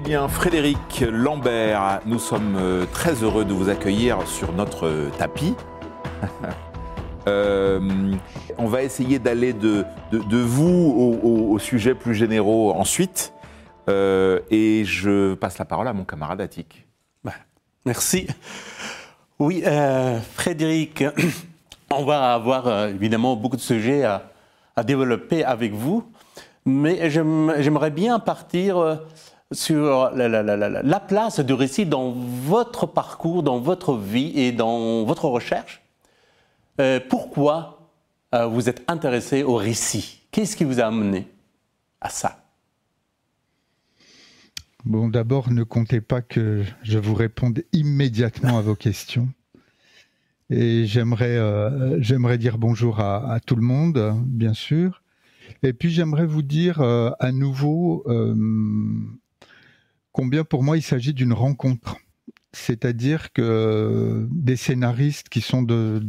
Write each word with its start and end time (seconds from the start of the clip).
bien, 0.00 0.28
Frédéric 0.28 1.04
Lambert, 1.10 2.02
nous 2.06 2.20
sommes 2.20 2.54
euh, 2.56 2.84
très 2.92 3.14
heureux 3.24 3.44
de 3.44 3.52
vous 3.52 3.68
accueillir 3.68 4.26
sur 4.28 4.52
notre 4.52 4.86
euh, 4.86 5.10
tapis. 5.18 5.54
Euh, 7.26 7.78
on 8.56 8.68
va 8.68 8.82
essayer 8.82 9.18
d'aller 9.18 9.52
de, 9.52 9.84
de- 10.12 10.38
vous 10.40 10.94
au, 10.96 11.18
au- 11.22 11.50
au 11.52 11.58
sujet 11.58 11.94
plus 11.94 12.14
généraux 12.14 12.72
ensuite. 12.72 13.34
Et 13.86 14.84
je 14.86 15.34
passe 15.34 15.58
la 15.58 15.66
parole 15.66 15.88
à 15.88 15.92
mon 15.92 16.04
camarade 16.04 16.40
Attic. 16.40 16.86
Merci. 17.84 18.28
Oui, 19.38 19.62
Frédéric, 20.36 21.04
on 21.94 22.04
va 22.06 22.32
avoir 22.32 22.86
évidemment 22.86 23.36
beaucoup 23.36 23.56
de 23.56 23.60
sujets 23.60 24.04
à, 24.04 24.30
à 24.74 24.82
développer 24.82 25.44
avec 25.44 25.74
vous, 25.74 26.04
mais 26.64 27.10
j'aime- 27.10 27.52
j'aimerais 27.58 27.90
bien 27.90 28.18
partir 28.20 29.00
sur 29.52 30.10
la, 30.14 30.28
la- 30.28 30.42
la- 30.42 30.56
la- 30.56 30.82
la 30.82 31.00
place 31.00 31.40
du 31.40 31.54
récit 31.54 31.86
dans 31.86 32.12
votre 32.12 32.86
parcours, 32.86 33.42
dans 33.42 33.58
votre 33.58 33.96
vie 33.96 34.32
et 34.38 34.52
dans 34.52 35.04
votre 35.04 35.24
recherche. 35.26 35.82
Euh, 36.80 37.00
pourquoi 37.08 37.90
euh, 38.34 38.46
vous 38.46 38.68
êtes 38.68 38.84
intéressé 38.88 39.42
au 39.42 39.56
récit? 39.56 40.20
Qu'est-ce 40.30 40.54
qui 40.54 40.64
vous 40.64 40.80
a 40.80 40.84
amené 40.84 41.26
à 42.00 42.10
ça? 42.10 42.44
Bon, 44.84 45.08
d'abord, 45.08 45.50
ne 45.50 45.64
comptez 45.64 46.00
pas 46.00 46.20
que 46.20 46.62
je 46.82 46.98
vous 46.98 47.14
réponde 47.14 47.62
immédiatement 47.72 48.58
à 48.58 48.60
vos 48.60 48.76
questions. 48.76 49.28
Et 50.50 50.86
j'aimerais, 50.86 51.36
euh, 51.36 52.36
dire 52.36 52.58
bonjour 52.58 53.00
à, 53.00 53.38
tout 53.44 53.56
le 53.56 53.62
monde, 53.62 54.14
bien 54.24 54.54
sûr. 54.54 55.02
Et 55.62 55.72
puis 55.72 55.90
j'aimerais 55.90 56.26
vous 56.26 56.42
dire 56.42 56.80
à 56.80 57.32
nouveau 57.32 58.04
combien 60.18 60.42
pour 60.42 60.64
moi 60.64 60.76
il 60.76 60.82
s'agit 60.82 61.14
d'une 61.14 61.32
rencontre. 61.32 61.96
C'est-à-dire 62.52 63.32
que 63.32 64.26
des 64.32 64.56
scénaristes 64.56 65.28
qui 65.28 65.40
sont 65.40 65.62
de, 65.62 66.02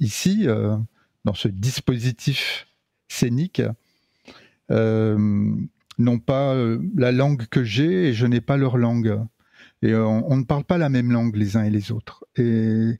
ici, 0.00 0.42
euh, 0.46 0.76
dans 1.24 1.32
ce 1.32 1.48
dispositif 1.48 2.66
scénique, 3.08 3.62
euh, 4.70 5.16
n'ont 5.96 6.18
pas 6.18 6.52
euh, 6.52 6.78
la 6.94 7.10
langue 7.10 7.46
que 7.46 7.64
j'ai 7.64 8.08
et 8.08 8.12
je 8.12 8.26
n'ai 8.26 8.42
pas 8.42 8.58
leur 8.58 8.76
langue. 8.76 9.18
Et 9.80 9.94
on, 9.94 10.36
ne 10.36 10.44
parle 10.44 10.64
pas 10.64 10.76
la 10.76 10.90
même 10.90 11.10
langue 11.10 11.36
les 11.36 11.56
uns 11.56 11.64
et 11.64 11.70
les 11.70 11.92
autres. 11.92 12.22
Et 12.36 12.98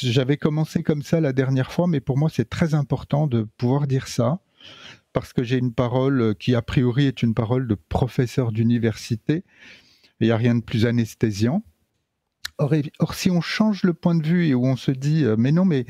j'avais 0.00 0.36
commencé 0.36 0.84
comme 0.84 1.02
ça 1.02 1.20
la 1.20 1.32
dernière 1.32 1.72
fois, 1.72 1.88
mais 1.88 2.00
pour 2.00 2.18
moi 2.18 2.30
c'est 2.32 2.48
très 2.48 2.74
important 2.74 3.26
de 3.26 3.48
pouvoir 3.56 3.88
dire 3.88 4.06
ça 4.06 4.38
parce 5.14 5.32
que 5.32 5.42
j'ai 5.42 5.56
une 5.56 5.72
parole 5.72 6.34
qui 6.34 6.54
a 6.54 6.60
priori 6.60 7.06
est 7.06 7.22
une 7.22 7.32
parole 7.32 7.66
de 7.66 7.74
professeur 7.74 8.52
d'université. 8.52 9.44
Il 10.20 10.26
n'y 10.26 10.32
a 10.32 10.36
rien 10.36 10.56
de 10.56 10.62
plus 10.62 10.84
anesthésiant. 10.84 11.62
Or, 12.58 12.72
or, 12.98 13.14
si 13.14 13.30
on 13.30 13.40
change 13.40 13.82
le 13.82 13.94
point 13.94 14.14
de 14.14 14.26
vue 14.26 14.46
et 14.46 14.54
où 14.54 14.64
on 14.64 14.76
se 14.76 14.90
dit, 14.90 15.24
euh, 15.24 15.34
mais 15.36 15.50
non, 15.50 15.64
mais 15.64 15.86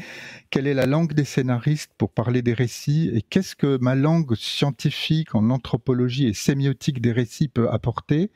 quelle 0.51 0.67
est 0.67 0.73
la 0.75 0.87
langue 0.87 1.13
des 1.13 1.25
scénaristes 1.25 1.93
pour 1.99 2.11
parler 2.11 2.41
des 2.41 2.55
récits 2.55 3.11
et 3.13 3.21
qu'est-ce 3.21 3.55
que 3.55 3.77
ma 3.83 3.95
langue 3.95 4.35
scientifique 4.35 5.35
en 5.35 5.51
anthropologie 5.51 6.27
et 6.27 6.33
sémiotique 6.33 7.03
des 7.03 7.13
récits 7.13 7.49
peut 7.49 7.69
apporter, 7.71 8.31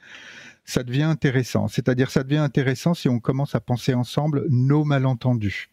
ça 0.65 0.83
devient 0.83 1.05
intéressant. 1.05 1.69
C'est-à-dire, 1.69 2.11
ça 2.11 2.23
devient 2.23 2.37
intéressant 2.37 2.93
si 2.93 3.09
on 3.09 3.21
commence 3.21 3.55
à 3.55 3.61
penser 3.61 3.95
ensemble 3.95 4.45
nos 4.51 4.85
malentendus. 4.85 5.71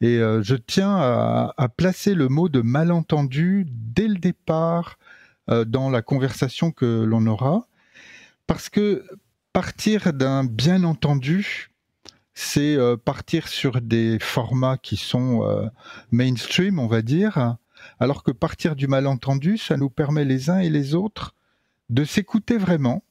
Et 0.00 0.18
euh, 0.18 0.42
je 0.42 0.54
tiens 0.54 0.96
à, 0.96 1.68
placer 1.76 2.14
le 2.14 2.28
mot 2.28 2.48
de 2.48 2.60
malentendu 2.60 3.66
dès 3.68 4.08
le 4.08 4.16
départ 4.16 4.98
euh, 5.50 5.64
dans 5.64 5.90
la 5.90 6.02
conversation 6.02 6.70
que 6.70 7.04
l'on 7.04 7.26
aura, 7.26 7.66
parce 8.46 8.68
que 8.68 9.04
partir 9.52 10.12
d'un 10.12 10.44
bien 10.44 10.84
entendu, 10.84 11.70
c'est 12.34 12.76
euh, 12.76 12.96
partir 12.96 13.48
sur 13.48 13.80
des 13.80 14.18
formats 14.20 14.76
qui 14.76 14.96
sont 14.96 15.70
mainstream, 16.10 16.78
on 16.78 16.86
va 16.86 17.02
dire, 17.02 17.56
alors 18.00 18.22
que 18.22 18.30
partir 18.30 18.76
du 18.76 18.86
malentendu, 18.88 19.58
ça 19.58 19.76
nous 19.76 19.90
permet 19.90 20.24
les 20.24 20.50
uns 20.50 20.58
et 20.58 20.70
les 20.70 20.94
autres 20.94 21.34
de 21.88 22.04
s'écouter 22.04 22.58
vraiment 22.58 23.02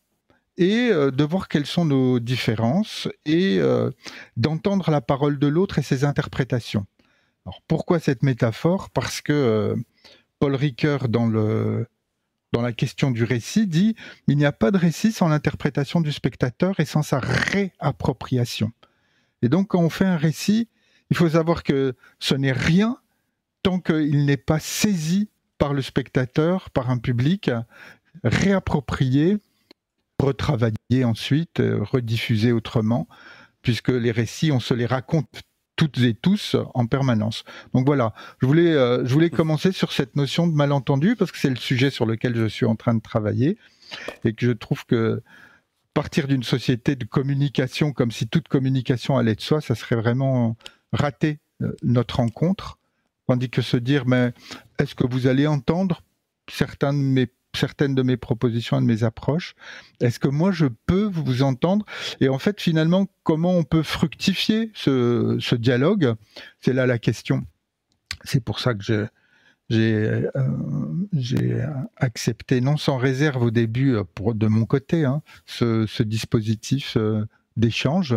et 0.58 0.90
euh, 0.90 1.12
de 1.12 1.24
voir 1.24 1.48
quelles 1.48 1.66
sont 1.66 1.86
nos 1.86 2.20
différences 2.20 3.08
et 3.26 3.58
euh, 3.60 3.92
d'entendre 4.38 4.90
la 4.92 5.02
parole 5.02 5.40
de 5.40 5.48
l'autre 5.48 5.80
et 5.80 5.84
ses 5.84 6.04
interprétations. 6.04 6.86
Alors 7.46 7.62
pourquoi 7.68 8.00
cette 8.00 8.24
métaphore? 8.24 8.90
Parce 8.90 9.22
que 9.22 9.34
euh, 9.34 9.76
Paul 10.40 10.56
Ricoeur, 10.56 11.10
dans, 11.10 11.28
le, 11.28 11.88
dans 12.52 12.62
la 12.62 12.72
question 12.72 13.12
du 13.12 13.24
récit, 13.24 13.68
dit 13.68 13.96
il 14.28 14.38
n'y 14.38 14.46
a 14.46 14.52
pas 14.52 14.72
de 14.72 14.78
récit 14.78 15.12
sans 15.12 15.28
l'interprétation 15.28 16.02
du 16.02 16.12
spectateur 16.12 16.80
et 16.80 16.86
sans 16.86 17.04
sa 17.04 17.20
réappropriation. 17.20 18.72
Et 19.42 19.50
donc 19.50 19.70
quand 19.70 19.82
on 19.82 19.90
fait 19.90 20.06
un 20.06 20.18
récit, 20.18 20.70
il 21.12 21.18
faut 21.18 21.30
savoir 21.30 21.64
que 21.64 21.96
ce 22.20 22.34
n'est 22.34 22.52
rien 22.52 22.98
tant 23.62 23.80
qu'il 23.80 24.26
n'est 24.26 24.38
pas 24.38 24.60
saisi 24.60 25.30
par 25.58 25.74
le 25.74 25.82
spectateur, 25.82 26.70
par 26.72 26.90
un 26.90 26.98
public, 26.98 27.52
réapproprié, 28.24 29.38
retravaillé 30.26 31.04
ensuite, 31.04 31.60
euh, 31.60 31.80
rediffusé 31.82 32.52
autrement, 32.52 33.08
puisque 33.62 33.90
les 33.90 34.12
récits, 34.12 34.52
on 34.52 34.60
se 34.60 34.74
les 34.74 34.86
raconte 34.86 35.28
toutes 35.76 35.98
et 36.00 36.14
tous 36.14 36.56
en 36.74 36.86
permanence. 36.88 37.44
Donc 37.74 37.86
voilà, 37.86 38.14
je 38.42 38.46
voulais, 38.46 38.74
euh, 38.74 39.06
je 39.06 39.14
voulais 39.14 39.30
commencer 39.30 39.72
sur 39.72 39.92
cette 39.92 40.16
notion 40.16 40.48
de 40.48 40.54
malentendu, 40.54 41.16
parce 41.16 41.32
que 41.32 41.38
c'est 41.38 41.50
le 41.50 41.56
sujet 41.58 41.90
sur 41.90 42.06
lequel 42.06 42.36
je 42.36 42.48
suis 42.48 42.66
en 42.66 42.76
train 42.76 42.94
de 42.94 43.02
travailler, 43.02 43.58
et 44.24 44.34
que 44.34 44.46
je 44.46 44.52
trouve 44.52 44.86
que 44.86 45.22
partir 45.94 46.28
d'une 46.28 46.44
société 46.44 46.96
de 46.96 47.06
communication 47.06 47.94
comme 47.94 48.12
si 48.12 48.28
toute 48.28 48.48
communication 48.48 49.18
allait 49.18 49.36
de 49.36 49.42
soi, 49.42 49.62
ça 49.62 49.76
serait 49.76 49.96
vraiment 49.96 50.58
rater 50.92 51.40
euh, 51.62 51.72
notre 51.84 52.18
rencontre, 52.18 52.80
tandis 53.28 53.50
que 53.50 53.62
se 53.62 53.78
dire, 53.78 54.06
mais 54.06 54.34
est-ce 54.80 54.96
que 54.96 55.08
vous 55.08 55.28
allez 55.28 55.48
entendre 55.48 56.02
certains 56.50 56.94
de 56.94 57.00
mes 57.00 57.28
certaines 57.56 57.96
de 57.96 58.04
mes 58.04 58.18
propositions 58.18 58.78
et 58.78 58.82
de 58.82 58.86
mes 58.86 59.04
approches 59.04 59.56
Est-ce 60.02 60.20
que 60.20 60.28
moi 60.28 60.52
je 60.52 60.68
peux 60.86 61.06
vous 61.06 61.42
entendre? 61.44 61.86
Et 62.22 62.30
en 62.30 62.40
fait, 62.40 62.62
finalement, 62.62 63.08
comment 63.24 63.54
on 63.54 63.64
peut 63.64 63.84
fructifier 63.84 64.72
ce, 64.74 65.56
dialogue? 65.56 66.16
C'est 66.62 66.74
là 66.74 66.86
la 66.86 67.00
question. 67.00 67.46
C'est 68.24 68.44
pour 68.44 68.60
ça 68.60 68.74
que 68.74 68.84
je- 68.84 69.08
j'ai 69.70 70.06
euh, 70.36 71.68
accepté, 71.98 72.62
non 72.62 72.78
sans 72.78 72.98
réserve 72.98 73.42
au 73.42 73.52
début, 73.52 73.96
euh, 73.96 74.04
de 74.34 74.48
mon 74.48 74.66
côté, 74.66 75.06
hein, 75.06 75.22
ce, 75.46 76.04
dispositif 76.04 76.98
euh, 76.98 77.26
d'échange, 77.58 78.16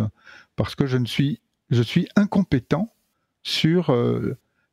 parce 0.55 0.75
que 0.75 0.85
je 0.85 0.97
ne 0.97 1.05
suis, 1.05 1.41
incompétent 2.15 2.93
sur 3.43 3.95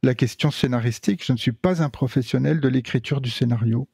la 0.02 0.14
question 0.14 0.50
scénaristique. 0.50 1.24
Je 1.24 1.32
ne 1.32 1.36
suis 1.36 1.52
pas 1.52 1.82
un 1.82 1.90
professionnel 1.90 2.60
de 2.60 2.68
l'écriture 2.68 3.20
du 3.20 3.30
scénario. 3.30 3.88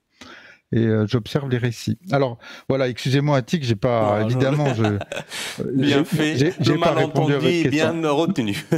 Et 0.72 0.86
euh, 0.86 1.06
j'observe 1.06 1.50
les 1.50 1.58
récits. 1.58 1.98
Alors 2.10 2.38
voilà, 2.68 2.88
excusez-moi 2.88 3.36
Attic, 3.36 3.62
j'ai 3.62 3.76
pas 3.76 4.20
Non, 4.20 4.26
évidemment 4.28 4.72
je 4.74 4.82
Bien 5.74 5.98
j'ai- 5.98 6.50
fait, 6.52 6.52
pas 6.54 6.54
répondu 6.54 6.72
à 6.72 6.94
malentendu 6.94 7.32
votre 7.34 7.46
est 7.46 7.62
question. 7.70 7.94
bien 7.98 8.10
retenu. 8.10 8.64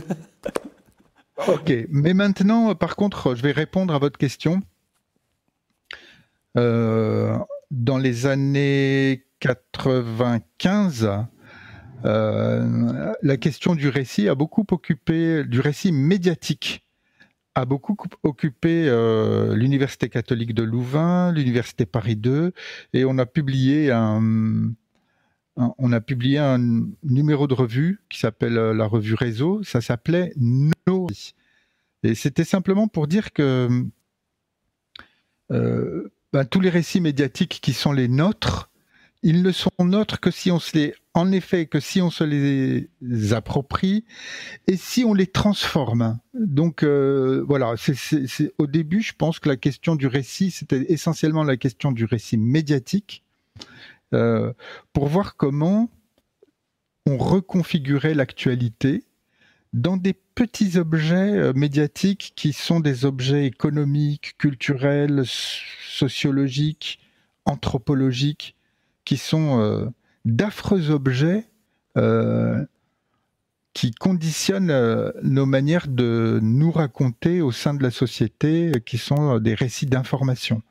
Ok, 1.49 1.73
mais 1.91 2.15
maintenant, 2.15 2.71
euh, 2.71 2.75
par 2.75 2.95
contre, 2.95 3.35
je 3.35 3.43
vais 3.43 3.51
répondre 3.51 3.93
à 3.93 3.99
votre 3.99 4.17
question. 4.19 4.63
Euh, 6.57 7.37
dans 7.73 7.99
les 7.99 8.27
années 8.27 9.25
95, 9.41 11.11
euh, 12.05 13.13
la 13.21 13.37
question 13.37 13.75
du 13.75 13.89
récit 13.89 14.29
a 14.29 14.37
beaucoup 14.37 14.65
occupé, 14.71 15.43
du 15.45 15.59
récit 15.61 15.91
médiatique, 15.91 16.84
a 17.55 17.65
beaucoup 17.65 17.95
coup- 17.95 18.09
occupé 18.23 18.89
euh, 18.89 19.55
l'Université 19.55 20.09
catholique 20.09 20.55
de 20.55 20.63
Louvain, 20.63 21.33
l'Université 21.33 21.87
Paris 21.87 22.17
2, 22.17 22.53
et 22.93 23.05
on 23.05 23.19
a 23.19 23.27
publié 23.27 23.91
un, 23.93 24.21
numéro 27.03 27.47
de 27.47 27.55
revue 27.55 28.01
qui 28.09 28.19
s'appelle 28.19 28.59
euh, 28.59 28.75
la 28.75 28.87
revue 28.87 29.15
Réseau. 29.15 29.63
Ça 29.63 29.81
s'appelait 29.81 30.33
récits. 30.37 31.35
Et 32.03 32.15
c'était 32.15 32.45
simplement 32.45 32.89
pour 32.89 33.07
dire 33.07 33.33
que 33.33 33.85
euh, 35.53 36.09
ben, 36.33 36.45
tous 36.45 36.61
les 36.61 36.71
récits 36.71 37.01
médiatiques 37.01 37.61
qui 37.63 37.73
sont 37.73 37.93
les 37.93 38.09
nôtres, 38.09 38.71
ils 39.25 39.43
ne 39.43 39.53
sont 39.53 39.71
nôtres 39.81 40.21
que 40.21 40.31
si 40.31 40.51
on 40.51 40.59
se 40.59 40.77
les, 40.77 40.95
en 41.15 41.33
effet, 41.33 41.65
que 41.65 41.81
si 41.81 42.03
on 42.03 42.11
se 42.11 42.23
les 42.23 43.33
approprie 43.33 44.05
et 44.67 44.77
si 44.77 45.03
on 45.03 45.15
les 45.15 45.27
transforme. 45.27 46.19
Donc 46.35 46.83
euh, 46.83 47.43
voilà, 47.49 47.75
c'est, 47.79 48.53
au 48.59 48.67
début, 48.67 49.01
je 49.01 49.15
pense 49.15 49.39
que 49.39 49.49
la 49.49 49.57
question 49.57 49.97
du 49.97 50.07
récit, 50.07 50.51
c'était 50.51 50.93
essentiellement 50.93 51.43
la 51.43 51.57
question 51.57 51.91
du 51.91 52.05
récit 52.05 52.37
médiatique, 52.37 53.25
euh, 54.13 54.53
pour 54.93 55.09
voir 55.09 55.37
comment 55.37 55.89
on 57.07 57.17
reconfigurait 57.17 58.15
l'actualité 58.15 59.05
dans 59.73 59.97
des 59.97 60.13
petits 60.35 60.77
objets 60.77 61.15
euh, 61.15 61.55
médiatiques 61.55 62.35
qui 62.37 62.53
sont 62.53 62.79
des 62.79 63.07
objets 63.07 63.47
économiques, 63.47 64.37
culturels, 64.37 65.25
sociologiques, 65.27 67.01
anthropologiques, 67.47 68.54
qui 69.05 69.17
sont 69.17 69.93
d'affreux 70.25 70.91
objets 70.91 71.47
qui 73.75 73.91
conditionnent 73.91 75.13
nos 75.23 75.47
manières 75.47 75.89
de 75.89 76.39
nous 76.43 76.71
raconter 76.71 77.41
au 77.43 77.51
sein 77.51 77.75
de 77.75 77.83
la 77.83 77.91
société, 77.91 78.73
qui 78.87 78.99
sont 78.99 79.39
des 79.41 79.55
récits 79.55 79.87
d'information. 79.87 80.63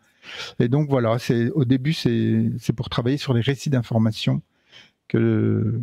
Et 0.60 0.70
donc 0.70 0.90
voilà, 0.90 1.18
au 1.54 1.66
début 1.66 1.94
c'est 1.94 2.74
pour 2.76 2.90
travailler 2.90 3.18
sur 3.18 3.34
les 3.34 3.42
récits 3.42 3.70
d'information 3.70 4.42
que 5.08 5.82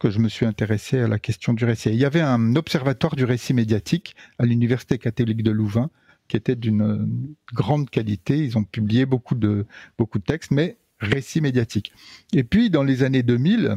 que 0.00 0.10
je 0.10 0.18
me 0.18 0.28
suis 0.28 0.46
intéressé 0.46 0.98
à 0.98 1.06
la 1.06 1.20
question 1.20 1.52
du 1.52 1.64
récit. 1.64 1.90
il 1.90 1.94
y 1.94 2.04
avait 2.04 2.20
un 2.20 2.56
observatoire 2.56 3.14
du 3.14 3.24
récit 3.24 3.54
médiatique 3.54 4.16
à 4.40 4.44
l'Université 4.44 4.98
catholique 4.98 5.44
de 5.44 5.52
Louvain 5.52 5.90
qui 6.26 6.36
était 6.36 6.56
d'une 6.56 7.08
grande 7.52 7.88
qualité. 7.88 8.38
Ils 8.38 8.58
ont 8.58 8.64
publié 8.64 9.06
beaucoup 9.06 9.34
de, 9.34 9.66
beaucoup 9.98 10.18
de 10.18 10.24
textes, 10.24 10.50
mais 10.50 10.76
récit 11.02 11.40
médiatique. 11.40 11.92
Et 12.32 12.44
puis, 12.44 12.70
dans 12.70 12.82
les 12.82 13.02
années 13.02 13.22
2000, 13.22 13.76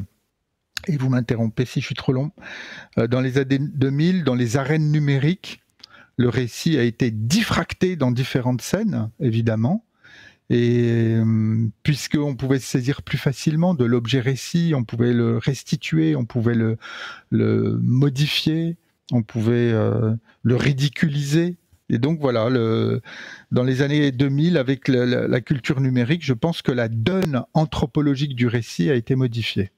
et 0.88 0.98
vous 0.98 1.10
m'interrompez 1.10 1.66
si 1.66 1.82
je 1.82 1.86
suis 1.86 1.96
trop 1.96 2.14
long, 2.14 2.32
euh, 2.98 3.08
dans 3.08 3.22
les 3.22 3.38
années 3.38 3.60
2000, 3.60 4.24
dans 4.24 4.36
les 4.36 4.58
arènes 4.58 4.92
numériques, 4.92 5.62
le 6.18 6.30
récit 6.30 6.78
a 6.78 6.84
été 6.84 7.12
diffracté 7.12 7.96
dans 7.96 8.12
différentes 8.12 8.62
scènes, 8.62 9.10
évidemment. 9.20 9.86
Et 10.50 11.16
euh, 11.16 11.68
puisqu'on 11.84 12.36
pouvait 12.36 12.60
se 12.60 12.68
saisir 12.68 13.02
plus 13.02 13.18
facilement 13.18 13.74
de 13.74 13.84
l'objet 13.84 14.20
récit, 14.20 14.74
on 14.76 14.84
pouvait 14.84 15.14
le 15.14 15.38
restituer, 15.38 16.16
on 16.16 16.26
pouvait 16.26 16.54
le, 16.54 16.78
le 17.32 17.80
modifier, 17.82 18.78
on 19.12 19.24
pouvait 19.24 19.72
euh, 19.72 20.14
le 20.44 20.56
ridiculiser. 20.56 21.58
Et 21.90 22.00
donc 22.00 22.20
voilà, 22.20 22.50
le, 22.50 23.02
dans 23.52 23.64
les 23.64 23.82
années 23.82 24.12
2000, 24.12 24.58
avec 24.58 24.88
la, 24.88 25.28
la, 25.28 25.42
culture 25.42 25.80
numérique, 25.80 26.26
je 26.26 26.34
pense 26.34 26.62
que 26.62 26.72
la 26.72 26.88
donne 26.88 27.44
anthropologique 27.54 28.36
du 28.36 28.48
récit 28.48 28.90
a 28.90 28.96
été 28.96 29.16
modifiée. 29.16 29.72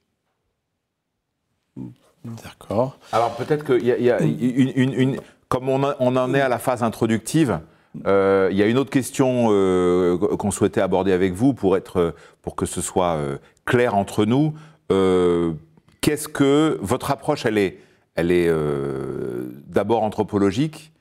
D'accord. 2.23 2.97
Alors 3.11 3.35
peut-être 3.35 3.65
qu'il 3.65 3.85
y 3.85 3.91
a, 3.91 3.97
y 3.97 4.09
a 4.09 4.21
une, 4.21 4.71
une, 4.75 4.93
une, 4.93 5.19
comme 5.49 5.69
on, 5.69 5.81
on, 5.99 6.15
en 6.15 6.33
est 6.33 6.41
à 6.41 6.49
la 6.49 6.59
phase 6.59 6.81
introductive, 6.81 7.59
euh, 8.05 8.49
il 8.51 8.57
y 8.57 8.63
a 8.63 8.67
une 8.67 8.77
autre 8.77 8.89
question 8.89 9.47
euh, 9.51 10.17
qu'on 10.17 10.51
souhaitait 10.51 10.81
aborder 10.81 11.11
avec 11.11 11.33
vous 11.33 11.53
pour, 11.53 11.77
être, 11.77 12.15
pour 12.41 12.55
que 12.55 12.65
ce 12.65 12.81
soit 12.81 13.15
euh, 13.15 13.37
clair 13.65 13.95
entre 13.95 14.25
nous. 14.25 14.53
Euh, 14.91 15.53
qu'est-ce 16.01 16.27
que 16.27 16.77
votre 16.81 17.11
approche, 17.11 17.45
elle 17.45 17.57
est, 17.57 17.79
elle 18.15 18.31
est 18.31 18.47
euh, 18.47 19.47
d'abord 19.67 20.03
anthropologique. 20.03 20.91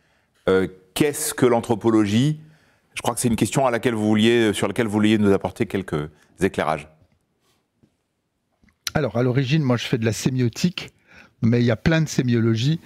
Euh, 0.97 0.99
qu'est-ce 0.99 1.35
que 1.35 1.47
l'anthropologie? 1.47 2.41
Je 2.95 3.03
crois 3.03 3.15
que 3.15 3.21
c'est 3.21 3.29
une 3.29 3.37
question 3.37 3.67
à 3.67 3.71
laquelle 3.71 3.95
vous 3.95 4.07
vouliez, 4.07 4.53
sur 4.53 4.67
laquelle 4.67 4.87
vous 4.87 4.93
vouliez 4.93 5.19
nous 5.19 5.33
apporter 5.33 5.67
quelques 5.67 6.11
éclairages. 6.41 6.89
Alors, 8.95 9.19
à 9.19 9.23
l'origine, 9.23 9.63
moi, 9.63 9.77
je 9.77 9.85
fais 9.85 9.99
de 9.99 10.05
la 10.05 10.13
sémiotique, 10.13 10.95
mais 11.43 11.61
il 11.61 11.67
y 11.67 11.71
a 11.71 11.77
plein 11.77 12.01
de 12.01 12.09
sémiologies. 12.09 12.81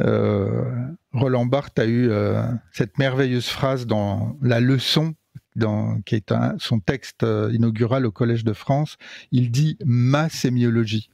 Euh, 0.00 0.64
Roland 1.12 1.46
Barthes 1.46 1.78
a 1.78 1.84
eu 1.84 2.08
euh, 2.10 2.42
cette 2.72 2.98
merveilleuse 2.98 3.46
phrase 3.46 3.86
dans 3.86 4.36
La 4.42 4.58
leçon, 4.58 5.14
dans, 5.54 6.00
qui 6.00 6.16
est 6.16 6.34
son 6.58 6.80
texte 6.80 7.22
euh, 7.22 7.52
inaugural 7.52 8.04
au 8.04 8.10
Collège 8.10 8.42
de 8.42 8.52
France. 8.52 8.96
Il 9.30 9.52
dit 9.52 9.78
ma 9.84 10.28
sémiologie. 10.28 11.08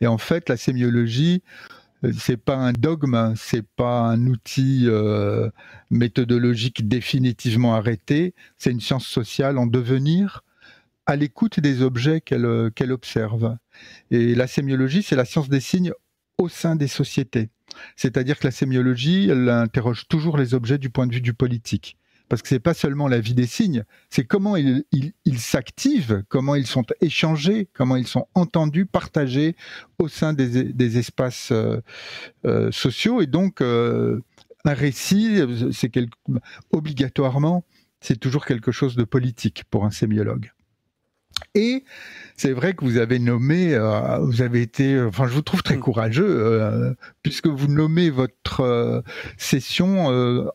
Et 0.00 0.08
en 0.08 0.18
fait, 0.18 0.48
la 0.48 0.56
sémiologie, 0.56 1.44
euh, 1.44 1.81
c'est 2.18 2.36
pas 2.36 2.56
un 2.56 2.72
dogme, 2.72 3.34
c'est 3.36 3.66
pas 3.66 4.00
un 4.00 4.26
outil 4.26 4.84
euh, 4.86 5.50
méthodologique 5.90 6.88
définitivement 6.88 7.74
arrêté. 7.74 8.34
C'est 8.58 8.70
une 8.70 8.80
science 8.80 9.06
sociale 9.06 9.58
en 9.58 9.66
devenir, 9.66 10.42
à 11.06 11.16
l'écoute 11.16 11.60
des 11.60 11.82
objets 11.82 12.20
qu'elle 12.20 12.70
qu'elle 12.74 12.92
observe. 12.92 13.56
Et 14.10 14.34
la 14.34 14.46
sémiologie, 14.46 15.02
c'est 15.02 15.16
la 15.16 15.24
science 15.24 15.48
des 15.48 15.60
signes 15.60 15.92
au 16.38 16.48
sein 16.48 16.76
des 16.76 16.88
sociétés. 16.88 17.50
C'est-à-dire 17.96 18.38
que 18.38 18.46
la 18.46 18.50
sémiologie, 18.50 19.28
elle 19.30 19.48
interroge 19.48 20.06
toujours 20.08 20.36
les 20.36 20.54
objets 20.54 20.78
du 20.78 20.90
point 20.90 21.06
de 21.06 21.14
vue 21.14 21.20
du 21.20 21.34
politique. 21.34 21.96
Parce 22.32 22.40
que 22.40 22.48
c'est 22.48 22.60
pas 22.60 22.72
seulement 22.72 23.08
la 23.08 23.20
vie 23.20 23.34
des 23.34 23.46
signes, 23.46 23.84
c'est 24.08 24.24
comment 24.24 24.56
ils, 24.56 24.84
s'activent, 25.36 26.24
comment 26.30 26.54
ils 26.54 26.66
sont 26.66 26.86
échangés, 27.02 27.68
comment 27.74 27.96
ils 27.96 28.06
sont 28.06 28.26
entendus, 28.34 28.86
partagés 28.86 29.54
au 29.98 30.08
sein 30.08 30.32
des, 30.32 30.72
des 30.72 30.96
espaces 30.96 31.50
euh, 31.52 31.82
euh, 32.46 32.72
sociaux. 32.72 33.20
Et 33.20 33.26
donc, 33.26 33.60
euh, 33.60 34.22
un 34.64 34.72
récit, 34.72 35.42
c'est 35.72 35.92
obligatoirement, 36.70 37.66
c'est 38.00 38.18
toujours 38.18 38.46
quelque 38.46 38.72
chose 38.72 38.96
de 38.96 39.04
politique 39.04 39.64
pour 39.68 39.84
un 39.84 39.90
sémiologue. 39.90 40.52
Et 41.54 41.84
c'est 42.36 42.52
vrai 42.52 42.72
que 42.72 42.84
vous 42.84 42.96
avez 42.96 43.18
nommé, 43.18 43.74
euh, 43.74 44.18
vous 44.20 44.40
avez 44.40 44.62
été, 44.62 44.98
enfin, 45.00 45.26
je 45.26 45.34
vous 45.34 45.42
trouve 45.42 45.62
très 45.62 45.76
courageux, 45.76 46.26
euh, 46.26 46.94
puisque 47.22 47.46
vous 47.46 47.68
nommez 47.68 48.08
votre 48.08 48.60
euh, 48.60 49.02
session 49.36 50.06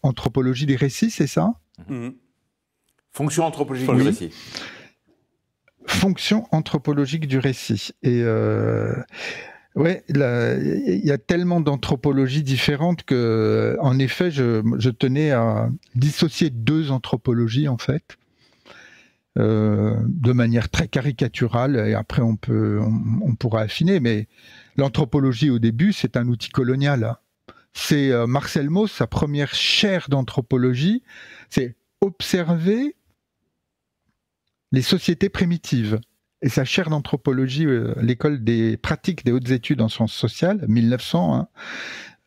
anthropologie 0.01 0.65
des 0.65 0.75
récits, 0.75 1.11
c'est 1.11 1.27
ça? 1.27 1.53
Mmh. 1.89 2.09
Fonction 3.11 3.45
anthropologique 3.45 3.89
Oui. 3.89 3.97
du 3.97 4.03
récit. 4.03 4.31
Fonction 5.87 6.45
anthropologique 6.51 7.27
du 7.27 7.39
récit. 7.39 7.91
Et 8.03 8.21
euh, 8.21 8.93
ouais, 9.75 10.03
il 10.09 11.01
y 11.03 11.11
a 11.11 11.17
tellement 11.17 11.61
d'anthropologies 11.61 12.43
différentes 12.43 13.03
que, 13.03 13.77
en 13.79 13.97
effet, 13.97 14.29
je, 14.29 14.61
je 14.77 14.89
tenais 14.89 15.31
à 15.31 15.69
dissocier 15.95 16.49
deux 16.49 16.91
anthropologies 16.91 17.67
en 17.67 17.77
fait. 17.77 18.17
Euh, 19.39 19.95
de 20.07 20.31
manière 20.33 20.67
très 20.67 20.87
caricaturale, 20.87 21.75
et 21.87 21.93
après 21.93 22.23
on, 22.23 22.35
peut, 22.35 22.79
on, 22.81 23.21
on 23.21 23.35
pourra 23.35 23.61
affiner, 23.61 23.99
mais 23.99 24.27
l'anthropologie 24.77 25.51
au 25.51 25.59
début, 25.59 25.93
c'est 25.93 26.17
un 26.17 26.27
outil 26.27 26.49
colonial. 26.49 27.03
hein. 27.03 27.17
C'est 27.71 28.11
euh, 28.11 28.25
Marcel 28.25 28.71
Mauss, 28.71 28.91
sa 28.91 29.05
première 29.05 29.53
chaire 29.53 30.07
d'anthropologie, 30.09 31.03
c'est 31.49 31.75
observer 32.01 32.95
les 34.71 34.81
sociétés 34.81 35.29
primitives. 35.29 35.99
Et 36.41 36.49
sa 36.49 36.65
chaire 36.65 36.89
d'anthropologie, 36.89 37.65
euh, 37.65 37.93
l'école 38.01 38.43
des 38.43 38.77
pratiques 38.77 39.25
des 39.25 39.31
hautes 39.31 39.49
études 39.49 39.81
en 39.81 39.89
sciences 39.89 40.13
sociales, 40.13 40.63
1900, 40.67 41.35
hein, 41.35 41.47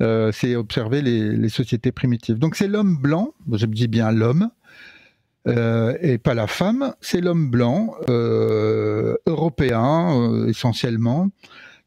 euh, 0.02 0.32
c'est 0.32 0.56
observer 0.56 1.00
les, 1.02 1.48
sociétés 1.48 1.92
primitives. 1.92 2.38
Donc 2.38 2.56
c'est 2.56 2.66
l'homme 2.66 2.96
blanc, 2.96 3.34
je 3.52 3.66
me 3.66 3.74
dis 3.74 3.86
bien 3.86 4.10
l'homme, 4.10 4.50
euh, 5.46 5.96
et 6.00 6.18
pas 6.18 6.34
la 6.34 6.48
femme, 6.48 6.94
c'est 7.00 7.20
l'homme 7.20 7.50
blanc, 7.50 7.94
européen 9.26 10.46
essentiellement, 10.48 11.28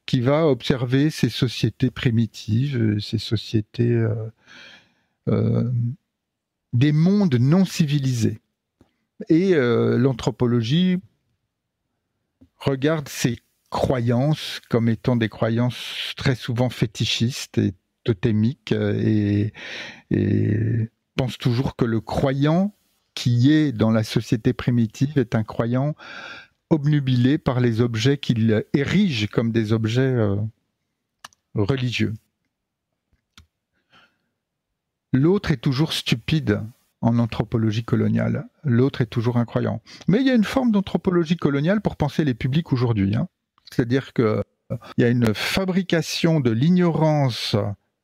qui 0.05 0.21
va 0.21 0.47
observer 0.47 1.09
ces 1.09 1.29
sociétés 1.29 1.91
primitives, 1.91 2.99
ces 2.99 3.17
sociétés 3.17 4.05
des 6.73 6.91
mondes 6.91 7.35
non 7.35 7.65
civilisés. 7.65 8.39
Et 9.29 9.53
euh, 9.53 9.97
l'anthropologie 9.97 10.97
regarde 12.57 13.07
ces 13.07 13.37
croyances 13.69 14.61
comme 14.69 14.89
étant 14.89 15.15
des 15.15 15.29
croyances 15.29 16.13
très 16.15 16.35
souvent 16.35 16.69
fétichistes 16.69 17.57
et 17.57 17.73
totémiques 18.03 18.71
euh, 18.71 19.49
et, 20.11 20.89
pense 21.15 21.37
toujours 21.37 21.75
que 21.75 21.85
le 21.85 22.01
croyant 22.01 22.75
qui 23.13 23.51
est 23.51 23.71
dans 23.71 23.91
la 23.91 24.03
société 24.03 24.51
primitive 24.51 25.19
est 25.19 25.35
un 25.35 25.43
croyant 25.43 25.95
obnubilé 26.71 27.37
par 27.37 27.59
les 27.59 27.81
objets 27.81 28.17
qu'il 28.17 28.65
érige 28.73 29.27
comme 29.27 29.51
des 29.51 29.73
objets 29.73 30.01
euh, 30.01 30.35
religieux. 31.53 32.13
L'autre 35.13 35.51
est 35.51 35.57
toujours 35.57 35.93
stupide 35.93 36.61
en 37.01 37.19
anthropologie 37.19 37.83
coloniale. 37.83 38.47
L'autre 38.63 39.01
est 39.01 39.07
toujours 39.07 39.37
incroyant. 39.37 39.81
Mais 40.07 40.19
il 40.19 40.27
y 40.27 40.31
a 40.31 40.35
une 40.35 40.43
forme 40.43 40.71
d'anthropologie 40.71 41.37
coloniale 41.37 41.81
pour 41.81 41.95
penser 41.95 42.23
les 42.23 42.33
publics 42.33 42.73
aujourd'hui. 42.73 43.15
Hein. 43.15 43.27
C'est-à-dire 43.69 44.13
qu'il 44.13 44.43
y 44.97 45.03
a 45.03 45.09
une 45.09 45.33
fabrication 45.33 46.39
de 46.39 46.49
l'ignorance 46.49 47.55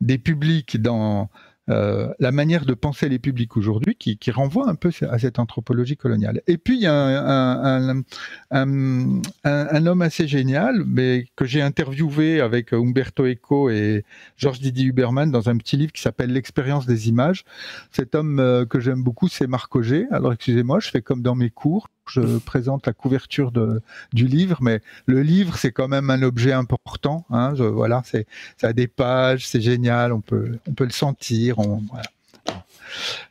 des 0.02 0.18
publics 0.18 0.82
dans 0.82 1.30
euh, 1.70 2.12
la 2.20 2.32
manière 2.32 2.66
de 2.66 2.74
penser 2.74 3.10
les 3.10 3.20
publics 3.20 3.56
aujourd'hui 3.58 3.96
qui, 3.96 4.18
qui, 4.18 4.32
renvoie 4.32 4.70
un 4.70 4.76
peu 4.76 4.92
à 5.10 5.20
cette 5.20 5.40
anthropologie 5.40 5.98
coloniale. 5.98 6.42
Et 6.48 6.58
puis 6.58 6.76
il 6.78 6.82
y 6.82 6.88
a 6.88 6.94
un, 6.94 7.92
un, 7.92 8.04
un, 8.52 9.22
un 9.44 9.86
homme 9.86 10.02
assez 10.02 10.28
génial, 10.28 10.84
mais 10.86 11.26
que 11.36 11.46
j'ai 11.46 11.62
interviewé 11.62 12.42
avec 12.42 12.74
Umberto 12.74 13.26
Eco 13.26 13.70
et 13.70 14.04
Georges 14.38 14.60
Didier 14.60 14.86
Huberman 14.86 15.32
dans 15.32 15.50
un 15.50 15.58
petit 15.58 15.78
livre 15.78 15.92
qui 15.92 16.02
s'appelle 16.02 16.32
L'expérience 16.32 16.86
des 16.86 17.10
images. 17.10 17.44
Cet 17.92 18.16
homme 18.16 18.40
euh, 18.40 18.66
que 18.66 18.80
j'aime 18.80 19.04
beaucoup, 19.04 19.28
c'est 19.28 19.48
Marc 19.48 19.76
Auger. 19.76 20.06
Alors 20.12 20.34
excusez-moi, 20.34 20.80
je 20.80 20.90
fais 20.90 21.02
comme 21.02 21.22
dans 21.22 21.36
mes 21.36 21.50
cours 21.50 21.88
je 22.12 22.38
présente 22.40 22.88
la 22.88 22.94
couverture 22.94 23.52
du 23.52 24.28
livre, 24.28 24.58
mais 24.62 24.82
le 25.06 25.22
livre 25.22 25.58
c'est 25.58 25.72
quand 25.72 25.88
même 25.88 26.10
un 26.10 26.22
objet 26.22 26.52
important. 26.52 27.26
Hein, 27.30 27.54
voilà, 27.54 28.02
c'est 28.06 28.28
ça 28.58 28.68
a 28.70 28.74
des 28.74 28.88
pages, 28.88 29.48
c'est 29.48 29.62
génial, 29.62 30.14
on 30.14 30.22
peut 30.22 30.58
on 30.68 30.74
peut 30.74 30.86
le 30.86 30.92
sentir. 30.92 31.58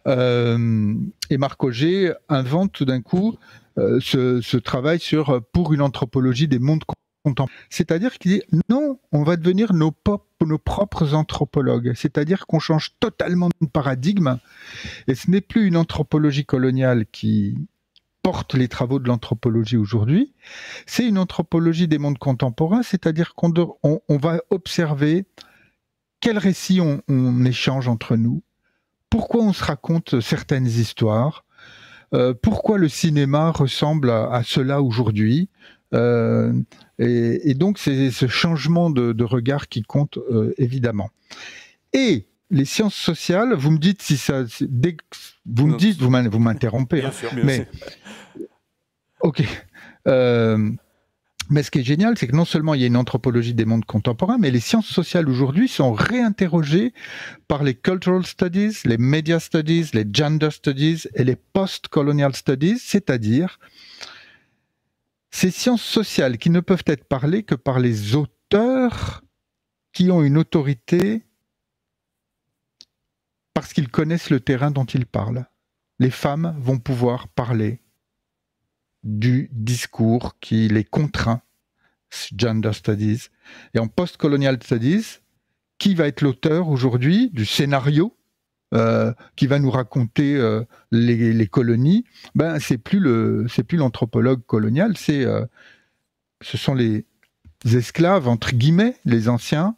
Euh, 0.07 0.95
et 1.31 1.39
Marc 1.39 1.63
Auger 1.65 2.13
invente 2.29 2.73
tout 2.73 2.85
d'un 2.85 3.03
coup 3.03 3.37
ce, 3.77 4.57
travail 4.57 4.99
sur 4.99 5.43
pour 5.53 5.73
une 5.73 5.83
anthropologie 5.83 6.49
des 6.49 6.59
mondes 6.59 6.85
contemporains. 6.85 6.99
C'est-à-dire 7.71 8.19
qu'il 8.19 8.33
dit 8.33 8.43
non, 8.69 8.99
on 9.13 9.23
va 9.23 9.37
devenir 9.37 9.73
nos, 9.75 9.93
nos 10.47 10.59
propres 10.59 11.15
anthropologues. 11.15 11.93
C'est-à-dire 11.95 12.47
qu'on 12.47 12.59
change 12.59 12.95
totalement 13.01 13.49
de 13.61 13.67
paradigme 13.67 14.39
et 15.07 15.15
ce 15.15 15.31
n'est 15.31 15.41
plus 15.41 15.67
une 15.67 15.77
anthropologie 15.77 16.45
coloniale 16.45 17.07
qui 17.11 17.57
les 18.55 18.69
travaux 18.69 18.99
de 18.99 19.09
l'anthropologie 19.09 19.77
aujourd'hui, 19.77 20.33
c'est 20.87 21.07
une 21.07 21.19
anthropologie 21.19 21.89
des 21.89 21.99
mondes 21.99 22.19
contemporains, 22.19 22.83
c'est-à-dire 22.83 23.35
qu'on 23.35 23.53
va 24.09 24.41
observer 24.51 25.27
quels 26.21 26.39
récits 26.39 26.81
on, 26.81 27.45
échange 27.45 27.89
entre 27.89 28.17
nous, 28.17 28.43
pourquoi 29.11 29.43
on 29.43 29.53
se 29.53 29.65
raconte 29.65 30.21
certaines 30.21 30.67
histoires, 30.67 31.45
euh, 32.15 32.35
pourquoi 32.35 32.79
le 32.79 32.89
cinéma 32.89 33.51
ressemble 33.51 34.11
à, 34.11 34.43
cela 34.45 34.83
aujourd'hui. 34.83 35.49
Euh, 35.95 36.53
et, 36.99 37.55
donc 37.55 37.79
c'est 37.79 38.11
ce 38.11 38.27
changement 38.27 38.91
de, 38.91 39.25
regard 39.25 39.69
qui 39.69 39.83
compte 39.83 40.19
euh, 40.19 40.53
évidemment. 40.59 41.11
Et 41.93 42.27
les 42.51 42.65
sciences 42.65 42.95
sociales, 42.95 43.55
vous 43.55 43.71
me 43.71 43.79
dites 43.79 44.03
si 44.03 44.17
ça, 44.17 44.45
dès 44.61 44.97
vous 45.47 45.67
me 45.67 45.77
dites, 45.77 46.01
vous 46.01 46.11
m'interrompez, 46.11 47.05
hein, 47.05 47.13
mais 47.45 47.69
ok. 49.21 49.43
Mais 51.51 51.63
ce 51.63 51.71
qui 51.71 51.79
est 51.79 51.85
génial, 51.85 52.19
c'est 52.19 52.27
que 52.27 52.37
non 52.37 52.45
seulement 52.45 52.75
il 52.75 52.83
y 52.83 52.85
a 52.85 52.89
une 52.89 52.97
anthropologie 52.97 53.55
des 53.55 53.65
mondes 53.65 53.87
contemporains, 53.87 54.37
mais 54.39 54.51
les 54.51 54.61
sciences 54.61 54.87
sociales 54.87 55.29
aujourd'hui 55.31 55.67
sont 55.67 55.95
réinterrogées 55.95 56.93
par 57.49 57.63
les 57.63 57.75
cultural 57.75 58.27
studies, 58.27 58.77
les 58.85 58.99
media 58.99 59.41
studies, 59.41 59.89
les 59.95 60.05
gender 60.13 60.51
studies 60.51 61.05
et 61.15 61.25
les 61.25 61.37
post-colonial 61.37 62.37
studies, 62.37 62.79
c'est-à-dire 62.79 63.59
ces 65.31 65.51
sciences 65.51 65.83
sociales 65.83 66.37
qui 66.37 66.51
ne 66.51 66.61
peuvent 66.61 66.85
être 66.87 67.05
parlées 67.05 67.45
que 67.45 67.55
par 67.55 67.81
les 67.81 68.15
auteurs 68.15 69.25
qui 69.93 70.11
ont 70.11 70.23
une 70.23 70.37
autorité 70.37 71.25
parce 73.61 73.73
qu'ils 73.73 73.89
connaissent 73.89 74.31
le 74.31 74.39
terrain 74.39 74.71
dont 74.71 74.85
ils 74.85 75.05
parlent. 75.05 75.45
Les 75.99 76.13
femmes 76.13 76.55
vont 76.61 76.79
pouvoir 76.79 77.27
parler 77.27 77.81
du 79.03 79.51
discours 79.51 80.39
qui 80.39 80.69
les 80.69 80.85
contraint, 80.85 81.43
gender 82.37 82.73
studies. 82.73 83.31
Et 83.75 83.81
en 83.81 83.89
post-colonial 83.89 84.63
studies, 84.63 85.19
qui 85.79 85.97
va 85.97 86.07
être 86.07 86.21
l'auteur 86.21 86.69
aujourd'hui 86.69 87.31
du 87.31 87.45
scénario 87.45 88.17
euh, 88.75 89.13
qui 89.35 89.49
va 89.49 89.59
nous 89.59 89.73
raconter 89.73 90.37
euh, 90.37 90.63
les, 90.93 91.49
colonies? 91.49 92.05
Ben 92.37 92.61
c'est 92.61 92.79
plus 92.79 93.01
le, 93.01 93.47
c'est 93.49 93.65
plus 93.65 93.77
l'anthropologue 93.77 94.47
colonial, 94.47 94.97
c'est, 94.97 95.25
euh, 95.25 95.45
ce 96.43 96.57
sont 96.57 96.75
les 96.75 97.07
esclaves 97.65 98.29
entre 98.29 98.53
guillemets, 98.53 98.95
les 99.05 99.29
anciens, 99.29 99.75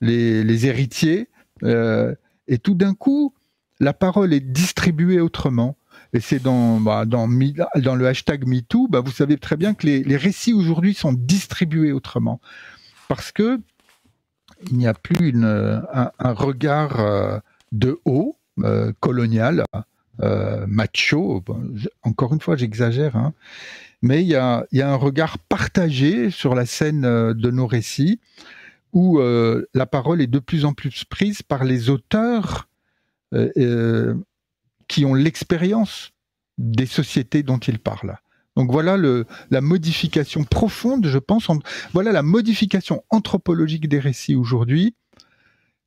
les, 0.00 0.42
les, 0.42 0.66
héritiers, 0.66 1.28
et 2.48 2.58
tout 2.58 2.74
d'un 2.74 2.94
coup, 2.94 3.34
la 3.80 3.92
parole 3.92 4.32
est 4.32 4.40
distribuée 4.40 5.20
autrement 5.20 5.76
et 6.14 6.20
c'est 6.20 6.38
dans, 6.38 6.78
bah, 6.80 7.04
le 7.04 8.06
hashtag 8.06 8.46
MeToo, 8.46 8.86
bah, 8.88 9.00
vous 9.00 9.10
savez 9.10 9.36
très 9.36 9.56
bien 9.56 9.74
que 9.74 9.86
les, 9.86 10.16
récits 10.16 10.52
aujourd'hui 10.52 10.94
sont 10.94 11.12
distribués 11.12 11.92
autrement. 11.92 12.40
Parce 13.08 13.32
que 13.32 13.60
il 14.70 14.78
n'y 14.78 14.86
a 14.86 14.94
plus 14.94 15.34
un, 15.44 16.32
regard 16.32 17.00
euh, 17.00 17.38
de 17.72 17.98
haut, 18.04 18.38
euh, 18.60 18.92
colonial, 19.00 19.64
euh, 20.22 20.64
macho. 20.68 21.42
encore 22.02 22.32
une 22.32 22.40
fois, 22.40 22.56
j'exagère, 22.56 23.16
hein, 23.16 23.34
mais 24.00 24.22
il 24.22 24.28
y, 24.28 24.36
a, 24.36 24.66
un 24.72 24.94
regard 24.94 25.38
partagé 25.38 26.30
sur 26.30 26.54
la 26.54 26.64
scène 26.64 27.02
de 27.02 27.50
nos 27.50 27.66
récits 27.66 28.20
où 28.94 29.18
la 29.18 29.86
parole 29.86 30.22
est 30.22 30.26
de 30.26 30.38
plus 30.38 30.64
en 30.64 30.72
plus 30.72 31.04
prise 31.04 31.42
par 31.42 31.64
les 31.64 31.90
auteurs 31.90 32.68
qui 34.88 35.04
ont 35.04 35.14
l'expérience 35.14 36.12
des 36.58 36.86
sociétés 36.86 37.42
dont 37.42 37.58
ils 37.58 37.78
parlent. 37.78 38.16
Donc 38.56 38.70
voilà 38.70 38.96
la 39.50 39.60
modification 39.60 40.44
profonde, 40.44 41.06
je 41.06 41.18
pense. 41.18 41.48
voilà 41.92 42.12
la 42.12 42.22
modification 42.22 43.04
anthropologique 43.10 43.88
des 43.88 43.98
récits 43.98 44.36
aujourd'hui. 44.36 44.94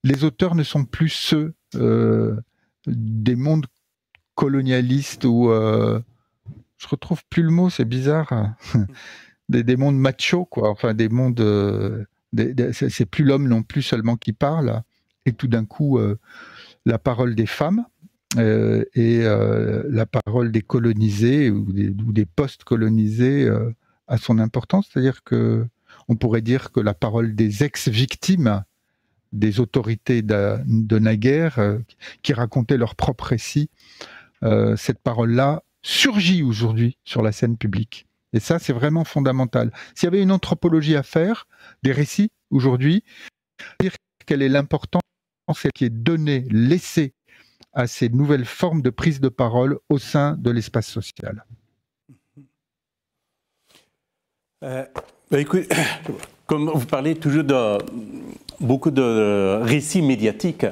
Les 0.04 0.24
auteurs 0.24 0.56
ne 0.56 0.64
sont 0.64 0.86
plus 0.86 1.10
ceux 1.10 1.54
euh, 1.76 2.36
des 2.86 3.36
mondes 3.36 3.66
colonialistes 4.36 5.26
ou 5.26 5.50
euh, 5.50 6.00
je 6.78 6.88
retrouve 6.88 7.24
plus 7.30 7.44
le 7.44 7.52
mot, 7.52 7.70
c'est 7.70 7.86
bizarre. 7.86 8.56
des, 9.50 9.78
mondes 9.78 9.98
machos, 9.98 10.46
quoi. 10.46 10.70
Enfin, 10.70 10.94
des 10.94 11.10
mondes. 11.10 11.42
Euh, 12.40 12.72
c'est 12.74 13.06
plus 13.06 13.24
l'homme 13.24 13.48
non 13.48 13.64
plus 13.64 13.82
seulement 13.82 14.18
qui 14.18 14.34
parle. 14.34 14.82
Et 15.26 15.34
tout 15.34 15.48
d'un 15.48 15.66
coup, 15.66 16.00
la 16.86 16.98
parole 16.98 17.36
des 17.36 17.46
femmes 17.46 17.86
euh, 18.38 18.84
et 18.94 19.22
euh, 19.24 19.84
la 19.90 20.06
parole 20.06 20.52
des 20.52 20.62
colonisés 20.62 21.50
ou 21.50 21.66
des, 21.72 22.26
post-colonisés 22.26 23.46
euh, 23.46 23.74
a 24.08 24.18
son 24.18 24.40
importance, 24.40 24.90
c'est-à-dire 24.92 25.24
que 25.24 25.66
on 26.10 26.16
pourrait 26.16 26.42
dire 26.42 26.72
que 26.72 26.80
la 26.80 26.94
parole 26.94 27.36
des 27.36 27.64
ex-victimes 27.64 28.64
des 29.34 29.60
autorités 29.60 30.22
de, 30.22 30.58
de 30.66 31.00
naguère 31.00 31.60
qui 32.22 32.34
racontaient 32.34 32.78
leur 32.78 32.96
propre 32.96 33.26
récit, 33.26 33.70
cette 34.78 35.00
parole-là 35.00 35.64
surgit 35.82 36.44
aujourd'hui 36.44 36.98
sur 37.04 37.22
la 37.22 37.34
scène 37.34 37.58
publique. 37.58 38.07
Et 38.38 38.40
ça, 38.40 38.60
c'est 38.60 38.72
vraiment 38.72 39.04
fondamental. 39.04 39.72
S'il 39.96 40.06
y 40.06 40.10
avait 40.10 40.22
une 40.22 40.32
anthropologie 40.32 40.96
à 40.96 41.02
faire 41.02 41.48
des 41.82 41.92
récits 41.92 42.30
aujourd'hui, 42.52 43.04
dire 43.80 43.94
quelle 44.28 44.44
est 44.44 44.48
l'importance 44.48 45.02
qui 45.74 45.86
est 45.86 45.90
donnée, 45.90 46.46
laissée 46.52 47.16
à 47.74 47.88
ces 47.88 48.10
nouvelles 48.10 48.46
formes 48.46 48.84
de 48.84 48.92
prise 48.92 49.22
de 49.22 49.30
parole 49.30 49.80
au 49.90 49.98
sein 49.98 50.36
de 50.38 50.52
l'espace 50.52 50.86
social 50.86 51.46
euh, 54.64 54.86
bah, 55.32 55.40
Comme 56.46 56.70
vous 56.70 56.86
parlez 56.86 57.16
toujours 57.16 57.44
de 57.44 57.80
beaucoup 58.60 58.92
de 58.92 59.64
récits 59.64 60.04
médiatiques, 60.04 60.68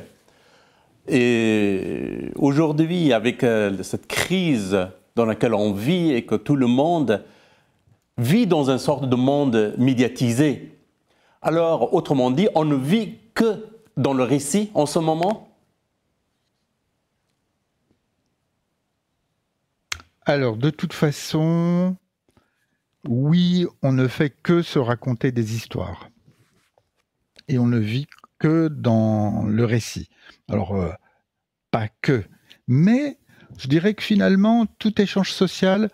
et 1.07 2.29
aujourd'hui, 2.35 3.11
avec 3.11 3.43
euh, 3.43 3.81
cette 3.81 4.05
crise 4.05 4.77
dans 5.15 5.25
laquelle 5.25 5.55
on 5.55 5.73
vit 5.73 6.13
et 6.13 6.25
que 6.25 6.35
tout 6.35 6.55
le 6.55 6.67
monde 6.67 7.23
vit 8.17 8.47
dans 8.47 8.69
une 8.69 8.77
sorte 8.77 9.09
de 9.09 9.15
monde 9.15 9.73
médiatisé, 9.77 10.77
alors 11.41 11.93
autrement 11.93 12.31
dit, 12.31 12.47
on 12.55 12.65
ne 12.65 12.75
vit 12.75 13.19
que 13.33 13.65
dans 13.97 14.13
le 14.13 14.23
récit 14.23 14.71
en 14.73 14.85
ce 14.85 14.99
moment? 14.99 15.55
Alors, 20.25 20.57
de 20.57 20.71
toute 20.71 20.93
façon, 20.93 21.95
oui, 23.07 23.67
on 23.83 23.91
ne 23.91 24.07
fait 24.07 24.31
que 24.31 24.63
se 24.63 24.79
raconter 24.79 25.31
des 25.31 25.55
histoires. 25.55 26.09
Et 27.47 27.59
on 27.59 27.67
ne 27.67 27.77
vit 27.77 28.07
que 28.39 28.67
dans 28.67 29.43
le 29.43 29.65
récit. 29.65 30.09
Alors, 30.49 30.75
euh, 30.75 30.91
pas 31.69 31.89
que. 32.01 32.23
Mais 32.67 33.19
je 33.57 33.67
dirais 33.67 33.93
que 33.93 34.01
finalement, 34.01 34.65
tout 34.79 34.99
échange 34.99 35.31
social, 35.31 35.91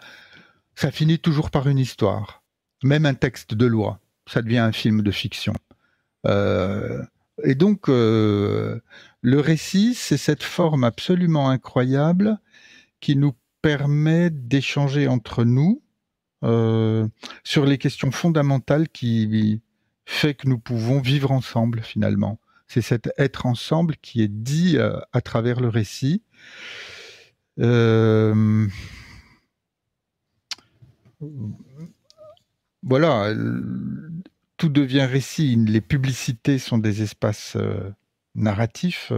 ça 0.81 0.89
finit 0.89 1.19
toujours 1.19 1.51
par 1.51 1.67
une 1.67 1.77
histoire. 1.77 2.41
Même 2.83 3.05
un 3.05 3.13
texte 3.13 3.53
de 3.53 3.67
loi, 3.67 3.99
ça 4.25 4.41
devient 4.41 4.57
un 4.57 4.71
film 4.71 5.03
de 5.03 5.11
fiction. 5.11 5.53
Euh, 6.25 7.03
et 7.43 7.53
donc, 7.53 7.87
euh, 7.87 8.79
le 9.21 9.39
récit, 9.39 9.93
c'est 9.93 10.17
cette 10.17 10.41
forme 10.41 10.83
absolument 10.83 11.51
incroyable 11.51 12.39
qui 12.99 13.15
nous 13.15 13.33
permet 13.61 14.31
d'échanger 14.31 15.07
entre 15.07 15.43
nous 15.43 15.83
euh, 16.43 17.07
sur 17.43 17.67
les 17.67 17.77
questions 17.77 18.09
fondamentales 18.09 18.89
qui 18.89 19.61
fait 20.05 20.33
que 20.33 20.49
nous 20.49 20.57
pouvons 20.57 20.99
vivre 20.99 21.31
ensemble 21.31 21.81
finalement. 21.81 22.39
C'est 22.65 22.81
cet 22.81 23.11
être 23.19 23.45
ensemble 23.45 23.97
qui 23.97 24.23
est 24.23 24.33
dit 24.33 24.79
à 24.79 25.21
travers 25.21 25.59
le 25.59 25.67
récit. 25.67 26.23
Voilà, 32.83 33.33
tout 34.57 34.69
devient 34.69 35.05
récit. 35.05 35.55
Les 35.55 35.81
publicités 35.81 36.59
sont 36.59 36.77
des 36.77 37.01
espaces 37.01 37.57
narratifs. 38.35 39.11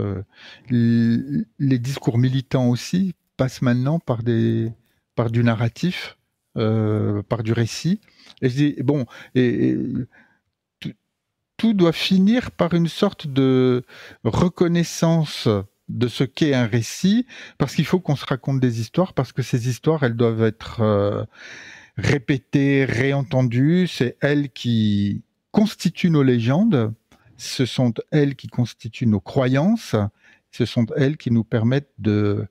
les 0.70 1.80
discours 1.80 2.18
militants 2.18 2.70
aussi 2.70 3.14
passe 3.38 3.62
maintenant 3.62 4.00
par, 4.00 4.24
des, 4.24 4.72
par 5.16 5.30
du 5.30 5.44
narratif, 5.44 6.18
euh, 6.58 7.24
par 7.24 7.44
du 7.44 7.54
récit. 7.54 8.00
Et 8.42 8.50
je 8.50 8.56
dis, 8.56 8.76
bon, 8.84 9.06
et, 9.36 9.78
tout, 11.58 11.74
doit 11.74 11.94
finir 11.94 12.52
par 12.52 12.74
une 12.74 12.88
sorte 12.88 13.28
de 13.28 13.84
reconnaissance 14.24 15.48
de 15.90 16.08
ce 16.08 16.24
qu'est 16.24 16.54
un 16.54 16.66
récit, 16.66 17.26
parce 17.58 17.76
qu'il 17.76 17.86
faut 17.86 18.00
qu'on 18.00 18.16
se 18.16 18.26
raconte 18.26 18.60
des 18.60 18.82
histoires, 18.82 19.14
parce 19.14 19.32
que 19.32 19.42
ces 19.42 19.70
histoires, 19.70 20.04
elles 20.04 20.16
doivent 20.16 20.44
être 20.44 20.82
euh, 20.82 21.26
répétées, 21.98 22.86
réentendues. 22.86 23.88
C'est 23.88 24.18
elles 24.22 24.50
qui 24.50 25.24
constituent 25.52 26.10
nos 26.10 26.24
légendes, 26.24 26.94
ce 27.38 27.66
sont 27.66 27.94
elles 28.12 28.36
qui 28.36 28.48
constituent 28.48 29.08
nos 29.08 29.20
croyances, 29.20 29.96
ce 30.52 30.66
sont 30.66 30.86
elles 30.98 31.18
qui 31.18 31.32
nous 31.32 31.44
permettent 31.44 31.94
de 32.00 32.48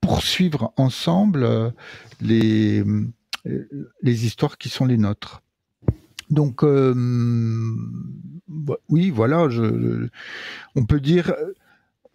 poursuivre 0.00 0.72
ensemble 0.76 1.44
euh, 1.44 1.70
les, 2.20 2.82
les 4.02 4.26
histoires 4.26 4.58
qui 4.58 4.68
sont 4.68 4.84
les 4.84 4.98
nôtres. 4.98 5.42
Donc, 6.30 6.64
euh, 6.64 6.94
oui, 8.88 9.10
voilà, 9.10 9.48
on 10.74 10.86
peut 10.86 11.00
dire, 11.00 11.34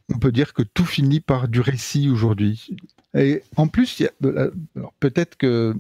on 0.09 0.19
peut 0.19 0.31
dire 0.31 0.53
que 0.53 0.63
tout 0.63 0.85
finit 0.85 1.19
par 1.19 1.47
du 1.47 1.61
récit 1.61 2.09
aujourd'hui. 2.09 2.75
Et 3.13 3.43
en 3.55 3.67
plus, 3.67 4.03
peut-être 4.99 5.37
que 5.37 5.75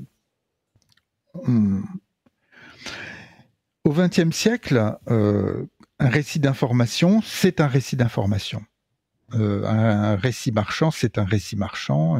au 3.83 3.91
XXe 3.91 4.35
siècle, 4.35 4.97
euh, 5.09 5.65
un 5.99 6.09
récit 6.09 6.39
d'information, 6.39 7.21
c'est 7.23 7.61
un 7.61 7.67
récit 7.67 7.95
d'information. 7.95 8.63
Euh, 9.33 9.65
un, 9.65 10.15
récit 10.15 10.51
marchand, 10.51 10.91
c'est 10.91 11.17
un 11.17 11.25
récit 11.25 11.55
marchand, 11.55 12.19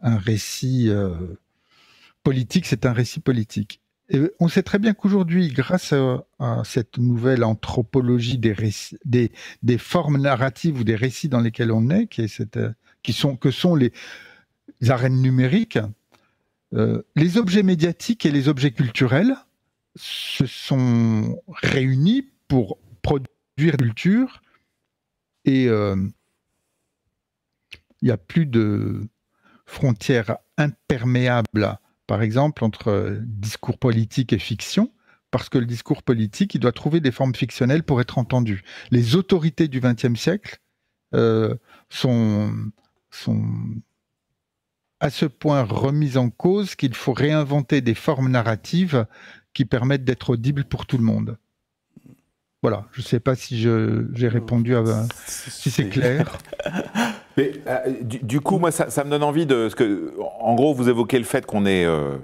un 0.00 0.16
récit 0.18 0.90
politique, 2.22 2.66
c'est 2.66 2.86
un 2.86 2.92
récit 2.92 3.20
politique 3.20 3.80
on 4.38 4.48
sait 4.48 4.62
très 4.62 4.78
bien 4.78 4.94
qu'aujourd'hui, 4.94 5.48
grâce 5.48 5.92
à, 5.92 6.62
cette 6.64 6.98
nouvelle 6.98 7.44
anthropologie 7.44 8.38
des, 8.38 9.78
formes 9.78 10.18
narratives 10.20 10.80
ou 10.80 10.84
des 10.84 10.96
récits 10.96 11.28
dans 11.28 11.40
lesquels 11.40 11.72
on 11.72 11.90
est, 11.90 12.08
euh, 12.56 12.72
que 13.40 13.50
sont 13.50 13.74
les 13.74 13.92
arènes 14.88 15.20
numériques, 15.20 15.78
euh, 16.74 17.02
les 17.14 17.38
objets 17.38 17.62
médiatiques 17.62 18.26
et 18.26 18.30
les 18.30 18.48
objets 18.48 18.72
culturels 18.72 19.36
se 19.94 20.46
sont 20.46 21.40
réunis 21.48 22.28
pour 22.48 22.78
produire 23.02 23.76
culture 23.78 24.42
et 25.44 25.68
euh, 25.68 25.96
il 28.02 28.06
n'y 28.06 28.10
a 28.10 28.16
plus 28.16 28.46
de 28.46 29.08
frontières 29.64 30.36
imperméables 30.58 31.78
par 32.06 32.22
exemple, 32.22 32.64
entre 32.64 33.18
discours 33.22 33.78
politique 33.78 34.32
et 34.32 34.38
fiction, 34.38 34.92
parce 35.30 35.48
que 35.48 35.58
le 35.58 35.66
discours 35.66 36.02
politique, 36.02 36.54
il 36.54 36.60
doit 36.60 36.72
trouver 36.72 37.00
des 37.00 37.10
formes 37.10 37.34
fictionnelles 37.34 37.82
pour 37.82 38.00
être 38.00 38.18
entendu. 38.18 38.62
Les 38.90 39.16
autorités 39.16 39.68
du 39.68 39.80
XXe 39.80 40.18
siècle 40.18 40.58
euh, 41.14 41.54
sont 41.88 42.52
à 45.00 45.10
ce 45.10 45.26
point 45.26 45.62
remises 45.62 46.16
en 46.16 46.30
cause 46.30 46.74
qu'il 46.74 46.94
faut 46.94 47.12
réinventer 47.12 47.80
des 47.80 47.94
formes 47.94 48.28
narratives 48.30 49.06
qui 49.54 49.64
permettent 49.64 50.04
d'être 50.04 50.30
audibles 50.30 50.64
pour 50.64 50.86
tout 50.86 50.98
le 50.98 51.04
monde. 51.04 51.36
Voilà, 52.62 52.86
je 52.92 53.00
ne 53.00 53.06
sais 53.06 53.20
pas 53.20 53.34
si 53.34 53.58
j'ai 53.60 54.28
répondu 54.28 54.74
à 54.74 54.82
si 55.26 55.70
c'est 55.70 55.88
clair. 55.88 56.38
Mais 57.36 57.52
euh, 57.66 57.92
du, 58.02 58.40
coup, 58.40 58.58
moi, 58.58 58.70
ça, 58.70 59.04
me 59.04 59.10
donne 59.10 59.22
envie 59.22 59.46
de. 59.46 59.68
que, 59.76 60.14
en 60.40 60.54
gros, 60.54 60.72
vous 60.72 60.88
évoquez 60.88 61.18
le 61.18 61.24
fait 61.24 61.44
qu'on 61.44 61.66
est, 61.66 61.84
euh, 61.84 62.16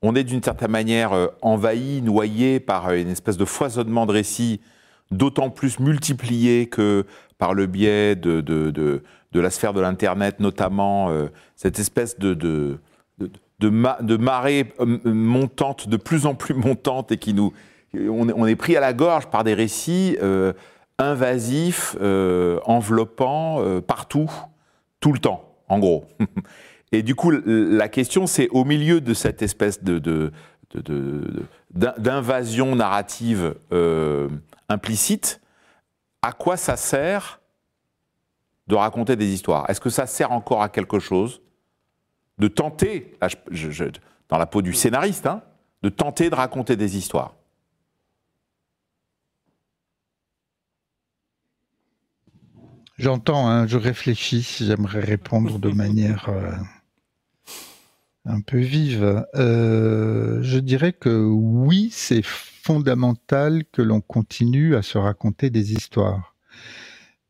on 0.00 0.14
est 0.14 0.22
d'une 0.22 0.42
certaine 0.42 0.70
manière 0.70 1.12
euh, 1.12 1.26
envahi, 1.42 2.02
noyé 2.02 2.60
par 2.60 2.92
une 2.92 3.08
espèce 3.08 3.36
de 3.36 3.44
foisonnement 3.44 4.06
de 4.06 4.12
récits, 4.12 4.60
d'autant 5.10 5.50
plus 5.50 5.80
multiplié 5.80 6.68
que 6.68 7.04
par 7.36 7.52
le 7.52 7.66
biais 7.66 8.14
de, 8.14 8.40
de, 8.40 8.70
de, 8.70 9.02
la 9.40 9.50
sphère 9.50 9.72
de 9.72 9.80
l'Internet, 9.80 10.40
notamment, 10.40 11.10
cette 11.56 11.78
espèce 11.78 12.18
de, 12.18 12.34
de, 12.34 12.78
de, 13.58 14.16
marée 14.16 14.72
montante, 15.04 15.88
de 15.88 15.96
plus 15.96 16.26
en 16.26 16.34
plus 16.34 16.54
montante, 16.54 17.12
et 17.12 17.16
qui 17.16 17.34
nous. 17.34 17.52
On 17.94 18.46
est, 18.46 18.56
pris 18.56 18.76
à 18.76 18.80
la 18.80 18.92
gorge 18.92 19.28
par 19.28 19.44
des 19.44 19.54
récits 19.54 20.18
euh, 20.20 20.52
enveloppant, 22.66 23.62
euh, 23.62 23.80
partout, 23.80 24.30
tout 25.00 25.12
le 25.12 25.18
temps, 25.18 25.54
en 25.68 25.78
gros. 25.78 26.04
Et 26.92 27.02
du 27.02 27.14
coup, 27.14 27.30
la 27.30 27.88
question, 27.88 28.26
c'est 28.26 28.48
au 28.48 28.64
milieu 28.64 29.00
de 29.02 29.12
cette 29.12 29.42
espèce 29.42 29.84
de, 29.84 30.32
d'invasion 31.70 32.74
narrative 32.74 33.54
euh, 33.72 34.28
implicite, 34.70 35.40
à 36.22 36.32
quoi 36.32 36.56
ça 36.56 36.76
sert 36.76 37.37
de 38.68 38.74
raconter 38.74 39.16
des 39.16 39.32
histoires 39.32 39.68
Est-ce 39.68 39.80
que 39.80 39.90
ça 39.90 40.06
sert 40.06 40.32
encore 40.32 40.62
à 40.62 40.68
quelque 40.68 40.98
chose 40.98 41.40
de 42.38 42.46
tenter, 42.46 43.16
dans 44.28 44.38
la 44.38 44.46
peau 44.46 44.62
du 44.62 44.72
scénariste, 44.72 45.26
hein, 45.26 45.42
de 45.82 45.88
tenter 45.88 46.30
de 46.30 46.34
raconter 46.34 46.76
des 46.76 46.96
histoires? 46.96 47.34
J'entends, 52.98 53.48
hein, 53.48 53.66
je 53.66 53.78
réfléchis, 53.78 54.56
j'aimerais 54.60 55.00
répondre 55.00 55.58
de 55.58 55.70
manière 55.72 56.28
euh, 56.28 56.52
un 58.24 58.40
peu 58.40 58.58
vive. 58.58 59.24
Euh, 59.34 60.42
je 60.42 60.58
dirais 60.58 60.92
que 60.92 61.24
oui, 61.24 61.90
c'est 61.92 62.24
fondamental 62.24 63.64
que 63.72 63.82
l'on 63.82 64.00
continue 64.00 64.74
à 64.74 64.82
se 64.82 64.98
raconter 64.98 65.48
des 65.48 65.72
histoires. 65.72 66.34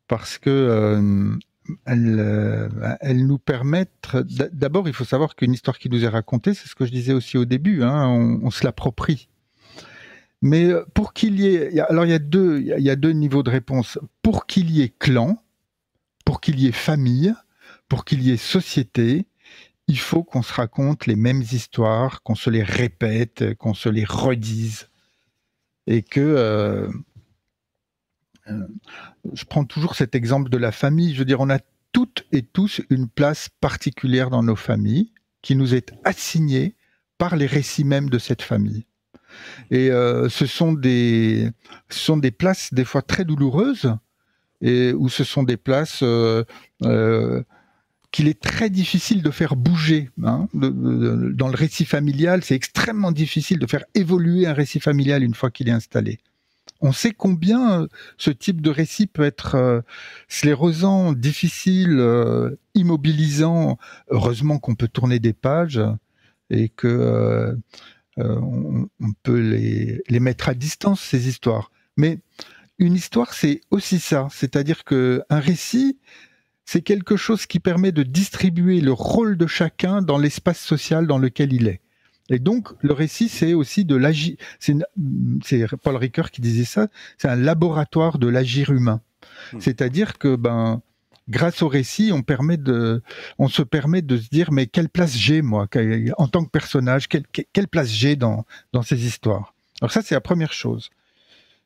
Parce 0.09 0.39
que 0.39 0.51
euh, 0.51 1.37
elles, 1.85 3.27
nous 3.27 3.39
permettent. 3.39 4.17
D'abord, 4.53 4.89
il 4.89 4.95
faut 4.95 5.05
savoir 5.05 5.37
qu'une 5.37 5.53
histoire 5.53 5.79
qui 5.79 5.91
nous 5.91 6.05
est 6.05 6.09
racontée, 6.09 6.55
c'est 6.55 6.69
ce 6.69 6.75
que 6.75 6.87
je 6.87 6.91
disais 6.91 7.13
aussi 7.13 7.37
au 7.37 7.45
début, 7.45 7.83
hein, 7.83 8.09
on, 8.09 8.51
se 8.51 8.65
l'approprie. 8.65 9.29
Mais 10.41 10.71
pour 10.95 11.13
qu'il 11.13 11.41
y 11.41 11.47
ait, 11.47 11.81
alors 11.81 12.07
il 12.07 12.11
y 12.11 12.15
a 12.15 12.19
deux, 12.19 12.61
il 12.61 12.83
y 12.83 12.91
a 12.91 12.97
deux 12.97 13.11
niveaux 13.11 13.43
de 13.43 13.51
réponse. 13.51 13.99
Pour 14.23 14.47
qu'il 14.47 14.71
y 14.71 14.83
ait 14.83 14.95
clan, 14.99 15.43
pour 16.25 16.41
qu'il 16.41 16.59
y 16.59 16.67
ait 16.67 16.73
famille, 16.73 17.35
pour 17.89 18.05
qu'il 18.05 18.23
y 18.23 18.31
ait 18.31 18.37
société, 18.37 19.27
il 19.89 19.99
faut 19.99 20.23
qu'on 20.23 20.43
se 20.43 20.53
raconte 20.53 21.07
les 21.07 21.17
mêmes 21.17 21.43
histoires, 21.43 22.23
qu'on 22.23 22.35
se 22.35 22.51
les 22.51 22.63
répète, 22.63 23.55
qu'on 23.55 23.75
se 23.75 23.89
les 23.89 24.05
redise. 24.05 24.89
Et 25.87 26.03
que. 26.03 26.21
Euh, 26.21 26.89
euh, 26.89 26.93
je 29.33 29.45
prends 29.45 29.65
toujours 29.65 29.95
cet 29.95 30.15
exemple 30.15 30.51
de 30.51 30.57
la 30.57 30.73
famille. 30.73 31.15
Je 31.15 31.19
veux 31.19 31.25
dire, 31.25 31.41
on 31.41 31.51
a 31.51 31.59
toutes 31.93 32.27
et 32.33 32.43
tous 32.43 32.81
une 32.91 33.09
place 33.09 33.49
particulière 33.61 34.31
dans 34.31 34.43
nos 34.43 34.57
familles 34.57 35.13
qui 35.43 35.57
nous 35.57 35.75
est 35.75 35.93
assignée 36.05 36.75
par 37.17 37.37
les 37.37 37.47
récits 37.47 37.85
mêmes 37.85 38.11
de 38.11 38.19
cette 38.19 38.43
famille. 38.43 38.87
Et 39.71 39.91
euh, 39.91 40.29
ce, 40.29 40.47
sont 40.47 40.73
des, 40.73 41.53
places 42.37 42.73
des 42.73 42.85
fois 42.85 43.03
très 43.03 43.25
douloureuses 43.25 43.95
et 44.61 44.93
où 44.93 45.09
ce 45.09 45.25
sont 45.25 45.43
des 45.43 45.57
places 45.57 46.01
euh, 46.03 46.45
euh, 46.83 47.43
qu'il 48.11 48.27
est 48.29 48.41
très 48.41 48.71
difficile 48.71 49.23
de 49.23 49.31
faire 49.31 49.57
bouger. 49.57 50.11
Hein. 50.25 50.49
dans 50.55 51.49
le 51.49 51.57
récit 51.57 51.85
familial, 51.85 52.43
c'est 52.43 52.55
extrêmement 52.55 53.13
difficile 53.13 53.59
de 53.59 53.67
faire 53.67 53.85
évoluer 53.95 54.47
un 54.47 54.55
récit 54.55 54.81
familial 54.81 55.23
une 55.23 55.35
fois 55.35 55.51
qu'il 55.51 55.69
est 55.69 55.73
installé. 55.73 56.19
On 56.81 56.93
sait 56.93 57.13
combien 57.13 57.83
euh, 57.83 57.87
ce 58.17 58.31
type 58.31 58.61
de 58.61 58.71
récit 58.71 59.07
peut 59.07 59.25
être 59.25 59.85
sclérosant, 60.29 61.13
difficile, 61.13 62.03
immobilisant. 62.75 63.79
Heureusement 64.09 64.59
qu'on 64.59 64.75
peut 64.75 64.89
tourner 64.89 65.19
des 65.19 65.33
pages 65.33 65.81
et 66.51 66.69
que 66.69 67.57
on, 68.17 68.89
peut 69.23 69.39
les, 69.39 70.03
les, 70.09 70.21
mettre 70.21 70.49
à 70.49 70.55
distance 70.55 71.01
ces 71.01 71.29
histoires. 71.29 71.71
Mais 71.97 72.19
une 72.79 72.95
histoire, 72.95 73.33
c'est 73.33 73.61
aussi 73.71 73.99
ça. 74.01 74.29
C'est-à-dire 74.31 74.85
que 74.85 75.23
un 75.31 75.41
récit, 75.41 75.99
c'est 76.71 76.83
quelque 76.83 77.17
chose 77.17 77.47
qui 77.47 77.61
permet 77.61 77.93
de 77.93 78.03
distribuer 78.03 78.83
le 78.83 78.93
rôle 78.93 79.39
de 79.39 79.47
chacun 79.47 80.03
dans 80.03 80.19
l'espace 80.19 80.61
social 80.61 81.07
dans 81.07 81.17
lequel 81.17 81.55
il 81.55 81.67
est. 81.67 81.81
Et 82.29 82.39
donc, 82.39 82.69
le 82.83 82.93
récit, 82.93 83.29
c'est 83.29 83.55
aussi 83.55 83.85
de 83.85 83.97
l'agir. 83.97 84.37
C'est 84.59 84.77
Paul 85.83 85.97
Ricoeur 85.97 86.31
qui 86.31 86.41
disait 86.41 86.65
ça. 86.65 86.89
C'est 87.17 87.29
un 87.29 87.37
laboratoire 87.37 88.19
de 88.19 88.29
l'agir 88.29 88.71
humain. 88.71 89.01
Hmm. 89.53 89.61
C'est-à-dire 89.61 90.19
que, 90.19 90.37
ben, 90.37 90.83
grâce 91.29 91.63
au 91.63 91.69
récit, 91.69 92.11
on 92.13 92.23
permet 92.23 92.57
de, 92.57 93.03
on 93.39 93.49
se 93.49 93.63
permet 93.63 94.03
de 94.03 94.17
se 94.17 94.29
dire, 94.29 94.53
mais 94.53 94.67
quelle 94.67 94.89
place 94.89 95.17
j'ai 95.17 95.43
moi, 95.43 95.69
en 96.19 96.29
tant 96.29 96.45
que 96.45 96.51
personnage, 96.51 97.09
quelle, 97.09 97.25
quelle 97.53 97.69
place 97.69 97.89
j'ai 97.89 98.17
dans 98.17 98.45
dans 98.73 98.83
ces 98.83 99.07
histoires? 99.07 99.55
Alors 99.81 99.93
ça, 99.93 100.03
c'est 100.03 100.15
la 100.15 100.21
première 100.21 100.53
chose. 100.53 100.91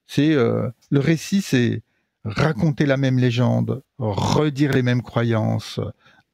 C'est 0.07 0.33
euh, 0.33 0.69
le 0.91 1.01
récit, 1.01 1.43
c'est 1.43 1.83
raconter 2.25 2.87
la 2.87 2.97
même 2.97 3.19
légende, 3.19 3.83
redire 3.99 4.73
les 4.73 4.83
mêmes 4.83 5.03
croyances, 5.03 5.81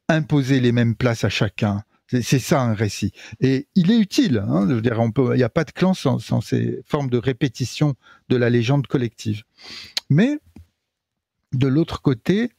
imposer 0.09 0.61
les 0.61 0.73
mêmes 0.73 0.95
places 0.95 1.25
à 1.25 1.29
chacun. 1.29 1.83
C'est 2.09 2.39
ça 2.39 2.63
un 2.63 2.75
récit. 2.75 3.13
Et 3.41 3.69
il 3.75 3.91
est 3.91 3.99
utile. 3.99 4.43
Hein, 4.49 4.67
il 4.69 5.37
n'y 5.37 5.43
a 5.43 5.49
pas 5.49 5.65
de 5.65 5.73
clan 5.73 5.93
sans, 5.93 6.41
ces 6.41 6.81
formes 6.87 7.11
de 7.11 7.19
répétition 7.19 7.97
de 8.31 8.37
la 8.37 8.49
légende 8.49 8.87
collective. 8.87 9.43
Mais 10.09 10.39
de 11.53 11.67
l'autre 11.67 12.01
côté, 12.01 12.51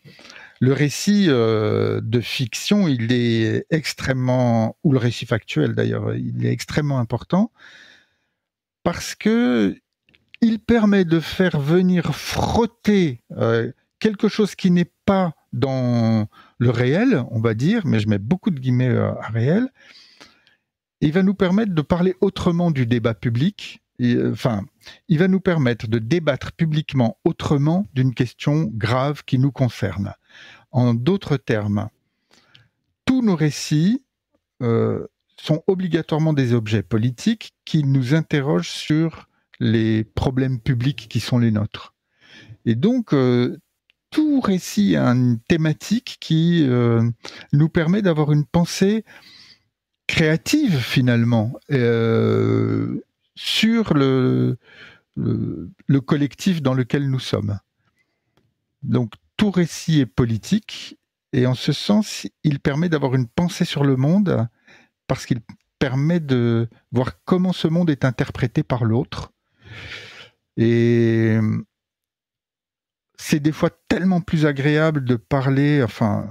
le 0.60 0.74
récit 0.74 1.26
euh, 1.30 2.00
de 2.04 2.22
fiction, 2.22 2.88
il 2.88 3.12
est 3.12 3.66
extrêmement, 3.72 4.78
ou 4.84 4.92
le 4.92 5.00
récit 5.00 5.26
factuel 5.26 5.74
d'ailleurs, 5.74 6.14
il 6.16 6.46
est 6.46 6.52
extrêmement 6.52 7.00
important 7.00 7.52
parce 8.84 9.16
que 9.16 9.76
il 10.42 10.60
permet 10.60 11.06
de 11.06 11.20
faire 11.20 11.60
venir 11.60 12.16
frotter 12.16 13.22
euh, 13.38 13.72
quelque 14.00 14.30
chose 14.30 14.56
qui 14.56 14.72
n'est 14.72 14.92
pas 15.06 15.34
dans 15.54 16.28
le 16.60 16.70
réel, 16.70 17.24
on 17.32 17.40
va 17.40 17.54
dire, 17.54 17.86
mais 17.86 18.00
je 18.00 18.08
mets 18.08 18.20
beaucoup 18.20 18.52
de 18.52 18.60
guillemets 18.60 18.90
euh, 18.90 19.14
à 19.22 19.30
réel. 19.30 19.70
il 21.02 21.12
va 21.12 21.24
nous 21.24 21.34
permettre 21.34 21.74
de 21.74 21.82
parler 21.82 22.16
autrement 22.22 22.70
du 22.70 22.86
débat 22.86 23.14
public. 23.14 23.82
enfin, 24.02 24.66
il 25.08 25.18
va 25.18 25.28
nous 25.28 25.40
permettre 25.40 25.88
de 25.88 26.00
débattre 26.00 26.52
publiquement 26.52 27.18
autrement 27.24 27.88
d'une 27.94 28.14
question 28.14 28.70
grave 28.74 29.24
qui 29.26 29.40
nous 29.40 29.52
concerne. 29.52 30.14
En 30.72 30.94
d'autres 30.94 31.38
termes, 31.38 31.90
tous 33.06 33.22
nos 33.22 33.36
récits 33.36 34.04
euh, 34.62 35.08
sont 35.38 35.64
obligatoirement 35.68 36.34
des 36.34 36.54
objets 36.54 36.84
politiques 36.84 37.54
qui 37.64 37.84
nous 37.86 38.14
interrogent 38.14 38.70
sur 38.70 39.30
les 39.60 40.04
problèmes 40.04 40.60
publics 40.60 41.08
qui 41.10 41.22
sont 41.22 41.40
les 41.40 41.52
nôtres. 41.52 41.96
Et 42.66 42.76
donc, 42.76 43.14
euh, 43.14 43.58
tout 44.12 44.40
récit 44.40 44.96
a 44.96 45.08
une 45.08 45.40
thématique 45.40 46.18
qui 46.20 46.66
euh, 46.68 47.10
nous 47.54 47.70
permet 47.70 48.02
d'avoir 48.02 48.32
une 48.32 48.46
pensée 48.46 49.06
créative 50.08 50.80
finalement 50.80 51.54
sur 53.36 53.94
le, 53.94 54.58
le 55.16 56.02
collectif 56.02 56.62
dans 56.62 56.74
lequel 56.74 57.10
nous 57.10 57.20
sommes. 57.20 57.60
Donc 58.82 59.14
tout 59.38 59.52
récit 59.52 60.00
est 60.00 60.06
politique 60.06 61.00
et 61.34 61.46
en 61.46 61.54
ce 61.54 61.72
sens, 61.72 62.28
il 62.44 62.60
permet 62.60 62.90
d'avoir 62.90 63.16
une 63.16 63.28
pensée 63.28 63.66
sur 63.66 63.84
le 63.84 63.96
monde 63.96 64.48
parce 65.08 65.26
qu'il 65.26 65.42
permet 65.78 66.20
de 66.20 66.68
voir 66.92 67.24
comment 67.24 67.54
ce 67.54 67.68
monde 67.68 67.90
est 67.90 68.04
interprété 68.04 68.64
par 68.64 68.84
l'autre. 68.84 69.32
Et 70.58 71.38
c'est 73.22 73.42
des 73.42 73.52
fois 73.52 73.70
tellement 73.90 74.22
plus 74.22 74.46
agréable 74.46 75.04
de 75.04 75.18
parler, 75.18 75.84
enfin, 75.84 76.26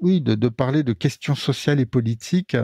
oui, 0.00 0.20
de, 0.20 0.34
de, 0.34 0.48
parler 0.48 0.82
de 0.82 0.92
questions 0.92 1.36
sociales 1.36 1.78
et 1.78 1.86
politiques 1.86 2.56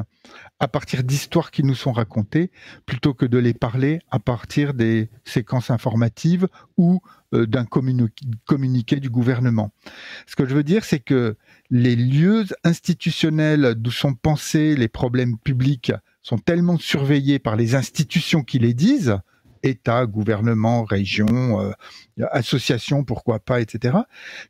à 0.58 0.66
partir 0.66 1.04
d'histoires 1.04 1.52
qui 1.52 1.62
nous 1.62 1.76
sont 1.76 1.92
racontées, 1.92 2.50
plutôt 2.86 3.14
que 3.14 3.24
de 3.24 3.38
les 3.38 3.54
parler 3.54 4.00
à 4.10 4.18
partir 4.18 4.74
des 4.74 5.10
séquences 5.24 5.70
informatives 5.70 6.48
ou 6.76 7.02
euh, 7.32 7.46
d'un 7.46 7.66
communiqué 7.66 8.96
du 8.96 9.10
gouvernement. 9.10 9.70
Ce 10.26 10.34
que 10.34 10.44
je 10.44 10.56
veux 10.56 10.64
dire, 10.64 10.84
c'est 10.84 10.98
que 10.98 11.36
les 11.70 11.94
lieux 11.94 12.46
institutionnels 12.64 13.76
d'où 13.76 13.92
sont 13.92 14.14
pensés 14.14 14.74
les 14.74 14.88
problèmes 14.88 15.38
publics 15.38 15.92
sont 16.20 16.38
tellement 16.38 16.78
surveillés 16.78 17.38
par 17.38 17.54
les 17.54 17.76
institutions 17.76 18.42
qui 18.42 18.58
les 18.58 18.74
disent, 18.74 19.18
État, 19.62 20.06
gouvernement, 20.06 20.84
région, 20.84 21.60
euh, 21.60 21.72
association, 22.30 23.04
pourquoi 23.04 23.38
pas, 23.38 23.60
etc., 23.60 23.98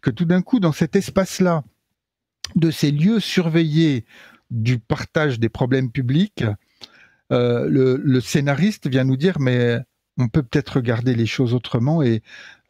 que 0.01 0.11
tout 0.11 0.25
d'un 0.25 0.43
coup, 0.43 0.61
dans 0.61 0.73
cet 0.73 0.97
espace-là, 0.97 1.65
de 2.57 2.71
ces 2.71 2.91
lieux 2.91 3.21
surveillés 3.21 4.05
du 4.51 4.79
partage 4.79 5.39
des 5.39 5.49
problèmes 5.49 5.91
publics, 5.91 6.45
euh, 7.33 7.69
le, 7.69 8.21
scénariste 8.21 8.89
vient 8.89 9.05
nous 9.05 9.17
dire, 9.17 9.39
mais 9.39 9.79
on 10.19 10.29
peut 10.29 10.43
peut-être 10.43 10.77
regarder 10.77 11.15
les 11.15 11.27
choses 11.27 11.55
autrement 11.55 12.03
et 12.03 12.23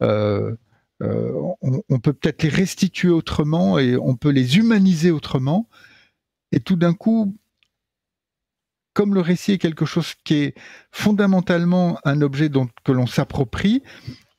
euh, 0.03 0.55
on, 1.01 1.99
peut 1.99 2.13
peut-être 2.13 2.43
les 2.43 2.49
restituer 2.49 3.09
autrement 3.09 3.79
et 3.79 3.97
on 3.97 4.15
peut 4.15 4.29
les 4.29 4.57
humaniser 4.57 5.09
autrement. 5.09 5.67
Et 6.51 6.59
tout 6.59 6.75
d'un 6.75 6.93
coup, 6.93 7.35
comme 8.93 9.13
le 9.13 9.21
récit 9.21 9.53
est 9.53 9.57
quelque 9.57 9.85
chose 9.85 10.13
qui 10.23 10.35
est 10.35 10.55
fondamentalement 10.91 11.97
un 12.03 12.21
objet 12.21 12.49
dont, 12.49 12.67
que 12.83 12.91
l'on 12.91 13.07
s'approprie, 13.07 13.83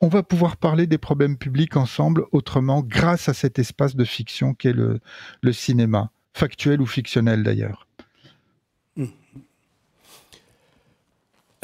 on 0.01 0.09
va 0.09 0.23
pouvoir 0.23 0.57
parler 0.57 0.87
des 0.87 0.99
problèmes 0.99 1.37
publics 1.39 1.77
ensemble 1.77 2.25
autrement 2.33 2.83
grâce 2.83 3.29
à 3.29 3.35
cet 3.35 3.59
espace 3.59 3.95
de 3.95 4.05
fiction 4.05 4.53
qu'est 4.53 4.73
le, 4.73 5.01
le 5.41 5.53
cinéma, 5.53 6.11
factuel 6.35 6.81
ou 6.81 6.87
fictionnel 6.87 7.43
d'ailleurs. 7.43 7.87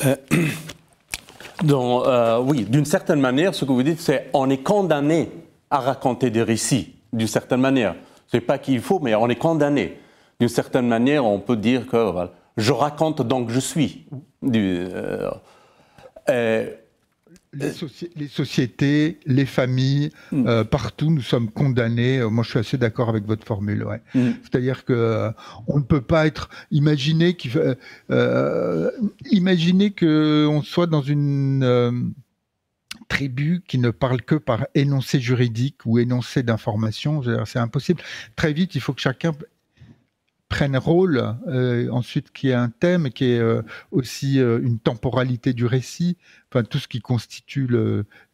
Euh, 0.05 0.17
euh, 1.65 2.39
oui, 2.39 2.65
d'une 2.65 2.85
certaine 2.85 3.21
manière, 3.21 3.55
ce 3.55 3.65
que 3.65 3.73
vous 3.73 3.83
dites, 3.83 4.01
c'est 4.01 4.31
on 4.33 4.49
est 4.51 4.63
condamné 4.63 5.31
à 5.71 5.81
raconter 5.81 6.31
des 6.31 6.43
récits, 6.43 6.95
d'une 7.13 7.27
certaine 7.27 7.61
manière. 7.61 7.97
C'est 8.29 8.41
pas 8.41 8.59
qu'il 8.59 8.81
faut, 8.81 9.01
mais 9.01 9.15
on 9.15 9.29
est 9.29 9.37
condamné. 9.37 9.99
D'une 10.39 10.49
certaine 10.49 10.87
manière, 10.87 11.25
on 11.25 11.41
peut 11.41 11.57
dire 11.57 11.87
que 11.87 12.29
je 12.59 12.73
raconte 12.73 13.27
donc 13.27 13.51
je 13.51 13.61
suis. 13.61 14.07
Euh, 14.45 15.31
euh, 16.29 16.71
les, 17.55 17.73
sociétés, 18.29 19.19
les 19.25 19.47
familles, 19.47 20.11
mm. 20.33 20.47
euh, 20.47 20.65
partout, 20.65 21.11
nous 21.11 21.23
sommes 21.23 21.51
condamnés. 21.51 22.21
Moi, 22.21 22.45
je 22.45 22.51
suis 22.51 22.59
assez 22.59 22.77
d'accord 22.77 23.09
avec 23.09 23.25
votre 23.25 23.47
formule. 23.47 23.87
Mm. 24.15 24.31
C'est-à-dire 24.43 24.85
que 24.85 25.31
on 25.67 25.79
ne 25.79 25.85
peut 25.85 26.03
pas 26.03 26.27
être 26.27 26.51
imaginer 26.71 27.35
que 27.35 27.77
on 30.47 30.63
soit 30.63 30.87
dans 30.87 31.03
une 31.03 32.13
tribu 33.09 33.63
qui 33.67 33.79
ne 33.79 33.91
parle 33.91 34.21
que 34.23 34.35
par 34.35 34.67
énoncé 34.75 35.21
juridique 35.21 35.79
ou 35.87 35.99
énoncé 35.99 36.43
d'information. 36.43 37.23
C'est 37.47 37.59
impossible. 37.59 38.03
Très 38.37 38.53
vite, 38.53 38.75
il 38.75 38.81
faut 38.81 38.93
que 38.93 39.01
chacun 39.01 39.33
prennent 40.49 40.77
rôle, 40.77 41.37
euh, 41.47 41.91
ensuite 41.91 42.33
qui 42.33 42.49
est 42.49 42.55
un 42.55 42.71
thème, 42.71 43.11
qui 43.11 43.33
est 43.33 43.39
euh, 43.39 43.63
aussi 43.91 44.41
euh, 44.41 44.61
une 44.63 44.79
temporalité 44.79 45.53
du 45.53 45.67
récit, 45.67 46.17
enfin 46.51 46.65
tout 46.65 46.79
ce 46.79 46.89
qui 46.89 47.01
constitue 47.01 47.69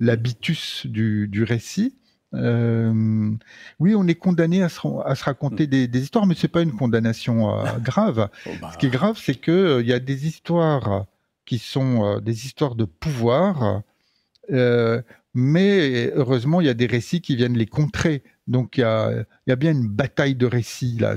l'habitus 0.00 0.86
du, 0.86 1.28
du, 1.28 1.42
récit. 1.42 1.96
oui, 2.32 3.94
on 3.94 4.06
est 4.06 4.14
condamné 4.14 4.62
à 4.62 4.68
se, 4.68 4.80
à 5.04 5.14
se 5.14 5.24
raconter 5.24 5.66
des, 5.66 5.88
des, 5.88 6.02
histoires, 6.02 6.26
mais 6.26 6.34
c'est 6.36 6.48
pas 6.48 6.62
une 6.62 6.72
condamnation 6.72 7.62
grave. 7.80 8.28
Oh, 8.46 8.50
bah. 8.60 8.70
Ce 8.72 8.78
qui 8.78 8.86
est 8.86 8.90
grave, 8.90 9.18
c'est 9.20 9.34
que 9.34 9.80
il 9.80 9.86
y 9.86 9.92
a 9.92 9.98
des 9.98 10.26
histoires 10.26 11.06
qui 11.46 11.58
sont 11.58 12.20
des 12.20 12.46
histoires 12.46 12.74
de 12.74 12.84
pouvoir, 12.84 13.82
mais 15.34 16.12
heureusement, 16.14 16.60
il 16.60 16.66
y 16.66 16.70
a 16.70 16.74
des 16.74 16.86
récits 16.86 17.20
qui 17.20 17.36
viennent 17.36 17.58
les 17.58 17.66
contrer. 17.66 18.22
Donc 18.46 18.78
il 18.78 18.80
y 18.80 18.84
a, 19.52 19.56
bien 19.56 19.72
une 19.72 19.88
bataille 19.88 20.34
de 20.34 20.46
récits. 20.46 20.98
Là. 21.00 21.16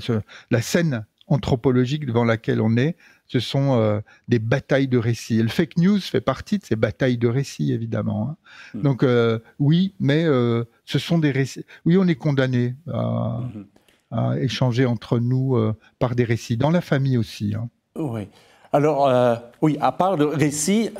La 0.51 0.61
scène 0.61 1.05
anthropologique 1.27 2.05
devant 2.05 2.23
laquelle 2.23 2.61
on 2.61 2.77
est, 2.77 2.95
ce 3.27 3.39
sont 3.39 3.77
euh, 3.77 3.99
des 4.27 4.39
batailles 4.39 4.87
de 4.87 4.97
récits. 4.97 5.39
Et 5.39 5.43
le 5.43 5.49
fake 5.49 5.77
news 5.77 5.99
fait 5.99 6.21
partie 6.21 6.57
de 6.57 6.65
ces 6.65 6.75
batailles 6.75 7.17
de 7.17 7.27
récits, 7.27 7.73
évidemment. 7.73 8.29
Hein. 8.29 8.35
Hmm. 8.73 8.81
Donc 8.81 9.03
euh, 9.03 9.39
oui, 9.59 9.93
mais 9.99 10.23
euh, 10.23 10.63
ce 10.85 10.99
sont 10.99 11.19
des 11.19 11.31
récits. 11.31 11.65
Oui, 11.85 11.97
on 11.97 12.07
est 12.07 12.15
condamné 12.15 12.75
à, 12.91 13.41
hmm. 14.11 14.37
échanger 14.39 14.85
entre 14.85 15.19
nous 15.19 15.57
par 15.99 16.15
des 16.15 16.23
récits, 16.23 16.57
dans 16.57 16.71
la 16.71 16.81
famille 16.81 17.17
aussi. 17.17 17.53
Hein. 17.55 17.69
Oui. 17.95 18.27
Alors, 18.73 19.09
oui, 19.61 19.77
à 19.81 19.91
part 19.91 20.17
le 20.17 20.25
récit, 20.25 20.91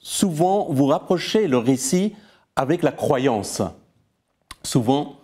souvent 0.00 0.72
vous 0.72 0.86
rapprochez 0.86 1.46
le 1.46 1.58
récit 1.58 2.14
avec 2.56 2.82
la 2.82 2.92
croyance. 2.92 3.62
Souvent, 4.62 5.19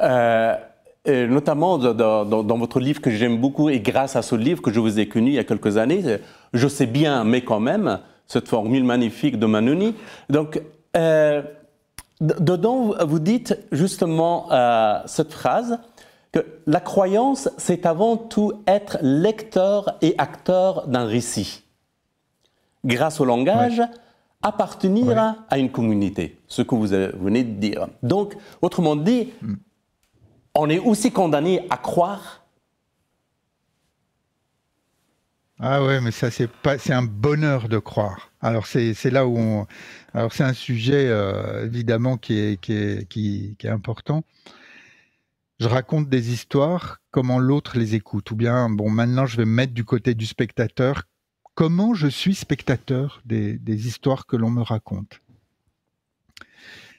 euh, 0.00 0.56
notamment 1.06 1.78
dans, 1.78 2.58
votre 2.58 2.80
livre 2.80 3.00
que 3.00 3.10
j'aime 3.10 3.38
beaucoup, 3.38 3.68
et 3.70 3.80
grâce 3.80 4.16
à 4.16 4.22
ce 4.22 4.34
livre 4.34 4.60
que 4.60 4.72
je 4.72 4.80
vous 4.80 4.98
ai 4.98 5.06
connu 5.06 5.30
il 5.30 5.34
y 5.34 5.38
a 5.38 5.44
quelques 5.44 5.76
années, 5.76 6.02
je 6.52 6.68
sais 6.68 6.86
bien, 6.86 7.24
mais 7.24 7.42
quand 7.42 7.60
même, 7.60 8.00
cette 8.26 8.48
formule 8.48 8.82
magnifique 8.82 9.38
de 9.38 9.46
Manoni. 9.46 9.94
Donc, 10.30 10.60
euh, 10.96 11.42
dedans, 12.20 12.94
vous 13.06 13.18
dites 13.20 13.56
justement 13.70 14.48
euh, 14.50 14.98
cette 15.06 15.32
phrase 15.32 15.78
que 16.32 16.44
la 16.66 16.80
croyance, 16.80 17.48
c'est 17.56 17.86
avant 17.86 18.16
tout 18.16 18.52
être 18.66 18.98
lecteur 19.00 19.96
et 20.02 20.14
acteur 20.18 20.88
d'un 20.88 21.04
récit. 21.04 21.62
Grâce 22.84 23.20
au 23.20 23.24
langage, 23.24 23.80
appartenir 24.42 25.36
à 25.48 25.58
une 25.58 25.70
communauté, 25.70 26.40
ce 26.48 26.62
que 26.62 26.74
vous 26.74 26.86
venez 26.86 27.44
de 27.44 27.52
dire. 27.60 27.88
Donc, 28.02 28.36
autrement 28.60 28.96
dit, 28.96 29.28
mm. 29.42 29.54
On 30.56 30.68
est 30.68 30.78
aussi 30.78 31.12
condamné 31.12 31.66
à 31.70 31.76
croire. 31.76 32.42
Ah 35.58 35.82
ouais, 35.82 36.00
mais 36.00 36.10
ça 36.10 36.30
c'est 36.30 36.92
un 36.92 37.02
bonheur 37.02 37.68
de 37.68 37.78
croire. 37.78 38.30
Alors 38.42 38.66
c'est, 38.66 38.94
là 39.04 39.26
où 39.26 39.66
alors 40.12 40.32
c'est 40.32 40.44
un 40.44 40.52
sujet 40.52 41.06
euh, 41.08 41.64
évidemment 41.64 42.18
qui 42.18 42.38
est 42.38 43.66
important. 43.66 44.22
Je 45.58 45.68
raconte 45.68 46.10
des 46.10 46.32
histoires, 46.32 46.98
comment 47.10 47.38
l'autre 47.38 47.78
les 47.78 47.94
écoute. 47.94 48.30
Ou 48.30 48.36
bien, 48.36 48.68
bon, 48.68 48.90
maintenant 48.90 49.24
je 49.24 49.38
vais 49.38 49.46
me 49.46 49.52
mettre 49.52 49.72
du 49.72 49.84
côté 49.84 50.14
du 50.14 50.26
spectateur, 50.26 51.04
comment 51.54 51.94
je 51.94 52.08
suis 52.08 52.34
spectateur 52.34 53.22
des, 53.24 53.58
histoires 53.86 54.26
que 54.26 54.36
l'on 54.36 54.50
me 54.50 54.60
raconte? 54.60 55.22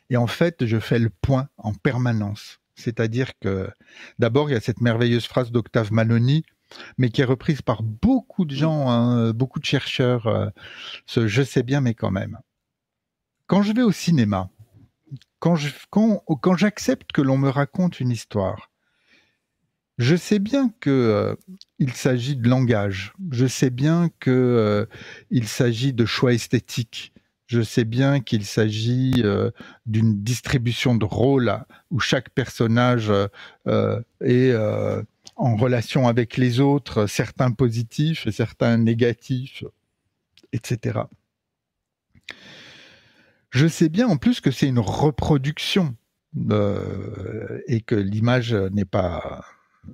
Et 0.09 0.17
en 0.17 0.25
fait, 0.25 0.65
je 0.65 0.79
fais 0.79 0.97
le 0.97 1.09
point 1.09 1.49
en 1.57 1.73
permanence. 1.73 2.59
C'est-à-dire 2.77 3.37
que 3.39 3.69
d'abord, 4.19 4.49
il 4.49 4.53
y 4.53 4.55
a 4.55 4.61
cette 4.61 4.81
merveilleuse 4.81 5.25
phrase 5.25 5.51
d'Octave 5.51 5.91
Maloney, 5.91 6.43
mais 6.97 7.09
qui 7.09 7.21
est 7.21 7.25
reprise 7.25 7.61
par 7.61 7.83
beaucoup 7.83 8.45
de 8.45 8.55
gens, 8.55 8.89
hein, 8.89 9.31
beaucoup 9.31 9.59
de 9.59 9.65
chercheurs, 9.65 10.27
euh, 10.27 10.49
ce 11.05 11.27
je 11.27 11.41
sais 11.41 11.63
bien, 11.63 11.81
mais 11.81 11.95
quand 11.95 12.11
même. 12.11 12.39
Quand 13.47 13.61
je 13.61 13.73
vais 13.73 13.81
au 13.81 13.91
cinéma, 13.91 14.49
quand, 15.39 15.55
j'accepte 16.57 17.11
que 17.11 17.21
l'on 17.21 17.37
me 17.37 17.49
raconte 17.49 17.99
une 17.99 18.11
histoire, 18.11 18.71
je 19.97 20.15
sais 20.15 20.39
bien 20.39 20.71
que 20.79 20.89
euh, 20.89 21.35
il 21.79 21.93
s'agit 21.93 22.35
de 22.35 22.47
langage, 22.47 23.13
je 23.31 23.47
sais 23.47 23.69
bien 23.69 24.09
que 24.19 24.29
euh, 24.29 24.85
il 25.31 25.47
s'agit 25.47 25.93
de 25.93 26.05
choix 26.05 26.33
esthétiques, 26.33 27.13
je 27.47 27.61
sais 27.61 27.85
bien 27.85 28.19
qu'il 28.19 28.45
s'agit 28.45 29.21
euh, 29.23 29.51
d'une 29.85 30.21
distribution 30.21 30.95
de 30.95 31.05
rôles 31.05 31.57
où 31.91 31.99
chaque 31.99 32.29
personnage 32.29 33.11
est 34.21 34.55
en 35.35 35.55
relation 35.55 36.07
avec 36.07 36.37
les 36.37 36.59
autres, 36.59 37.07
certains 37.07 37.51
positifs 37.51 38.27
et 38.27 38.31
certains 38.31 38.77
négatifs, 38.77 39.63
etc. 40.51 40.99
Je 43.49 43.67
sais 43.67 43.89
bien 43.89 44.07
en 44.07 44.17
plus 44.17 44.41
que 44.41 44.51
c'est 44.51 44.67
une 44.67 44.79
reproduction 44.79 45.95
et 47.67 47.81
que 47.81 47.95
l'image 47.95 48.53
n'est 48.53 48.85
pas 48.85 49.45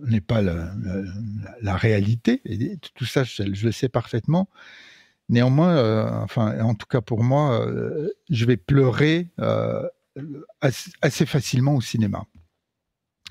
n'est 0.01 0.21
pas 0.21 0.41
la, 0.41 1.75
réalité. 1.75 2.41
Tout 2.95 3.05
ça, 3.05 3.23
je, 3.23 3.43
le 3.43 3.71
sais 3.71 3.89
parfaitement. 3.89 4.49
Néanmoins, 5.33 5.75
euh, 5.77 6.27
en 6.61 6.75
tout 6.75 6.85
cas 6.85 7.01
pour 7.01 7.23
moi, 7.23 7.59
euh, 7.59 8.11
je 8.29 8.45
vais 8.45 8.55
pleurer 8.55 9.29
euh, 9.39 9.81
assez, 10.61 11.25
facilement 11.25 11.73
au 11.73 11.81
cinéma. 11.81 12.25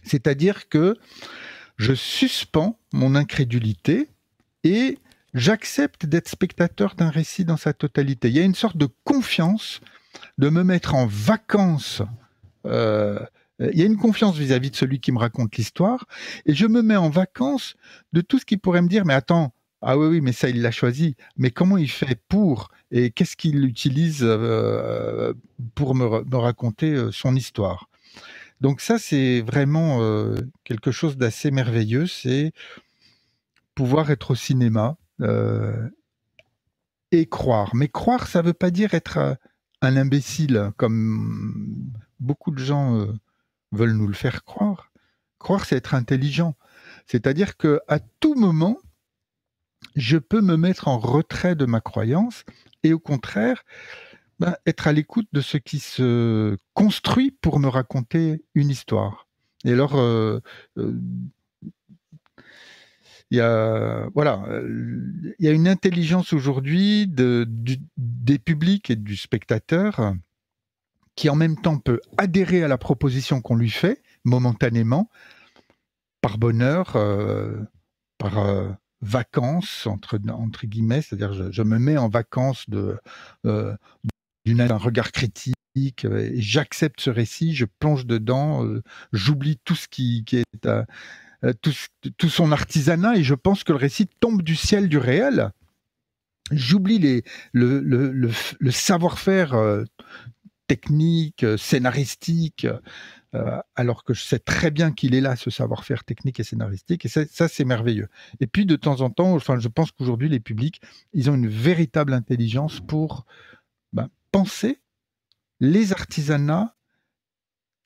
C'est-à-dire 0.02 0.68
que 0.68 0.96
je 1.76 1.94
suspends 1.94 2.76
mon 2.92 3.14
incrédulité 3.14 4.10
et 4.64 4.98
j'accepte 5.32 6.04
d'être 6.06 6.28
spectateur 6.28 6.96
d'un 6.96 7.08
récit 7.08 7.44
dans 7.44 7.56
sa 7.56 7.72
totalité. 7.72 8.30
Il 8.30 8.34
y 8.34 8.40
a 8.40 8.44
une 8.44 8.56
sorte 8.56 8.76
de 8.76 8.88
confiance 9.04 9.80
de 10.38 10.48
me 10.48 10.64
mettre 10.64 10.96
en 10.96 11.06
vacances 11.06 12.02
il 12.64 13.78
y 13.78 13.82
a 13.82 13.86
une 13.86 13.96
confiance 13.96 14.36
vis-à-vis 14.36 14.72
de 14.72 14.76
celui 14.76 14.98
qui 14.98 15.12
me 15.12 15.18
raconte 15.18 15.54
l'histoire, 15.56 16.06
et 16.46 16.54
je 16.54 16.66
me 16.66 16.82
mets 16.82 16.96
en 16.96 17.10
vacances 17.10 17.76
de 18.12 18.20
tout 18.20 18.40
ce 18.40 18.44
qui 18.44 18.56
pourrait 18.56 18.82
me 18.82 18.88
dire, 18.88 19.04
mais 19.04 19.14
attends, 19.14 19.54
ah 19.82 19.98
oui, 19.98 20.06
oui, 20.06 20.20
mais 20.20 20.32
ça, 20.32 20.48
il 20.48 20.62
l'a 20.62 20.70
choisi. 20.70 21.16
Mais 21.36 21.50
comment 21.50 21.76
il 21.76 21.90
fait 21.90 22.20
pour 22.28 22.70
Et 22.92 23.10
qu'est-ce 23.10 23.36
qu'il 23.36 23.64
utilise 23.64 24.20
euh, 24.22 25.34
pour 25.74 25.94
me, 25.96 26.36
raconter 26.36 26.92
euh, 26.92 27.10
son 27.10 27.34
histoire? 27.34 27.88
Donc 28.60 28.80
ça, 28.80 28.98
c'est 28.98 29.40
vraiment 29.40 29.98
quelque 30.62 30.92
chose 30.92 31.16
d'assez 31.16 31.50
merveilleux, 31.50 32.06
c'est 32.06 32.52
pouvoir 33.74 34.12
être 34.12 34.30
au 34.30 34.34
cinéma 34.36 34.96
et 37.10 37.26
croire. 37.26 37.74
Mais 37.74 37.88
croire, 37.88 38.28
ça 38.28 38.40
ne 38.40 38.46
veut 38.46 38.52
pas 38.52 38.70
dire 38.70 38.94
être 38.94 39.36
un 39.80 39.96
imbécile, 39.96 40.70
comme 40.76 41.90
beaucoup 42.20 42.52
de 42.52 42.60
gens 42.60 43.04
veulent 43.72 43.96
nous 43.96 44.06
le 44.06 44.14
faire 44.14 44.44
croire. 44.44 44.92
Croire, 45.40 45.64
c'est 45.64 45.74
être 45.74 45.94
intelligent. 45.94 46.54
C'est-à-dire 47.06 47.56
que 47.56 47.80
à 47.88 47.98
tout 47.98 48.36
moment, 48.36 48.78
je 49.96 50.18
peux 50.18 50.40
me 50.40 50.56
mettre 50.56 50.88
en 50.88 50.98
retrait 50.98 51.54
de 51.54 51.66
ma 51.66 51.80
croyance 51.80 52.44
et 52.82 52.92
au 52.92 52.98
contraire, 52.98 53.64
ben, 54.38 54.56
être 54.66 54.88
à 54.88 54.92
l'écoute 54.92 55.28
de 55.32 55.40
ce 55.40 55.56
qui 55.56 55.78
se 55.78 56.56
construit 56.74 57.30
pour 57.30 57.58
me 57.58 57.68
raconter 57.68 58.44
une 58.54 58.70
histoire. 58.70 59.28
Et 59.64 59.72
alors, 59.72 59.96
euh, 59.96 60.40
euh, 60.78 60.98
il 63.30 63.38
y 63.38 63.40
a 63.40 64.08
voilà, 64.14 64.44
il 64.68 65.34
y 65.38 65.48
a 65.48 65.52
une 65.52 65.68
intelligence 65.68 66.34
aujourd'hui 66.34 67.06
de, 67.06 67.46
des 67.96 68.38
publics 68.38 68.90
et 68.90 68.96
du 68.96 69.16
spectateur 69.16 70.14
qui 71.14 71.28
en 71.28 71.36
même 71.36 71.56
temps 71.56 71.78
peut 71.78 72.00
adhérer 72.18 72.62
à 72.62 72.68
la 72.68 72.78
proposition 72.78 73.40
qu'on 73.40 73.56
lui 73.56 73.70
fait 73.70 74.02
momentanément, 74.24 75.10
par 76.20 76.38
bonheur, 76.38 76.96
euh, 76.96 77.56
par 78.18 78.38
euh, 78.38 78.70
vacances, 79.02 79.86
entre, 79.86 80.18
entre 80.30 80.66
guillemets, 80.66 81.02
c'est-à-dire 81.02 81.52
je, 81.52 81.62
me 81.62 81.78
mets 81.78 81.98
en 81.98 82.08
vacances 82.08 82.68
de, 82.68 82.98
euh, 83.46 83.74
d'un 84.46 84.76
regard 84.76 85.12
critique, 85.12 85.54
et 85.76 86.40
j'accepte 86.40 87.00
ce 87.00 87.10
récit, 87.10 87.54
je 87.54 87.64
plonge 87.64 88.06
dedans, 88.06 88.64
j'oublie 89.12 89.58
tout 89.64 89.74
ce 89.74 89.88
qui, 89.88 90.24
est 90.32 90.68
tout, 91.62 92.28
son 92.28 92.52
artisanat, 92.52 93.16
et 93.16 93.24
je 93.24 93.34
pense 93.34 93.64
que 93.64 93.72
le 93.72 93.78
récit 93.78 94.06
tombe 94.20 94.42
du 94.42 94.54
ciel 94.54 94.88
du 94.88 94.98
réel. 94.98 95.50
J'oublie 96.50 96.98
les, 96.98 97.24
le, 97.52 98.30
savoir-faire 98.70 99.54
technique, 100.72 101.44
euh, 101.44 101.56
scénaristique, 101.56 102.66
euh, 103.34 103.58
alors 103.76 104.04
que 104.04 104.12
je 104.12 104.22
sais 104.22 104.38
très 104.38 104.70
bien 104.70 104.92
qu'il 104.92 105.14
est 105.14 105.20
là, 105.20 105.36
ce 105.36 105.48
savoir-faire 105.48 106.04
technique 106.04 106.38
et 106.38 106.44
scénaristique. 106.44 107.06
Et 107.06 107.08
ça, 107.08 107.48
c'est 107.48 107.64
merveilleux. 107.64 108.08
Et 108.40 108.46
puis, 108.46 108.66
de 108.66 108.76
temps 108.76 109.00
en 109.00 109.10
temps, 109.10 109.34
enfin, 109.34 109.58
je 109.58 109.68
pense 109.68 109.90
qu'aujourd'hui, 109.90 110.28
les 110.28 110.40
publics, 110.40 110.82
ils 111.14 111.30
ont 111.30 111.34
une 111.34 111.48
véritable 111.48 112.12
intelligence 112.12 112.80
pour 112.80 113.24
ben, 113.92 114.10
penser 114.32 114.80
les 115.60 115.92
artisanats 115.92 116.74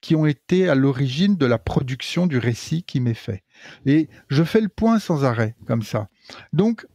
qui 0.00 0.16
ont 0.16 0.26
été 0.26 0.68
à 0.68 0.74
l'origine 0.74 1.36
de 1.36 1.46
la 1.46 1.58
production 1.58 2.26
du 2.26 2.38
récit 2.38 2.82
qui 2.82 3.00
m'est 3.00 3.14
fait. 3.14 3.44
Et 3.86 4.08
je 4.28 4.42
fais 4.42 4.60
le 4.60 4.68
point 4.68 4.98
sans 4.98 5.24
arrêt, 5.24 5.54
comme 5.66 5.82
ça. 5.82 6.08
Donc, 6.52 6.86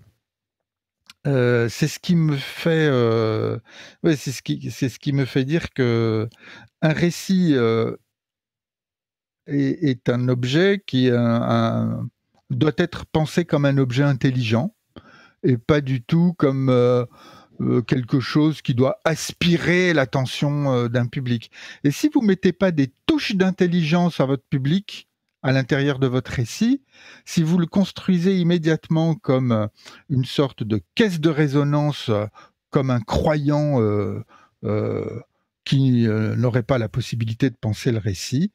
euh, 1.28 1.70
c'est 1.70 1.88
ce 1.88 2.00
qui 2.00 2.16
me 2.16 2.36
fait, 2.36 2.88
euh, 2.90 3.60
c'est 4.04 4.32
ce 4.32 4.42
qui, 4.42 4.72
c'est 4.72 4.90
ce 4.90 5.00
qui 5.00 5.14
me 5.14 5.26
fait 5.26 5.46
dire 5.46 5.72
que 5.72 6.28
un 6.82 6.94
récit 6.94 7.54
est, 9.52 10.10
un 10.10 10.28
objet 10.28 10.84
qui 10.86 11.10
doit 11.10 12.74
être 12.78 13.06
pensé 13.06 13.46
comme 13.46 13.66
un 13.66 13.78
objet 13.78 14.04
intelligent 14.04 14.74
et 15.44 15.58
pas 15.58 15.82
du 15.82 16.02
tout 16.02 16.34
comme 16.38 17.06
quelque 17.88 18.20
chose 18.20 18.62
qui 18.62 18.74
doit 18.74 19.00
aspirer 19.06 19.94
l'attention 19.94 20.88
d'un 20.88 21.08
public. 21.08 21.52
Et 21.84 21.92
si 21.92 22.10
vous 22.14 22.22
mettez 22.22 22.54
pas 22.54 22.72
des 22.72 22.92
touches 23.06 23.36
d'intelligence 23.36 24.20
à 24.20 24.26
votre 24.26 24.44
public, 24.50 25.08
à 25.44 25.52
l'intérieur 25.52 26.00
de 26.00 26.08
votre 26.08 26.32
récit, 26.32 26.82
si 27.26 27.44
vous 27.44 27.58
le 27.58 27.66
construisez 27.66 28.38
immédiatement 28.38 29.16
comme 29.16 29.52
euh, 29.52 29.68
une 30.10 30.26
sorte 30.26 30.64
de 30.64 30.82
caisse 30.96 31.20
de 31.20 31.30
résonance, 31.30 32.10
euh, 32.10 32.26
comme 32.70 32.90
un 32.90 33.02
croyant 33.02 33.82
euh, 33.82 34.24
qui 35.66 36.08
n'aurait 36.08 36.64
pas 36.64 36.78
la 36.78 36.88
possibilité 36.88 37.50
de 37.50 37.56
penser 37.56 37.92
le 37.92 37.98
récit, 37.98 38.52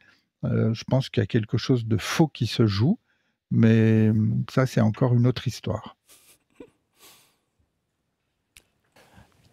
je 0.73 0.85
pense 0.85 1.09
qu'il 1.09 1.23
y 1.23 1.25
a 1.25 1.27
quelque 1.27 1.59
chose 1.59 1.87
de 1.87 1.97
faux 1.97 2.29
qui 2.29 2.47
se 2.47 2.67
joue, 2.67 2.99
mais 3.51 4.11
ça 4.51 4.67
c'est 4.67 4.81
encore 4.81 5.15
une 5.15 5.27
autre 5.27 5.47
histoire. 5.49 5.97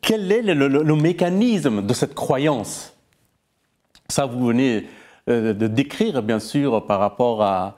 Quel 0.01 0.32
est 0.32 0.41
le 0.41 0.95
mécanisme 0.95 1.86
de 1.86 1.93
cette 1.93 2.13
croyance? 2.13 2.93
Ça, 4.10 4.25
vous 4.25 4.45
venez 4.45 4.88
euh, 5.29 5.53
de 5.53 5.67
décrire, 5.67 6.21
bien 6.21 6.39
sûr, 6.39 6.86
par 6.86 6.99
rapport 6.99 7.41
à, 7.41 7.77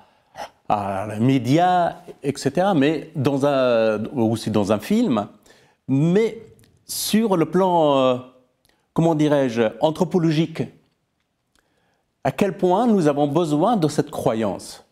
à 0.67 1.08
les 1.13 1.19
médias, 1.19 1.97
etc., 2.23 2.71
mais 2.75 3.12
dans 3.15 3.45
un, 3.45 4.04
aussi 4.06 4.49
dans 4.49 4.71
un 4.71 4.80
film, 4.80 5.28
mais 5.88 6.39
sur 6.86 7.38
le 7.38 7.45
plan, 7.45 7.97
euh, 7.99 8.17
comment 8.93 9.15
dirais-je, 9.15 9.62
anthropologique. 9.80 10.63
À 12.26 12.32
quel 12.32 12.58
point 12.58 12.88
nous 12.88 13.06
avons 13.06 13.28
besoin 13.28 13.78
de 13.78 13.88
cette 13.88 14.10
croyance 14.10 14.84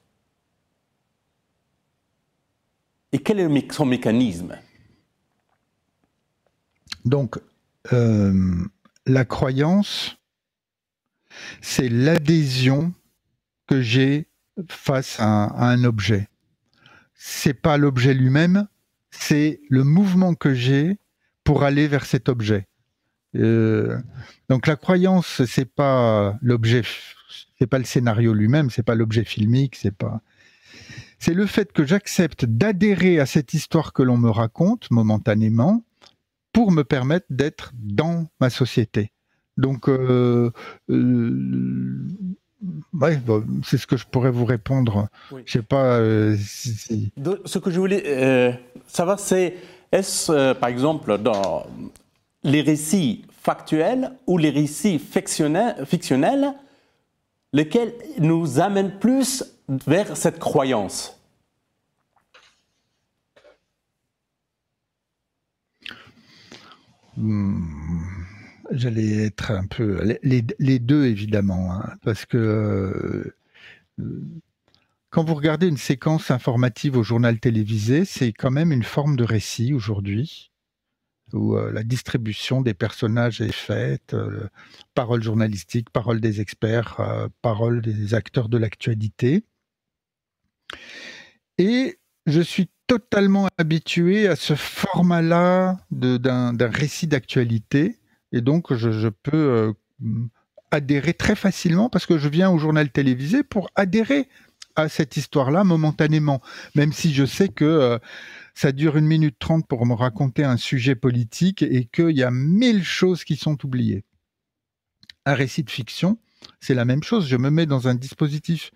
Et 3.12 3.17
quel 3.17 3.39
est 3.39 3.72
son 3.72 3.88
mécanisme 3.88 4.56
Donc, 7.06 7.39
euh, 7.91 8.63
la 9.08 9.26
croyance, 9.26 10.15
c'est 11.60 11.89
l'adhésion 11.89 12.93
que 13.65 13.82
j'ai 13.82 14.28
face 14.69 15.19
à 15.19 15.26
un, 15.26 15.84
objet. 15.86 16.30
C'est 17.15 17.56
pas 17.56 17.78
l'objet 17.78 18.13
lui-même, 18.13 18.67
c'est 19.10 19.60
le 19.69 19.84
mouvement 19.84 20.36
que 20.36 20.54
j'ai 20.54 21.00
pour 21.43 21.63
aller 21.63 21.88
vers 21.88 22.06
cet 22.06 22.30
objet. 22.30 22.67
Euh, 23.36 23.98
donc 24.50 24.67
la 24.67 24.76
croyance, 24.76 25.43
c'est 25.46 25.65
pas 25.65 26.38
l'objet, 26.43 26.84
c'est 27.63 27.67
pas 27.67 27.78
le 27.78 27.86
scénario 27.86 28.34
lui-même, 28.34 28.69
c'est 28.69 28.84
pas 28.84 28.93
l'objet 28.93 29.23
filmique, 29.23 29.78
c'est 29.78 29.95
pas. 29.95 30.19
C'est 31.17 31.34
le 31.34 31.45
fait 31.45 31.71
que 31.71 31.86
j'accepte 31.86 32.43
d'adhérer 32.43 33.21
à 33.21 33.26
cette 33.26 33.54
histoire 33.54 33.93
que 33.93 34.04
l'on 34.04 34.17
me 34.17 34.30
raconte 34.30 34.91
momentanément 34.91 35.82
pour 36.52 36.73
me 36.73 36.84
permettre 36.84 37.26
d'être 37.30 37.71
dans 37.73 38.28
ma 38.41 38.49
société 38.49 39.13
Donc, 39.56 39.88
euh, 39.88 40.52
euh, 40.89 42.06
c'est 43.63 43.78
ce 43.78 43.88
que 43.88 43.95
je 43.95 44.06
pourrais 44.06 44.32
vous 44.32 44.43
répondre. 44.43 45.08
Je 45.45 45.54
sais 45.54 45.62
pas 45.62 46.02
si, 46.36 47.13
Ce 47.45 47.60
que 47.60 47.71
je 47.71 47.80
voulais 47.80 48.60
savoir, 48.88 49.21
c'est 49.21 49.56
est-ce, 49.93 50.52
par 50.52 50.67
exemple, 50.67 51.17
dans 51.17 51.65
les 52.43 52.62
récits 52.62 53.23
factuels 53.41 54.12
ou 54.28 54.38
les 54.38 54.49
récits 54.49 54.99
fictionnels, 54.99 55.86
fictionnels 55.86 56.56
lesquels 57.54 57.94
nous 58.20 58.60
amènent 58.60 59.00
plus 59.00 59.44
vers 59.70 60.18
cette 60.18 60.39
croyance. 60.39 61.20
Hmm, 67.16 67.62
J'allais 68.72 69.26
être 69.26 69.52
un 69.52 69.68
peu... 69.68 70.18
Les, 70.24 70.80
deux, 70.80 71.06
évidemment, 71.06 71.74
hein, 71.74 71.96
parce 72.02 72.26
que 72.26 73.36
euh, 74.00 74.22
quand 75.12 75.24
vous 75.24 75.36
regardez 75.36 75.68
une 75.68 75.78
séquence 75.78 76.32
informative 76.32 76.98
au 76.98 77.04
journal 77.04 77.39
télévisé, 77.39 78.04
c'est 78.04 78.34
quand 78.34 78.50
même 78.50 78.72
une 78.72 78.84
forme 78.84 79.16
de 79.16 79.24
récit 79.24 79.74
aujourd'hui 79.74 80.53
où 81.34 81.56
euh, 81.56 81.72
la 81.72 81.84
distribution 81.84 82.62
des 82.62 82.74
personnages 82.74 83.41
est 83.41 83.52
faite, 83.52 84.13
euh, 84.13 84.48
parole 84.93 85.24
journalistique, 85.24 85.89
parole 85.89 86.22
des 86.22 86.39
experts, 86.39 87.00
euh, 87.00 87.28
parole 87.41 87.82
des 87.82 88.13
acteurs 88.13 88.50
de 88.50 88.58
l'actualité. 88.58 89.43
Et 91.58 91.98
je 92.26 92.41
suis 92.41 92.69
totalement 92.88 93.48
habitué 93.58 94.28
à 94.28 94.36
ce 94.36 94.56
format-là 94.56 95.78
d'un 95.91 96.56
récit 96.69 97.08
d'actualité, 97.08 98.00
et 98.32 98.41
donc 98.41 98.74
je, 98.74 99.10
peux 99.10 99.74
adhérer 100.72 101.13
très 101.13 101.36
facilement 101.36 101.89
parce 101.89 102.06
que 102.06 102.17
je 102.17 102.28
viens 102.30 102.50
au 102.50 102.58
journal 102.58 102.89
télévisé 102.89 103.43
pour 103.43 103.69
adhérer 103.76 104.28
à 104.76 104.89
cette 104.89 105.17
histoire-là 105.17 105.63
momentanément, 105.63 106.41
même 106.76 106.93
si 106.93 107.13
je 107.13 107.26
sais 107.26 107.50
que 107.50 108.00
ça 108.54 108.72
dure 108.72 108.98
une 108.98 109.08
minute 109.08 109.38
trente 109.39 109.68
pour 109.68 109.86
me 109.86 109.94
raconter 109.94 110.44
un 110.44 110.58
sujet 110.58 110.96
politique 110.96 111.62
et 111.62 111.86
qu'il 111.86 112.12
y 112.12 112.24
a 112.24 112.32
mille 112.32 112.84
choses 112.84 113.24
qui 113.24 113.36
sont 113.36 113.63
oubliées. 113.66 114.04
Un 115.26 115.34
récit 115.34 115.63
de 115.63 115.70
fiction, 115.70 116.20
c'est 116.60 116.74
la 116.74 116.86
même 116.86 117.04
chose. 117.04 117.28
Je 117.28 117.38
me 117.38 117.50
mets 117.50 117.66
dans 117.66 117.88
un 117.88 117.96
dispositif 117.96 118.72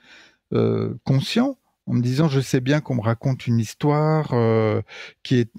euh, 0.54 0.96
conscient 1.04 1.58
en 1.86 1.94
me 1.94 2.02
disant 2.02 2.28
je 2.28 2.40
sais 2.40 2.62
bien 2.62 2.82
qu'on 2.82 2.96
me 2.96 3.02
raconte 3.02 3.48
une 3.48 3.60
histoire 3.60 4.34
euh, 4.34 4.82
qui 5.24 5.36
est 5.36 5.52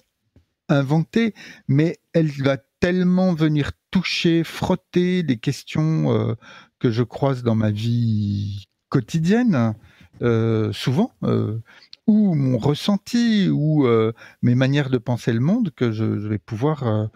inventée, 0.69 1.35
mais 1.69 1.99
elle 2.13 2.31
va 2.31 2.59
tellement 2.81 3.35
venir 3.35 3.73
toucher, 3.91 4.45
frotter 4.45 5.23
des 5.23 5.39
questions 5.39 6.13
euh, 6.13 6.35
que 6.79 6.91
je 6.91 7.03
croise 7.03 7.43
dans 7.43 7.55
ma 7.55 7.71
vie 7.71 8.67
quotidienne, 8.89 9.75
souvent, 10.73 11.13
ou 12.09 12.35
mon 12.35 12.59
ressenti 12.59 13.49
ou 13.51 13.87
euh, 13.87 14.13
mes 14.43 14.55
manières 14.55 14.91
de 14.91 14.99
penser 14.99 15.33
le 15.33 15.41
monde 15.41 15.71
que 15.77 15.93
je, 15.93 16.05
vais 16.05 16.39
pouvoir 16.39 16.87
euh, 16.87 17.07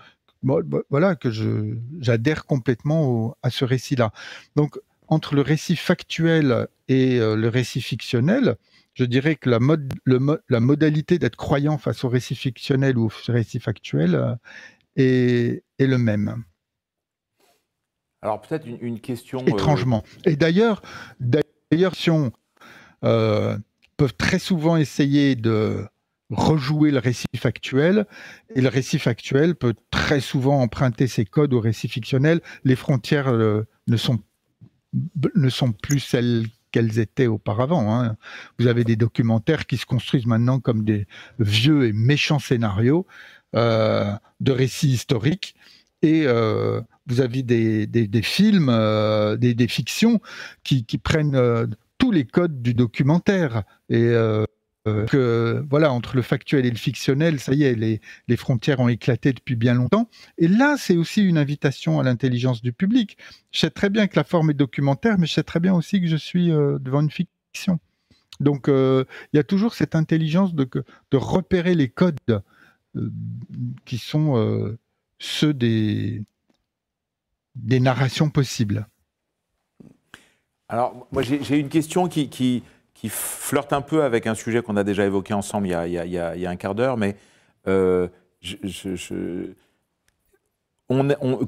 voilà 0.91 1.17
que 1.17 1.31
je 1.31 1.77
j'adhère 1.99 2.45
complètement 2.45 3.37
à 3.43 3.51
ce 3.51 3.65
récit-là. 3.65 4.13
Donc 4.55 4.79
entre 5.09 5.35
le 5.35 5.41
récit 5.41 5.77
factuel 5.77 6.69
et 6.89 7.19
euh, 7.19 7.37
le 7.37 7.49
récit 7.49 7.81
fictionnel, 7.81 8.57
je 8.93 9.05
dirais 9.05 9.37
que 9.37 9.49
la, 9.49 9.61
mode, 9.61 9.91
le, 10.05 10.43
la 10.51 10.61
modalité 10.61 11.19
d'être 11.19 11.37
croyant 11.37 11.79
face 11.79 12.05
au 12.05 12.11
récit 12.11 12.35
fictionnel 12.35 12.99
ou 12.99 13.07
au 13.07 13.33
récit 13.33 13.61
factuel 13.61 14.39
est, 14.97 15.65
est 15.79 15.87
le 15.87 15.97
même. 15.97 16.45
Alors 18.21 18.43
peut-être 18.43 18.67
une, 18.67 19.01
question. 19.01 19.45
Étrangement. 19.47 20.05
Et 20.27 20.37
d'ailleurs, 20.37 20.83
d'ailleurs, 21.19 21.95
si 21.95 22.11
on 22.11 22.31
peuvent 23.97 24.15
très 24.17 24.39
souvent 24.39 24.77
essayer 24.77 25.37
de 25.37 25.87
rejouer 26.33 26.91
le 26.91 26.99
récit 26.99 27.27
factuel, 27.37 28.07
et 28.55 28.61
le 28.61 28.69
récit 28.69 28.99
factuel 28.99 29.55
peut 29.55 29.75
très 29.91 30.21
souvent 30.21 30.61
emprunter 30.61 31.07
ses 31.07 31.25
codes 31.25 31.53
au 31.53 31.61
récit 31.61 31.89
fictionnel. 31.89 32.41
Les 32.65 32.77
frontières 32.77 33.29
euh, 33.29 33.67
ne, 33.87 33.97
sont, 33.97 34.19
ne 35.35 35.49
sont 35.49 35.73
plus 35.73 36.01
celles 36.01 36.47
qu'elles 36.71 36.99
étaient 36.99 37.27
auparavant. 37.27 37.95
Hein. 37.95 38.17
Vous 38.59 38.67
avez 38.67 38.85
des 38.85 38.97
documentaires 38.97 39.67
qui 39.67 39.77
se 39.77 39.87
construisent 39.87 40.27
maintenant 40.27 40.59
comme 40.59 40.85
des 40.85 41.07
vieux 41.39 41.87
et 41.87 41.93
méchants 41.93 42.39
scénarios 42.39 43.07
euh, 43.55 44.13
de 44.41 44.53
récits 44.53 44.89
historiques. 44.89 45.55
Et 46.01 46.25
euh, 46.27 46.81
vous 47.07 47.21
avez 47.21 47.43
des, 47.43 47.87
des, 47.87 48.23
films, 48.23 48.75
des, 49.39 49.55
des, 49.55 49.69
fictions 49.69 50.21
qui, 50.65 50.85
qui 50.85 50.99
prennent 50.99 51.37
tous 52.03 52.11
les 52.11 52.25
codes 52.25 52.63
du 52.63 52.75
documentaire. 52.75 53.63
Et 53.89 54.03
euh, 54.03 54.45
euh, 54.89 55.07
que 55.07 55.65
voilà, 55.71 55.93
entre 55.93 56.17
le 56.17 56.23
factuel 56.23 56.67
et 56.67 56.71
le 56.71 56.77
fictionnel, 56.77 57.39
ça 57.39 57.55
y 57.55 57.63
est, 57.63 57.77
les, 57.77 58.37
frontières 58.37 58.81
ont 58.81 58.89
éclaté 58.89 59.33
depuis 59.33 59.55
bien 59.55 59.75
longtemps. 59.75 60.11
Et 60.37 60.49
là, 60.49 60.75
c'est 60.77 60.97
aussi 60.97 61.23
une 61.23 61.39
invitation 61.39 62.01
à 62.01 62.03
l'intelligence 62.03 62.61
du 62.61 62.73
public. 62.73 63.17
Je 63.53 63.61
sais 63.61 63.71
très 63.71 63.89
bien 63.89 64.09
que 64.09 64.17
la 64.17 64.25
forme 64.25 64.51
est 64.51 64.55
documentaire, 64.55 65.17
mais 65.17 65.29
je 65.29 65.35
sais 65.35 65.45
très 65.45 65.61
bien 65.61 65.75
aussi 65.75 66.01
que 66.01 66.09
je 66.09 66.17
suis 66.17 66.51
euh, 66.51 66.81
devant 66.81 67.03
une 67.03 67.11
fiction. 67.11 67.79
Donc, 68.41 68.67
il 68.67 69.37
y 69.37 69.39
a 69.39 69.45
toujours 69.45 69.75
cette 69.75 69.95
intelligence 69.95 70.53
de, 70.57 70.69
de 71.13 71.17
repérer 71.17 71.77
les 71.77 71.89
codes 71.89 72.43
qui 73.85 73.99
sont 73.99 74.77
ceux 75.21 75.55
des, 75.55 76.25
des 77.55 77.79
narrations 77.79 78.31
possibles. 78.31 78.89
Alors, 80.73 81.07
moi, 81.13 81.21
j'ai 81.21 81.59
une 81.59 81.69
question 81.69 82.09
qui, 82.09 82.63
flirte 83.11 83.75
un 83.75 83.83
peu 83.83 84.05
avec 84.05 84.27
un 84.27 84.35
sujet 84.35 84.63
qu'on 84.63 84.79
a 84.79 84.85
déjà 84.85 85.05
évoqué 85.05 85.35
ensemble 85.35 85.67
il 85.67 85.91
y 85.91 86.19
a, 86.19 86.51
un 86.51 86.57
quart 86.57 86.75
d'heure, 86.75 86.97
mais 86.97 87.15
euh, 87.69 88.09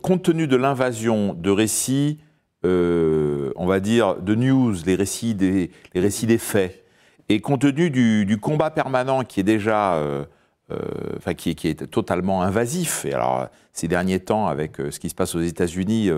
compte 0.02 0.22
tenu 0.24 0.46
de 0.46 0.56
l'invasion 0.56 1.32
de 1.32 1.50
récits, 1.50 2.18
euh, 2.66 3.50
on 3.56 3.64
va 3.64 3.80
dire, 3.80 4.16
de 4.16 4.34
news, 4.34 4.74
les 4.84 4.94
récits 4.94 5.34
des, 5.34 5.70
faits, 6.38 6.84
et 7.30 7.40
compte 7.40 7.62
tenu 7.62 7.88
du, 7.88 8.38
combat 8.38 8.70
permanent 8.70 9.24
qui 9.24 9.40
est 9.40 9.44
déjà, 9.44 9.94
euh, 9.94 10.26
enfin, 11.16 11.32
qui, 11.32 11.48
est 11.48 11.90
totalement 11.90 12.42
invasif, 12.42 13.06
et 13.06 13.14
alors 13.14 13.48
ces 13.72 13.88
derniers 13.88 14.20
temps, 14.20 14.48
avec 14.48 14.76
ce 14.76 15.00
qui 15.00 15.08
se 15.08 15.14
passe 15.14 15.34
aux 15.34 15.40
États-Unis, 15.40 16.10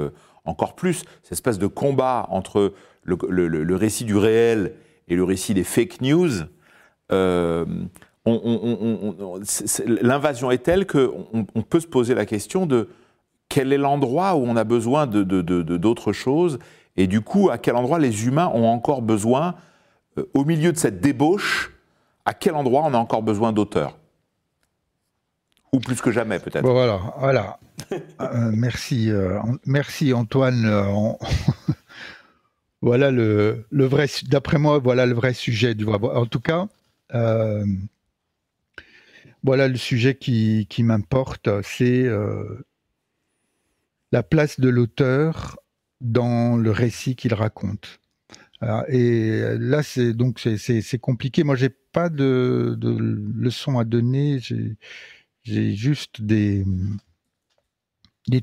encore 0.46 0.74
plus, 0.74 1.04
cette 1.22 1.32
espèce 1.32 1.58
de 1.58 1.66
combat 1.66 2.26
entre 2.30 2.72
le, 3.04 3.76
récit 3.76 4.04
du 4.04 4.16
réel 4.16 4.74
et 5.08 5.16
le 5.16 5.24
récit 5.24 5.54
des 5.54 5.64
fake 5.64 6.00
news, 6.00 6.30
euh, 7.12 7.64
l'invasion 9.86 10.50
est 10.50 10.58
telle 10.58 10.86
qu'on 10.86 11.46
on 11.54 11.62
peut 11.62 11.80
se 11.80 11.86
poser 11.86 12.14
la 12.14 12.26
question 12.26 12.66
de 12.66 12.88
quel 13.48 13.72
est 13.72 13.78
l'endroit 13.78 14.34
où 14.34 14.44
on 14.44 14.56
a 14.56 14.64
besoin 14.64 15.06
d'autres 15.06 16.10
de, 16.10 16.12
choses 16.12 16.58
et 16.96 17.06
du 17.06 17.20
coup 17.20 17.50
à 17.50 17.58
quel 17.58 17.76
endroit 17.76 17.98
les 17.98 18.26
humains 18.26 18.50
ont 18.52 18.66
encore 18.66 19.02
besoin, 19.02 19.54
euh, 20.18 20.24
au 20.34 20.44
milieu 20.44 20.72
de 20.72 20.78
cette 20.78 21.00
débauche, 21.00 21.72
à 22.24 22.34
quel 22.34 22.54
endroit 22.54 22.82
on 22.84 22.94
a 22.94 22.98
encore 22.98 23.22
besoin 23.22 23.52
d'auteurs 23.52 23.96
ou 25.72 25.80
plus 25.80 26.00
que 26.00 26.10
jamais 26.10 26.38
peut-être. 26.38 26.66
voilà, 26.66 27.14
voilà. 27.18 27.58
Euh, 28.22 28.50
merci, 28.54 29.10
merci 29.66 30.14
Antoine 30.14 30.66
voilà 32.82 33.10
le, 33.10 33.66
vrai, 33.72 34.06
d'après 34.28 34.58
moi, 34.58 34.78
voilà 34.78 35.06
le 35.06 35.14
vrai 35.14 35.34
sujet. 35.34 35.74
Du, 35.74 35.86
en 35.86 36.26
tout 36.26 36.40
cas, 36.40 36.68
euh, 37.14 37.64
voilà 39.42 39.68
le 39.68 39.76
sujet 39.76 40.14
qui, 40.14 40.66
m'importe, 40.80 41.48
c'est 41.62 42.04
euh, 42.04 42.64
la 44.12 44.22
place 44.22 44.60
de 44.60 44.68
l'auteur 44.68 45.58
dans 46.00 46.56
le 46.56 46.70
récit 46.70 47.16
qu'il 47.16 47.34
raconte. 47.34 48.00
et 48.88 49.42
là, 49.58 49.82
c'est 49.82 50.12
donc 50.12 50.40
c'est 50.40 50.98
compliqué. 50.98 51.44
Moi, 51.44 51.56
j'ai 51.56 51.70
pas 51.70 52.08
de, 52.08 52.76
leçons 53.36 53.78
à 53.78 53.84
donner. 53.84 54.38
J'ai 54.40 54.76
juste 55.46 56.22
des 56.22 56.64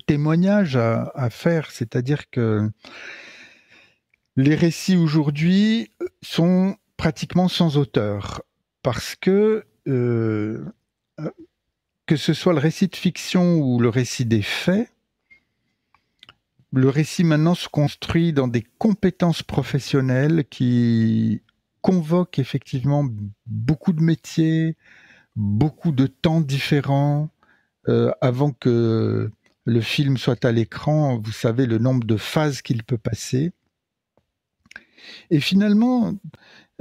témoignages 0.07 0.75
à, 0.75 1.11
à 1.15 1.29
faire. 1.29 1.71
C'est-à-dire 1.71 2.29
que 2.29 2.69
les 4.35 4.55
récits 4.55 4.95
aujourd'hui 4.95 5.91
sont 6.21 6.75
pratiquement 6.97 7.47
sans 7.47 7.77
auteur 7.77 8.41
parce 8.81 9.15
que 9.15 9.65
euh, 9.87 10.63
que 12.05 12.15
ce 12.15 12.33
soit 12.33 12.53
le 12.53 12.59
récit 12.59 12.87
de 12.87 12.95
fiction 12.95 13.55
ou 13.55 13.79
le 13.79 13.89
récit 13.89 14.25
des 14.25 14.41
faits, 14.41 14.89
le 16.71 16.89
récit 16.89 17.23
maintenant 17.23 17.55
se 17.55 17.67
construit 17.67 18.33
dans 18.33 18.47
des 18.47 18.63
compétences 18.77 19.43
professionnelles 19.43 20.45
qui 20.49 21.41
convoquent 21.81 22.39
effectivement 22.39 23.07
beaucoup 23.45 23.93
de 23.93 24.01
métiers, 24.01 24.75
beaucoup 25.35 25.91
de 25.91 26.07
temps 26.07 26.41
différents, 26.41 27.29
euh, 27.89 28.11
avant 28.21 28.51
que 28.51 29.31
le 29.65 29.81
film 29.81 30.17
soit 30.17 30.45
à 30.45 30.51
l'écran, 30.51 31.17
vous 31.17 31.31
savez 31.31 31.65
le 31.65 31.77
nombre 31.77 32.05
de 32.05 32.17
phases 32.17 32.61
qu'il 32.61 32.83
peut 32.83 32.97
passer. 32.97 33.51
Et 35.29 35.39
finalement, 35.39 36.13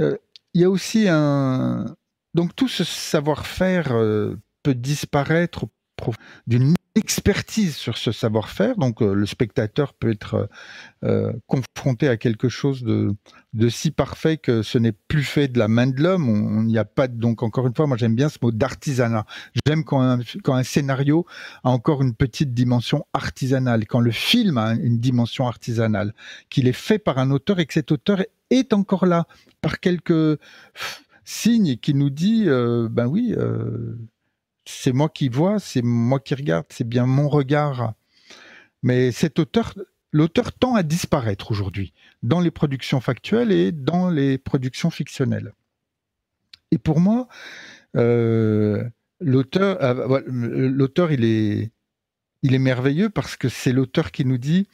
euh, 0.00 0.16
il 0.54 0.60
y 0.60 0.64
a 0.64 0.70
aussi 0.70 1.06
un... 1.08 1.96
Donc 2.34 2.54
tout 2.56 2.68
ce 2.68 2.84
savoir-faire 2.84 3.92
euh, 3.92 4.36
peut 4.62 4.74
disparaître 4.74 5.66
d'une 6.46 6.74
expertise 6.94 7.76
sur 7.76 7.96
ce 7.96 8.12
savoir-faire. 8.12 8.76
Donc 8.76 9.00
euh, 9.00 9.14
le 9.14 9.26
spectateur 9.26 9.94
peut 9.94 10.10
être 10.10 10.34
euh, 10.34 10.46
euh, 11.04 11.32
confronté 11.46 12.08
à 12.08 12.16
quelque 12.16 12.48
chose 12.48 12.82
de, 12.82 13.14
de, 13.54 13.68
si 13.68 13.90
parfait 13.90 14.36
que 14.36 14.62
ce 14.62 14.78
n'est 14.78 14.92
plus 14.92 15.22
fait 15.22 15.48
de 15.48 15.58
la 15.58 15.68
main 15.68 15.86
de 15.86 16.02
l'homme. 16.02 16.28
On 16.28 16.62
n'y 16.62 16.78
a 16.78 16.84
pas 16.84 17.08
donc 17.08 17.42
encore 17.42 17.66
une 17.66 17.74
fois, 17.74 17.86
moi 17.86 17.96
j'aime 17.96 18.14
bien 18.14 18.28
ce 18.28 18.38
mot 18.42 18.52
d'artisanat. 18.52 19.24
J'aime 19.66 19.84
quand 19.84 20.02
un, 20.02 20.20
quand 20.44 20.54
un 20.54 20.62
scénario 20.62 21.26
a 21.64 21.70
encore 21.70 22.02
une 22.02 22.14
petite 22.14 22.52
dimension 22.52 23.06
artisanale, 23.14 23.86
quand 23.86 24.00
le 24.00 24.12
film 24.12 24.58
a 24.58 24.74
une 24.74 24.98
dimension 24.98 25.46
artisanale, 25.46 26.14
qu'il 26.50 26.68
est 26.68 26.72
fait 26.72 26.98
par 26.98 27.18
un 27.18 27.30
auteur 27.30 27.58
et 27.58 27.66
que 27.66 27.72
cet 27.72 27.90
auteur 27.90 28.22
est 28.50 28.74
encore 28.74 29.06
là 29.06 29.26
par 29.62 29.80
quelques 29.80 30.38
signes 31.24 31.76
qui 31.76 31.94
nous 31.94 32.10
dit 32.10 32.46
ben 32.46 33.06
oui 33.06 33.34
c'est 34.64 34.92
moi 34.92 35.08
qui 35.08 35.28
vois, 35.28 35.58
c'est 35.58 35.82
moi 35.82 36.20
qui 36.20 36.34
regarde, 36.34 36.66
c'est 36.70 36.88
bien 36.88 37.06
mon 37.06 37.28
regard. 37.28 37.94
Mais 38.82 39.12
cet 39.12 39.38
auteur, 39.38 39.74
l'auteur 40.12 40.52
tend 40.52 40.74
à 40.74 40.82
disparaître 40.82 41.50
aujourd'hui 41.50 41.92
dans 42.22 42.40
les 42.40 42.50
productions 42.50 43.00
factuelles 43.00 43.52
et 43.52 43.72
dans 43.72 44.10
les 44.10 44.38
productions 44.38 44.90
fictionnelles. 44.90 45.52
Et 46.70 46.78
pour 46.78 47.00
moi, 47.00 47.28
euh, 47.96 48.88
l'auteur, 49.20 49.82
euh, 49.82 50.22
l'auteur, 50.26 51.12
il 51.12 51.24
est, 51.24 51.70
il 52.42 52.54
est 52.54 52.58
merveilleux 52.58 53.10
parce 53.10 53.36
que 53.36 53.48
c'est 53.48 53.72
l'auteur 53.72 54.10
qui 54.10 54.24
nous 54.24 54.38
dit, 54.38 54.66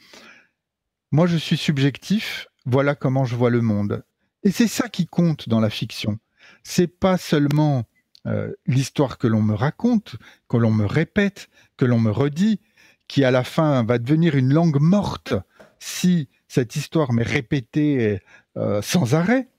moi 1.11 1.27
je 1.27 1.37
suis 1.37 1.57
subjectif, 1.57 2.47
voilà 2.65 2.95
comment 2.95 3.25
je 3.25 3.35
vois 3.35 3.49
le 3.49 3.61
monde. 3.61 4.03
Et 4.43 4.51
c'est 4.51 4.67
ça 4.67 4.87
qui 4.87 5.07
compte 5.07 5.49
dans 5.49 5.59
la 5.59 5.69
fiction. 5.69 6.19
C'est 6.63 6.87
pas 6.87 7.17
seulement 7.17 7.85
euh, 8.27 8.53
l'histoire 8.65 9.17
que 9.17 9.27
l'on 9.27 9.41
me 9.41 9.53
raconte, 9.53 10.15
que 10.47 10.57
l'on 10.57 10.71
me 10.71 10.85
répète, 10.85 11.49
que 11.77 11.85
l'on 11.85 11.99
me 11.99 12.11
redit, 12.11 12.59
qui 13.07 13.23
à 13.23 13.31
la 13.31 13.43
fin 13.43 13.83
va 13.83 13.97
devenir 13.97 14.35
une 14.35 14.53
langue 14.53 14.79
morte 14.79 15.33
si 15.79 16.29
cette 16.47 16.75
histoire 16.75 17.13
m'est 17.13 17.23
répétée 17.23 18.19
euh, 18.57 18.81
sans 18.81 19.15
arrêt. 19.15 19.49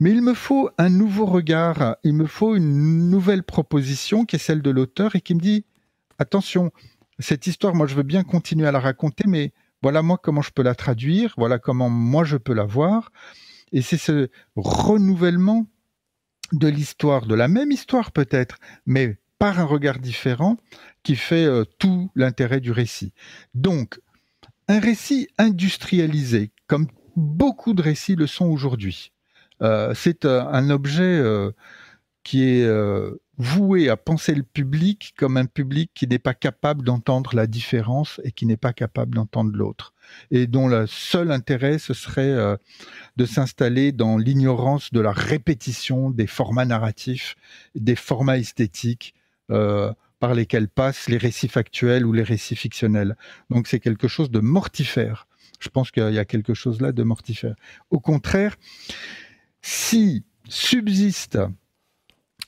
Mais 0.00 0.10
il 0.10 0.22
me 0.22 0.34
faut 0.34 0.70
un 0.76 0.90
nouveau 0.90 1.26
regard, 1.26 1.96
il 2.02 2.12
me 2.12 2.26
faut 2.26 2.54
une 2.54 3.08
nouvelle 3.08 3.42
proposition 3.42 4.24
qui 4.24 4.36
est 4.36 4.38
celle 4.40 4.62
de 4.62 4.70
l'auteur 4.70 5.16
et 5.16 5.20
qui 5.20 5.34
me 5.34 5.40
dit, 5.40 5.64
attention, 6.18 6.70
cette 7.18 7.46
histoire, 7.46 7.74
moi 7.74 7.86
je 7.86 7.94
veux 7.94 8.02
bien 8.02 8.22
continuer 8.22 8.66
à 8.66 8.72
la 8.72 8.80
raconter, 8.80 9.24
mais 9.26 9.52
voilà 9.82 10.02
moi 10.02 10.18
comment 10.22 10.42
je 10.42 10.50
peux 10.50 10.62
la 10.62 10.74
traduire, 10.74 11.34
voilà 11.38 11.58
comment 11.58 11.88
moi 11.88 12.24
je 12.24 12.36
peux 12.36 12.52
la 12.52 12.64
voir. 12.64 13.10
Et 13.72 13.82
c'est 13.82 13.98
ce 13.98 14.28
renouvellement 14.54 15.66
de 16.52 16.68
l'histoire, 16.68 17.26
de 17.26 17.34
la 17.34 17.48
même 17.48 17.72
histoire 17.72 18.12
peut-être, 18.12 18.58
mais 18.86 19.18
par 19.38 19.60
un 19.60 19.64
regard 19.64 19.98
différent, 19.98 20.56
qui 21.02 21.16
fait 21.16 21.44
euh, 21.44 21.64
tout 21.78 22.10
l'intérêt 22.14 22.60
du 22.60 22.72
récit. 22.72 23.12
Donc, 23.54 24.00
un 24.68 24.80
récit 24.80 25.28
industrialisé, 25.38 26.50
comme 26.66 26.88
beaucoup 27.16 27.74
de 27.74 27.82
récits 27.82 28.16
le 28.16 28.26
sont 28.26 28.46
aujourd'hui, 28.46 29.12
euh, 29.62 29.94
c'est 29.94 30.24
euh, 30.24 30.42
un 30.46 30.70
objet 30.70 31.22
qui 32.24 32.42
est 32.42 32.68
voué 33.38 33.88
à 33.88 33.96
penser 33.96 34.34
le 34.34 34.42
public 34.42 35.14
comme 35.16 35.36
un 35.36 35.46
public 35.46 35.90
qui 35.94 36.06
n'est 36.06 36.18
pas 36.18 36.34
capable 36.34 36.84
d'entendre 36.84 37.34
la 37.34 37.46
différence 37.46 38.20
et 38.24 38.32
qui 38.32 38.46
n'est 38.46 38.56
pas 38.56 38.72
capable 38.72 39.14
d'entendre 39.14 39.54
l'autre, 39.54 39.94
et 40.30 40.46
dont 40.46 40.68
le 40.68 40.86
seul 40.86 41.30
intérêt, 41.30 41.78
ce 41.78 41.94
serait 41.94 42.22
euh, 42.30 42.56
de 43.16 43.26
s'installer 43.26 43.92
dans 43.92 44.16
l'ignorance 44.16 44.92
de 44.92 45.00
la 45.00 45.12
répétition 45.12 46.10
des 46.10 46.26
formats 46.26 46.64
narratifs, 46.64 47.36
des 47.74 47.96
formats 47.96 48.38
esthétiques. 48.38 49.14
Euh, 49.50 49.92
par 50.18 50.34
lesquels 50.34 50.68
passent 50.68 51.08
les 51.08 51.18
récits 51.18 51.46
factuels 51.46 52.06
ou 52.06 52.12
les 52.12 52.22
récits 52.22 52.56
fictionnels. 52.56 53.16
Donc 53.50 53.66
c'est 53.68 53.80
quelque 53.80 54.08
chose 54.08 54.30
de 54.30 54.40
mortifère. 54.40 55.28
Je 55.60 55.68
pense 55.68 55.90
qu'il 55.90 56.10
y 56.12 56.18
a 56.18 56.24
quelque 56.24 56.54
chose 56.54 56.80
là 56.80 56.92
de 56.92 57.02
mortifère. 57.02 57.54
Au 57.90 58.00
contraire, 58.00 58.56
si 59.60 60.24
subsiste 60.48 61.38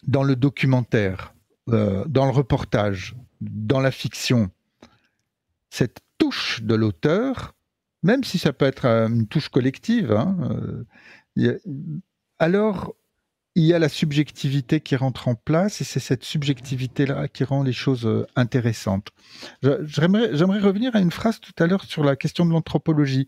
dans 0.07 0.22
le 0.22 0.36
documentaire, 0.36 1.34
euh, 1.70 2.05
dans 2.07 2.24
le 2.24 2.30
reportage, 2.30 3.14
dans 3.40 3.80
la 3.80 3.90
fiction, 3.90 4.51
cette 5.70 5.99
touche 6.18 6.62
de 6.62 6.74
l'auteur, 6.74 7.55
même 8.03 8.24
si 8.24 8.38
ça 8.38 8.53
peut 8.53 8.64
être 8.64 8.86
euh, 8.86 9.09
une 9.09 9.26
touche 9.26 9.49
collective, 9.49 10.12
hein, 10.12 10.36
euh, 11.36 11.59
alors 12.38 12.94
il 13.55 13.64
y 13.64 13.74
a 13.74 13.78
la 13.78 13.88
subjectivité 13.88 14.80
qui 14.80 14.94
rentre 14.94 15.26
en 15.26 15.34
place 15.34 15.80
et 15.80 15.84
c'est 15.84 16.01
cette 16.01 16.22
subjectivité-là 16.22 17.26
qui 17.26 17.42
rend 17.42 17.64
les 17.64 17.72
choses 17.72 18.26
intéressantes. 18.36 19.09
J'aimerais 19.62 20.61
revenir 20.61 20.94
à 20.94 21.01
une 21.01 21.11
phrase 21.11 21.40
tout 21.40 21.53
à 21.59 21.66
l'heure 21.66 21.82
sur 21.82 22.05
la 22.05 22.14
question 22.14 22.46
de 22.46 22.53
l'anthropologie. 22.53 23.26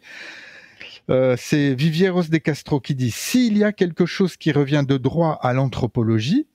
c'est 1.09 1.75
Vivieros 1.75 2.29
de 2.31 2.37
Castro 2.37 2.79
qui 2.79 2.95
dit 2.95 3.11
S'il 3.11 3.59
y 3.59 3.65
a 3.65 3.73
quelque 3.73 4.07
chose 4.07 4.37
qui 4.37 4.53
revient 4.53 4.85
de 4.87 4.99
droit 4.99 5.37
à 5.43 5.53
l'anthropologie, 5.53 6.47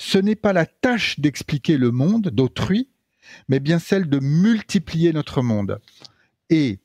ce 0.00 0.16
n'est 0.16 0.34
pas 0.34 0.54
la 0.54 0.64
tâche 0.64 1.20
d'expliquer 1.20 1.76
le 1.76 1.90
monde 1.90 2.28
d'autrui, 2.28 2.88
mais 3.50 3.60
bien 3.60 3.78
celle 3.78 4.08
de 4.08 4.18
multiplier 4.18 5.12
notre 5.12 5.42
monde. 5.42 5.78
Et 6.48 6.78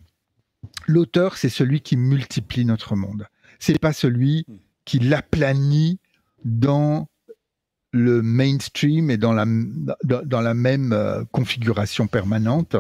l'auteur, 0.86 1.38
c'est 1.38 1.47
celui 1.47 1.80
qui 1.80 1.95
multiplie 1.95 2.66
notre 2.66 2.97
monde. 2.97 3.26
C'est 3.57 3.80
pas 3.80 3.93
celui 3.93 4.45
qui 4.84 4.99
l'aplanit 4.99 5.97
dans 6.43 7.07
le 7.93 8.22
mainstream 8.22 9.09
et 9.09 9.16
dans 9.16 9.32
la, 9.32 9.45
dans 10.03 10.41
la 10.41 10.53
même 10.53 10.91
euh, 10.91 11.24
configuration 11.32 12.07
permanente. 12.07 12.76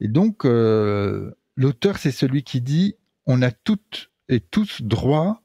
Et 0.00 0.08
donc, 0.08 0.44
euh, 0.44 1.30
l'auteur, 1.56 1.96
c'est 1.96 2.12
celui 2.12 2.42
qui 2.42 2.60
dit 2.60 2.96
on 3.24 3.40
a 3.40 3.50
toutes 3.50 4.10
et 4.28 4.40
tous 4.40 4.82
droit 4.82 5.42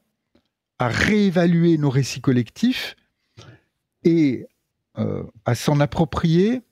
à 0.78 0.88
réévaluer 0.88 1.78
nos 1.78 1.88
récits 1.88 2.20
collectifs 2.20 2.96
et 4.06 4.46
euh, 4.98 5.24
à 5.44 5.54
s'en 5.54 5.80
approprier 5.80 6.62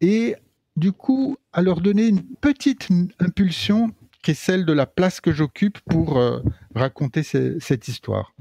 et 0.00 0.36
du 0.76 0.92
coup 0.92 1.36
à 1.52 1.60
leur 1.60 1.82
donner 1.82 2.06
une 2.06 2.22
petite 2.22 2.88
impulsion 3.18 3.92
qui 4.22 4.30
est 4.30 4.34
celle 4.34 4.64
de 4.64 4.72
la 4.72 4.86
place 4.86 5.20
que 5.20 5.32
j'occupe 5.32 5.80
pour 5.80 6.16
euh, 6.16 6.40
raconter 6.74 7.22
cette 7.22 7.88
histoire. 7.88 8.34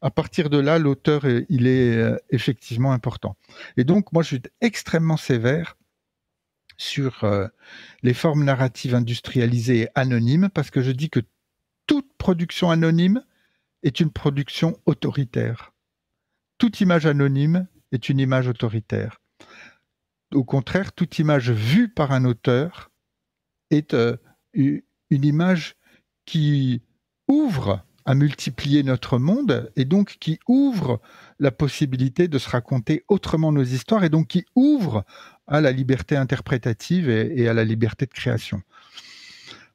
À 0.00 0.10
partir 0.10 0.50
de 0.50 0.58
là, 0.58 0.78
l'auteur, 0.78 1.24
euh, 1.24 1.46
il 1.48 1.66
est 1.66 2.02
effectivement 2.30 2.92
important. 2.92 3.36
Et 3.76 3.84
donc, 3.84 4.12
moi, 4.12 4.22
je 4.22 4.28
suis 4.28 4.42
extrêmement 4.60 5.16
sévère 5.16 5.76
sur 6.76 7.24
les 8.02 8.14
formes 8.14 8.44
narratives 8.44 8.96
industrialisées 8.96 9.82
et 9.82 9.88
anonymes 9.94 10.50
parce 10.52 10.70
que 10.70 10.82
je 10.82 10.90
dis 10.90 11.08
que 11.08 11.20
toute 11.86 12.12
production 12.18 12.70
anonyme 12.70 13.22
est 13.84 14.00
une 14.00 14.10
production 14.10 14.76
autoritaire. 14.84 15.72
Toute 16.58 16.80
image 16.80 17.06
anonyme 17.06 17.68
est 17.94 18.08
une 18.08 18.20
image 18.20 18.48
autoritaire. 18.48 19.20
Au 20.32 20.44
contraire, 20.44 20.92
toute 20.92 21.18
image 21.18 21.50
vue 21.50 21.88
par 21.88 22.12
un 22.12 22.24
auteur 22.24 22.90
est 23.70 23.94
euh, 23.94 24.16
une 24.54 24.82
image 25.10 25.76
qui 26.26 26.82
ouvre 27.28 27.84
à 28.04 28.14
multiplier 28.14 28.82
notre 28.82 29.18
monde 29.18 29.70
et 29.76 29.84
donc 29.84 30.16
qui 30.20 30.38
ouvre 30.46 31.00
la 31.38 31.50
possibilité 31.50 32.28
de 32.28 32.38
se 32.38 32.50
raconter 32.50 33.04
autrement 33.08 33.50
nos 33.50 33.62
histoires 33.62 34.04
et 34.04 34.10
donc 34.10 34.28
qui 34.28 34.44
ouvre 34.54 35.04
à 35.46 35.60
la 35.60 35.72
liberté 35.72 36.16
interprétative 36.16 37.08
et, 37.08 37.48
à 37.48 37.54
la 37.54 37.64
liberté 37.64 38.06
de 38.06 38.12
création. 38.12 38.62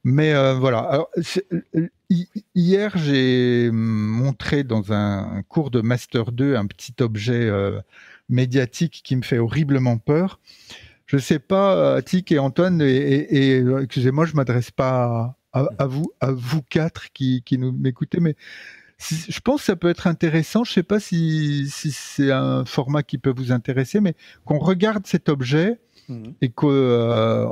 Mais 0.04 0.34
euh, 0.34 0.54
voilà, 0.54 1.08
hier 2.56 2.98
j'ai 2.98 3.70
montré 3.72 4.64
dans 4.64 4.94
un 4.94 5.44
cours 5.48 5.72
de 5.72 5.82
Master 5.82 6.32
2 6.32 6.56
un 6.56 6.66
petit 6.66 6.94
objet 7.02 7.50
médiatique 8.30 9.02
qui 9.04 9.16
me 9.16 9.22
fait 9.22 9.38
horriblement 9.38 9.98
peur. 9.98 10.40
Je 11.06 11.16
ne 11.16 11.22
sais 11.22 11.40
pas, 11.40 11.96
Attic 11.96 12.32
et 12.32 12.40
Antoine, 12.40 12.82
et, 12.82 13.64
excusez-moi, 13.82 14.26
je 14.26 14.36
m'adresse 14.36 14.70
pas 14.70 15.38
à, 15.54 15.88
vous, 15.88 16.12
à 16.20 16.32
vous 16.32 16.62
quatre 16.62 17.12
qui, 17.14 17.42
qui 17.44 17.58
nous 17.58 17.72
m'écoutez, 17.72 18.20
mais 18.20 18.36
je 19.00 19.40
pense 19.40 19.62
que 19.62 19.66
ça 19.66 19.76
peut 19.76 19.90
être 19.90 20.08
intéressant. 20.08 20.64
Je 20.64 20.72
ne 20.72 20.74
sais 20.74 20.84
pas 20.84 21.00
si, 21.00 21.70
c'est 21.70 22.32
un 22.32 22.66
format 22.66 23.04
qui 23.04 23.18
peut 23.18 23.34
vous 23.36 23.52
intéresser, 23.52 24.02
mais 24.02 24.14
qu'on 24.46 24.60
regarde 24.60 25.08
cet 25.08 25.30
objet 25.30 25.80
mhm. 26.10 26.34
et 26.42 26.50
que 26.50 26.66
euh, 26.66 27.48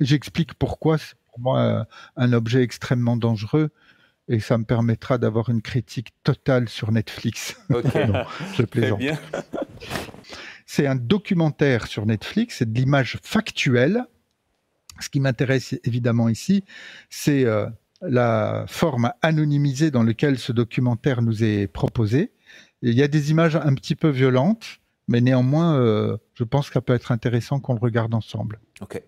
j'explique 0.00 0.54
pourquoi 0.54 0.98
pour 1.32 1.40
moi 1.40 1.86
un 2.16 2.32
objet 2.32 2.62
extrêmement 2.62 3.16
dangereux 3.16 3.70
et 4.28 4.40
ça 4.40 4.56
me 4.58 4.64
permettra 4.64 5.18
d'avoir 5.18 5.48
une 5.48 5.62
critique 5.62 6.08
totale 6.22 6.68
sur 6.68 6.92
Netflix. 6.92 7.56
Je 8.54 8.62
plaisante. 8.62 9.02
c'est 10.66 10.86
un 10.86 10.94
documentaire 10.94 11.86
sur 11.86 12.06
Netflix, 12.06 12.56
c'est 12.58 12.72
de 12.72 12.78
l'image 12.78 13.18
factuelle. 13.22 14.04
Ce 15.00 15.08
qui 15.08 15.20
m'intéresse 15.20 15.74
évidemment 15.84 16.28
ici, 16.28 16.64
c'est 17.10 17.44
euh, 17.44 17.66
la 18.00 18.64
forme 18.68 19.12
anonymisée 19.22 19.90
dans 19.90 20.02
laquelle 20.02 20.38
ce 20.38 20.52
documentaire 20.52 21.22
nous 21.22 21.42
est 21.42 21.66
proposé. 21.66 22.32
il 22.82 22.94
y 22.94 23.02
a 23.02 23.08
des 23.08 23.30
images 23.30 23.56
un 23.56 23.74
petit 23.74 23.96
peu 23.96 24.08
violentes, 24.08 24.78
mais 25.08 25.20
néanmoins, 25.20 25.76
euh, 25.80 26.16
je 26.34 26.44
pense 26.44 26.70
qu'elle 26.70 26.82
peut 26.82 26.94
être 26.94 27.10
intéressant 27.10 27.58
qu'on 27.58 27.74
le 27.74 27.80
regarde 27.80 28.14
ensemble. 28.14 28.60
Ok. 28.80 29.02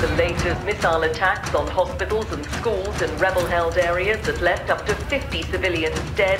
The 0.00 0.14
latest 0.18 0.62
missile 0.66 1.04
attacks 1.04 1.54
on 1.54 1.66
hospitals 1.68 2.30
and 2.32 2.44
schools 2.44 3.00
in 3.00 3.16
rebel-held 3.16 3.78
areas 3.78 4.26
that 4.26 4.42
left 4.42 4.68
up 4.68 4.84
to 4.84 4.94
50 4.94 5.42
civilians 5.44 5.98
dead 6.16 6.38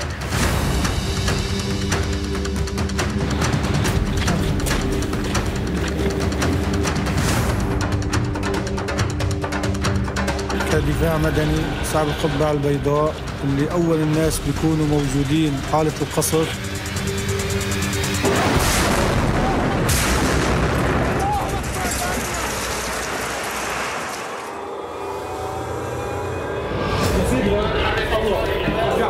دفاع 10.89 11.19
مدني 11.19 11.61
صعب 11.93 12.07
القبعة 12.07 12.51
البيضاء 12.53 13.15
اللي 13.45 13.71
أول 13.73 13.97
الناس 13.97 14.41
بيكونوا 14.47 14.87
موجودين 14.87 15.53
حالة 15.73 15.93
القصف. 16.03 16.75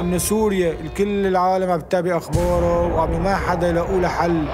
ان 0.00 0.18
سوريا 0.18 0.72
الكل 0.84 1.26
العالم 1.26 1.70
عم 1.70 1.78
بتتابع 1.78 2.16
أخباره 2.16 2.94
وعم 2.94 3.24
ما 3.24 3.36
حدا 3.36 3.68
يلاقوا 3.68 4.00
له 4.00 4.08
حل. 4.08 4.44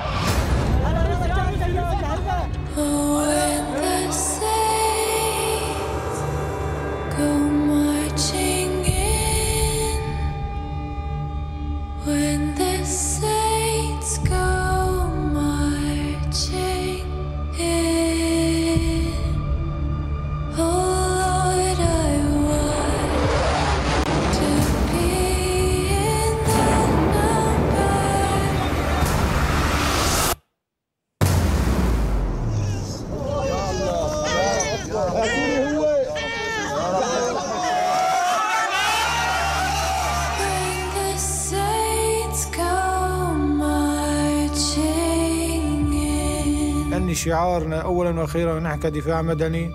أولا 48.09 48.19
وأخيرا 48.19 48.59
نحن 48.59 48.79
كدفاع 48.79 49.21
مدني 49.21 49.71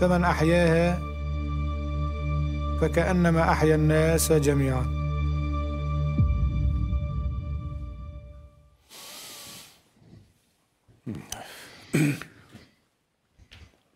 فمن 0.00 0.24
أحياها 0.24 1.00
فكأنما 2.80 3.50
أحيا 3.52 3.74
الناس 3.74 4.32
جميعا 4.32 5.00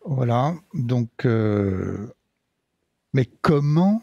Voilà, 0.05 0.55
donc, 0.73 1.25
euh, 1.25 2.13
mais 3.13 3.25
comment 3.41 4.01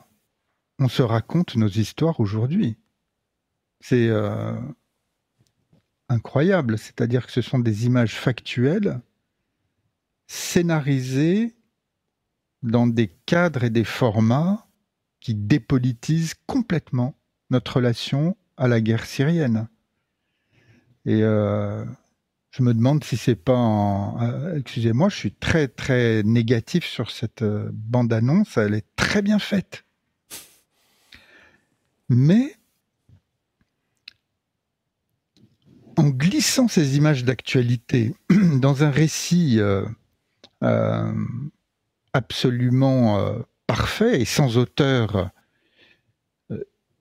on 0.78 0.88
se 0.88 1.02
raconte 1.02 1.54
nos 1.56 1.68
histoires 1.68 2.18
aujourd'hui 2.18 2.76
C'est 3.80 4.08
euh, 4.08 4.54
incroyable. 6.08 6.76
C'est-à-dire 6.78 7.26
que 7.26 7.32
ce 7.32 7.40
sont 7.40 7.60
des 7.60 7.86
images 7.86 8.14
factuelles, 8.14 9.00
scénarisées 10.27 11.55
dans 12.63 12.87
des 12.87 13.07
cadres 13.25 13.63
et 13.63 13.69
des 13.69 13.83
formats 13.83 14.67
qui 15.19 15.33
dépolitisent 15.33 16.35
complètement 16.45 17.17
notre 17.49 17.77
relation 17.77 18.37
à 18.57 18.67
la 18.67 18.81
guerre 18.81 19.05
syrienne. 19.05 19.67
Et 21.05 21.23
euh, 21.23 21.85
je 22.51 22.63
me 22.63 22.73
demande 22.73 23.03
si 23.03 23.17
c'est 23.17 23.35
pas. 23.35 24.15
Euh, 24.21 24.57
excusez-moi, 24.59 25.09
je 25.09 25.15
suis 25.15 25.31
très 25.31 25.67
très 25.67 26.23
négatif 26.23 26.85
sur 26.85 27.11
cette 27.11 27.41
euh, 27.41 27.69
bande-annonce. 27.71 28.57
Elle 28.57 28.73
est 28.73 28.85
très 28.95 29.21
bien 29.21 29.39
faite. 29.39 29.85
Mais 32.09 32.55
en 35.95 36.09
glissant 36.09 36.67
ces 36.67 36.97
images 36.97 37.23
d'actualité 37.23 38.13
dans 38.29 38.83
un 38.83 38.91
récit 38.91 39.59
absolument 42.13 43.19
euh, 43.19 43.39
parfait 43.67 44.21
et 44.21 44.25
sans 44.25 44.57
auteur, 44.57 45.31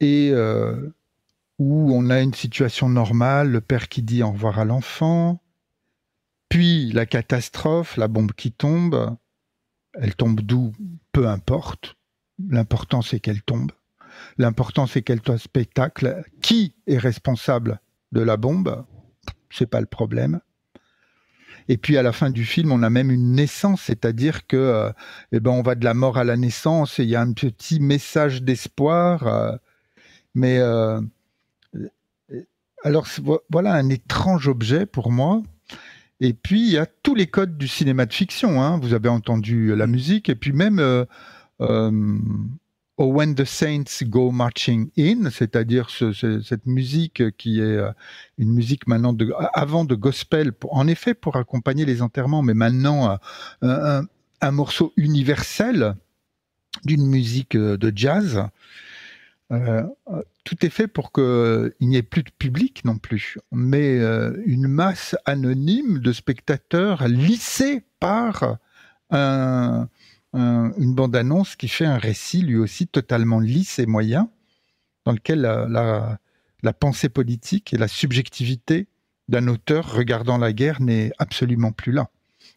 et 0.00 0.32
où 1.58 1.90
on 1.94 2.10
a 2.10 2.20
une 2.20 2.34
situation 2.34 2.88
normale, 2.88 3.50
le 3.50 3.60
père 3.60 3.88
qui 3.88 4.02
dit 4.02 4.22
au 4.22 4.30
revoir 4.30 4.58
à 4.58 4.64
l'enfant, 4.64 5.40
puis 6.48 6.92
la 6.92 7.06
catastrophe, 7.06 7.96
la 7.96 8.08
bombe 8.08 8.32
qui 8.32 8.52
tombe, 8.52 9.16
elle 9.94 10.14
tombe 10.14 10.40
d'où? 10.40 10.72
Peu 11.12 11.26
importe. 11.28 11.96
L'important 12.50 13.00
c'est 13.00 13.20
qu'elle 13.20 13.42
tombe. 13.42 13.72
L'important 14.36 14.86
c'est 14.86 15.02
qu'elle 15.02 15.22
soit 15.24 15.38
spectacle. 15.38 16.22
Qui 16.42 16.74
est 16.86 16.98
responsable 16.98 17.80
de 18.12 18.20
la 18.20 18.36
bombe, 18.36 18.84
c'est 19.50 19.66
pas 19.66 19.80
le 19.80 19.86
problème. 19.86 20.40
Et 21.68 21.76
puis 21.76 21.96
à 21.96 22.02
la 22.02 22.12
fin 22.12 22.30
du 22.30 22.44
film, 22.44 22.72
on 22.72 22.82
a 22.82 22.90
même 22.90 23.10
une 23.10 23.32
naissance, 23.32 23.82
c'est-à-dire 23.82 24.46
que 24.46 24.56
euh, 24.56 24.90
eh 25.32 25.40
ben 25.40 25.50
on 25.50 25.62
va 25.62 25.74
de 25.74 25.84
la 25.84 25.94
mort 25.94 26.18
à 26.18 26.24
la 26.24 26.36
naissance 26.36 26.98
et 26.98 27.02
il 27.02 27.08
y 27.08 27.16
a 27.16 27.20
un 27.20 27.32
petit 27.32 27.80
message 27.80 28.42
d'espoir. 28.42 29.26
Euh, 29.26 29.56
mais 30.34 30.58
euh, 30.58 31.00
alors 32.84 33.06
voilà 33.50 33.74
un 33.74 33.88
étrange 33.88 34.48
objet 34.48 34.86
pour 34.86 35.10
moi. 35.10 35.42
Et 36.20 36.32
puis 36.32 36.60
il 36.60 36.70
y 36.70 36.78
a 36.78 36.86
tous 36.86 37.14
les 37.14 37.26
codes 37.26 37.58
du 37.58 37.68
cinéma 37.68 38.06
de 38.06 38.14
fiction. 38.14 38.62
Hein. 38.62 38.78
Vous 38.80 38.94
avez 38.94 39.08
entendu 39.08 39.74
la 39.74 39.86
musique 39.86 40.28
et 40.28 40.34
puis 40.34 40.52
même 40.52 41.06
Oh, 42.98 43.08
When 43.08 43.34
the 43.34 43.44
Saints 43.44 44.04
Go 44.04 44.30
Marching 44.30 44.88
In, 44.96 45.28
c'est-à-dire 45.30 45.90
cette 45.90 46.64
musique 46.64 47.36
qui 47.36 47.60
est 47.60 47.62
euh, 47.62 47.92
une 48.38 48.50
musique 48.50 48.86
maintenant 48.86 49.14
avant 49.52 49.84
de 49.84 49.94
gospel, 49.94 50.52
en 50.70 50.88
effet 50.88 51.12
pour 51.12 51.36
accompagner 51.36 51.84
les 51.84 52.00
enterrements, 52.00 52.40
mais 52.40 52.54
maintenant 52.54 53.18
euh, 53.62 54.02
un, 54.40 54.50
morceau 54.50 54.94
universel 54.96 55.94
d'une 56.86 57.06
musique 57.06 57.54
euh, 57.54 57.76
de 57.76 57.92
jazz. 57.94 58.42
tout 60.44 60.64
est 60.64 60.70
fait 60.70 60.88
pour 60.88 61.12
qu'il 61.12 61.74
n'y 61.82 61.96
ait 61.96 62.02
plus 62.02 62.22
de 62.22 62.30
public 62.38 62.82
non 62.86 62.96
plus, 62.96 63.36
mais 63.52 63.98
une 64.46 64.68
masse 64.68 65.14
anonyme 65.26 65.98
de 65.98 66.12
spectateurs 66.12 67.06
lissés 67.08 67.84
par 68.00 68.56
un, 69.10 69.88
une 70.34 70.94
bande-annonce 70.94 71.56
qui 71.56 71.68
fait 71.68 71.86
un 71.86 71.96
récit 71.96 72.42
lui 72.42 72.56
aussi 72.56 72.86
totalement 72.86 73.40
lisse 73.40 73.78
et 73.78 73.86
moyen, 73.86 74.28
dans 75.04 75.12
lequel 75.12 75.40
la, 75.40 76.18
pensée 76.78 77.08
politique 77.08 77.72
et 77.72 77.78
la 77.78 77.88
subjectivité 77.88 78.88
d'un 79.28 79.48
auteur 79.48 79.92
regardant 79.92 80.36
la 80.36 80.52
guerre 80.52 80.80
n'est 80.82 81.12
absolument 81.18 81.72
plus 81.72 81.92
là. 81.92 82.10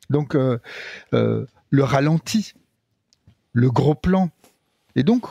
Donc 0.09 0.35
euh, 0.35 0.57
euh, 1.13 1.45
le 1.69 1.83
ralenti, 1.83 2.53
le 3.53 3.71
gros 3.71 3.95
plan. 3.95 4.29
Et 4.95 5.03
donc, 5.03 5.25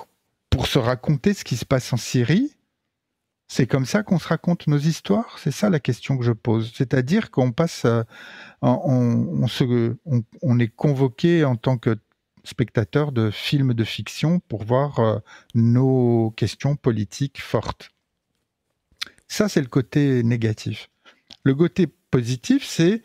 pour 0.50 0.66
se 0.66 0.78
raconter 0.78 1.34
ce 1.34 1.44
qui 1.44 1.56
se 1.56 1.64
passe 1.64 1.92
en 1.92 1.96
Syrie, 1.96 2.54
C'est 3.50 3.66
comme 3.66 3.86
ça 3.86 4.02
qu'on 4.02 4.18
se 4.18 4.28
raconte 4.28 4.66
nos 4.66 4.78
histoires? 4.78 5.38
C'est 5.38 5.50
ça 5.50 5.70
la 5.70 5.80
question 5.80 6.18
que 6.18 6.24
je 6.24 6.32
pose. 6.32 6.70
C'est-à-dire 6.76 7.30
qu'on 7.30 7.50
passe, 7.50 7.86
euh, 7.86 8.02
on, 8.60 9.42
on, 9.42 10.24
on, 10.42 10.58
est 10.58 10.68
convoqué 10.68 11.44
en 11.44 11.56
tant 11.56 11.78
que 11.78 11.96
spectateur 12.48 13.12
de 13.12 13.30
films 13.30 13.74
de 13.74 13.84
fiction 13.84 14.40
pour 14.40 14.64
voir 14.64 14.98
euh, 14.98 15.18
nos 15.54 16.32
questions 16.36 16.76
politiques 16.76 17.42
fortes. 17.42 17.90
Ça, 19.28 19.48
c'est 19.48 19.60
le 19.60 19.66
côté 19.68 20.22
négatif. 20.22 20.88
Le 21.44 21.54
côté 21.54 21.86
positif, 22.10 22.64
c'est 22.64 23.02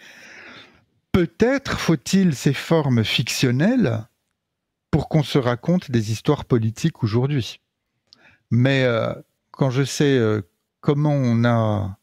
peut-être 1.12 1.78
faut-il 1.78 2.36
ces 2.36 2.54
formes 2.54 3.04
fictionnelles 3.04 4.08
pour 4.92 5.10
qu'on 5.10 5.24
se 5.24 5.38
raconte 5.38 5.92
des 5.92 6.12
histoires 6.12 6.46
politiques 6.46 7.04
aujourd'hui. 7.04 7.60
Mais 8.50 8.84
euh, 8.84 9.14
quand 9.52 9.72
je 9.72 9.84
sais 9.84 10.18
euh, 10.18 10.42
comment 10.80 11.14
on 11.14 11.44
a, 11.44 11.98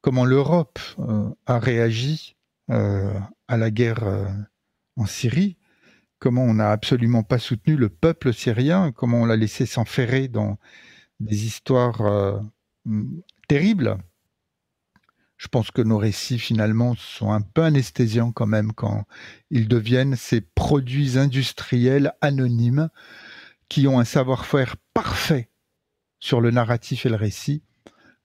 comment 0.00 0.24
l'Europe 0.24 0.78
a 1.46 1.58
réagi 1.58 2.36
à 2.68 3.56
la 3.58 3.70
guerre 3.70 4.04
en 4.96 5.04
Syrie, 5.04 5.58
comment 6.22 6.44
on 6.44 6.54
n'a 6.54 6.70
absolument 6.70 7.24
pas 7.24 7.40
soutenu 7.40 7.74
le 7.74 7.88
peuple 7.88 8.32
syrien, 8.32 8.92
comment 8.92 9.22
on 9.22 9.26
l'a 9.26 9.34
laissé 9.34 9.66
s'enferrer 9.66 10.28
dans 10.28 10.56
des 11.18 11.46
histoires 11.46 12.40
terribles, 13.48 13.98
je 15.36 15.48
pense 15.48 15.72
que 15.72 15.82
nos 15.82 15.98
récits 15.98 16.38
finalement 16.38 16.94
sont 16.94 17.32
un 17.32 17.40
peu 17.40 17.64
anesthésiants 17.64 18.30
quand 18.30 18.46
même 18.46 18.72
quand 18.72 19.04
ils 19.50 19.66
deviennent 19.66 20.14
ces 20.14 20.40
produits 20.40 21.18
industriels 21.18 22.12
anonymes 22.20 22.88
qui 23.68 23.88
ont 23.88 23.98
un 23.98 24.04
savoir-faire 24.04 24.76
parfait 24.94 25.50
sur 26.20 26.40
le 26.40 26.52
narratif 26.52 27.04
et 27.04 27.08
le 27.08 27.16
récit, 27.16 27.64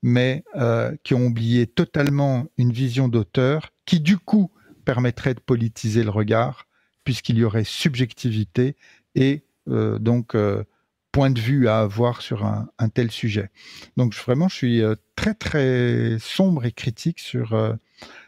mais 0.03 0.43
euh, 0.55 0.95
qui 1.01 1.15
ont 1.15 1.25
oublié 1.25 1.65
totalement 1.65 2.45
une 2.59 2.71
vision 2.71 3.07
d'auteur 3.07 3.71
qui 3.87 4.01
du 4.01 4.19
coup 4.19 4.51
permettrait 4.85 5.33
de 5.33 5.39
politiser 5.39 6.03
le 6.03 6.11
regard 6.11 6.66
puisqu'il 7.07 7.37
y 7.37 7.45
aurait 7.45 7.63
subjectivité 7.63 8.75
et 9.15 9.45
euh, 9.69 9.97
donc 9.97 10.35
euh, 10.35 10.65
point 11.13 11.29
de 11.29 11.39
vue 11.39 11.69
à 11.69 11.79
avoir 11.79 12.21
sur 12.21 12.43
un, 12.43 12.89
tel 12.93 13.11
sujet. 13.11 13.49
Donc 13.95 14.13
vraiment, 14.13 14.49
je 14.49 14.55
suis 14.55 14.81
euh, 14.81 14.95
très 15.15 15.33
très 15.33 16.17
sombre 16.19 16.65
et 16.65 16.73
critique 16.73 17.19
sur 17.19 17.77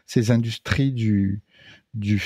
ces 0.06 0.30
industries 0.30 0.92
du, 0.92 1.42
du, 1.92 2.18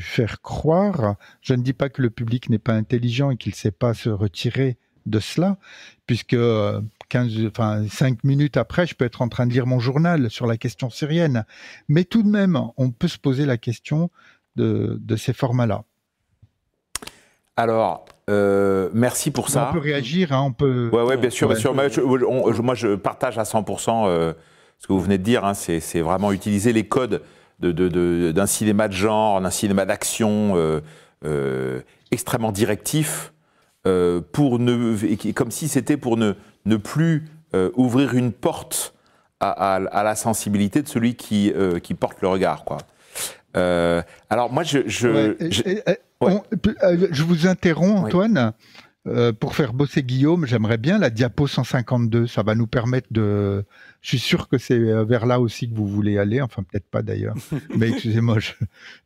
faire 0.00 0.42
croire. 0.42 1.16
Je 1.40 1.54
ne 1.54 1.62
dis 1.64 1.72
pas 1.72 1.88
que 1.88 2.02
le 2.02 2.10
public 2.10 2.48
n'est 2.48 2.60
pas 2.60 2.74
intelligent 2.74 3.32
et 3.32 3.36
qu'il 3.36 3.50
ne 3.50 3.56
sait 3.56 3.72
pas 3.72 3.94
se 3.94 4.10
retirer 4.10 4.78
de 5.06 5.20
cela, 5.20 5.58
puisque 6.06 6.36
15, 6.36 6.36
euh, 6.38 7.48
enfin, 7.48 7.86
5 7.88 8.24
minutes 8.24 8.56
après, 8.56 8.86
je 8.86 8.94
peux 8.94 9.04
être 9.04 9.22
en 9.22 9.28
train 9.28 9.46
de 9.46 9.52
lire 9.52 9.66
mon 9.66 9.80
journal 9.80 10.30
sur 10.30 10.46
la 10.46 10.56
question 10.56 10.90
syrienne. 10.90 11.44
Mais 11.88 12.04
tout 12.04 12.22
de 12.22 12.28
même, 12.28 12.58
on 12.76 12.90
peut 12.90 13.08
se 13.08 13.18
poser 13.18 13.46
la 13.46 13.56
question 13.56 14.10
de, 14.56 14.98
de 15.00 15.16
ces 15.16 15.32
formats-là. 15.32 15.84
Alors, 17.56 18.06
euh, 18.30 18.88
merci 18.94 19.30
pour 19.30 19.48
ça. 19.48 19.68
On 19.70 19.72
peut 19.74 19.78
réagir, 19.78 20.32
hein, 20.32 20.42
on 20.46 20.52
peut. 20.52 20.90
Oui, 20.92 21.02
ouais, 21.02 21.16
bien 21.16 21.30
sûr, 21.30 21.48
bien 21.48 21.56
sûr. 21.56 21.74
Moi 21.74 21.88
je, 21.88 22.00
je, 22.74 22.94
partage 22.94 23.38
à 23.38 23.42
100% 23.42 24.06
euh, 24.06 24.32
ce 24.78 24.86
que 24.86 24.92
vous 24.92 25.00
venez 25.00 25.18
de 25.18 25.22
dire. 25.22 25.44
Hein, 25.44 25.54
c'est 25.54 26.00
vraiment 26.00 26.32
utiliser 26.32 26.72
les 26.72 26.84
codes 26.84 27.22
d'un 27.60 27.72
de, 27.72 27.88
de, 28.32 28.46
cinéma 28.46 28.88
de 28.88 28.94
genre, 28.94 29.40
d'un 29.40 29.50
cinéma 29.50 29.84
d'action 29.84 30.54
euh, 31.24 31.80
extrêmement 32.10 32.52
directif, 32.52 33.32
pour 33.84 34.58
ne, 34.58 35.32
comme 35.32 35.50
si 35.50 35.68
c'était 35.68 35.96
pour 35.96 36.16
ne, 36.16 36.32
ne 36.64 36.76
plus 36.76 37.28
ouvrir 37.74 38.14
une 38.14 38.32
porte 38.32 38.94
à, 39.40 39.50
à, 39.50 40.02
la 40.02 40.14
sensibilité 40.14 40.82
de 40.82 40.88
celui 40.88 41.16
qui, 41.16 41.52
qui 41.82 41.94
porte 41.94 42.22
le 42.22 42.28
regard, 42.28 42.64
quoi. 42.64 42.78
Alors 43.54 44.52
moi, 44.52 44.62
je, 44.62 44.78
je, 44.86 45.36
euh, 46.22 47.08
je 47.10 47.22
vous 47.22 47.46
interromps, 47.46 48.06
Antoine. 48.06 48.52
Euh, 49.08 49.32
pour 49.32 49.56
faire 49.56 49.72
bosser 49.72 50.04
Guillaume, 50.04 50.46
j'aimerais 50.46 50.78
bien 50.78 50.96
la 50.96 51.10
diapo 51.10 51.48
152. 51.48 52.28
Ça 52.28 52.44
va 52.44 52.54
nous 52.54 52.68
permettre 52.68 53.08
de. 53.10 53.64
Je 54.00 54.08
suis 54.08 54.20
sûr 54.20 54.48
que 54.48 54.58
c'est 54.58 54.78
euh, 54.78 55.04
vers 55.04 55.26
là 55.26 55.40
aussi 55.40 55.68
que 55.68 55.74
vous 55.74 55.88
voulez 55.88 56.18
aller. 56.18 56.40
Enfin, 56.40 56.62
peut-être 56.62 56.86
pas 56.86 57.02
d'ailleurs. 57.02 57.34
Mais 57.76 57.88
excusez-moi, 57.88 58.38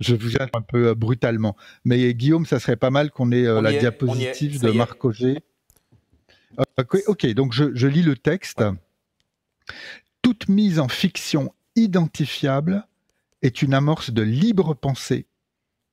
je, 0.01 0.15
vous 0.15 0.35
interromps 0.35 0.51
un 0.55 0.61
peu 0.61 0.95
brutalement. 0.95 1.57
Mais 1.87 2.13
Guillaume, 2.13 2.45
ça 2.45 2.61
serait 2.61 2.77
pas 2.77 2.91
mal 2.91 3.11
qu'on 3.11 3.33
ait 3.33 3.45
la 3.63 3.73
diapositive 3.73 4.61
de 4.61 4.71
Marc 4.71 5.03
Auger. 5.03 5.39
ok, 7.07 7.27
donc 7.33 7.55
je, 7.55 7.75
je, 7.75 7.87
lis 7.87 8.03
le 8.03 8.17
texte. 8.17 8.63
Toute 10.21 10.49
mise 10.49 10.79
en 10.79 10.89
fiction 10.89 11.55
identifiable 11.75 12.87
est 13.47 13.63
une 13.63 13.75
amorce 13.75 14.11
de 14.11 14.23
libre 14.23 14.75
pensée 14.75 15.27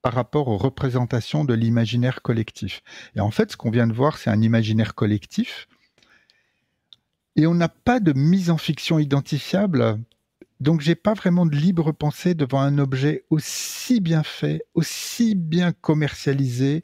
par 0.02 0.14
rapport 0.14 0.50
aux 0.50 0.58
représentations 0.58 1.46
de 1.46 1.54
l'imaginaire 1.54 2.22
collectif. 2.22 2.84
Et 3.16 3.22
en 3.22 3.32
fait, 3.32 3.52
ce 3.52 3.58
qu'on 3.58 3.72
vient 3.72 3.88
de 3.88 3.94
voir, 3.94 4.18
c'est 4.18 4.30
un 4.30 4.42
imaginaire 4.42 4.96
collectif. 4.96 5.68
Et 7.36 7.48
on 7.48 7.56
n'a 7.56 7.70
pas 7.70 8.00
de 8.00 8.12
mise 8.14 8.50
en 8.50 8.58
fiction 8.58 9.00
identifiable. 9.00 10.00
Donc, 10.60 10.82
j'ai 10.82 10.96
pas 10.96 11.14
vraiment 11.14 11.46
de 11.46 11.56
libre 11.56 11.92
pensée 11.94 12.36
devant 12.36 12.60
un 12.60 12.78
objet 12.78 13.24
aussi 13.30 14.02
bien 14.02 14.24
fait, 14.24 14.66
aussi 14.74 15.36
bien 15.36 15.72
commercialisé, 15.72 16.84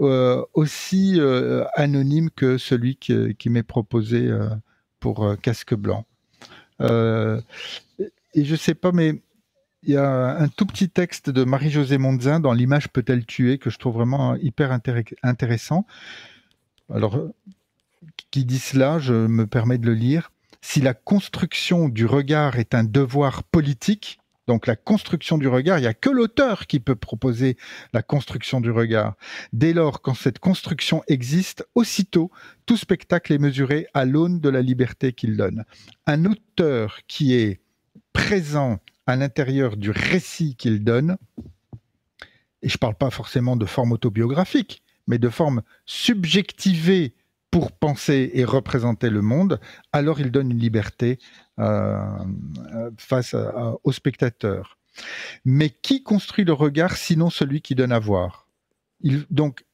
euh, 0.00 0.42
aussi 0.54 1.20
euh, 1.20 1.64
anonyme 1.74 2.30
que 2.30 2.56
celui 2.56 2.96
qui, 2.96 3.50
m'est 3.50 3.62
proposé 3.62 4.26
euh, 4.26 4.48
pour 5.00 5.36
Casque 5.42 5.74
Blanc. 5.74 6.06
et 6.80 8.44
je 8.44 8.56
sais 8.56 8.74
pas, 8.74 8.90
mais 8.90 9.20
il 9.86 9.92
y 9.92 9.96
a 9.96 10.36
un 10.38 10.48
tout 10.48 10.66
petit 10.66 10.88
texte 10.88 11.30
de 11.30 11.44
Marie-Josée 11.44 11.98
Mondzin 11.98 12.40
dans 12.40 12.52
L'image 12.52 12.88
peut-elle 12.88 13.26
tuer 13.26 13.58
que 13.58 13.70
je 13.70 13.78
trouve 13.78 13.94
vraiment 13.94 14.34
hyper 14.36 14.72
intéressant. 15.22 15.86
Alors, 16.92 17.18
qui 18.30 18.44
dit 18.44 18.58
cela, 18.58 18.98
je 18.98 19.14
me 19.14 19.46
permets 19.46 19.78
de 19.78 19.86
le 19.86 19.94
lire. 19.94 20.30
Si 20.62 20.80
la 20.80 20.94
construction 20.94 21.88
du 21.88 22.06
regard 22.06 22.58
est 22.58 22.74
un 22.74 22.84
devoir 22.84 23.42
politique, 23.44 24.18
donc 24.46 24.66
la 24.66 24.76
construction 24.76 25.38
du 25.38 25.48
regard, 25.48 25.78
il 25.78 25.82
n'y 25.82 25.86
a 25.86 25.94
que 25.94 26.10
l'auteur 26.10 26.66
qui 26.66 26.80
peut 26.80 26.96
proposer 26.96 27.56
la 27.92 28.02
construction 28.02 28.60
du 28.60 28.70
regard. 28.70 29.14
Dès 29.52 29.72
lors, 29.72 30.02
quand 30.02 30.14
cette 30.14 30.38
construction 30.38 31.02
existe, 31.08 31.66
aussitôt, 31.74 32.30
tout 32.66 32.76
spectacle 32.76 33.32
est 33.32 33.38
mesuré 33.38 33.86
à 33.94 34.04
l'aune 34.04 34.40
de 34.40 34.48
la 34.48 34.62
liberté 34.62 35.12
qu'il 35.12 35.36
donne. 35.36 35.64
Un 36.06 36.24
auteur 36.24 37.00
qui 37.06 37.34
est 37.34 37.60
présent 38.12 38.78
à 39.06 39.16
l'intérieur 39.16 39.76
du 39.76 39.90
récit 39.90 40.56
qu'il 40.56 40.84
donne, 40.84 41.16
et 42.62 42.68
je 42.68 42.74
ne 42.74 42.78
parle 42.78 42.94
pas 42.94 43.10
forcément 43.10 43.56
de 43.56 43.66
forme 43.66 43.92
autobiographique, 43.92 44.82
mais 45.06 45.18
de 45.18 45.28
forme 45.28 45.62
subjectivée 45.84 47.14
pour 47.50 47.70
penser 47.72 48.30
et 48.34 48.44
représenter 48.44 49.10
le 49.10 49.22
monde, 49.22 49.60
alors 49.92 50.18
il 50.18 50.32
donne 50.32 50.50
une 50.50 50.58
liberté 50.58 51.18
euh, 51.60 52.00
euh, 52.74 52.90
face 52.98 53.36
au 53.84 53.92
spectateur. 53.92 54.78
Mais 55.44 55.70
qui 55.70 56.02
construit 56.02 56.44
le 56.44 56.52
regard 56.52 56.96
sinon 56.96 57.30
celui 57.30 57.60
qui 57.60 57.74
donne 57.74 57.92
à 57.92 57.98
voir? 57.98 58.48
Donc, 59.30 59.64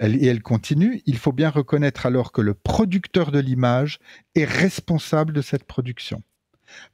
et 0.00 0.26
elle 0.26 0.42
continue, 0.42 1.02
il 1.06 1.16
faut 1.16 1.32
bien 1.32 1.50
reconnaître 1.50 2.06
alors 2.06 2.30
que 2.30 2.40
le 2.40 2.54
producteur 2.54 3.32
de 3.32 3.40
l'image 3.40 3.98
est 4.34 4.44
responsable 4.44 5.32
de 5.32 5.42
cette 5.42 5.64
production. 5.64 6.22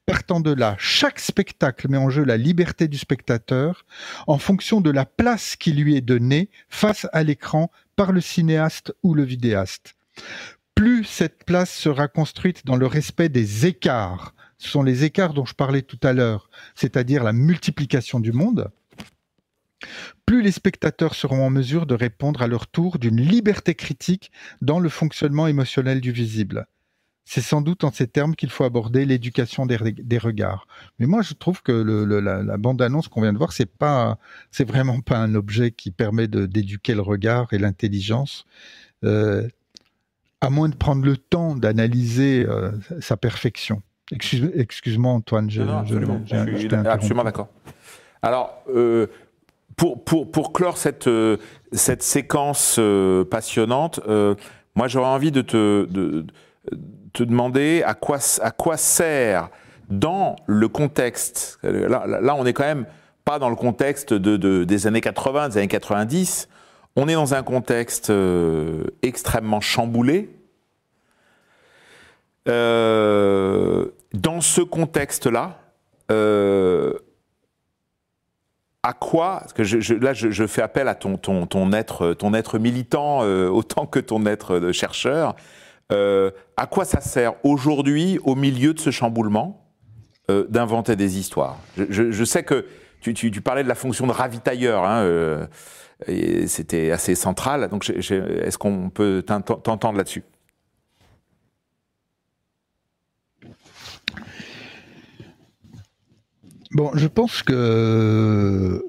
Partant 0.06 0.40
de 0.40 0.52
là, 0.52 0.76
chaque 0.78 1.18
spectacle 1.20 1.88
met 1.88 1.96
en 1.96 2.10
jeu 2.10 2.24
la 2.24 2.36
liberté 2.36 2.88
du 2.88 2.98
spectateur 2.98 3.84
en 4.26 4.38
fonction 4.38 4.80
de 4.80 4.90
la 4.90 5.06
place 5.06 5.56
qui 5.56 5.72
lui 5.72 5.96
est 5.96 6.00
donnée 6.00 6.50
face 6.68 7.06
à 7.12 7.22
l'écran 7.22 7.70
par 7.96 8.12
le 8.12 8.20
cinéaste 8.20 8.94
ou 9.02 9.14
le 9.14 9.22
vidéaste. 9.22 9.94
Plus 10.74 11.04
cette 11.04 11.44
place 11.44 11.72
sera 11.72 12.08
construite 12.08 12.66
dans 12.66 12.76
le 12.76 12.86
respect 12.86 13.28
des 13.28 13.66
écarts, 13.66 14.34
ce 14.58 14.68
sont 14.68 14.82
les 14.82 15.04
écarts 15.04 15.34
dont 15.34 15.44
je 15.44 15.54
parlais 15.54 15.82
tout 15.82 16.00
à 16.02 16.12
l'heure, 16.12 16.48
c'est-à-dire 16.74 17.22
la 17.22 17.32
multiplication 17.32 18.20
du 18.20 18.32
monde, 18.32 18.70
plus 20.26 20.42
les 20.42 20.52
spectateurs 20.52 21.14
seront 21.14 21.44
en 21.44 21.50
mesure 21.50 21.86
de 21.86 21.94
répondre 21.94 22.42
à 22.42 22.46
leur 22.46 22.66
tour 22.66 22.98
d'une 22.98 23.20
liberté 23.20 23.74
critique 23.74 24.30
dans 24.62 24.80
le 24.80 24.88
fonctionnement 24.88 25.46
émotionnel 25.46 26.00
du 26.00 26.12
visible. 26.12 26.66
C'est 27.26 27.40
sans 27.40 27.62
doute 27.62 27.84
en 27.84 27.90
ces 27.90 28.06
termes 28.06 28.36
qu'il 28.36 28.50
faut 28.50 28.64
aborder 28.64 29.06
l'éducation 29.06 29.64
des, 29.64 30.18
regards. 30.18 30.66
Mais 30.98 31.06
moi, 31.06 31.22
je 31.22 31.32
trouve 31.32 31.62
que 31.62 31.72
la, 31.72 32.56
bande-annonce 32.58 33.08
qu'on 33.08 33.22
vient 33.22 33.32
de 33.32 33.38
voir, 33.38 33.52
c'est 33.52 33.70
pas, 33.70 34.18
c'est 34.50 34.68
vraiment 34.68 35.00
pas 35.00 35.16
un 35.16 35.34
objet 35.34 35.70
qui 35.70 35.90
permet 35.90 36.28
d'éduquer 36.28 36.94
le 36.94 37.00
regard 37.00 37.52
et 37.52 37.58
l'intelligence, 37.58 38.44
euh, 39.04 39.48
à 40.42 40.50
moins 40.50 40.68
de 40.68 40.74
prendre 40.76 41.04
le 41.04 41.16
temps 41.16 41.56
d'analyser 41.56 42.44
euh, 42.46 42.72
sa 43.00 43.16
perfection. 43.16 43.82
Excuse-moi, 44.10 45.10
Antoine, 45.10 45.50
je, 45.50 45.62
suis 46.58 46.74
absolument 46.74 47.24
d'accord. 47.24 47.48
Alors, 48.20 48.62
euh, 48.68 49.06
pour, 49.76 50.04
pour, 50.04 50.30
pour, 50.30 50.52
clore 50.52 50.76
cette, 50.76 51.08
cette 51.72 52.02
séquence 52.02 52.78
passionnante, 53.30 54.00
moi, 54.76 54.88
j'aurais 54.88 55.08
envie 55.08 55.32
de 55.32 55.40
te 55.40 56.26
te 57.14 57.22
demander 57.22 57.82
à 57.86 57.94
quoi, 57.94 58.18
à 58.42 58.50
quoi 58.50 58.76
sert 58.76 59.48
dans 59.88 60.36
le 60.46 60.68
contexte. 60.68 61.58
Là, 61.62 62.34
on 62.36 62.44
est 62.44 62.52
quand 62.52 62.64
même 62.64 62.86
pas 63.24 63.38
dans 63.38 63.48
le 63.48 63.56
contexte 63.56 64.12
de, 64.12 64.64
des 64.64 64.86
années 64.86 65.00
80, 65.00 65.50
des 65.50 65.58
années 65.58 65.68
90. 65.68 66.48
On 66.96 67.08
est 67.08 67.14
dans 67.14 67.34
un 67.34 67.42
contexte 67.42 68.10
euh, 68.10 68.84
extrêmement 69.02 69.60
chamboulé. 69.60 70.30
Euh, 72.48 73.86
dans 74.12 74.40
ce 74.40 74.60
contexte-là, 74.60 75.58
euh, 76.10 76.92
à 78.82 78.92
quoi 78.92 79.38
Parce 79.40 79.52
que 79.54 79.64
je, 79.64 79.94
là, 79.94 80.12
je, 80.12 80.46
fais 80.46 80.62
appel 80.62 80.88
à 80.88 80.94
ton, 80.94 81.16
ton, 81.16 81.46
ton, 81.46 81.72
être, 81.72 82.12
ton 82.12 82.34
être 82.34 82.58
militant 82.58 83.20
autant 83.20 83.86
que 83.86 83.98
ton 84.00 84.26
être 84.26 84.58
de 84.58 84.72
chercheur. 85.90 86.32
à 86.56 86.66
quoi 86.66 86.84
ça 86.84 87.00
sert 87.00 87.34
aujourd'hui, 87.44 88.18
au 88.24 88.34
milieu 88.34 88.74
de 88.74 88.80
ce 88.80 88.90
chamboulement, 88.90 89.60
d'inventer 90.28 90.96
des 90.96 91.18
histoires? 91.18 91.58
Je, 91.76 92.10
je, 92.10 92.24
sais 92.24 92.42
que 92.42 92.66
tu, 93.12 93.40
parlais 93.40 93.62
de 93.62 93.68
la 93.68 93.74
fonction 93.74 94.06
de 94.06 94.12
ravitailleur, 94.12 94.84
hein, 94.84 95.02
euh, 95.02 95.46
c'était 96.46 96.90
assez 96.90 97.14
central. 97.14 97.68
Donc, 97.68 97.88
est-ce 97.90 98.58
qu'on 98.58 98.90
peut 98.90 99.22
t'entendre 99.26 99.98
là-dessus? 99.98 100.24
Bon, 106.72 106.90
je 106.94 107.06
pense 107.06 107.42
que 107.42 108.84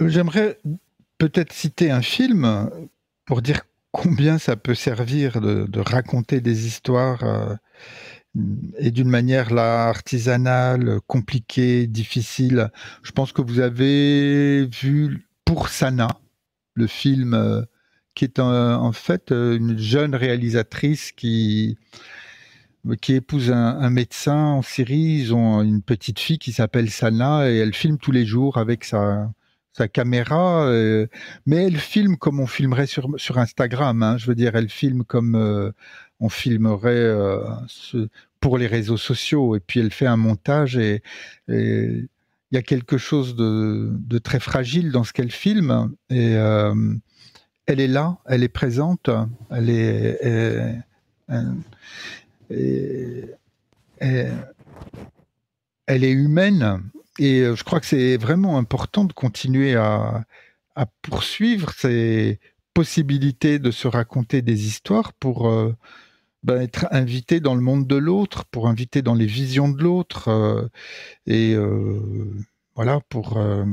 j'aimerais 0.00 0.58
peut-être 1.18 1.52
citer 1.52 1.90
un 1.90 2.02
film 2.02 2.70
pour 3.24 3.42
dire 3.42 3.62
combien 3.92 4.38
ça 4.38 4.56
peut 4.56 4.74
servir 4.74 5.40
de, 5.40 5.80
raconter 5.80 6.40
des 6.40 6.66
histoires. 6.66 7.24
Euh, 7.24 7.54
et 8.78 8.90
d'une 8.90 9.08
manière 9.08 9.52
là 9.52 9.88
artisanale, 9.88 11.00
compliquée, 11.06 11.86
difficile. 11.86 12.70
Je 13.02 13.12
pense 13.12 13.32
que 13.32 13.40
vous 13.40 13.60
avez 13.60 14.66
vu 14.66 15.26
pour 15.46 15.68
Sana, 15.68 16.08
le 16.74 16.86
film 16.86 17.32
euh, 17.32 17.62
qui 18.14 18.26
est 18.26 18.38
en, 18.38 18.92
fait 18.92 19.32
euh, 19.32 19.56
une 19.56 19.78
jeune 19.78 20.14
réalisatrice 20.14 21.12
qui 21.12 21.78
qui 23.00 23.14
épouse 23.14 23.50
un, 23.50 23.90
médecin 23.90 24.36
en 24.36 24.62
Syrie. 24.62 25.18
Ils 25.20 25.34
ont 25.34 25.62
une 25.62 25.82
petite 25.82 26.20
fille 26.20 26.38
qui 26.38 26.52
s'appelle 26.52 26.90
Sana 26.90 27.50
et 27.50 27.56
elle 27.56 27.74
filme 27.74 27.98
tous 27.98 28.12
les 28.12 28.24
jours 28.24 28.58
avec 28.58 28.84
sa 28.84 29.32
sa 29.76 29.88
caméra, 29.88 30.66
euh, 30.66 31.06
mais 31.46 31.64
elle 31.66 31.78
filme 31.78 32.16
comme 32.16 32.40
on 32.40 32.46
filmerait 32.46 32.86
sur, 32.86 33.08
sur 33.16 33.38
Instagram. 33.38 34.02
Hein. 34.02 34.16
Je 34.18 34.26
veux 34.26 34.34
dire, 34.34 34.56
elle 34.56 34.68
filme 34.68 35.04
comme 35.04 35.72
on 36.20 36.28
filmerait 36.28 37.14
ce, 37.68 38.08
pour 38.40 38.58
les 38.58 38.66
réseaux 38.66 38.96
sociaux. 38.96 39.56
Et 39.56 39.60
puis 39.60 39.80
elle 39.80 39.90
fait 39.90 40.06
un 40.06 40.16
montage 40.16 40.76
et 40.76 41.02
il 42.50 42.54
y 42.54 42.58
a 42.58 42.62
quelque 42.62 42.96
chose 42.98 43.34
de, 43.36 44.18
très 44.18 44.40
fragile 44.40 44.92
dans 44.92 45.04
ce 45.04 45.12
qu'elle 45.12 45.32
filme. 45.32 45.94
Et 46.10 46.36
euh, 46.36 46.74
elle 47.66 47.80
est 47.80 47.88
là, 47.88 48.18
elle 48.26 48.42
est 48.42 48.48
présente, 48.48 49.10
elle 49.50 49.70
est 49.70 50.80
humaine. 55.88 56.82
Et 57.18 57.44
je 57.44 57.64
crois 57.64 57.80
que 57.80 57.86
c'est 57.86 58.16
vraiment 58.16 58.58
important 58.58 59.04
de 59.04 59.12
continuer 59.12 59.74
à, 59.74 60.24
à, 60.74 60.86
poursuivre 61.02 61.72
ces 61.72 62.40
possibilités 62.74 63.58
de 63.58 63.70
se 63.70 63.88
raconter 63.88 64.42
des 64.42 64.66
histoires 64.66 65.14
pour 65.14 65.48
euh, 65.48 65.74
ben, 66.46 66.60
être 66.60 66.86
invité 66.92 67.40
dans 67.40 67.56
le 67.56 67.60
monde 67.60 67.88
de 67.88 67.96
l'autre, 67.96 68.44
pour 68.44 68.68
inviter 68.68 69.02
dans 69.02 69.14
les 69.14 69.26
visions 69.26 69.68
de 69.68 69.82
l'autre, 69.82 70.28
euh, 70.28 70.68
et 71.26 71.54
euh, 71.54 72.30
voilà, 72.76 73.00
pour, 73.08 73.36
euh, 73.38 73.64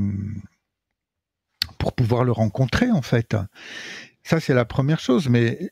pour 1.78 1.92
pouvoir 1.92 2.24
le 2.24 2.32
rencontrer 2.32 2.90
en 2.90 3.02
fait. 3.02 3.36
Ça, 4.24 4.40
c'est 4.40 4.54
la 4.54 4.64
première 4.64 4.98
chose, 4.98 5.28
mais 5.28 5.70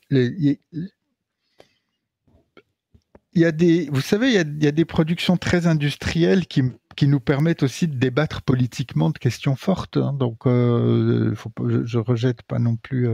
y, 3.34 3.44
a 3.44 3.52
des, 3.52 3.88
vous 3.90 4.00
savez, 4.00 4.28
il 4.28 4.62
y 4.62 4.66
a, 4.66 4.72
des 4.72 4.84
productions 4.84 5.36
très 5.36 5.66
industrielles 5.66 6.46
qui, 6.46 6.62
qui, 6.96 7.08
nous 7.08 7.20
permettent 7.20 7.62
aussi 7.62 7.88
de 7.88 7.96
débattre 7.96 8.42
politiquement 8.42 9.10
de 9.10 9.18
questions 9.18 9.56
fortes. 9.56 9.96
Hein. 9.96 10.12
donc, 10.12 10.44
faut 10.44 11.50
je, 11.66 11.84
je, 11.84 11.98
rejette 11.98 12.42
pas 12.42 12.58
non 12.58 12.76
plus 12.76 13.08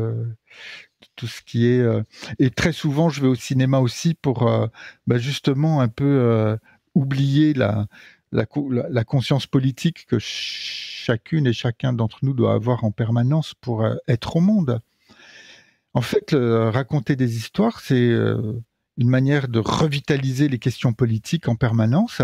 tout 1.16 1.26
ce 1.26 1.42
qui 1.42 1.66
est 1.66 1.80
euh, 1.80 2.02
et 2.38 2.50
très 2.50 2.72
souvent 2.72 3.08
je 3.08 3.20
vais 3.20 3.28
au 3.28 3.34
cinéma 3.34 3.80
aussi 3.80 4.14
pour 4.14 4.48
euh, 4.48 4.66
bah, 5.06 5.18
justement 5.18 5.80
un 5.80 5.88
peu 5.88 6.04
euh, 6.04 6.56
oublier 6.94 7.54
la, 7.54 7.86
la, 8.32 8.46
la, 8.90 9.04
conscience 9.04 9.46
politique 9.46 10.06
que 10.06 10.18
chacune 10.18 11.46
et 11.46 11.52
chacun 11.52 11.92
d'entre 11.92 12.18
nous 12.22 12.34
doit 12.34 12.54
avoir 12.54 12.84
en 12.84 12.90
permanence 12.90 13.54
pour 13.54 13.86
être 14.08 14.36
au 14.36 14.40
monde. 14.40 14.80
En 15.94 16.02
fait, 16.02 16.34
raconter 16.34 17.16
des 17.16 17.36
histoires, 17.36 17.80
c'est 17.80 18.12
une 18.98 19.08
manière 19.08 19.48
de 19.48 19.58
revitaliser 19.58 20.48
les 20.48 20.58
questions 20.58 20.92
politiques 20.92 21.48
en 21.48 21.56
permanence 21.56 22.20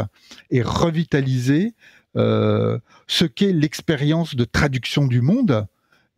et 0.51 0.63
revitaliser 0.63 1.75
ce 2.15 3.25
qu'est 3.25 3.53
l'expérience 3.53 4.37
de 4.37 4.45
traduction 4.45 5.07
du 5.07 5.21
monde. 5.21 5.67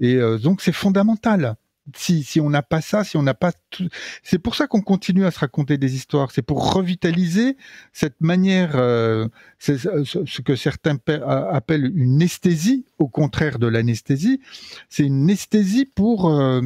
Et 0.01 0.19
donc 0.43 0.61
c'est 0.61 0.73
fondamental 0.73 1.57
si, 1.95 2.41
on 2.41 2.51
n'a 2.51 2.63
pas 2.63 2.81
ça, 2.81 3.05
si 3.05 3.17
on 3.17 3.23
n'a 3.23 3.35
pas 3.35 3.53
tout... 3.71 3.89
C'est 4.23 4.39
pour 4.39 4.55
ça 4.55 4.67
qu'on 4.67 4.81
continue 4.81 5.25
à 5.25 5.31
se 5.31 5.39
raconter 5.39 5.79
des 5.79 5.95
histoires. 5.95 6.31
C'est 6.33 6.43
pour 6.43 6.73
revitaliser 6.73 7.57
cette 7.93 8.21
manière, 8.21 8.73
euh, 8.75 9.29
ce 9.59 10.41
que 10.43 10.57
certains 10.57 10.99
appellent 11.29 11.93
une 11.95 12.23
esthésie, 12.23 12.87
au 12.99 13.09
contraire 13.09 13.59
de 13.59 13.67
l'anesthésie. 13.67 14.41
C'est 14.89 15.05
une 15.05 15.31
esthésie 15.31 15.87
pour 15.87 16.31
euh, 16.31 16.63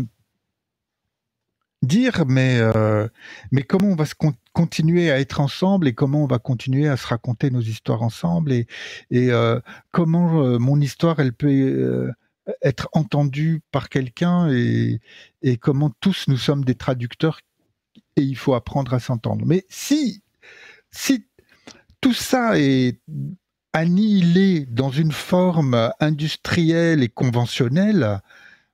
dire, 1.82 2.24
mais, 2.26 2.58
euh, 2.58 3.08
mais 3.52 3.62
comment 3.62 3.88
on 3.88 3.96
va 3.96 4.06
se 4.06 4.14
continuer 4.52 5.10
à 5.10 5.20
être 5.20 5.40
ensemble 5.40 5.88
et 5.88 5.94
comment 5.94 6.24
on 6.24 6.26
va 6.26 6.38
continuer 6.38 6.88
à 6.88 6.96
se 6.96 7.06
raconter 7.06 7.50
nos 7.50 7.60
histoires 7.60 8.02
ensemble 8.02 8.52
et, 8.52 8.66
et 9.10 9.30
comment 9.90 10.58
mon 10.58 10.80
histoire, 10.80 11.20
elle 11.20 11.32
peut 11.32 12.12
être 12.62 12.88
entendu 12.92 13.62
par 13.70 13.88
quelqu'un 13.88 14.48
et, 14.50 15.00
comment 15.60 15.90
tous 16.00 16.26
nous 16.28 16.36
sommes 16.36 16.64
des 16.64 16.74
traducteurs 16.74 17.40
et 18.16 18.22
il 18.22 18.36
faut 18.36 18.54
apprendre 18.54 18.94
à 18.94 19.00
s'entendre. 19.00 19.44
Mais 19.46 19.64
si, 19.68 20.22
si 20.90 21.26
tout 22.00 22.14
ça 22.14 22.58
est 22.58 23.00
annihilé 23.72 24.66
dans 24.66 24.90
une 24.90 25.12
forme 25.12 25.92
industrielle 26.00 27.02
et 27.02 27.08
conventionnelle, 27.08 28.20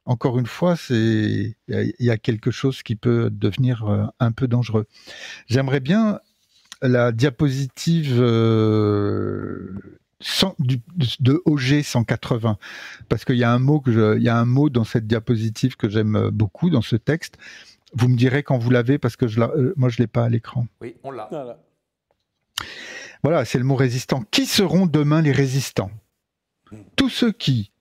encore 0.07 0.39
une 0.39 0.47
fois, 0.47 0.77
c'est 0.77 1.57
il 1.69 1.95
y, 1.99 2.11
a 2.11 2.17
quelque 2.17 2.51
chose 2.51 2.83
qui 2.83 2.95
peut 2.97 3.29
devenir 3.31 3.87
euh, 3.87 4.05
un 4.21 4.33
peu 4.33 4.47
dangereux. 4.47 4.87
J'aimerais 5.47 5.81
bien 5.81 6.21
la 6.81 7.11
diapositive 7.11 8.17
euh, 8.21 9.73
de 11.21 11.43
OG 11.45 11.83
180 11.83 12.57
parce 13.09 13.25
qu'il 13.25 13.37
y 13.37 13.45
a 13.45 13.53
un 13.53 13.59
mot 13.59 13.81
que 13.81 14.17
il 14.17 14.23
y 14.23 14.29
a 14.29 14.39
un 14.39 14.45
mot 14.45 14.71
dans 14.71 14.85
cette 14.85 15.07
diapositive 15.07 15.77
que 15.77 15.89
j'aime 15.89 16.31
beaucoup 16.31 16.71
dans 16.71 16.83
ce 16.83 16.97
texte. 16.97 17.37
Vous 17.93 18.09
me 18.09 18.17
direz 18.17 18.43
quand 18.43 18.59
vous 18.59 18.71
l'avez 18.71 18.99
parce 18.99 19.17
que 19.17 19.27
je 19.27 19.41
euh, 19.41 19.75
moi 19.77 19.89
je 19.89 19.99
l'ai 19.99 20.07
pas 20.07 20.25
à 20.25 20.29
l'écran. 20.29 20.67
Oui, 20.81 20.97
on 21.03 21.11
l'a. 21.11 21.59
Voilà, 23.23 23.45
c'est 23.45 23.59
le 23.59 23.65
mot 23.65 23.75
résistant. 23.75 24.23
Qui 24.31 24.47
seront 24.47 24.87
demain 24.87 25.21
les 25.21 25.33
résistants? 25.33 25.91
Tous 26.95 27.09
ceux 27.09 27.33
qui, 27.33 27.73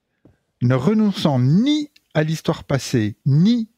ne 0.62 0.74
renonçant 0.74 1.38
ni 1.38 1.90
à 2.16 2.24
l'histoire 2.24 2.64
passée 2.64 3.18
ni 3.26 3.68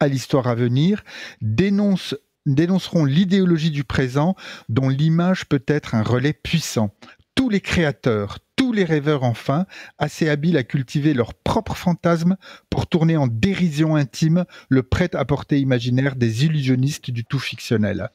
à 0.00 0.08
l'histoire 0.08 0.48
à 0.48 0.56
venir, 0.56 1.04
dénonceront 1.40 3.04
l'idéologie 3.04 3.70
du 3.70 3.84
présent 3.84 4.34
dont 4.68 4.88
l'image 4.88 5.46
peut 5.46 5.62
être 5.68 5.94
un 5.94 6.02
relais 6.02 6.32
puissant 6.32 6.92
tous 7.34 7.48
les 7.48 7.60
créateurs, 7.60 8.38
tous 8.56 8.72
les 8.72 8.84
rêveurs 8.84 9.24
enfin, 9.24 9.66
assez 9.98 10.28
habiles 10.28 10.56
à 10.56 10.62
cultiver 10.62 11.14
leur 11.14 11.34
propre 11.34 11.74
fantasme 11.74 12.36
pour 12.70 12.86
tourner 12.86 13.16
en 13.16 13.26
dérision 13.26 13.96
intime 13.96 14.44
le 14.68 14.82
prêt-à-porter 14.82 15.58
imaginaire 15.58 16.14
des 16.14 16.44
illusionnistes 16.44 17.10
du 17.10 17.24
tout 17.24 17.38
fictionnel. 17.38 18.10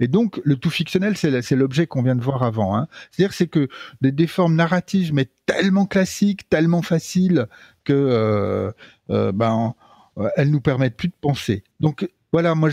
Et 0.00 0.08
donc, 0.08 0.40
le 0.44 0.56
tout 0.56 0.70
fictionnel, 0.70 1.16
c'est 1.16 1.56
l'objet 1.56 1.86
qu'on 1.86 2.02
vient 2.02 2.16
de 2.16 2.22
voir 2.22 2.42
avant. 2.42 2.76
Hein. 2.76 2.88
C'est-à-dire, 3.10 3.34
c'est 3.34 3.48
que 3.48 3.68
des, 4.00 4.26
formes 4.26 4.54
narratives, 4.54 5.12
mais 5.14 5.28
tellement 5.46 5.86
classiques, 5.86 6.48
tellement 6.48 6.82
faciles, 6.82 7.46
que 7.88 7.94
euh, 7.94 8.70
euh, 9.08 9.32
ben, 9.32 9.74
euh, 10.18 10.44
nous 10.44 10.60
permettent 10.60 10.96
plus 10.96 11.08
de 11.08 11.14
penser. 11.18 11.64
Donc, 11.80 12.06
voilà, 12.32 12.54
moi, 12.54 12.68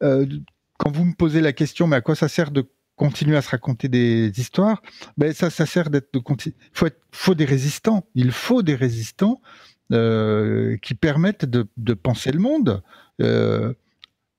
quand 0.00 0.90
vous 0.90 1.04
me 1.04 1.14
posez 1.14 1.40
la 1.40 1.52
question, 1.52 1.86
mais 1.86 1.96
à 1.96 2.00
quoi 2.00 2.16
ça 2.16 2.26
sert 2.26 2.50
de 2.50 2.68
continuer 2.96 3.36
à 3.36 3.42
se 3.42 3.50
raconter 3.50 3.88
des 3.88 4.32
histoires, 4.36 4.82
ben 5.16 5.32
ça, 5.32 5.50
ça 5.50 5.66
sert 5.66 5.90
d'être 5.90 6.12
de 6.12 6.20
Il 6.46 6.52
faut, 6.72 6.88
faut 7.12 7.34
des 7.36 7.44
résistants. 7.44 8.04
Il 8.16 8.32
faut 8.32 8.62
des 8.62 8.74
résistants 8.74 9.40
qui 9.90 10.94
permettent 11.00 11.44
de, 11.44 11.94
penser 11.94 12.32
le 12.32 12.40
monde. 12.40 12.82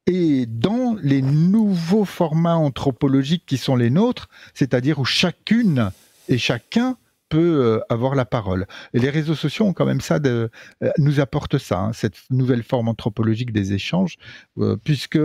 Et 0.07 0.45
dans 0.45 0.97
les 1.01 1.21
nouveaux 1.21 2.05
formats 2.05 2.57
anthropologiques 2.57 3.45
qui 3.45 3.57
sont 3.57 3.77
les 3.77 3.89
nôtres, 3.89 4.27
c'est-à-dire 4.53 4.99
où 4.99 5.05
chacune 5.05 5.91
et 6.27 6.37
chacun 6.37 6.97
peut 7.29 7.39
euh, 7.39 7.79
avoir 7.89 8.15
la 8.15 8.25
parole. 8.25 8.67
Et 8.93 8.99
les 8.99 9.09
réseaux 9.09 9.35
sociaux 9.35 9.65
ont 9.65 9.73
quand 9.73 9.85
même 9.85 10.01
ça, 10.01 10.19
de, 10.19 10.49
euh, 10.83 10.89
nous 10.97 11.19
apportent 11.19 11.57
ça, 11.57 11.79
hein, 11.79 11.93
cette 11.93 12.15
nouvelle 12.29 12.63
forme 12.63 12.87
anthropologique 12.87 13.51
des 13.51 13.73
échanges, 13.73 14.17
euh, 14.57 14.77
puisque 14.83 15.19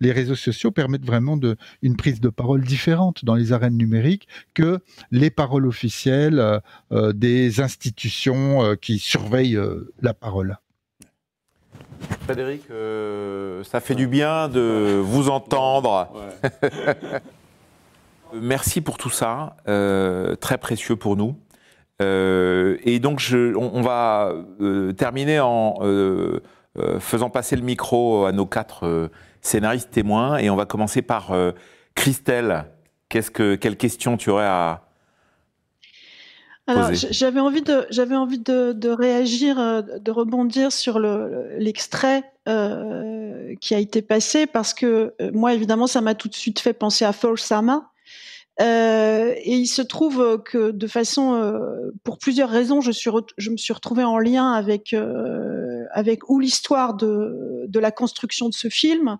les 0.00 0.12
réseaux 0.12 0.34
sociaux 0.34 0.70
permettent 0.70 1.04
vraiment 1.04 1.36
de, 1.36 1.56
une 1.82 1.96
prise 1.96 2.20
de 2.20 2.28
parole 2.28 2.62
différente 2.62 3.24
dans 3.24 3.34
les 3.34 3.52
arènes 3.52 3.76
numériques 3.76 4.28
que 4.54 4.80
les 5.10 5.30
paroles 5.30 5.66
officielles 5.66 6.60
des 6.90 7.60
institutions 7.60 8.76
qui 8.80 8.98
surveillent 8.98 9.60
la 10.00 10.14
parole. 10.14 10.58
Frédéric, 12.22 12.62
ça 13.64 13.80
fait 13.80 13.94
du 13.94 14.06
bien 14.06 14.48
de 14.48 15.00
vous 15.02 15.28
entendre. 15.28 16.08
Ouais. 16.14 17.20
Merci 18.34 18.80
pour 18.80 18.98
tout 18.98 19.10
ça, 19.10 19.56
euh, 19.68 20.36
très 20.36 20.58
précieux 20.58 20.96
pour 20.96 21.16
nous. 21.16 21.36
Euh, 22.00 22.78
et 22.84 22.98
donc, 22.98 23.20
je, 23.20 23.54
on, 23.54 23.72
on, 23.74 23.82
va 23.82 24.32
euh, 24.60 24.92
terminer 24.92 25.40
en 25.40 25.74
euh, 25.82 26.40
euh, 26.78 26.98
faisant 26.98 27.30
passer 27.30 27.56
le 27.56 27.62
micro 27.62 28.24
à 28.24 28.32
nos 28.32 28.46
quatre 28.46 29.10
scénaristes 29.42 29.90
témoins. 29.90 30.38
Et 30.38 30.50
on 30.50 30.56
va 30.56 30.66
commencer 30.66 31.02
par 31.02 31.32
Christelle. 31.94 32.66
Qu'est-ce 33.08 33.30
que, 33.30 33.54
quelle 33.54 33.76
question 33.76 34.16
tu 34.16 34.30
aurais 34.30 34.46
à 34.46 34.86
alors, 36.66 36.90
j'avais 36.92 37.40
envie 37.40 37.62
de, 37.62 37.84
j'avais 37.90 38.14
envie 38.14 38.38
de, 38.38 38.72
de, 38.72 38.90
réagir, 38.90 39.56
de 39.82 40.10
rebondir 40.12 40.70
sur 40.70 41.00
le, 41.00 41.48
l'extrait 41.58 42.22
euh, 42.48 43.56
qui 43.60 43.74
a 43.74 43.78
été 43.78 44.02
passé 44.02 44.46
parce 44.46 44.72
que 44.72 45.12
moi, 45.32 45.52
évidemment, 45.52 45.88
ça 45.88 46.00
m'a 46.00 46.14
tout 46.14 46.28
de 46.28 46.34
suite 46.34 46.60
fait 46.60 46.72
penser 46.72 47.04
à 47.04 47.12
For 47.12 47.36
Sama, 47.40 47.90
euh, 48.60 49.32
et 49.36 49.54
il 49.54 49.66
se 49.66 49.82
trouve 49.82 50.42
que 50.44 50.70
de 50.70 50.86
façon, 50.86 51.34
euh, 51.34 51.92
pour 52.04 52.18
plusieurs 52.18 52.50
raisons, 52.50 52.80
je, 52.80 52.90
me 53.50 53.56
suis 53.56 53.72
retrouvée 53.72 54.04
en 54.04 54.18
lien 54.18 54.52
avec 54.52 54.92
euh, 54.92 55.84
avec 55.92 56.28
ou 56.28 56.38
l'histoire 56.38 56.94
de 56.94 57.78
la 57.78 57.90
construction 57.90 58.48
de 58.48 58.54
ce 58.54 58.68
film 58.68 59.18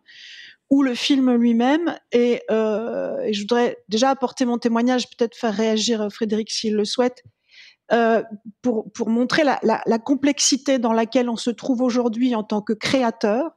ou 0.70 0.82
le 0.82 0.94
film 0.94 1.34
lui-même. 1.34 1.96
Et, 2.12 2.42
euh, 2.50 3.16
je 3.30 3.40
voudrais 3.40 3.78
déjà 3.88 4.10
apporter 4.10 4.44
mon 4.44 4.58
témoignage, 4.58 5.08
peut-être 5.10 5.36
faire 5.36 5.54
réagir 5.54 6.08
Frédéric 6.10 6.50
s'il 6.50 6.74
le 6.74 6.84
souhaite, 6.84 7.22
euh, 7.92 8.22
pour 8.62 9.08
montrer 9.08 9.42
la, 9.42 9.98
complexité 9.98 10.78
dans 10.78 10.92
laquelle 10.92 11.28
on 11.28 11.36
se 11.36 11.50
trouve 11.50 11.82
aujourd'hui 11.82 12.34
en 12.34 12.44
tant 12.44 12.62
que 12.62 12.72
créateur. 12.72 13.50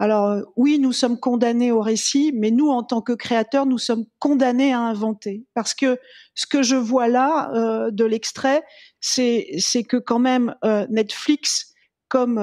Alors 0.00 0.28
euh, 0.28 0.42
oui, 0.56 0.78
nous 0.78 0.92
sommes 0.92 1.20
condamnés 1.20 1.72
au 1.72 1.82
récit, 1.82 2.32
mais 2.34 2.50
nous, 2.50 2.70
en 2.70 2.82
tant 2.82 3.02
que 3.02 3.12
créateurs, 3.12 3.66
nous 3.66 3.76
sommes 3.76 4.06
condamnés 4.18 4.72
à 4.72 4.80
inventer. 4.80 5.44
Parce 5.52 5.74
que 5.74 5.98
ce 6.34 6.46
que 6.46 6.62
je 6.62 6.74
vois 6.74 7.06
là 7.06 7.52
euh, 7.54 7.90
de 7.90 8.04
l'extrait, 8.06 8.62
c'est 8.98 9.44
que 9.86 9.98
quand 9.98 10.18
même 10.18 10.54
euh, 10.64 10.86
Netflix, 10.88 11.74
comme 12.08 12.38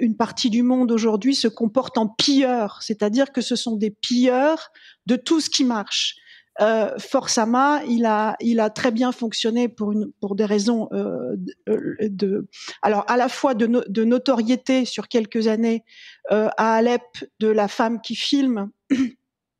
une 0.00 0.16
partie 0.16 0.48
du 0.48 0.62
monde 0.62 0.90
aujourd'hui, 0.90 1.34
se 1.34 1.48
comporte 1.48 1.98
en 1.98 2.06
pilleur, 2.06 2.78
c'est-à-dire 2.80 3.30
que 3.30 3.42
ce 3.42 3.54
sont 3.54 3.76
des 3.76 3.90
pilleurs 3.90 4.70
de 5.04 5.16
tout 5.16 5.40
ce 5.40 5.50
qui 5.50 5.64
marche. 5.64 6.16
Euh, 6.60 6.90
Forsama, 6.98 7.82
il 7.86 8.06
a, 8.06 8.36
il 8.40 8.60
a 8.60 8.70
très 8.70 8.90
bien 8.90 9.12
fonctionné 9.12 9.68
pour 9.68 9.92
une, 9.92 10.10
pour 10.20 10.36
des 10.36 10.46
raisons 10.46 10.88
euh, 10.92 11.36
de, 11.36 11.96
de, 12.08 12.48
alors 12.80 13.04
à 13.08 13.18
la 13.18 13.28
fois 13.28 13.54
de, 13.54 13.84
de 13.86 14.04
notoriété 14.04 14.86
sur 14.86 15.08
quelques 15.08 15.48
années 15.48 15.84
euh, 16.32 16.48
à 16.56 16.76
Alep 16.76 17.02
de 17.40 17.48
la 17.48 17.68
femme 17.68 18.00
qui 18.00 18.16
filme. 18.16 18.70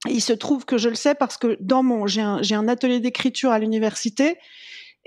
il 0.08 0.22
se 0.22 0.32
trouve 0.32 0.64
que 0.64 0.78
je 0.78 0.88
le 0.88 0.94
sais 0.94 1.14
parce 1.14 1.36
que 1.36 1.58
dans 1.60 1.82
mon, 1.82 2.06
j'ai 2.06 2.22
un, 2.22 2.40
j'ai 2.42 2.54
un 2.54 2.68
atelier 2.68 3.00
d'écriture 3.00 3.50
à 3.50 3.58
l'université 3.58 4.38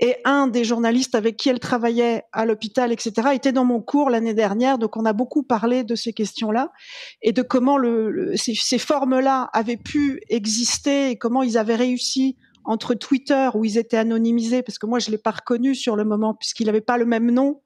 et 0.00 0.16
un 0.24 0.46
des 0.46 0.64
journalistes 0.64 1.14
avec 1.14 1.36
qui 1.36 1.50
elle 1.50 1.60
travaillait 1.60 2.24
à 2.32 2.46
l'hôpital, 2.46 2.90
etc., 2.90 3.28
était 3.34 3.52
dans 3.52 3.66
mon 3.66 3.80
cours 3.80 4.10
l'année 4.10 4.34
dernière. 4.34 4.78
Donc, 4.78 4.96
on 4.96 5.04
a 5.04 5.12
beaucoup 5.12 5.42
parlé 5.42 5.84
de 5.84 5.94
ces 5.94 6.12
questions-là 6.12 6.72
et 7.22 7.32
de 7.32 7.42
comment 7.42 7.76
le, 7.76 8.10
le, 8.10 8.36
ces, 8.36 8.54
ces 8.54 8.78
formes-là 8.78 9.50
avaient 9.52 9.76
pu 9.76 10.22
exister 10.30 11.10
et 11.10 11.16
comment 11.16 11.42
ils 11.42 11.58
avaient 11.58 11.76
réussi 11.76 12.36
entre 12.64 12.94
Twitter 12.94 13.48
où 13.54 13.64
ils 13.64 13.78
étaient 13.78 13.96
anonymisés, 13.96 14.62
parce 14.62 14.78
que 14.78 14.86
moi 14.86 14.98
je 14.98 15.10
l'ai 15.10 15.18
pas 15.18 15.30
reconnu 15.30 15.74
sur 15.74 15.96
le 15.96 16.04
moment 16.04 16.34
puisqu'il 16.34 16.66
n'avait 16.66 16.80
pas 16.80 16.98
le 16.98 17.06
même 17.06 17.30
nom 17.30 17.62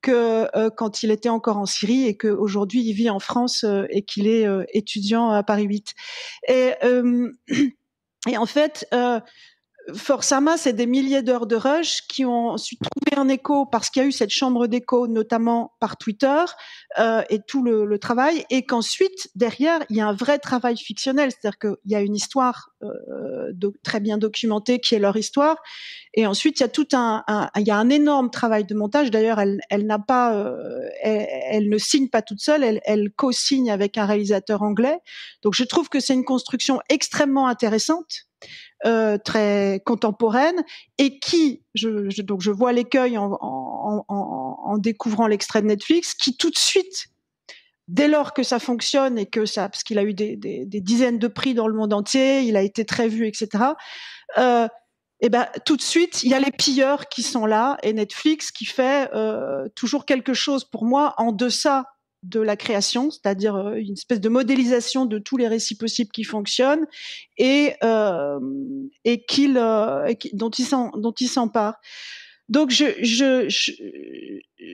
que 0.00 0.48
euh, 0.56 0.70
quand 0.70 1.02
il 1.02 1.10
était 1.10 1.28
encore 1.28 1.56
en 1.56 1.66
Syrie 1.66 2.04
et 2.04 2.16
qu'aujourd'hui 2.16 2.82
il 2.82 2.92
vit 2.92 3.10
en 3.10 3.18
France 3.18 3.64
euh, 3.64 3.84
et 3.90 4.02
qu'il 4.02 4.26
est 4.26 4.46
euh, 4.46 4.64
étudiant 4.72 5.30
à 5.30 5.42
Paris 5.42 5.64
8. 5.64 5.94
Et, 6.48 6.72
et 8.28 8.38
en 8.38 8.46
fait, 8.46 8.86
Forsama, 9.94 10.56
c'est 10.56 10.72
des 10.72 10.86
milliers 10.86 11.22
d'heures 11.22 11.46
de 11.46 11.56
rush 11.56 12.02
qui 12.08 12.24
ont 12.24 12.50
ensuite 12.50 12.80
trouvé 12.80 13.20
un 13.20 13.28
écho 13.28 13.66
parce 13.66 13.90
qu'il 13.90 14.02
y 14.02 14.04
a 14.04 14.08
eu 14.08 14.12
cette 14.12 14.30
chambre 14.30 14.66
d'écho, 14.66 15.06
notamment 15.08 15.72
par 15.80 15.96
Twitter 15.96 16.44
euh, 16.98 17.22
et 17.30 17.40
tout 17.40 17.62
le, 17.62 17.84
le 17.86 17.98
travail, 17.98 18.44
et 18.50 18.64
qu'ensuite 18.64 19.30
derrière 19.34 19.80
il 19.88 19.96
y 19.96 20.00
a 20.00 20.08
un 20.08 20.12
vrai 20.12 20.38
travail 20.38 20.76
fictionnel, 20.76 21.30
c'est-à-dire 21.30 21.58
qu'il 21.58 21.76
y 21.86 21.94
a 21.94 22.00
une 22.00 22.14
histoire 22.14 22.70
euh, 22.82 23.52
do, 23.52 23.74
très 23.82 24.00
bien 24.00 24.18
documentée 24.18 24.78
qui 24.78 24.94
est 24.94 24.98
leur 24.98 25.16
histoire, 25.16 25.56
et 26.14 26.26
ensuite 26.26 26.60
il 26.60 26.62
y 26.62 26.66
a 26.66 26.68
tout 26.68 26.88
un, 26.92 27.24
il 27.56 27.66
y 27.66 27.70
a 27.70 27.76
un 27.76 27.90
énorme 27.90 28.30
travail 28.30 28.64
de 28.64 28.74
montage. 28.74 29.10
D'ailleurs, 29.10 29.40
elle, 29.40 29.60
elle 29.70 29.86
n'a 29.86 29.98
pas, 29.98 30.34
euh, 30.34 30.88
elle, 31.02 31.26
elle, 31.50 31.68
ne 31.68 31.78
signe 31.78 32.08
pas 32.08 32.22
toute 32.22 32.40
seule, 32.40 32.64
elle, 32.64 32.80
elle 32.84 33.10
co-signe 33.10 33.70
avec 33.70 33.98
un 33.98 34.06
réalisateur 34.06 34.62
anglais. 34.62 34.98
Donc 35.42 35.54
je 35.54 35.64
trouve 35.64 35.88
que 35.88 36.00
c'est 36.00 36.14
une 36.14 36.24
construction 36.24 36.80
extrêmement 36.88 37.48
intéressante 37.48 38.28
euh, 38.86 39.18
très 39.18 39.82
contemporaine 39.84 40.62
et 40.98 41.18
qui, 41.18 41.64
je, 41.74 42.08
je, 42.10 42.22
donc 42.22 42.42
je 42.42 42.52
vois 42.52 42.72
l'écueil 42.72 43.18
en, 43.18 43.36
en, 43.40 44.04
en, 44.06 44.58
en, 44.64 44.78
découvrant 44.78 45.26
l'extrait 45.26 45.62
de 45.62 45.66
Netflix, 45.66 46.14
qui 46.14 46.36
tout 46.36 46.50
de 46.50 46.58
suite, 46.58 47.08
dès 47.88 48.06
lors 48.08 48.34
que 48.34 48.42
ça 48.42 48.58
fonctionne 48.58 49.18
et 49.18 49.26
que 49.26 49.46
ça, 49.46 49.68
parce 49.68 49.82
qu'il 49.82 49.98
a 49.98 50.04
eu 50.04 50.14
des, 50.14 50.36
dizaines 50.66 51.18
de 51.18 51.28
prix 51.28 51.54
dans 51.54 51.66
le 51.66 51.74
monde 51.74 51.92
entier, 51.92 52.42
il 52.42 52.56
a 52.56 52.62
été 52.62 52.84
très 52.84 53.08
vu, 53.08 53.26
etc. 53.26 53.64
Euh, 54.36 54.68
et 55.20 55.30
ben 55.30 55.48
tout 55.64 55.76
de 55.76 55.82
suite, 55.82 56.22
il 56.22 56.30
y 56.30 56.34
a 56.34 56.38
les 56.38 56.52
pilleurs 56.52 57.08
qui 57.08 57.22
sont 57.22 57.46
là 57.46 57.76
et 57.82 57.92
Netflix 57.92 58.52
qui 58.52 58.66
fait 58.66 59.12
euh, 59.14 59.68
toujours 59.74 60.06
quelque 60.06 60.32
chose 60.32 60.64
pour 60.64 60.84
moi 60.84 61.14
en 61.16 61.32
deçà 61.32 61.86
de 62.22 62.40
la 62.40 62.56
création, 62.56 63.10
c'est-à-dire 63.10 63.56
euh, 63.56 63.74
une 63.74 63.94
espèce 63.94 64.20
de 64.20 64.28
modélisation 64.28 65.06
de 65.06 65.18
tous 65.18 65.36
les 65.36 65.48
récits 65.48 65.76
possibles 65.76 66.10
qui 66.10 66.24
fonctionnent 66.24 66.86
et, 67.36 67.74
euh, 67.82 68.38
qu'il, 69.28 69.54
dont 69.54 70.50
il 70.50 71.28
s'empare. 71.28 71.74
Donc 72.48 72.70
je, 72.70 72.86
je, 73.02 73.46
je, 73.48 73.72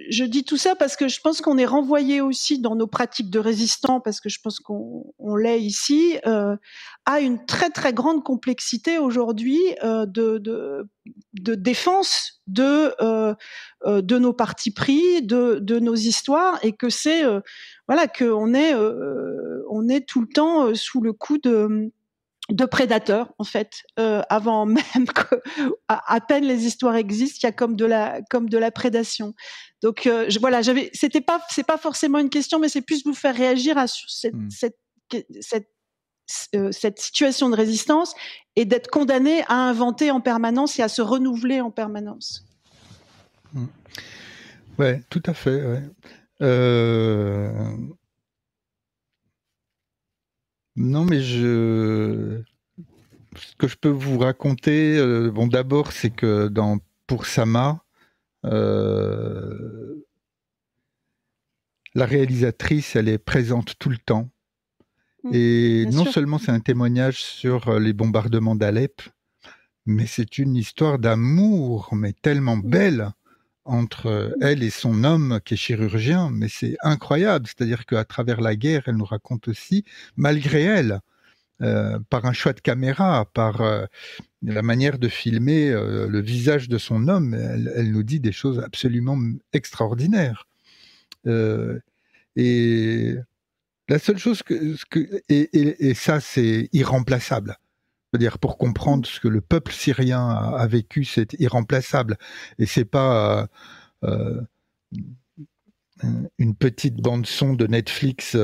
je, 0.08 0.24
dis 0.24 0.44
tout 0.44 0.56
ça 0.56 0.76
parce 0.76 0.96
que 0.96 1.08
je 1.08 1.20
pense 1.20 1.40
qu'on 1.40 1.58
est 1.58 1.66
renvoyé 1.66 2.20
aussi 2.20 2.60
dans 2.60 2.76
nos 2.76 2.86
pratiques 2.86 3.30
de 3.30 3.40
résistants, 3.40 4.00
parce 4.00 4.20
que 4.20 4.28
je 4.28 4.38
pense 4.40 4.60
qu'on 4.60 5.12
on 5.18 5.34
l'est 5.34 5.60
ici, 5.60 6.16
euh, 6.24 6.56
à 7.04 7.18
une 7.18 7.44
très 7.46 7.70
très 7.70 7.92
grande 7.92 8.22
complexité 8.22 8.98
aujourd'hui 8.98 9.58
euh, 9.82 10.06
de, 10.06 10.38
de, 10.38 10.86
de, 11.32 11.56
défense 11.56 12.40
de, 12.46 12.94
euh, 13.02 13.34
euh 13.86 14.02
de 14.02 14.18
nos 14.18 14.32
partis 14.32 14.72
pris, 14.72 15.22
de, 15.22 15.58
de 15.60 15.80
nos 15.80 15.96
histoires, 15.96 16.60
et 16.62 16.72
que 16.72 16.90
c'est 16.90 17.24
euh, 17.24 17.40
voilà 17.88 18.06
qu'on 18.06 18.54
est 18.54 18.72
euh, 18.72 19.64
on 19.68 19.88
est 19.88 20.06
tout 20.06 20.20
le 20.20 20.28
temps 20.28 20.72
sous 20.76 21.00
le 21.00 21.12
coup 21.12 21.38
de 21.38 21.90
de 22.50 22.64
prédateurs 22.66 23.32
en 23.38 23.44
fait 23.44 23.82
euh, 23.98 24.22
avant 24.28 24.66
même 24.66 25.06
que 25.14 25.42
à, 25.88 26.14
à, 26.14 26.20
peine 26.20 26.44
les 26.44 26.66
histoires 26.66 26.96
existent 26.96 27.38
il 27.42 27.46
y 27.46 27.48
a 27.48 27.52
comme 27.52 27.76
de 27.76 27.86
la 27.86 28.20
comme 28.30 28.48
de 28.48 28.58
la 28.58 28.70
prédation 28.70 29.34
donc 29.82 30.06
euh, 30.06 30.26
je, 30.28 30.38
voilà 30.38 30.60
j'avais 30.60 30.90
c'était 30.92 31.22
pas 31.22 31.40
c'est 31.48 31.66
pas 31.66 31.78
forcément 31.78 32.18
une 32.18 32.30
question 32.30 32.58
mais 32.58 32.68
c'est 32.68 32.82
plus 32.82 33.04
vous 33.04 33.14
faire 33.14 33.34
réagir 33.34 33.78
à 33.78 33.86
cette 33.86 34.34
mmh. 34.34 34.50
cette 34.50 34.76
cette, 35.40 35.68
euh, 36.54 36.72
cette 36.72 36.98
situation 36.98 37.50
de 37.50 37.56
résistance 37.56 38.14
et 38.56 38.64
d'être 38.64 38.88
condamné 38.88 39.42
à 39.48 39.54
inventer 39.54 40.10
en 40.10 40.20
permanence 40.20 40.78
et 40.78 40.82
à 40.82 40.88
se 40.88 41.02
renouveler 41.02 41.60
en 41.60 41.70
permanence 41.70 42.44
mmh. 43.54 43.64
ouais 44.78 45.02
tout 45.08 45.22
à 45.24 45.34
fait 45.34 45.62
ouais. 45.64 45.82
Non, 50.76 51.04
mais 51.04 51.22
je. 51.22 52.42
Ce 53.36 53.56
que 53.56 53.66
je 53.66 53.76
peux 53.76 53.88
vous 53.88 54.18
raconter, 54.18 54.96
euh, 54.96 55.30
bon, 55.30 55.46
d'abord, 55.46 55.92
c'est 55.92 56.10
que 56.10 56.48
dans 56.48 56.78
pour 57.06 57.26
Sama, 57.26 57.84
euh, 58.44 60.04
la 61.94 62.06
réalisatrice, 62.06 62.96
elle 62.96 63.08
est 63.08 63.18
présente 63.18 63.78
tout 63.78 63.90
le 63.90 63.98
temps. 63.98 64.30
Mmh, 65.24 65.30
Et 65.34 65.86
non 65.90 66.04
sûr. 66.04 66.12
seulement 66.12 66.38
c'est 66.38 66.52
un 66.52 66.60
témoignage 66.60 67.22
sur 67.22 67.68
euh, 67.68 67.80
les 67.80 67.92
bombardements 67.92 68.54
d'Alep, 68.54 69.02
mais 69.86 70.06
c'est 70.06 70.38
une 70.38 70.56
histoire 70.56 70.98
d'amour, 70.98 71.88
mais 71.92 72.12
tellement 72.12 72.56
mmh. 72.56 72.68
belle, 72.70 73.10
entre 73.64 74.34
elle 74.40 74.62
et 74.62 74.70
son 74.70 75.04
homme 75.04 75.40
qui 75.44 75.54
est 75.54 75.56
chirurgien, 75.56 76.30
mais 76.30 76.48
c'est 76.48 76.76
incroyable. 76.82 77.46
C'est-à-dire 77.46 77.86
qu'à 77.86 78.04
travers 78.04 78.40
la 78.40 78.56
guerre, 78.56 78.84
elle 78.86 78.96
nous 78.96 79.04
raconte 79.04 79.48
aussi, 79.48 79.84
malgré 80.16 80.62
elle, 80.62 81.00
euh, 81.62 82.00
par 82.10 82.26
un 82.26 82.32
choix 82.32 82.52
de 82.52 82.60
caméra, 82.60 83.26
par 83.32 83.60
euh, 83.60 83.86
la 84.42 84.62
manière 84.62 84.98
de 84.98 85.08
filmer 85.08 85.70
euh, 85.70 86.08
le 86.08 86.20
visage 86.20 86.68
de 86.68 86.78
son 86.78 87.06
homme, 87.06 87.32
elle, 87.32 87.92
nous 87.92 88.02
dit 88.02 88.18
des 88.18 88.32
choses 88.32 88.58
absolument 88.58 89.16
extraordinaires. 89.52 90.48
et 92.36 93.14
la 93.88 93.98
seule 93.98 94.18
chose 94.18 94.42
que, 94.42 94.76
et, 95.28 95.94
ça 95.94 96.20
c'est 96.20 96.68
irremplaçable. 96.72 97.56
C'est-à-dire 98.14 98.38
pour 98.38 98.58
comprendre 98.58 99.06
ce 99.08 99.18
que 99.18 99.26
le 99.26 99.40
peuple 99.40 99.72
syrien 99.72 100.28
a, 100.28 100.64
vécu, 100.68 101.04
c'est 101.04 101.32
irremplaçable. 101.40 102.16
Et 102.60 102.66
c'est 102.66 102.84
pas 102.84 103.48
une 106.38 106.54
petite 106.54 106.96
bande 106.96 107.26
son 107.26 107.54
de 107.54 107.66
Netflix 107.66 108.36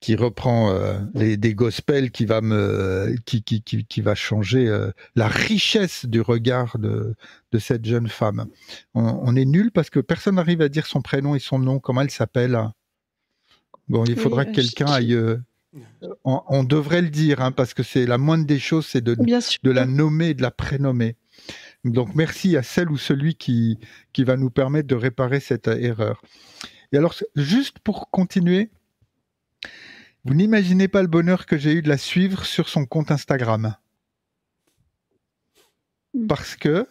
qui 0.00 0.16
reprend 0.16 0.70
euh, 0.70 0.98
les, 1.14 1.36
des 1.36 1.54
gospels 1.54 2.10
qui 2.10 2.24
va 2.24 2.40
me 2.40 3.14
qui, 3.26 3.42
qui, 3.42 3.62
qui, 3.62 3.84
qui 3.84 4.00
va 4.00 4.14
changer 4.14 4.66
euh, 4.66 4.90
la 5.14 5.28
richesse 5.28 6.06
du 6.06 6.22
regard 6.22 6.78
de, 6.78 7.14
de 7.52 7.58
cette 7.58 7.84
jeune 7.84 8.08
femme. 8.08 8.46
On, 8.94 9.36
est 9.36 9.44
nul 9.44 9.70
parce 9.70 9.90
que 9.90 10.00
personne 10.00 10.36
n'arrive 10.36 10.62
à 10.62 10.70
dire 10.70 10.86
son 10.86 11.02
prénom 11.02 11.34
et 11.34 11.38
son 11.38 11.58
nom, 11.58 11.78
comment 11.78 12.00
elle 12.00 12.10
s'appelle. 12.10 12.58
Bon, 13.88 14.04
il 14.04 14.16
faudra 14.16 14.46
que 14.46 14.52
quelqu'un 14.52 14.86
aille. 14.86 15.14
Euh, 15.14 15.36
on, 16.24 16.64
devrait 16.64 17.02
le 17.02 17.10
dire 17.10 17.40
hein, 17.40 17.52
parce 17.52 17.74
que 17.74 17.82
c'est 17.82 18.06
la 18.06 18.18
moindre 18.18 18.46
des 18.46 18.58
choses, 18.58 18.86
c'est 18.86 19.02
de, 19.02 19.14
de 19.14 19.70
la 19.70 19.86
nommer, 19.86 20.34
de 20.34 20.42
la 20.42 20.50
prénommer. 20.50 21.16
Donc 21.84 22.14
merci 22.14 22.56
à 22.56 22.62
celle 22.62 22.90
ou 22.90 22.98
celui 22.98 23.34
qui, 23.34 23.78
qui 24.12 24.24
va 24.24 24.36
nous 24.36 24.50
permettre 24.50 24.88
de 24.88 24.94
réparer 24.94 25.40
cette 25.40 25.68
erreur. 25.68 26.22
Et 26.92 26.98
alors, 26.98 27.14
juste 27.36 27.78
pour 27.78 28.10
continuer, 28.10 28.70
vous 30.24 30.34
n'imaginez 30.34 30.88
pas 30.88 31.02
le 31.02 31.08
bonheur 31.08 31.46
que 31.46 31.56
j'ai 31.56 31.72
eu 31.72 31.82
de 31.82 31.88
la 31.88 31.98
suivre 31.98 32.44
sur 32.44 32.68
son 32.68 32.84
compte 32.84 33.10
Instagram. 33.10 33.76
Hmm. 36.14 36.26
Parce 36.26 36.56
que 36.56 36.86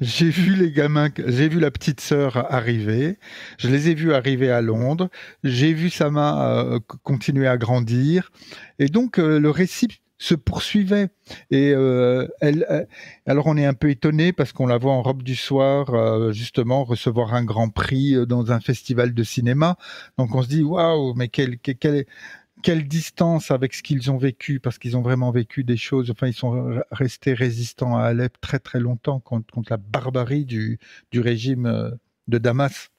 j'ai 0.00 0.30
vu 0.30 0.54
les 0.54 0.70
gamins, 0.72 1.10
j'ai 1.26 1.48
vu 1.48 1.60
la 1.60 1.70
petite 1.70 2.00
sœur 2.00 2.52
arriver, 2.52 3.18
je 3.58 3.68
les 3.68 3.88
ai 3.88 3.94
vus 3.94 4.12
arriver 4.12 4.50
à 4.50 4.60
Londres, 4.60 5.08
j'ai 5.42 5.72
vu 5.72 5.90
Sama 5.90 6.48
euh, 6.48 6.80
continuer 7.02 7.46
à 7.46 7.56
grandir, 7.56 8.30
et 8.78 8.86
donc 8.86 9.18
euh, 9.18 9.38
le 9.38 9.50
récit 9.50 9.88
se 10.18 10.34
poursuivait. 10.34 11.08
Et 11.50 11.72
euh, 11.74 12.26
elle, 12.40 12.86
alors 13.26 13.46
on 13.46 13.56
est 13.56 13.66
un 13.66 13.74
peu 13.74 13.90
étonné 13.90 14.32
parce 14.32 14.52
qu'on 14.52 14.66
la 14.66 14.78
voit 14.78 14.92
en 14.92 15.02
robe 15.02 15.22
du 15.22 15.36
soir, 15.36 16.32
justement 16.32 16.84
recevoir 16.84 17.34
un 17.34 17.44
grand 17.44 17.68
prix 17.68 18.14
dans 18.26 18.52
un 18.52 18.60
festival 18.60 19.12
de 19.12 19.22
cinéma. 19.22 19.76
Donc 20.16 20.34
on 20.34 20.42
se 20.42 20.48
dit 20.48 20.62
waouh, 20.62 21.14
mais 21.14 21.28
quel, 21.28 21.58
quel, 21.58 22.06
quelle 22.64 22.88
distance 22.88 23.50
avec 23.50 23.74
ce 23.74 23.82
qu'ils 23.82 24.10
ont 24.10 24.16
vécu, 24.16 24.58
parce 24.58 24.78
qu'ils 24.78 24.96
ont 24.96 25.02
vraiment 25.02 25.30
vécu 25.30 25.64
des 25.64 25.76
choses. 25.76 26.10
Enfin, 26.10 26.26
ils 26.28 26.34
sont 26.34 26.80
restés 26.90 27.34
résistants 27.34 27.96
à 27.96 28.04
Alep 28.04 28.40
très 28.40 28.58
très 28.58 28.80
longtemps 28.80 29.20
contre, 29.20 29.52
la 29.68 29.76
barbarie 29.76 30.46
du, 30.46 30.80
régime 31.14 31.66
euh, 31.66 31.90
de 32.26 32.38
Damas, 32.38 32.90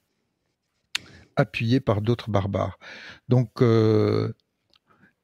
appuyé 1.34 1.80
par 1.80 2.00
d'autres 2.00 2.30
barbares. 2.30 2.78
Donc, 3.28 3.60
euh, 3.60 4.32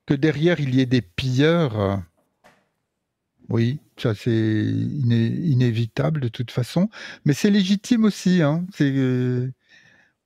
que 0.07 0.15
derrière 0.15 0.59
il 0.59 0.75
y 0.75 0.81
ait 0.81 0.87
des 0.87 1.03
pilleurs, 1.03 1.81
euh, 1.81 1.97
oui, 3.49 3.79
ça 3.97 4.13
c'est 4.17 4.65
inévitable 4.65 6.21
de 6.21 6.29
toute 6.29 6.51
façon, 6.51 6.91
mais 7.25 7.33
c'est 7.33 7.51
légitime 7.51 8.05
aussi. 8.05 8.43
Hein. 8.43 8.67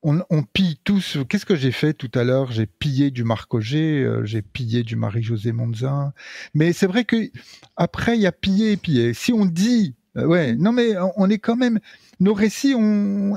On, 0.06 0.42
pille 0.42 0.78
tous. 0.84 1.18
Qu'est-ce 1.28 1.46
que 1.46 1.56
j'ai 1.56 1.72
fait 1.72 1.92
tout 1.92 2.10
à 2.14 2.22
l'heure? 2.22 2.52
J'ai 2.52 2.66
pillé 2.66 3.10
du 3.10 3.24
Marc 3.24 3.52
Auger, 3.54 4.04
euh, 4.04 4.24
j'ai 4.24 4.40
pillé 4.42 4.84
du 4.84 4.94
Marie-Josée 4.94 5.52
Monzin. 5.52 6.12
Mais 6.54 6.72
c'est 6.72 6.86
vrai 6.86 7.04
que 7.04 7.30
après, 7.76 8.16
il 8.16 8.22
y 8.22 8.26
a 8.26 8.32
pillé 8.32 8.72
et 8.72 8.76
pillé. 8.76 9.14
Si 9.14 9.32
on 9.32 9.46
dit, 9.46 9.96
euh, 10.16 10.26
ouais, 10.26 10.54
non 10.54 10.72
mais 10.72 10.94
on 11.16 11.28
est 11.28 11.38
quand 11.38 11.56
même, 11.56 11.80
nos 12.20 12.34
récits, 12.34 12.74
on, 12.76 13.36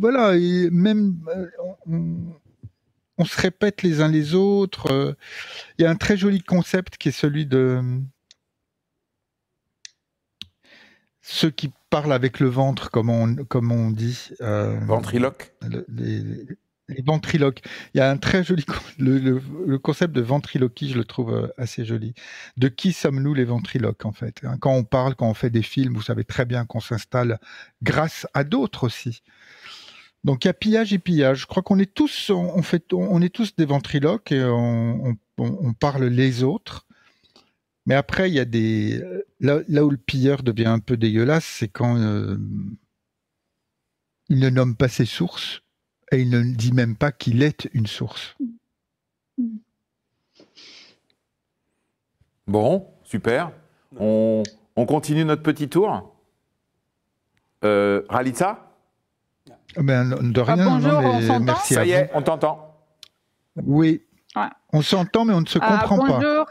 voilà, 0.00 0.34
même 0.70 1.16
euh, 1.28 1.46
on, 3.16 3.24
se 3.24 3.40
répète 3.40 3.82
les 3.82 4.00
uns 4.00 4.08
les 4.08 4.34
autres. 4.34 5.16
Il 5.78 5.82
y 5.82 5.86
a 5.86 5.90
un 5.90 5.96
très 5.96 6.16
joli 6.16 6.42
concept 6.42 6.98
qui 6.98 7.08
est 7.08 7.12
celui 7.12 7.46
de 7.46 7.80
ceux 11.22 11.50
qui 11.50 11.70
parlent 11.90 12.12
avec 12.12 12.40
le 12.40 12.48
ventre, 12.48 12.90
comme 12.90 13.10
on, 13.10 13.34
comme 13.44 13.72
on 13.72 13.90
dit. 13.90 14.30
Euh, 14.40 14.78
ventriloque 14.86 15.52
les, 15.88 17.02
ventriloques. 17.04 17.62
Il 17.94 17.98
y 17.98 18.00
a 18.00 18.10
un 18.10 18.16
très 18.16 18.42
joli. 18.42 18.64
Le, 18.98 19.18
le, 19.18 19.78
concept 19.78 20.14
de 20.14 20.20
ventriloquie, 20.20 20.90
je 20.90 20.98
le 20.98 21.04
trouve 21.04 21.32
euh, 21.32 21.48
assez 21.56 21.84
joli. 21.84 22.14
De 22.56 22.68
qui 22.68 22.92
sommes-nous 22.92 23.34
les 23.34 23.44
ventriloques, 23.44 24.04
en 24.04 24.12
fait 24.12 24.40
hein? 24.44 24.56
Quand 24.60 24.74
on 24.74 24.84
parle, 24.84 25.14
quand 25.14 25.28
on 25.28 25.34
fait 25.34 25.50
des 25.50 25.62
films, 25.62 25.94
vous 25.94 26.02
savez 26.02 26.24
très 26.24 26.44
bien 26.44 26.64
qu'on 26.66 26.80
s'installe 26.80 27.38
grâce 27.82 28.26
à 28.34 28.44
d'autres 28.44 28.84
aussi. 28.84 29.22
Donc 30.24 30.44
il 30.44 30.48
y 30.48 30.50
a 30.50 30.54
pillage 30.54 30.92
et 30.92 30.98
pillage. 30.98 31.42
Je 31.42 31.46
crois 31.46 31.62
qu'on 31.62 31.78
est 31.78 31.94
tous, 31.94 32.30
on, 32.30 32.62
fait, 32.62 32.92
on 32.92 33.22
est 33.22 33.34
tous 33.34 33.56
des 33.56 33.64
ventriloques 33.64 34.32
et 34.32 34.44
on, 34.44 35.16
on 35.38 35.72
parle 35.72 36.04
les 36.04 36.42
autres. 36.42 36.86
Mais 37.86 37.94
après, 37.94 38.30
il 38.30 38.34
y 38.34 38.40
a 38.40 38.44
des. 38.44 39.02
Là, 39.40 39.84
où 39.84 39.90
le 39.90 39.96
pilleur 39.96 40.42
devient 40.42 40.66
un 40.66 40.80
peu 40.80 40.96
dégueulasse, 40.96 41.46
c'est 41.46 41.68
quand 41.68 41.96
euh, 41.96 42.36
il 44.28 44.38
ne 44.38 44.50
nomme 44.50 44.76
pas 44.76 44.88
ses 44.88 45.06
sources 45.06 45.62
et 46.12 46.20
il 46.20 46.30
ne 46.30 46.42
dit 46.42 46.72
même 46.72 46.96
pas 46.96 47.12
qu'il 47.12 47.42
est 47.42 47.68
une 47.72 47.86
source. 47.86 48.36
Bon, 52.46 52.86
super. 53.04 53.52
On, 53.98 54.42
continue 54.86 55.24
notre 55.24 55.42
petit 55.42 55.68
tour. 55.68 56.14
Euh, 57.64 58.02
Ralitza? 58.08 58.72
Ben, 59.76 60.08
De 60.08 60.40
rien. 60.40 60.56
Ah, 60.58 60.64
bonjour, 60.64 60.98
on 60.98 61.20
s'entend? 61.20 61.56
Ça 61.56 61.84
y 61.84 61.92
est, 61.92 62.10
on 62.12 62.22
t'entend. 62.22 62.76
Oui. 63.56 64.02
On 64.72 64.82
s'entend, 64.82 65.24
mais 65.24 65.34
on 65.34 65.40
ne 65.40 65.46
se 65.46 65.58
ah, 65.60 65.84
comprend 65.86 65.98
pas. 65.98 66.18
Bonjour. 66.18 66.46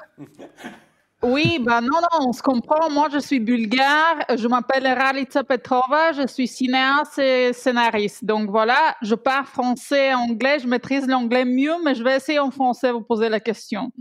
Oui, 1.21 1.59
ben 1.59 1.81
non, 1.81 1.99
non, 2.01 2.27
on 2.29 2.31
se 2.31 2.41
comprend. 2.41 2.89
Moi, 2.89 3.09
je 3.11 3.19
suis 3.19 3.41
bulgare. 3.41 4.19
Je 4.37 4.47
m'appelle 4.47 4.87
Ralitza 4.87 5.43
Petrova. 5.43 6.13
Je 6.13 6.25
suis 6.25 6.47
cinéaste 6.47 7.19
et 7.19 7.51
scénariste. 7.51 8.23
Donc 8.23 8.49
voilà, 8.49 8.95
je 9.01 9.15
parle 9.15 9.45
français, 9.45 10.13
anglais. 10.13 10.59
Je 10.59 10.67
maîtrise 10.67 11.07
l'anglais 11.07 11.43
mieux, 11.43 11.75
mais 11.83 11.93
je 11.93 12.03
vais 12.03 12.15
essayer 12.15 12.39
en 12.39 12.51
français 12.51 12.91
vous 12.93 13.01
poser 13.01 13.27
la 13.27 13.41
question. 13.41 13.91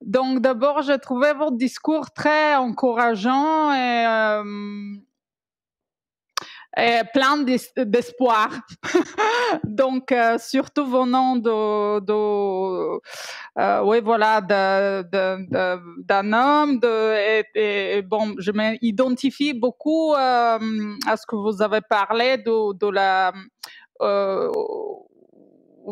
Donc 0.00 0.40
d'abord, 0.40 0.80
j'ai 0.82 0.98
trouvé 0.98 1.34
votre 1.34 1.56
discours 1.56 2.10
très 2.12 2.54
encourageant 2.56 3.72
et 3.74 4.06
euh, 4.06 4.42
et 6.76 7.00
plein 7.12 7.38
d'espoir. 7.76 8.50
Donc, 9.64 10.12
euh, 10.12 10.38
surtout 10.38 10.86
venant 10.86 11.36
de, 11.36 12.00
de 12.00 13.00
euh, 13.58 13.82
oui, 13.84 14.00
voilà, 14.00 14.40
d'un 14.40 16.32
homme. 16.32 16.78
De, 16.78 18.00
bon, 18.02 18.34
je 18.38 18.52
m'identifie 18.52 19.52
beaucoup 19.52 20.14
euh, 20.14 20.58
à 21.06 21.16
ce 21.16 21.26
que 21.26 21.36
vous 21.36 21.60
avez 21.62 21.80
parlé 21.80 22.36
de, 22.38 22.74
de 22.74 22.90
la 22.90 23.32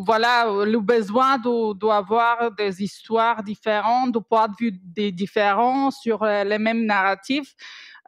voilà, 0.04 0.46
le 0.64 0.80
besoin 0.80 1.38
d'avoir 1.38 2.50
des 2.52 2.82
histoires 2.82 3.42
différentes, 3.42 4.12
de 4.12 4.18
points 4.18 4.48
de 4.48 4.54
vue 4.58 4.72
différents 5.12 5.90
sur 5.90 6.24
les 6.24 6.58
mêmes 6.58 6.84
narratifs. 6.84 7.54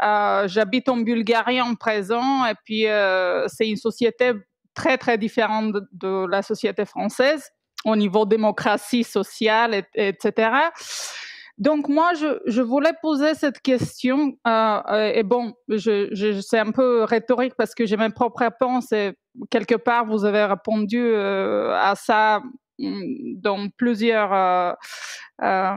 Euh, 0.02 0.48
j'habite 0.48 0.88
en 0.88 0.96
Bulgarie 0.96 1.60
en 1.60 1.74
présent 1.74 2.46
et 2.46 2.54
puis 2.64 2.86
euh, 2.86 3.46
c'est 3.48 3.68
une 3.68 3.76
société 3.76 4.32
très 4.74 4.96
très 4.96 5.18
différente 5.18 5.74
de, 5.92 6.26
la 6.26 6.42
société 6.42 6.86
française 6.86 7.50
au 7.84 7.96
niveau 7.96 8.24
démocratie 8.24 9.04
sociale, 9.04 9.84
etc. 9.94 10.50
Donc 11.60 11.88
moi, 11.88 12.12
je, 12.14 12.60
voulais 12.60 12.94
poser 13.00 13.34
cette 13.34 13.60
question, 13.60 14.32
euh, 14.46 15.12
et 15.14 15.22
bon, 15.22 15.52
je, 15.68 16.40
c'est 16.40 16.58
un 16.58 16.72
peu 16.72 17.04
rhétorique 17.04 17.54
parce 17.56 17.74
que 17.74 17.86
j'ai 17.86 17.96
mes 17.96 18.10
propres 18.10 18.40
réponses 18.40 18.90
et 18.92 19.12
quelque 19.50 19.76
part, 19.76 20.06
vous 20.06 20.24
avez 20.24 20.44
répondu 20.44 21.14
à 21.14 21.94
ça 21.96 22.40
mm, 22.78 23.40
dans 23.40 23.68
plusieurs 23.76 24.76
euh, 25.42 25.76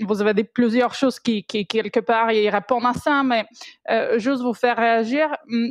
vous 0.00 0.20
avez 0.22 0.34
des, 0.34 0.44
plusieurs 0.44 0.94
choses 0.94 1.20
qui, 1.20 1.44
qui, 1.44 1.66
quelque 1.66 2.00
part, 2.00 2.32
y 2.32 2.48
répondent 2.48 2.86
à 2.86 2.94
ça, 2.94 3.22
mais 3.22 3.44
euh, 3.90 4.18
juste 4.18 4.42
vous 4.42 4.54
faire 4.54 4.76
réagir. 4.76 5.28
Hmm, 5.46 5.68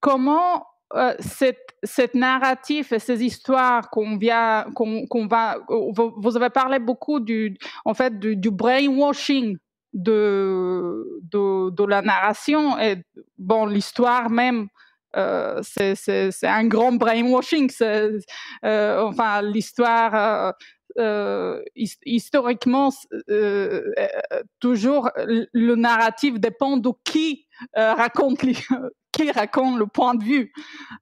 comment 0.00 0.64
euh, 0.94 1.14
cette, 1.20 1.74
cette 1.82 2.14
narrative 2.14 2.92
et 2.92 2.98
ces 2.98 3.22
histoires 3.24 3.90
qu'on 3.90 4.16
vient, 4.16 4.66
qu'on, 4.74 5.26
va, 5.28 5.58
vous, 5.68 6.36
avez 6.36 6.50
parlé 6.50 6.78
beaucoup 6.78 7.20
du, 7.20 7.56
en 7.84 7.94
fait, 7.94 8.18
du, 8.18 8.50
brainwashing 8.50 9.56
de, 9.92 11.20
de, 11.22 11.70
de, 11.70 11.84
la 11.84 12.02
narration 12.02 12.78
et 12.78 12.96
bon, 13.38 13.66
l'histoire 13.66 14.30
même 14.30 14.68
euh, 15.16 15.60
c'est 15.62 16.44
un 16.44 16.66
grand 16.66 16.92
brainwashing. 16.92 17.70
Euh, 17.82 18.20
enfin, 19.02 19.42
l'histoire, 19.42 20.54
euh, 20.98 21.62
historiquement, 22.04 22.90
toujours, 24.60 25.10
le 25.16 25.74
narratif 25.74 26.38
dépend 26.38 26.76
de 26.76 26.90
qui 27.04 27.46
raconte 27.76 28.40
qui 29.12 29.30
raconte 29.30 29.78
le 29.78 29.86
point 29.86 30.14
de 30.14 30.24
vue. 30.24 30.52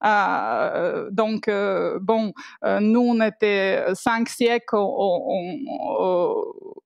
Euh, 0.05 1.09
donc, 1.11 1.49
euh, 1.49 1.99
bon, 2.01 2.33
euh, 2.65 2.81
nous, 2.81 3.01
on 3.01 3.21
était 3.21 3.85
cinq 3.95 4.29
siècles, 4.29 4.77
on, 4.77 5.59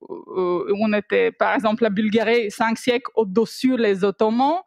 on, 0.09 0.93
était, 0.93 1.33
par 1.33 1.55
exemple, 1.55 1.85
la 1.85 1.91
Bulgarie, 1.91 2.51
cinq 2.51 2.79
siècles 2.79 3.11
au-dessus 3.15 3.77
les 3.77 4.05
Ottomans. 4.05 4.61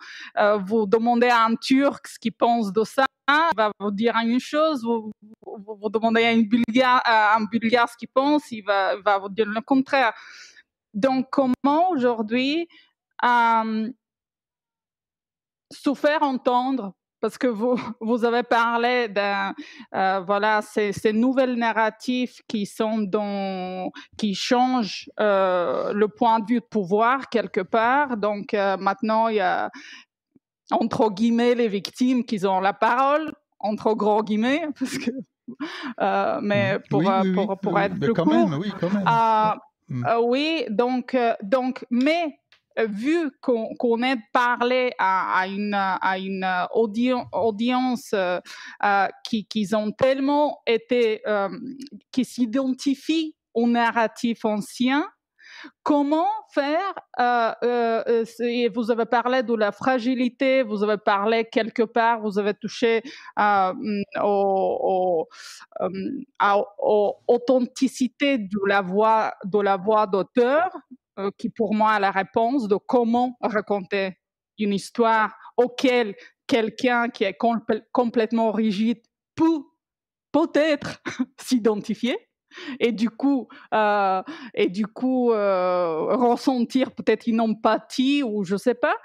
vous 0.62 0.86
demandez 0.86 1.28
à 1.28 1.46
un 1.46 1.56
Turc 1.56 2.08
ce 2.08 2.20
qu'il 2.20 2.34
pense 2.34 2.72
de 2.72 2.84
ça, 2.84 3.06
il 3.28 3.58
va 3.58 3.72
vous 3.80 3.92
dire 3.92 4.16
une 4.24 4.40
chose, 4.40 4.84
vous, 4.84 5.12
vous, 5.46 5.90
demandez 5.90 6.24
à, 6.24 6.32
une 6.32 6.48
Bulgare, 6.48 7.02
à 7.04 7.38
un 7.38 7.46
Bulgare 7.46 7.90
ce 7.90 7.98
qu'il 7.98 8.10
pense, 8.10 8.52
il 8.52 8.62
va, 8.62 8.96
va 8.98 9.18
vous 9.18 9.30
dire 9.30 9.48
le 9.48 9.62
contraire. 9.62 10.14
Donc, 10.94 11.28
comment 11.32 11.90
aujourd'hui 11.90 12.68
se 15.72 15.94
faire 15.94 16.24
entendre 16.24 16.94
parce 17.22 17.38
que 17.38 17.48
vous, 17.48 17.76
vous 18.02 18.24
avez 18.24 18.44
parlé 18.44 19.08
de 19.08 19.52
euh, 19.96 20.20
voilà 20.22 20.62
ces, 20.62 20.94
ces, 20.94 21.14
nouvelles 21.14 21.56
narratifs 21.56 22.42
qui 22.48 22.66
sont 22.66 23.00
dans 23.00 23.90
qui 24.18 24.36
changent 24.36 25.10
euh, 25.20 25.92
le 25.94 26.08
point 26.08 26.40
de 26.40 26.46
vue 26.46 26.60
de 26.60 26.66
pouvoir 26.66 27.30
quelque 27.30 27.62
part 27.62 28.18
donc 28.18 28.54
euh, 28.54 28.78
maintenant 28.78 29.28
il 29.28 29.38
y 29.38 29.40
a 29.40 29.72
entre 30.72 31.10
guillemets 31.10 31.56
les 31.56 31.68
victimes 31.68 32.26
qui 32.26 32.46
ont 32.46 32.60
la 32.60 32.74
parole 32.74 33.32
entre 33.60 33.94
gros 33.94 34.24
guillemets 34.24 34.68
parce 34.80 34.98
que 34.98 35.12
mais 36.42 36.80
pour, 36.90 37.02
oui, 37.02 37.08
oui, 37.24 37.34
pour, 37.34 37.58
pour, 37.60 37.80
être 37.80 38.00
plus 38.00 38.14
quand 38.14 38.24
court 38.24 38.50
même, 38.50 38.60
oui, 38.60 38.72
quand 38.80 38.90
même. 38.92 39.04
Mm. 39.88 40.04
oui, 40.24 40.66
donc, 40.70 41.16
donc, 41.44 41.86
mais 41.92 42.40
vu 42.88 43.32
qu'on 43.42 43.74
qu'on 43.76 44.02
ait 44.04 44.18
parlé 44.34 44.92
à, 45.00 45.48
une, 45.48 45.74
audience 47.34 48.12
euh, 48.14 48.40
euh, 48.84 49.08
qui, 49.24 49.46
euh, 51.28 51.50
qui 52.12 52.26
au 53.54 53.68
narratif 53.68 54.46
ancien, 54.46 55.08
comment 55.84 56.28
faire 56.54 56.94
euh, 57.20 58.24
Vous 58.74 58.92
avez 58.92 59.06
parlé 59.06 59.44
de 59.44 59.54
la 59.56 59.72
fragilité, 59.72 60.64
vous 60.64 60.84
avez 60.84 60.98
parlé 60.98 61.46
quelque 61.46 61.84
part, 61.84 62.22
vous 62.22 62.38
avez 62.38 62.54
touché 62.54 63.02
à- 63.36 63.74
au- 64.24 65.28
authenticité 67.28 68.38
de 68.38 68.60
la 68.68 68.82
voix 68.82 69.34
de 69.46 69.60
la 69.60 69.78
voix 69.78 70.08
d'auteur, 70.08 70.70
euh, 71.18 71.32
qui 71.38 71.50
pour 71.50 71.74
moi 71.74 71.96
est 71.96 72.00
la 72.00 72.12
réponse 72.12 72.68
de 72.68 72.76
comment 72.76 73.38
raconter 73.42 74.18
une 74.60 74.74
histoire 74.74 75.34
auquel 75.56 76.16
quelqu'un 76.48 77.10
qui 77.10 77.24
est 77.24 77.40
compl- 77.40 77.84
complètement 77.92 78.52
rigide 78.52 79.02
peut 79.36 79.62
peut-être 80.32 81.02
s'identifier 81.40 82.18
et 82.80 82.92
du 82.92 83.10
coup 83.10 83.48
euh, 83.74 84.22
et 84.54 84.70
du 84.70 84.88
coup 84.88 85.32
euh, 85.32 86.16
ressentir 86.16 86.92
peut-être 86.92 87.28
une 87.28 87.42
empathie 87.42 88.22
ou 88.24 88.44
je 88.44 88.58
sais 88.58 88.76
pas. 88.76 88.96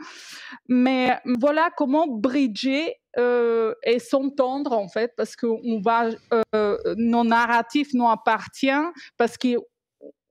Mais 0.69 1.17
voilà 1.39 1.71
comment 1.77 2.07
bridger 2.09 2.97
et 3.17 3.99
s'entendre 3.99 4.73
en 4.73 4.89
fait 4.89 5.13
parce 5.17 5.35
que 5.35 5.47
nos 6.97 7.25
narratifs 7.25 7.93
nous 7.93 8.09
appartiennent 8.09 8.93
parce 9.17 9.37
que 9.37 9.57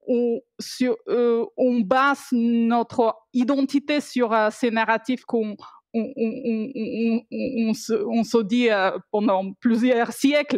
on, 0.10 0.42
sur, 0.60 0.98
euh, 1.08 1.46
on 1.56 1.80
base 1.80 2.26
notre 2.34 3.16
identité 3.34 4.02
sur 4.02 4.34
euh, 4.34 4.50
ces 4.52 4.72
narratifs 4.72 5.24
qu'on 5.24 5.56
on, 5.94 6.02
on, 6.16 6.32
on, 6.46 7.22
on, 7.32 7.70
on 7.70 7.74
se, 7.74 7.94
on 7.94 8.24
se 8.24 8.44
dit 8.44 8.70
euh, 8.70 8.98
pendant 9.12 9.54
plusieurs 9.54 10.12
siècles. 10.12 10.58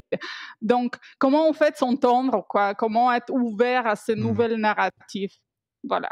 Donc, 0.62 0.96
comment 1.20 1.48
on 1.48 1.54
fait 1.54 1.78
s'entendre, 1.78 2.46
quoi? 2.50 2.74
Comment 2.76 3.14
être 3.14 3.32
ouvert 3.32 3.86
à 3.88 3.96
ces 3.96 4.16
Mhm. 4.16 4.22
nouvelles 4.24 4.56
narratifs? 4.56 5.36
Voilà. 5.84 6.10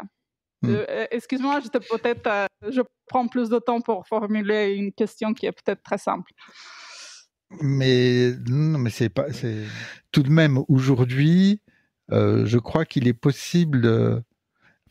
Euh, 0.66 1.06
Excuse-moi, 1.10 1.60
j'étais 1.60 1.80
peut-être, 1.80 2.26
euh, 2.26 2.46
je 2.70 2.82
prends 3.06 3.26
plus 3.28 3.48
de 3.48 3.58
temps 3.58 3.80
pour 3.80 4.06
formuler 4.06 4.74
une 4.74 4.92
question 4.92 5.32
qui 5.32 5.46
est 5.46 5.52
peut-être 5.52 5.82
très 5.82 5.96
simple. 5.98 6.30
Mais 7.60 8.32
non, 8.48 8.78
mais 8.78 8.90
c'est 8.90 9.08
pas. 9.08 9.32
C'est 9.32 9.64
tout 10.12 10.22
de 10.22 10.30
même 10.30 10.62
aujourd'hui. 10.68 11.60
Euh, 12.12 12.46
je 12.46 12.58
crois 12.58 12.84
qu'il 12.84 13.06
est 13.08 13.12
possible. 13.14 13.80
de- 13.82 14.22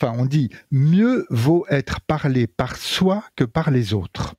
Enfin, 0.01 0.13
on 0.17 0.26
dit 0.26 0.49
mieux 0.72 1.26
vaut 1.30 1.65
être 1.70 1.99
parlé 2.01 2.47
par 2.47 2.78
soi 2.78 3.24
que 3.36 3.43
par 3.43 3.70
les 3.70 3.93
autres. 3.93 4.36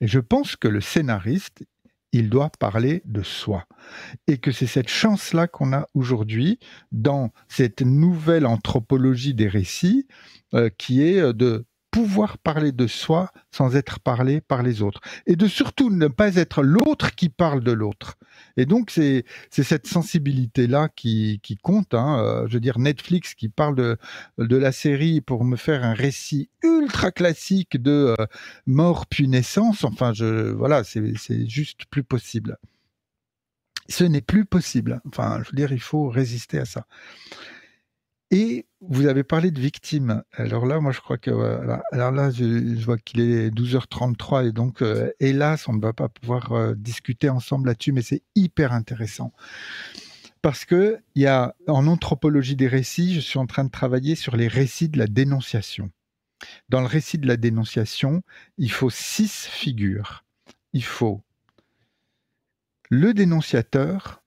Et 0.00 0.08
je 0.08 0.18
pense 0.18 0.56
que 0.56 0.66
le 0.68 0.80
scénariste, 0.80 1.64
il 2.12 2.28
doit 2.30 2.50
parler 2.58 3.02
de 3.04 3.22
soi. 3.22 3.66
Et 4.26 4.38
que 4.38 4.50
c'est 4.50 4.66
cette 4.66 4.88
chance-là 4.88 5.46
qu'on 5.46 5.72
a 5.72 5.86
aujourd'hui 5.94 6.58
dans 6.90 7.30
cette 7.48 7.82
nouvelle 7.82 8.46
anthropologie 8.46 9.34
des 9.34 9.46
récits, 9.48 10.08
euh, 10.54 10.70
qui 10.76 11.02
est 11.02 11.20
euh, 11.20 11.32
de 11.32 11.64
pouvoir 11.90 12.38
parler 12.38 12.72
de 12.72 12.86
soi 12.86 13.30
sans 13.50 13.76
être 13.76 14.00
parlé 14.00 14.40
par 14.40 14.62
les 14.62 14.82
autres. 14.82 15.00
Et 15.26 15.36
de 15.36 15.46
surtout 15.46 15.90
ne 15.90 16.06
pas 16.06 16.36
être 16.36 16.62
l'autre 16.62 17.14
qui 17.14 17.28
parle 17.28 17.62
de 17.62 17.72
l'autre. 17.72 18.16
Et 18.56 18.66
donc, 18.66 18.90
c'est 18.90 19.24
c'est 19.50 19.62
cette 19.62 19.86
sensibilité-là 19.86 20.88
qui, 20.94 21.40
qui 21.42 21.56
compte. 21.56 21.94
Hein. 21.94 22.20
Euh, 22.20 22.46
je 22.48 22.54
veux 22.54 22.60
dire, 22.60 22.78
Netflix 22.78 23.34
qui 23.34 23.48
parle 23.48 23.74
de, 23.74 23.96
de 24.38 24.56
la 24.56 24.72
série 24.72 25.20
pour 25.20 25.44
me 25.44 25.56
faire 25.56 25.84
un 25.84 25.94
récit 25.94 26.50
ultra 26.62 27.10
classique 27.10 27.80
de 27.80 28.14
euh, 28.18 28.26
mort 28.66 29.06
puis 29.06 29.28
naissance. 29.28 29.84
Enfin, 29.84 30.12
je, 30.12 30.50
voilà, 30.50 30.84
c'est 30.84 31.16
c'est 31.16 31.48
juste 31.48 31.86
plus 31.90 32.04
possible. 32.04 32.58
Ce 33.88 34.04
n'est 34.04 34.20
plus 34.20 34.44
possible. 34.44 35.00
Enfin, 35.06 35.40
je 35.42 35.50
veux 35.50 35.56
dire, 35.56 35.72
il 35.72 35.80
faut 35.80 36.08
résister 36.08 36.58
à 36.58 36.64
ça. 36.66 36.86
Et 38.30 38.66
vous 38.80 39.06
avez 39.06 39.24
parlé 39.24 39.50
de 39.50 39.58
victimes. 39.58 40.22
Alors 40.32 40.66
là, 40.66 40.80
moi, 40.80 40.92
je 40.92 41.00
crois 41.00 41.16
que 41.16 41.30
alors 41.92 42.12
là, 42.12 42.30
je, 42.30 42.84
vois 42.84 42.98
qu'il 42.98 43.20
est 43.20 43.50
12h33 43.50 44.48
et 44.48 44.52
donc, 44.52 44.82
euh, 44.82 45.10
hélas, 45.18 45.66
on 45.68 45.72
ne 45.72 45.80
va 45.80 45.94
pas 45.94 46.08
pouvoir 46.08 46.52
euh, 46.52 46.74
discuter 46.74 47.30
ensemble 47.30 47.68
là-dessus, 47.68 47.92
mais 47.92 48.02
c'est 48.02 48.22
hyper 48.34 48.72
intéressant 48.72 49.32
parce 50.42 50.64
que 50.64 50.98
y 51.14 51.26
a 51.26 51.54
en 51.66 51.86
anthropologie 51.86 52.56
des 52.56 52.68
récits, 52.68 53.14
je 53.14 53.20
suis 53.20 53.38
en 53.38 53.46
train 53.46 53.64
de 53.64 53.70
travailler 53.70 54.14
sur 54.14 54.36
les 54.36 54.48
récits 54.48 54.88
de 54.88 54.98
la 54.98 55.06
dénonciation. 55.06 55.90
Dans 56.68 56.80
le 56.80 56.86
récit 56.86 57.18
de 57.18 57.26
la 57.26 57.36
dénonciation, 57.36 58.22
il 58.56 58.70
faut 58.70 58.90
six 58.90 59.46
figures. 59.46 60.24
Il 60.72 60.84
faut 60.84 61.22
le 62.90 63.12
dénonciateur, 63.12 64.22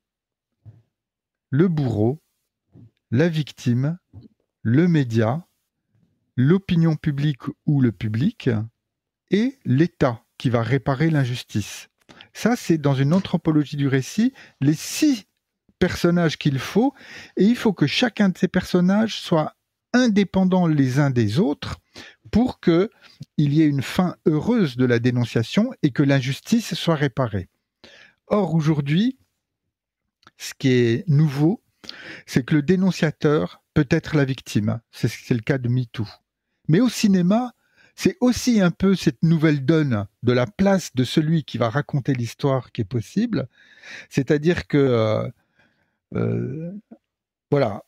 le 1.50 1.68
bourreau, 1.68 2.22
la 3.12 3.28
victime, 3.28 3.98
le 4.62 4.88
média, 4.88 5.46
l'opinion 6.38 6.96
publique 6.96 7.42
ou 7.66 7.82
le 7.82 7.92
public 7.92 8.50
et 9.30 9.60
l'État 9.66 10.24
qui 10.38 10.50
va 10.50 10.64
réparer 10.64 11.10
l'injustice. 11.10 11.90
Ça, 12.34 12.56
c'est 12.56 12.78
dans 12.78 12.94
une 12.94 13.14
anthropologie 13.14 13.76
du 13.76 13.88
récit 13.88 14.34
les 14.62 14.74
six 14.74 15.26
personnages 15.78 16.38
qu'il 16.38 16.60
faut 16.60 16.94
et 17.36 17.44
il 17.44 17.56
faut 17.56 17.74
que 17.74 17.88
chacun 17.88 18.30
de 18.30 18.38
ces 18.38 18.48
personnages 18.48 19.20
soit 19.20 19.56
indépendant 19.94 20.68
les 20.68 21.00
uns 21.00 21.10
des 21.10 21.40
autres 21.40 21.80
pour 22.32 22.62
que 22.62 22.90
il 23.36 23.54
y 23.54 23.62
ait 23.62 23.68
une 23.68 23.82
fin 23.82 24.16
heureuse 24.26 24.78
de 24.78 24.86
la 24.86 25.00
dénonciation 25.00 25.74
et 25.84 25.92
que 25.92 26.04
l'injustice 26.04 26.76
soit 26.76 26.96
réparée. 26.96 27.50
Or 28.28 28.56
aujourd'hui, 28.56 29.18
ce 30.38 30.54
qui 30.58 30.70
est 30.70 31.04
nouveau, 31.10 31.61
c'est 32.26 32.46
que 32.46 32.56
le 32.56 32.62
dénonciateur 32.62 33.62
peut 33.74 33.88
être 33.90 34.16
la 34.16 34.26
victime. 34.26 34.80
C'est 34.92 35.32
le 35.32 35.42
cas 35.42 35.58
de 35.58 35.70
MeToo. 35.70 36.08
Mais 36.68 36.80
au 36.80 36.90
cinéma, 36.90 37.54
c'est 37.96 38.18
aussi 38.22 38.62
un 38.62 38.72
peu 38.72 38.96
cette 38.96 39.24
nouvelle 39.24 39.66
donne 39.66 40.08
de 40.24 40.34
la 40.34 40.48
place 40.48 40.96
de 40.96 41.04
celui 41.04 41.44
qui 41.44 41.58
va 41.58 41.70
raconter 41.70 42.14
l'histoire 42.14 42.72
qui 42.72 42.82
est 42.82 42.86
possible. 42.86 43.48
C'est-à-dire 44.10 44.68
que, 44.68 44.78
euh, 44.78 45.28
euh, 46.16 46.72
voilà, 47.50 47.84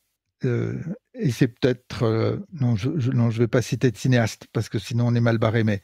euh, 0.46 0.78
et 1.14 1.32
c'est 1.32 1.48
peut-être, 1.48 2.40
non, 2.60 2.76
je, 2.76 2.92
je, 2.98 3.12
non, 3.12 3.30
je 3.30 3.40
vais 3.40 3.48
pas 3.48 3.62
citer 3.62 3.92
de 3.92 3.98
cinéaste 3.98 4.48
parce 4.52 4.70
que 4.70 4.80
sinon 4.80 5.08
on 5.08 5.16
est 5.16 5.22
mal 5.22 5.38
barré, 5.38 5.64
mais 5.64 5.82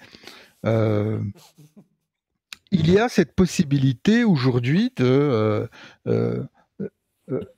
il 2.71 2.91
y 2.91 2.99
a 2.99 3.09
cette 3.09 3.33
possibilité 3.35 4.23
aujourd'hui 4.23 4.91
de 4.97 5.69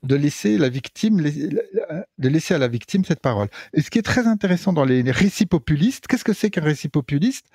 de 0.04 0.16
laisser 0.16 0.58
la 0.58 0.70
victime, 0.70 1.22
de 1.22 2.30
laisser 2.30 2.54
à 2.54 2.58
la 2.58 2.68
victime 2.68 3.06
cette 3.06 3.22
parole. 3.22 3.48
Et 3.74 3.82
ce 3.82 3.90
qui 3.90 4.00
est 4.00 4.04
très 4.04 4.28
intéressant 4.28 4.74
dans 4.74 4.86
les 4.86 5.10
récits 5.12 5.46
populistes, 5.46 6.08
qu'est-ce 6.08 6.24
que 6.24 6.34
c'est 6.34 6.50
qu'un 6.50 6.62
récit 6.62 6.90
populiste? 6.90 7.48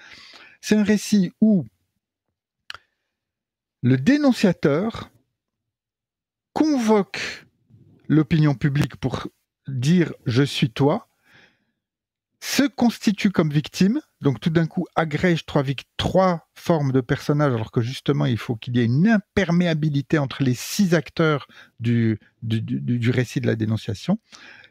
C'est 0.60 0.76
un 0.76 0.82
récit 0.82 1.32
où 1.40 1.64
le 3.82 3.96
dénonciateur 3.96 5.10
convoque 6.52 7.46
l'opinion 8.08 8.54
publique 8.54 8.96
pour 8.96 9.28
dire 9.68 10.12
je 10.26 10.42
suis 10.42 10.70
toi, 10.70 11.08
se 12.40 12.62
constitue 12.62 13.30
comme 13.30 13.50
victime, 13.50 14.00
donc 14.20 14.40
tout 14.40 14.50
d'un 14.50 14.66
coup 14.66 14.86
agrège 14.94 15.44
trois, 15.44 15.62
trois 15.96 16.48
formes 16.54 16.92
de 16.92 17.00
personnages, 17.00 17.52
alors 17.52 17.70
que 17.70 17.80
justement 17.80 18.26
il 18.26 18.38
faut 18.38 18.56
qu'il 18.56 18.76
y 18.76 18.80
ait 18.80 18.84
une 18.84 19.08
imperméabilité 19.08 20.18
entre 20.18 20.42
les 20.42 20.54
six 20.54 20.94
acteurs 20.94 21.46
du, 21.80 22.18
récit 23.10 23.40
de 23.40 23.46
la 23.46 23.56
dénonciation. 23.56 24.18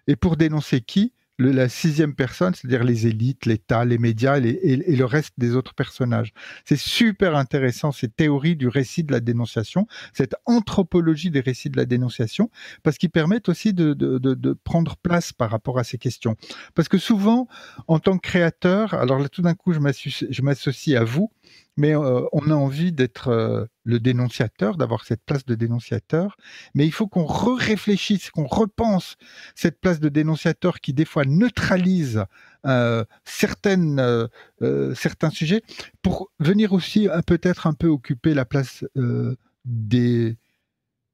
Et 0.08 0.16
pour 0.16 0.38
dénoncer 0.38 0.82
qui? 0.82 1.14
La 1.38 1.68
sixième 1.70 2.16
personne, 2.16 2.54
c'est-à-dire 2.54 2.84
les 2.84 3.08
élites, 3.08 3.46
l'État, 3.46 3.84
les 3.84 3.98
médias 3.98 4.40
et, 4.40 4.78
le 4.78 5.06
reste 5.06 5.34
des 5.38 5.56
autres 5.56 5.74
personnages. 5.74 6.34
C'est 6.64 6.78
super 6.78 7.36
intéressant, 7.36 7.92
ces 7.92 8.08
théories 8.08 8.56
du 8.56 8.68
récit 8.68 9.04
de 9.04 9.12
la 9.12 9.20
dénonciation, 9.20 9.88
cette 10.14 10.36
anthropologie 10.46 11.32
des 11.32 11.42
récits 11.42 11.70
de 11.70 11.78
la 11.78 11.86
dénonciation, 11.86 12.50
parce 12.84 12.98
qu'ils 12.98 13.10
permettent 13.10 13.50
aussi 13.50 13.74
de, 13.74 13.94
de, 13.94 14.54
prendre 14.64 14.96
place 14.98 15.34
par 15.34 15.52
rapport 15.52 15.78
à 15.78 15.84
ces 15.84 15.98
questions. 15.98 16.36
Parce 16.74 16.88
que 16.88 16.98
souvent, 16.98 17.48
en 17.88 18.00
tant 18.00 18.18
que 18.18 18.28
créateur, 18.28 18.94
alors 18.94 19.20
là 19.20 19.30
tout 19.30 19.42
d'un 19.42 19.54
coup, 19.54 19.74
je 19.74 20.42
m'associe 20.42 20.98
à 20.98 21.04
vous, 21.04 21.32
mais 21.78 21.96
euh, 21.96 22.22
on 22.32 22.50
a 22.50 22.54
envie 22.54 22.92
d'être 22.92 23.28
euh, 23.28 23.66
le 23.86 24.00
dénonciateur, 24.00 24.76
d'avoir 24.76 25.06
cette 25.06 25.24
place 25.26 25.46
de 25.46 25.56
dénonciateur, 25.56 26.36
mais 26.74 26.86
il 26.86 26.92
faut 26.92 27.08
qu'on 27.08 27.26
réfléchisse, 27.26 28.30
qu'on 28.32 28.48
repense 28.48 29.16
cette 29.56 29.80
place 29.80 30.02
de 30.02 30.10
dénonciateur 30.10 30.82
qui 30.82 30.94
des 30.94 31.06
fois 31.06 31.24
neutralise 31.26 32.26
euh, 32.66 33.06
certaines, 33.24 34.28
certains 34.96 35.30
sujets 35.30 35.62
pour 36.02 36.32
venir 36.40 36.74
aussi 36.74 37.08
peut-être 37.28 37.68
un 37.68 37.74
peu 37.74 37.88
occuper 37.88 38.34
la 38.34 38.46
place 38.46 38.84
des 39.66 40.38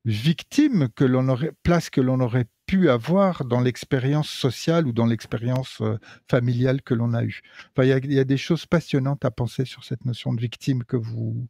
victimes 0.05 0.89
que 0.95 1.03
l'on 1.03 1.27
aurait, 1.29 1.51
place 1.63 1.89
que 1.89 2.01
l'on 2.01 2.19
aurait 2.19 2.47
pu 2.65 2.89
avoir 2.89 3.45
dans 3.45 3.59
l'expérience 3.59 4.29
sociale 4.29 4.87
ou 4.87 4.93
dans 4.93 5.05
l'expérience 5.05 5.79
euh, 5.81 5.99
familiale 6.29 6.81
que 6.81 6.93
l'on 6.93 7.13
a 7.13 7.23
eue. 7.23 7.41
Il 7.43 7.81
enfin, 7.83 7.83
y, 7.83 8.13
y, 8.13 8.19
a 8.19 8.23
des 8.23 8.37
choses 8.37 8.65
passionnantes 8.65 9.25
à 9.25 9.31
penser 9.31 9.65
sur 9.65 9.83
cette 9.83 10.05
notion 10.05 10.33
de 10.33 10.41
victime 10.41 10.83
que 10.83 10.97
vous, 10.97 11.47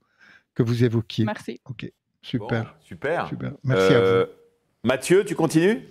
que 0.55 0.63
vous 0.63 0.83
évoquiez. 0.83 1.25
Merci. 1.25 1.59
Ok, 1.65 1.91
super. 2.21 2.75
super. 2.81 3.27
super. 3.27 3.53
Merci 3.63 3.93
à 3.93 3.99
vous. 3.99 4.05
Euh, 4.05 4.25
Mathieu, 4.83 5.23
tu 5.25 5.35
continues? 5.35 5.87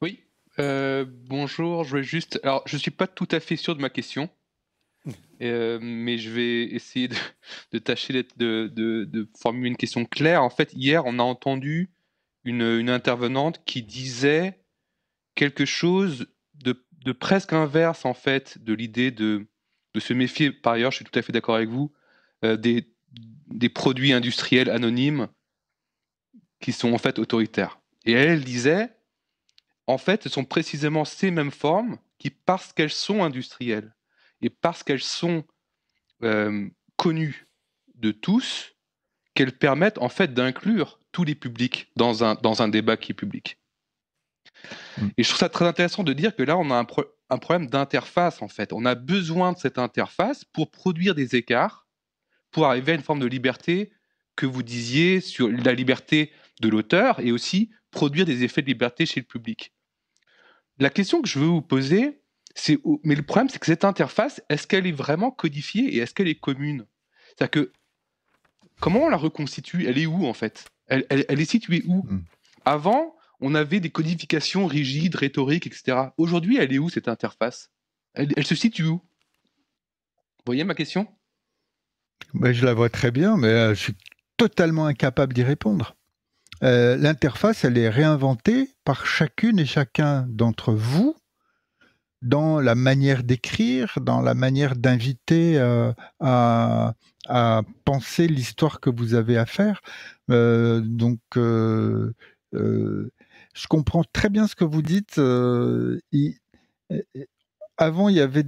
Oui. 0.00 0.20
Euh, 0.58 1.04
bonjour, 1.08 1.84
je 1.84 1.90
voulais 1.90 2.02
juste. 2.02 2.40
Alors, 2.42 2.62
je 2.66 2.76
ne 2.76 2.80
suis 2.80 2.90
pas 2.90 3.06
tout 3.06 3.28
à 3.30 3.40
fait 3.40 3.56
sûr 3.56 3.74
de 3.76 3.80
ma 3.80 3.90
question. 3.90 4.28
mais 5.40 6.18
je 6.18 6.30
vais 6.30 6.62
essayer 6.64 7.08
de, 7.08 7.78
tâcher 7.78 8.12
de, 8.12 8.68
de, 8.68 9.04
de, 9.04 9.28
formuler 9.36 9.68
une 9.68 9.76
question 9.76 10.04
claire. 10.04 10.44
En 10.44 10.50
fait, 10.50 10.72
hier, 10.74 11.04
on 11.06 11.18
a 11.18 11.22
entendu 11.22 11.90
une, 12.44 12.88
intervenante 12.88 13.64
qui 13.64 13.82
disait 13.82 14.60
quelque 15.34 15.64
chose 15.64 16.26
de, 16.54 17.12
presque 17.12 17.52
inverse 17.52 18.04
en 18.04 18.14
fait 18.14 18.62
de 18.62 18.72
l'idée 18.72 19.10
de, 19.10 19.46
de 19.94 20.00
se 20.00 20.12
méfier. 20.12 20.52
Par 20.52 20.74
ailleurs, 20.74 20.92
je 20.92 20.96
suis 20.96 21.04
tout 21.04 21.18
à 21.18 21.22
fait 21.22 21.32
d'accord 21.32 21.56
avec 21.56 21.68
vous 21.68 21.90
euh, 21.90 22.01
des, 22.42 22.92
des 23.48 23.68
produits 23.68 24.12
industriels 24.12 24.70
anonymes 24.70 25.28
qui 26.60 26.72
sont 26.72 26.92
en 26.92 26.98
fait 26.98 27.18
autoritaires. 27.18 27.80
Et 28.04 28.12
elle 28.12 28.44
disait, 28.44 28.90
en 29.86 29.98
fait, 29.98 30.24
ce 30.24 30.28
sont 30.28 30.44
précisément 30.44 31.04
ces 31.04 31.30
mêmes 31.30 31.50
formes 31.50 31.98
qui, 32.18 32.30
parce 32.30 32.72
qu'elles 32.72 32.90
sont 32.90 33.22
industrielles 33.22 33.94
et 34.40 34.50
parce 34.50 34.82
qu'elles 34.82 35.02
sont 35.02 35.44
euh, 36.22 36.68
connues 36.96 37.46
de 37.94 38.10
tous, 38.10 38.74
qu'elles 39.34 39.56
permettent 39.56 39.98
en 39.98 40.08
fait 40.08 40.34
d'inclure 40.34 41.00
tous 41.12 41.24
les 41.24 41.34
publics 41.34 41.90
dans 41.96 42.24
un, 42.24 42.34
dans 42.34 42.62
un 42.62 42.68
débat 42.68 42.96
qui 42.96 43.12
est 43.12 43.14
public. 43.14 43.58
Mm. 44.98 45.08
Et 45.16 45.22
je 45.22 45.28
trouve 45.28 45.40
ça 45.40 45.48
très 45.48 45.66
intéressant 45.66 46.02
de 46.02 46.12
dire 46.12 46.34
que 46.34 46.42
là, 46.42 46.56
on 46.56 46.70
a 46.70 46.74
un, 46.74 46.86
un 47.30 47.38
problème 47.38 47.68
d'interface, 47.68 48.42
en 48.42 48.48
fait. 48.48 48.72
On 48.72 48.84
a 48.84 48.94
besoin 48.94 49.52
de 49.52 49.58
cette 49.58 49.78
interface 49.78 50.44
pour 50.44 50.70
produire 50.70 51.14
des 51.14 51.36
écarts, 51.36 51.86
pour 52.52 52.66
arriver 52.66 52.92
à 52.92 52.94
une 52.94 53.02
forme 53.02 53.20
de 53.20 53.26
liberté 53.26 53.92
que 54.36 54.46
vous 54.46 54.62
disiez 54.62 55.20
sur 55.20 55.48
la 55.48 55.72
liberté 55.72 56.32
de 56.60 56.68
l'auteur 56.68 57.20
et 57.20 57.32
aussi 57.32 57.70
produire 57.90 58.24
des 58.24 58.44
effets 58.44 58.62
de 58.62 58.66
liberté 58.66 59.04
chez 59.04 59.20
le 59.20 59.26
public. 59.26 59.72
La 60.78 60.90
question 60.90 61.20
que 61.20 61.28
je 61.28 61.38
veux 61.38 61.46
vous 61.46 61.62
poser, 61.62 62.20
c'est 62.54 62.78
mais 63.04 63.14
le 63.14 63.22
problème 63.22 63.48
c'est 63.48 63.58
que 63.58 63.66
cette 63.66 63.84
interface, 63.84 64.42
est-ce 64.48 64.66
qu'elle 64.66 64.86
est 64.86 64.92
vraiment 64.92 65.30
codifiée 65.30 65.94
et 65.94 65.98
est-ce 65.98 66.14
qu'elle 66.14 66.28
est 66.28 66.38
commune? 66.38 66.86
C'est-à-dire 67.28 67.50
que 67.50 67.72
comment 68.80 69.04
on 69.04 69.08
la 69.08 69.16
reconstitue? 69.16 69.86
Elle 69.86 69.98
est 69.98 70.06
où 70.06 70.26
en 70.26 70.34
fait? 70.34 70.66
Elle, 70.86 71.04
est 71.28 71.44
située 71.44 71.82
où? 71.86 72.02
Hmm. 72.02 72.24
Avant, 72.64 73.16
on 73.40 73.54
avait 73.54 73.80
des 73.80 73.90
codifications 73.90 74.66
rigides, 74.66 75.14
rhétoriques, 75.14 75.66
etc. 75.66 76.08
Aujourd'hui, 76.16 76.58
elle 76.58 76.72
est 76.72 76.78
où 76.78 76.90
cette 76.90 77.08
interface? 77.08 77.70
Elle, 78.14 78.46
se 78.46 78.54
situe 78.54 78.84
où? 78.84 78.96
Vous 78.96 80.46
voyez 80.46 80.64
ma 80.64 80.74
question? 80.74 81.08
Ben, 82.34 82.52
Je 82.52 82.64
la 82.64 82.74
vois 82.74 82.88
très 82.88 83.10
bien, 83.10 83.36
mais 83.36 83.48
euh, 83.48 83.74
je 83.74 83.80
suis 83.80 83.96
totalement 84.36 84.86
incapable 84.86 85.32
d'y 85.34 85.42
répondre. 85.42 85.96
Euh, 86.62 86.96
l'interface, 86.96 87.64
elle 87.64 87.76
est 87.78 87.88
réinventée 87.88 88.70
par 88.84 89.06
chacune 89.06 89.58
et 89.58 89.66
chacun 89.66 90.26
d'entre 90.28 90.72
vous 90.72 91.16
dans 92.20 92.60
la 92.60 92.76
manière 92.76 93.24
d'écrire, 93.24 93.98
dans 94.00 94.20
la 94.20 94.34
manière 94.34 94.76
d'inviter 94.76 95.58
euh, 95.58 95.92
à, 96.20 96.94
penser 97.84 98.28
l'histoire 98.28 98.80
que 98.80 98.90
vous 98.90 99.14
avez 99.14 99.36
à 99.36 99.46
faire. 99.46 99.80
Donc, 100.28 101.20
je 101.34 102.22
comprends 103.68 104.04
très 104.12 104.28
bien 104.28 104.46
ce 104.46 104.54
que 104.54 104.64
vous 104.64 104.82
dites. 104.82 105.18
avant, 107.76 108.08
il 108.08 108.16
y 108.16 108.20
avait 108.20 108.44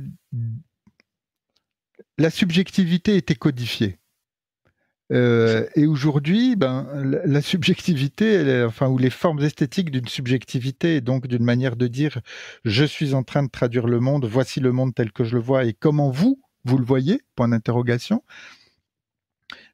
la 2.19 2.31
subjectivité 2.31 3.17
était 3.17 3.35
codifiée. 3.35 3.99
Euh, 5.13 5.67
et 5.75 5.87
aujourd'hui, 5.87 6.57
ben, 6.57 6.89
la, 7.25 7.43
subjectivité, 7.43 8.65
enfin, 8.67 8.89
ou 8.89 8.97
les 8.97 9.11
formes 9.11 9.41
esthétiques 9.41 9.91
d'une 9.91 10.09
subjectivité, 10.09 10.97
et 10.97 11.01
donc 11.01 11.27
d'une 11.27 11.45
manière 11.45 11.77
de 11.77 11.87
dire 11.87 12.21
je 12.65 12.85
suis 12.85 13.15
en 13.15 13.23
train 13.23 13.43
de 13.43 13.51
traduire 13.51 13.87
le 13.87 14.01
monde, 14.01 14.25
voici 14.25 14.61
le 14.61 14.73
monde 14.73 14.95
tel 14.95 15.13
que 15.13 15.25
je 15.25 15.35
le 15.35 15.43
vois, 15.43 15.65
et 15.65 15.75
comment 15.75 16.11
vous, 16.11 16.41
vous 16.65 16.79
le 16.79 16.85
voyez, 16.85 17.21
point 17.37 17.49
d'interrogation, 17.49 18.25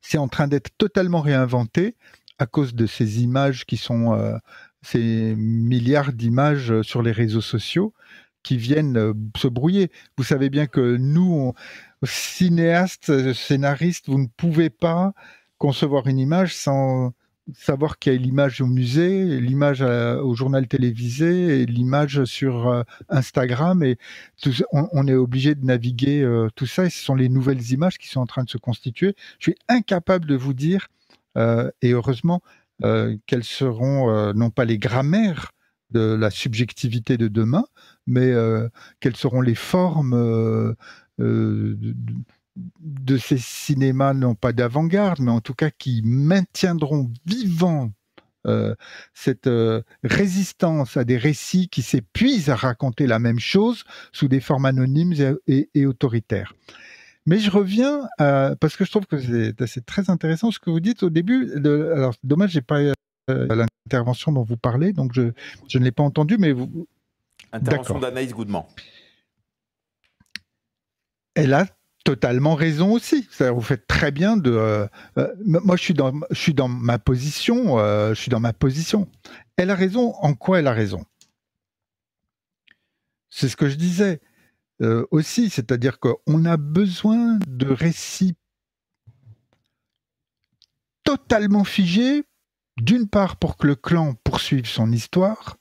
c'est 0.03 0.19
en 0.19 0.29
train 0.29 0.49
d'être 0.49 0.71
totalement 0.77 1.21
réinventé 1.21 1.97
à 2.39 2.47
cause 2.47 2.75
de 2.75 2.87
ces 2.87 3.23
images 3.23 3.67
qui 3.67 3.77
sont, 3.77 4.15
euh, 4.15 4.37
ces 4.83 5.35
milliards 5.37 6.12
d'images 6.12 6.83
sur 6.83 7.03
les 7.03 7.12
réseaux 7.12 7.41
sociaux 7.41 7.95
qui 8.43 8.57
viennent 8.57 8.97
euh, 8.97 9.12
se 9.37 9.47
brouiller. 9.47 9.91
Vous 10.17 10.25
savez 10.25 10.51
bien 10.51 10.67
que 10.67 10.97
nous, 10.97 11.33
on, 11.33 11.55
cinéaste, 12.07 13.11
euh, 13.11 13.35
scénariste, 13.35 14.09
vous 14.09 14.19
ne 14.19 14.29
pouvez 14.37 14.71
pas 14.71 15.13
concevoir 15.59 16.07
une 16.07 16.19
image 16.19 16.55
sans 16.55 17.13
savoir 17.55 17.99
qu'il 17.99 18.13
y 18.13 18.17
a 18.17 18.19
l'image 18.19 18.61
au 18.61 18.67
musée, 18.67 19.41
l'image 19.41 19.83
euh, 19.83 20.23
au 20.23 20.35
journal 20.35 20.69
télévisé, 20.69 21.67
l'image 21.67 22.25
sur 22.25 22.69
euh, 22.69 22.83
Instagram, 23.09 23.83
et 23.83 23.99
on, 24.73 25.07
est 25.09 25.15
obligé 25.15 25.55
de 25.55 25.65
naviguer 25.65 26.27
tout 26.55 26.67
ça, 26.67 26.87
et 26.87 26.91
ce 26.91 27.03
sont 27.03 27.15
les 27.15 27.29
nouvelles 27.29 27.73
images 27.73 27.99
qui 27.99 28.09
sont 28.09 28.21
en 28.21 28.27
train 28.27 28.45
de 28.45 28.51
se 28.51 28.59
constituer. 28.59 29.15
Je 29.39 29.51
suis 29.51 29.59
incapable 29.69 30.27
de 30.27 30.37
vous 30.37 30.55
dire, 30.55 30.89
et 31.37 31.91
heureusement, 31.91 32.41
quelles 33.27 33.45
seront 33.45 34.33
non 34.33 34.51
pas 34.51 34.65
les 34.65 34.79
grammaires 34.79 35.51
de 35.91 36.15
la 36.15 36.31
subjectivité 36.31 37.17
de 37.17 37.29
demain, 37.29 37.65
mais 38.07 38.33
quelles 39.01 39.17
seront 39.17 39.41
les 39.41 39.57
formes 39.57 40.77
euh, 41.21 41.77
de, 42.57 43.17
ces 43.17 43.39
cinémas, 43.39 44.13
non 44.13 44.35
pas 44.35 44.53
d'avant-garde, 44.53 45.21
mais 45.21 45.31
en 45.31 45.41
tout 45.41 45.55
cas 45.55 45.71
qui 45.71 46.03
maintiendront 46.05 47.11
vivant 47.25 47.93
euh, 48.47 48.75
cette 49.15 49.47
euh, 49.47 49.83
résistance 50.03 50.97
à 50.97 51.05
des 51.05 51.17
récits 51.17 51.69
qui 51.69 51.83
s'épuisent 51.83 52.51
à 52.51 52.57
raconter 52.57 53.07
la 53.07 53.19
même 53.19 53.39
chose 53.39 53.85
sous 54.13 54.29
des 54.29 54.41
formes 54.41 54.65
anonymes 54.67 55.15
et, 55.47 55.87
autoritaires. 55.87 56.55
Mais 57.27 57.39
je 57.39 57.51
reviens 57.51 58.09
parce 58.19 58.77
que 58.77 58.85
je 58.85 58.91
trouve 58.91 59.07
que 59.07 59.19
c'est 59.19 59.87
très 59.87 60.11
intéressant 60.11 60.51
ce 60.51 60.59
que 60.59 60.71
vous 60.71 60.81
dites 60.81 61.03
au 61.03 61.11
début. 61.11 61.53
De, 61.61 61.93
alors, 61.95 62.15
dommage, 62.25 62.51
j'ai 62.53 62.63
pas 62.63 62.81
l'intervention 63.29 64.33
dont 64.33 64.43
vous 64.43 64.57
parlez, 64.57 64.93
donc 64.93 65.13
je, 65.15 65.31
je 65.69 65.79
ne 65.79 65.85
l'ai 65.85 65.93
pas 65.93 66.03
entendu, 66.03 66.39
mais 66.39 66.53
vous. 66.53 66.89
Intervention 67.53 67.99
d'Anaïs 67.99 68.33
Goudman 68.33 68.65
elle 71.35 71.55
a 71.55 71.66
totalement 72.05 72.55
raison 72.55 72.93
aussi. 72.93 73.28
Vous 73.39 73.61
faites 73.61 73.86
très 73.86 74.11
bien 74.11 74.36
de. 74.36 74.51
Euh, 74.51 74.86
euh, 75.19 75.35
moi, 75.44 75.77
je 75.77 75.82
suis 75.82 75.94
dans, 75.94 76.69
ma 76.69 76.98
position. 76.98 77.78
Euh, 77.78 78.15
je 78.15 78.20
suis 78.20 78.31
dans 78.31 78.40
ma 78.40 78.52
position. 78.52 79.09
Elle 79.57 79.70
a 79.70 79.74
raison. 79.74 80.15
En 80.20 80.35
quoi 80.35 80.59
elle 80.59 80.66
a 80.66 80.73
raison? 80.73 81.05
C'est 83.28 83.48
ce 83.48 83.57
que 83.57 83.69
je 83.69 83.77
disais 83.77 84.20
aussi, 85.11 85.51
c'est-à-dire 85.51 86.01
qu'on 86.01 86.44
a 86.47 86.57
besoin 86.57 87.39
de 87.47 87.66
récits 87.66 88.35
totalement 91.05 91.65
figées, 91.65 92.24
d'une 92.78 93.07
part 93.07 93.36
pour 93.36 93.59
que 93.59 93.66
le 93.66 93.74
clan 93.74 94.15
poursuive 94.24 94.65
son 94.65 94.90
histoire, 94.90 95.59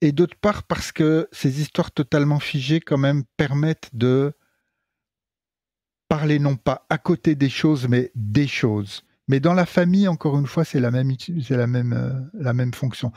et 0.00 0.12
d'autre 0.12 0.36
part 0.36 0.62
parce 0.62 0.92
que 0.92 1.28
ces 1.32 1.60
histoires 1.60 1.90
totalement 1.90 2.40
figées 2.40 2.80
quand 2.80 2.98
même 2.98 3.24
permettent 3.36 3.90
de 3.92 4.32
parler 6.08 6.38
non 6.38 6.56
pas 6.56 6.86
à 6.90 6.98
côté 6.98 7.34
des 7.34 7.48
choses, 7.48 7.86
mais 7.88 8.10
des 8.14 8.48
choses. 8.48 9.04
Mais 9.28 9.38
dans 9.38 9.54
la 9.54 9.66
famille, 9.66 10.08
encore 10.08 10.38
une 10.38 10.46
fois, 10.46 10.64
c'est 10.64 10.80
la 10.80 10.90
même, 10.90 11.12
c'est 11.18 11.56
la 11.56 11.68
même, 11.68 11.92
euh, 11.92 12.12
la 12.34 12.52
même 12.52 12.74
fonction. 12.74 13.12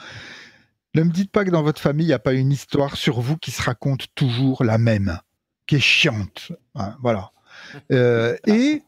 Ne 0.94 1.02
me 1.02 1.10
dites 1.10 1.32
pas 1.32 1.44
que 1.44 1.50
dans 1.50 1.64
votre 1.64 1.82
famille, 1.82 2.06
il 2.06 2.10
n'y 2.10 2.14
a 2.14 2.20
pas 2.20 2.34
une 2.34 2.52
histoire 2.52 2.96
sur 2.96 3.20
vous 3.20 3.36
qui 3.38 3.50
se 3.50 3.64
raconte 3.64 4.14
toujours 4.14 4.64
la 4.64 4.78
même, 4.78 5.18
qui 5.66 5.78
est 5.78 5.80
chiante. 5.80 6.52
Hein, 6.76 6.96
voilà. 7.02 7.32
Euh, 7.92 8.36
et, 8.48 8.82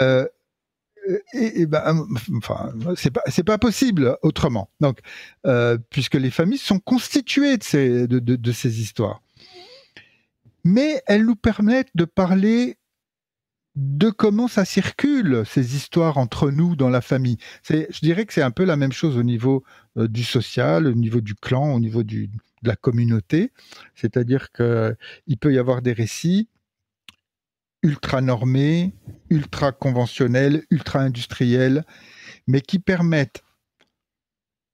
euh, 0.00 0.26
et, 1.32 1.66
ben, 1.66 2.06
enfin, 2.36 2.72
c'est 2.96 3.44
pas, 3.44 3.58
possible 3.58 4.16
autrement. 4.22 4.70
Donc, 4.80 5.00
puisque 5.90 6.14
les 6.14 6.30
familles 6.30 6.58
sont 6.58 6.78
constituées 6.78 7.56
de 7.58 8.52
ces, 8.52 8.80
histoires. 8.80 9.22
Mais 10.64 11.02
elles 11.06 11.24
nous 11.24 11.36
permettent 11.36 11.90
de 11.94 12.04
parler 12.04 12.76
de 13.78 14.10
comment 14.10 14.48
ça 14.48 14.64
circule, 14.64 15.44
ces 15.46 15.76
histoires 15.76 16.18
entre 16.18 16.50
nous 16.50 16.74
dans 16.74 16.90
la 16.90 17.00
famille. 17.00 17.38
Je 17.68 18.00
dirais 18.00 18.26
que 18.26 18.32
c'est 18.32 18.42
un 18.42 18.50
peu 18.50 18.64
la 18.64 18.76
même 18.76 18.92
chose 18.92 19.16
au 19.16 19.22
niveau 19.22 19.62
euh, 19.96 20.08
du 20.08 20.24
social, 20.24 20.88
au 20.88 20.94
niveau 20.94 21.20
du 21.20 21.36
clan, 21.36 21.74
au 21.74 21.78
niveau 21.78 22.02
de 22.02 22.28
la 22.62 22.74
communauté. 22.74 23.52
C'est-à-dire 23.94 24.50
qu'il 24.50 25.38
peut 25.40 25.54
y 25.54 25.58
avoir 25.58 25.80
des 25.80 25.92
récits 25.92 26.48
ultra 27.82 28.20
normés, 28.20 28.94
ultra 29.30 29.72
conventionnels, 29.72 30.64
ultra 30.70 31.00
industriels, 31.00 31.84
mais 32.46 32.60
qui 32.60 32.78
permettent, 32.78 33.42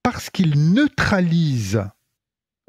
parce 0.03 0.31
qu'ils 0.31 0.73
neutralisent 0.73 1.85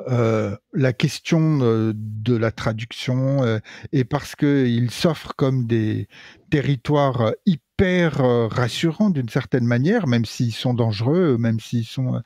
euh, 0.09 0.57
la 0.73 0.91
question 0.91 1.59
euh, 1.61 1.93
de 1.95 2.35
la 2.35 2.51
traduction 2.51 3.43
euh, 3.43 3.59
et 3.93 4.03
parce 4.03 4.35
qu'ils 4.35 4.91
s'offrent 4.91 5.35
comme 5.37 5.67
des 5.67 6.09
territoires 6.49 7.31
hyper 7.45 8.17
rassurants 8.49 9.09
d'une 9.09 9.29
certaine 9.29 9.65
manière, 9.65 10.07
même 10.07 10.25
s'ils 10.25 10.53
sont 10.53 10.73
dangereux, 10.73 11.37
même 11.37 11.59
s'ils 11.59 11.85
sont... 11.85 12.21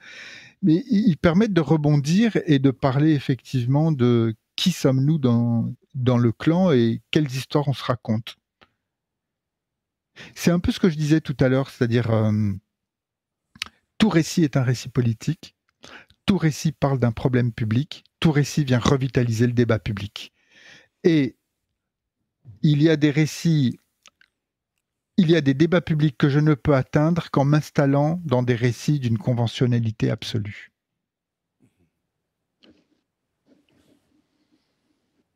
Mais 0.62 0.84
ils 0.90 1.18
permettent 1.18 1.54
de 1.54 1.62
rebondir 1.62 2.38
et 2.46 2.60
de 2.60 2.72
parler 2.72 3.14
effectivement 3.14 3.92
de 3.92 4.36
qui 4.56 4.72
sommes-nous 4.72 5.18
dans, 5.20 5.72
dans 5.96 6.18
le 6.18 6.32
clan 6.32 6.72
et 6.72 7.02
quelles 7.12 7.32
histoires 7.32 7.68
on 7.68 7.74
se 7.74 7.84
raconte. 7.84 8.38
C'est 10.36 10.52
un 10.52 10.60
peu 10.60 10.72
ce 10.72 10.80
que 10.80 10.90
je 10.90 10.98
disais 10.98 11.22
tout 11.22 11.38
à 11.40 11.50
l'heure, 11.50 11.70
c'est-à-dire 11.70 12.12
tout 13.98 14.10
récit 14.10 14.44
est 14.44 14.58
un 14.58 14.64
récit 14.64 14.90
politique 14.90 15.56
tout 16.30 16.38
récit 16.38 16.72
parle 16.72 17.00
d'un 17.00 17.12
problème 17.12 17.52
public, 17.52 18.04
tout 18.20 18.32
récit 18.32 18.64
vient 18.64 18.78
revitaliser 18.78 19.48
le 19.48 19.54
débat 19.54 19.80
public. 19.80 20.32
Et 21.04 21.38
il 22.62 22.84
y 22.84 22.90
a 22.92 22.98
des 22.98 23.10
récits, 23.10 23.80
il 25.18 25.32
y 25.32 25.36
a 25.36 25.42
des 25.42 25.56
débats 25.56 25.82
publics 25.82 26.20
que 26.20 26.30
je 26.30 26.38
ne 26.40 26.54
peux 26.54 26.76
atteindre 26.76 27.32
qu'en 27.32 27.46
m'installant 27.46 28.22
dans 28.26 28.44
des 28.44 28.54
récits 28.54 29.00
d'une 29.00 29.18
conventionnalité 29.18 30.12
absolue. 30.12 30.69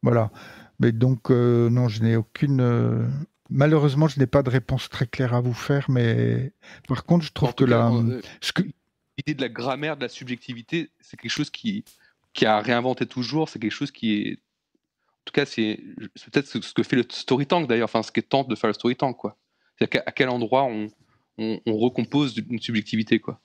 Voilà. 0.03 0.29
Mais 0.79 0.91
donc, 0.91 1.31
euh, 1.31 1.69
non, 1.69 1.87
je 1.87 2.03
n'ai 2.03 2.15
aucune. 2.15 2.61
Euh, 2.61 3.07
malheureusement, 3.49 4.07
je 4.07 4.19
n'ai 4.19 4.27
pas 4.27 4.43
de 4.43 4.49
réponse 4.49 4.89
très 4.89 5.07
claire 5.07 5.33
à 5.33 5.41
vous 5.41 5.53
faire, 5.53 5.89
mais 5.89 6.51
par 6.87 7.05
contre, 7.05 7.25
je 7.25 7.31
trouve 7.31 7.55
que 7.55 7.63
là. 7.63 7.89
Euh, 7.89 8.21
l'idée 9.17 9.33
de 9.33 9.41
la 9.41 9.49
grammaire, 9.49 9.95
de 9.95 10.01
la 10.01 10.09
subjectivité, 10.09 10.89
c'est 10.99 11.17
quelque 11.17 11.31
chose 11.31 11.49
qui, 11.49 11.85
qui 12.33 12.45
a 12.45 12.59
réinventé 12.59 13.05
toujours, 13.05 13.49
c'est 13.49 13.59
quelque 13.59 13.71
chose 13.71 13.91
qui 13.91 14.13
est. 14.13 14.33
En 14.33 15.25
tout 15.25 15.33
cas, 15.33 15.45
c'est 15.45 15.79
peut-être 16.31 16.47
ce 16.47 16.73
que 16.73 16.83
fait 16.83 16.97
le 16.97 17.05
story 17.09 17.47
tank 17.47 17.69
d'ailleurs, 17.69 17.85
enfin 17.85 18.03
ce 18.03 18.11
qui 18.11 18.21
tente 18.21 18.49
de 18.49 18.55
faire 18.55 18.67
le 18.67 18.73
story 18.73 18.97
tank, 18.97 19.15
quoi. 19.15 19.37
C'est 19.79 19.95
à, 20.05 20.11
quel 20.11 20.27
endroit 20.27 20.63
on, 20.63 20.89
on, 21.37 21.77
recompose 21.77 22.35
une 22.49 22.59
subjectivité, 22.59 23.19
quoi. 23.19 23.39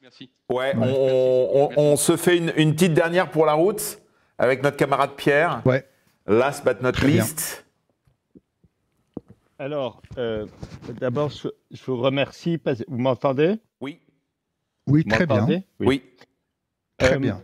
Merci. 0.00 0.30
Ouais, 0.48 0.72
on, 0.76 1.70
on, 1.76 1.96
se 1.96 2.16
fait 2.16 2.38
une, 2.38 2.52
une, 2.56 2.74
petite 2.74 2.94
dernière 2.94 3.30
pour 3.30 3.44
la 3.44 3.52
route 3.52 4.00
avec 4.38 4.62
notre 4.62 4.78
camarade 4.78 5.14
Pierre. 5.14 5.60
Ouais. 5.66 5.84
Last 6.30 6.64
but 6.64 6.80
not 6.80 7.04
least. 7.04 7.66
Alors, 9.58 10.00
euh, 10.16 10.46
d'abord, 11.00 11.30
je, 11.30 11.48
je, 11.72 11.84
vous 11.84 11.96
remercie. 11.96 12.56
Vous 12.86 12.98
m'entendez? 12.98 13.56
Oui. 13.80 14.00
Oui, 14.86 15.04
très 15.04 15.26
bien. 15.26 15.48
Oui. 15.80 16.04
Très 16.98 17.16
euh, 17.16 17.18
bien. 17.18 17.42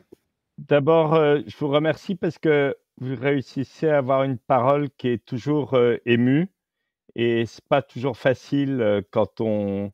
D'abord, 0.59 1.15
euh, 1.15 1.41
je 1.49 1.57
vous 1.57 1.67
remercie 1.67 2.15
parce 2.15 2.39
que 2.39 2.77
vous 3.01 3.17
réussissez 3.17 3.89
à 3.89 3.99
avoir 3.99 4.23
une 4.23 4.39
parole 4.39 4.89
qui 4.91 5.09
est 5.09 5.25
toujours 5.25 5.75
euh, 5.75 5.97
émue 6.07 6.49
et 7.17 7.45
c'est 7.45 7.65
pas 7.65 7.83
toujours 7.83 8.17
facile 8.17 9.03
quand 9.11 9.41
on 9.41 9.91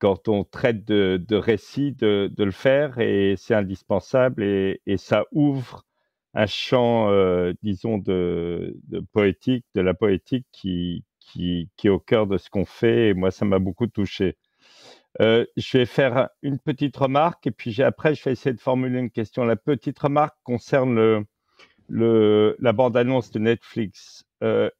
quand 0.00 0.28
on 0.28 0.44
traite 0.44 0.84
de, 0.84 1.20
de 1.26 1.36
récits 1.36 1.92
de, 1.92 2.30
de, 2.36 2.44
le 2.44 2.52
faire 2.52 2.98
et 2.98 3.34
c'est 3.36 3.54
indispensable 3.54 4.44
et, 4.44 4.80
et, 4.86 4.96
ça 4.96 5.24
ouvre 5.32 5.87
un 6.38 6.46
champ, 6.46 7.10
disons, 7.62 7.98
de, 7.98 8.78
poétique, 9.12 9.64
de 9.74 9.80
la 9.80 9.94
poétique 9.94 10.46
qui, 10.52 11.04
qui, 11.20 11.68
est 11.84 11.88
au 11.88 11.98
cœur 11.98 12.26
de 12.26 12.38
ce 12.38 12.48
qu'on 12.50 12.64
fait 12.64 13.08
et 13.08 13.14
moi 13.14 13.30
ça 13.30 13.44
m'a 13.44 13.58
beaucoup 13.58 13.86
touché. 13.86 14.36
Euh, 15.20 15.44
je 15.56 15.78
vais 15.78 15.86
faire 15.86 16.28
une 16.42 16.58
petite 16.58 16.96
remarque 16.96 17.46
et 17.46 17.50
puis 17.50 17.82
après, 17.82 18.14
je 18.14 18.24
vais 18.24 18.32
essayer 18.32 18.54
de 18.54 18.60
formuler 18.60 19.00
une 19.00 19.10
question. 19.10 19.44
La 19.44 19.56
petite 19.56 19.98
remarque 19.98 20.36
concerne 20.44 20.94
le, 20.94 21.26
le, 21.88 22.56
la 22.60 22.72
bande-annonce 22.72 23.30
de 23.30 23.38
Netflix. 23.38 24.24
Euh, 24.42 24.70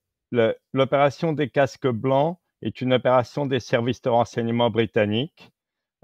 L'opération 0.74 1.32
des 1.32 1.48
casques 1.48 1.89
blancs 1.89 2.39
est 2.60 2.82
une 2.82 2.93
opération 2.93 3.47
des 3.47 3.60
services 3.60 4.02
de 4.02 4.10
renseignement 4.10 4.68
britanniques 4.68 5.51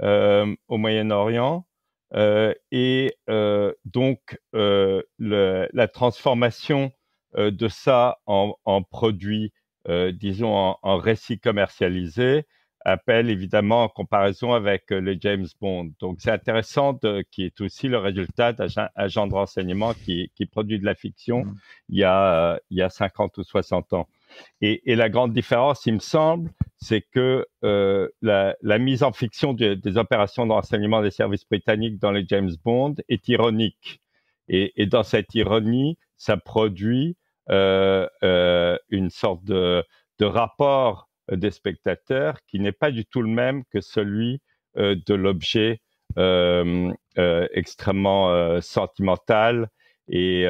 euh, 0.01 0.55
au 0.67 0.79
Moyen-Orient. 0.79 1.67
Euh, 2.15 2.55
et 2.71 3.17
euh, 3.29 3.73
donc, 3.85 4.39
euh, 4.55 5.03
le, 5.19 5.69
la 5.73 5.89
transformation 5.89 6.93
de 7.37 7.67
ça 7.67 8.19
en, 8.27 8.55
en 8.65 8.85
produit, 8.85 9.53
disons, 9.89 10.55
en, 10.55 10.79
en 10.83 10.97
récit 10.99 11.41
commercialisé, 11.41 12.47
appelle 12.85 13.29
évidemment 13.29 13.83
en 13.83 13.89
comparaison 13.89 14.53
avec 14.53 14.91
les 14.91 15.19
James 15.21 15.47
Bond. 15.61 15.91
Donc 15.99 16.19
c'est 16.21 16.31
intéressant, 16.31 16.93
de, 17.03 17.25
qui 17.33 17.43
est 17.45 17.61
aussi 17.61 17.89
le 17.89 17.99
résultat 17.99 18.53
d'un 18.53 18.69
agent 18.95 19.27
de 19.27 19.35
renseignement 19.35 19.95
qui, 19.95 20.31
qui, 20.37 20.47
produit 20.47 20.79
de 20.79 20.85
la 20.85 20.95
fiction 20.95 21.45
mmh. 21.45 21.55
il, 21.89 21.99
y 21.99 22.05
a, 22.05 22.61
il 22.71 22.79
y 22.79 22.83
a 22.83 22.89
50 22.89 23.37
ou 23.39 23.43
60 23.43 23.95
ans. 23.95 24.09
Et, 24.61 24.95
la 24.95 25.09
grande 25.09 25.33
différence, 25.33 25.85
il 25.87 25.95
me 25.95 25.99
semble, 25.99 26.51
c'est 26.77 27.03
que 27.03 27.47
euh, 27.65 28.09
la, 28.23 28.79
mise 28.79 29.03
en 29.03 29.13
fiction 29.13 29.53
des 29.53 29.97
opérations 29.97 30.47
de 30.47 30.53
renseignement 30.53 31.03
des 31.03 31.11
services 31.11 31.47
britanniques 31.47 31.99
dans 31.99 32.13
les 32.13 32.25
James 32.29 32.53
Bond 32.65 32.95
est 33.09 33.29
ironique. 33.29 34.01
Et, 34.49 34.87
dans 34.87 35.03
cette 35.03 35.35
ironie, 35.35 35.99
ça 36.17 36.37
produit 36.37 37.17
euh, 37.51 38.07
euh, 38.23 38.79
une 38.91 39.11
sorte 39.11 39.45
de, 39.45 39.85
rapport 40.21 41.09
des 41.31 41.51
spectateurs 41.51 42.39
qui 42.47 42.59
n'est 42.59 42.73
pas 42.73 42.91
du 42.91 43.05
tout 43.05 43.21
le 43.21 43.29
même 43.29 43.65
que 43.71 43.81
celui 43.81 44.41
de 44.77 45.15
l'objet 45.15 45.81
extrêmement 47.55 48.61
sentimental 48.63 49.69
et, 50.09 50.43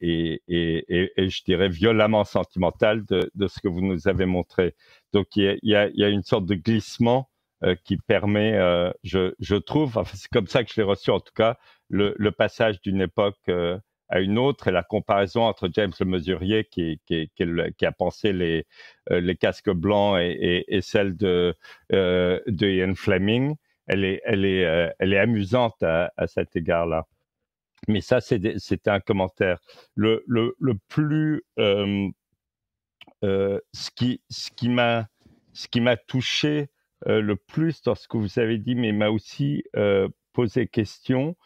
et, 0.00 0.42
et, 0.48 1.12
et, 1.16 1.28
je 1.28 1.44
dirais 1.44 1.68
violemment 1.68 2.24
sentimental 2.24 3.04
de, 3.06 3.30
de, 3.34 3.48
ce 3.48 3.60
que 3.60 3.68
vous 3.68 3.80
nous 3.80 4.08
avez 4.08 4.26
montré. 4.26 4.74
Donc 5.12 5.36
il 5.36 5.42
y 5.44 5.48
a, 5.48 5.56
y 5.62 5.74
a, 5.74 5.90
y 5.92 6.04
a 6.04 6.08
une 6.08 6.22
sorte 6.22 6.46
de 6.46 6.54
glissement 6.54 7.28
qui 7.84 7.96
permet, 7.96 8.52
je, 9.02 9.34
je, 9.38 9.56
trouve, 9.56 9.98
enfin, 9.98 10.16
c'est 10.16 10.30
comme 10.30 10.46
ça 10.46 10.64
que 10.64 10.70
je 10.72 10.80
l'ai 10.80 10.86
reçu 10.86 11.10
en 11.10 11.20
tout 11.20 11.32
cas, 11.34 11.58
le, 11.88 12.14
le 12.18 12.30
passage 12.32 12.80
d'une 12.80 13.00
époque 13.00 13.50
à 14.10 14.20
une 14.20 14.38
autre 14.38 14.68
et 14.68 14.72
la 14.72 14.82
comparaison 14.82 15.42
entre 15.42 15.70
James 15.72 15.92
le 15.98 16.06
mesurier 16.06 16.64
qui, 16.64 17.00
qui, 17.06 17.30
qui, 17.34 17.86
a 17.86 17.92
pensé 17.92 18.32
les, 18.32 18.66
euh, 19.10 19.20
les 19.20 19.36
casques 19.36 19.70
blancs 19.70 20.18
et, 20.20 20.64
et, 20.68 20.80
celle 20.80 21.16
de, 21.16 21.54
euh, 21.92 22.40
de 22.46 22.68
Ian 22.68 22.94
Fleming, 22.94 23.54
elle 23.86 24.04
est, 24.04 24.20
elle 24.24 24.44
est, 24.44 24.64
euh, 24.64 24.90
elle 24.98 25.12
est 25.14 25.18
amusante 25.18 25.82
à, 25.82 26.12
à 26.16 26.26
cet 26.26 26.56
égard-là. 26.56 27.06
Mais 27.88 28.00
ça, 28.00 28.20
c'était 28.20 28.90
un 28.90 29.00
commentaire. 29.00 29.58
Le, 29.94 30.24
plus, 30.88 31.42
euh, 31.58 32.08
euh, 33.24 33.58
ce 33.72 33.90
qui, 33.90 34.68
m'a, 34.68 35.08
touché 36.06 36.70
le 37.06 37.34
plus 37.34 37.82
dans 37.82 37.94
ce 37.94 38.08
que 38.08 38.16
vous 38.16 38.38
avez 38.38 38.58
dit, 38.58 38.74
mais 38.74 38.92
m'a 38.92 39.10
aussi 39.10 39.64
posé 40.32 40.66
question, 40.66 41.36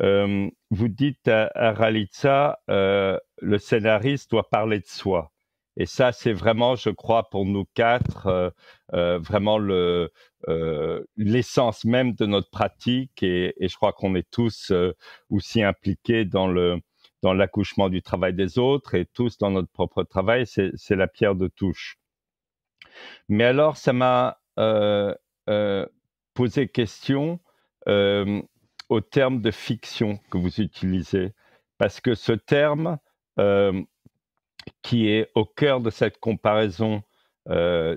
euh, 0.00 0.48
vous 0.70 0.88
dites 0.88 1.26
à, 1.28 1.50
à 1.54 1.72
Ralitza, 1.72 2.60
euh, 2.70 3.18
le 3.40 3.58
scénariste 3.58 4.30
doit 4.30 4.48
parler 4.48 4.80
de 4.80 4.86
soi. 4.86 5.32
Et 5.80 5.86
ça, 5.86 6.12
c'est 6.12 6.34
vraiment, 6.34 6.76
je 6.76 6.90
crois, 6.90 7.30
pour 7.30 7.46
nous 7.46 7.64
quatre, 7.74 8.52
vraiment 8.92 9.58
le 9.58 10.12
l'essence 11.16 11.84
même 11.84 12.12
de 12.14 12.26
notre 12.26 12.50
pratique. 12.50 13.22
Et, 13.22 13.54
je 13.60 13.74
crois 13.76 13.92
qu'on 13.92 14.14
est 14.14 14.30
tous 14.30 14.72
aussi 15.30 15.62
impliqués 15.62 16.24
dans 16.24 16.48
le 16.48 16.80
dans 17.22 17.34
l'accouchement 17.34 17.88
du 17.88 18.02
travail 18.02 18.34
des 18.34 18.58
autres 18.58 18.94
et 18.94 19.06
tous 19.06 19.38
dans 19.38 19.50
notre 19.50 19.70
propre 19.70 20.02
travail. 20.04 20.46
C'est 20.46 20.96
la 20.96 21.08
pierre 21.08 21.34
de 21.34 21.48
touche. 21.48 21.98
Mais 23.28 23.44
alors, 23.44 23.76
ça 23.76 23.92
m'a 23.92 24.40
euh, 24.58 25.14
euh, 25.48 25.86
posé 26.34 26.68
question 26.68 27.40
euh, 27.88 28.42
au 28.88 29.00
terme 29.00 29.40
de 29.40 29.50
fiction 29.50 30.18
que 30.30 30.38
vous 30.38 30.60
utilisez, 30.60 31.32
parce 31.78 32.00
que 32.00 32.14
ce 32.14 32.32
terme 32.32 32.98
qui 34.82 35.08
est 35.08 35.30
au 35.34 35.44
cœur 35.44 35.80
de 35.80 35.90
cette 35.90 36.18
comparaison 36.18 37.02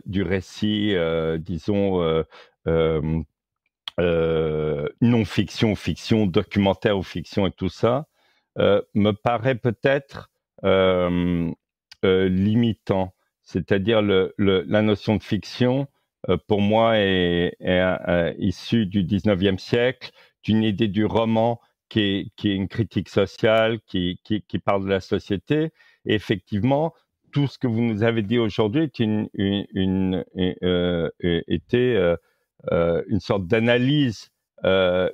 du 0.06 0.24
récit, 0.24 0.96
disons, 1.40 2.24
non-fiction, 5.02 5.76
fiction, 5.76 6.26
documentaire 6.26 6.98
ou 6.98 7.04
fiction 7.04 7.46
et 7.48 7.52
tout 7.52 7.70
ça, 7.70 8.08
me 8.58 9.12
paraît 9.12 9.56
peut-être 9.56 10.32
limitant 12.04 13.14
c'est-à-dire 13.44 14.02
le, 14.02 14.34
la 14.38 14.82
notion 14.82 15.18
de 15.18 15.24
fiction, 15.24 15.88
euh, 16.30 16.38
pour 16.48 16.62
moi, 16.62 16.98
est, 16.98 17.56
issue 18.40 18.86
du 18.86 19.04
19e 19.04 19.58
siècle, 19.58 20.12
d'une 20.44 20.64
idée 20.64 20.88
du 20.88 21.06
roman 21.06 21.60
qui 21.90 22.32
est, 22.44 22.56
une 22.56 22.68
critique 22.68 23.10
sociale, 23.10 23.80
qui, 23.86 24.20
parle 24.66 24.86
de 24.86 24.90
la 24.90 25.02
société. 25.02 25.72
Et 26.06 26.16
effectivement, 26.16 26.94
tout 27.32 27.48
ce 27.48 27.58
que 27.58 27.68
vous 27.68 27.82
nous 27.82 28.04
avez 28.04 28.22
dit 28.22 28.38
aujourd'hui 28.38 28.92
euh, 29.02 31.10
était 31.20 31.78
euh, 31.78 32.16
euh, 32.72 33.04
une 33.08 33.20
sorte 33.20 33.48
d'analyse 33.48 34.30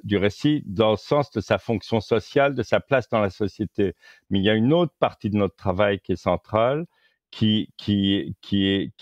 du 0.03 0.17
récit 0.17 0.61
dans 0.67 0.91
le 0.91 0.97
sens 0.97 1.31
de 1.31 1.41
sa 1.41 1.57
fonction 1.57 2.01
sociale, 2.01 2.53
de 2.53 2.61
sa 2.61 2.79
place 2.79 3.09
dans 3.09 3.19
la 3.19 3.31
société. 3.31 3.95
Mais 4.29 4.37
il 4.37 4.45
y 4.45 4.49
a 4.49 4.53
une 4.53 4.73
autre 4.73 4.93
partie 4.99 5.31
de 5.31 5.37
notre 5.37 5.55
travail 5.55 5.99
qui 5.99 6.11
est 6.11 6.21
centrale, 6.21 6.85
qui, 7.31 7.67
est, 7.81 8.93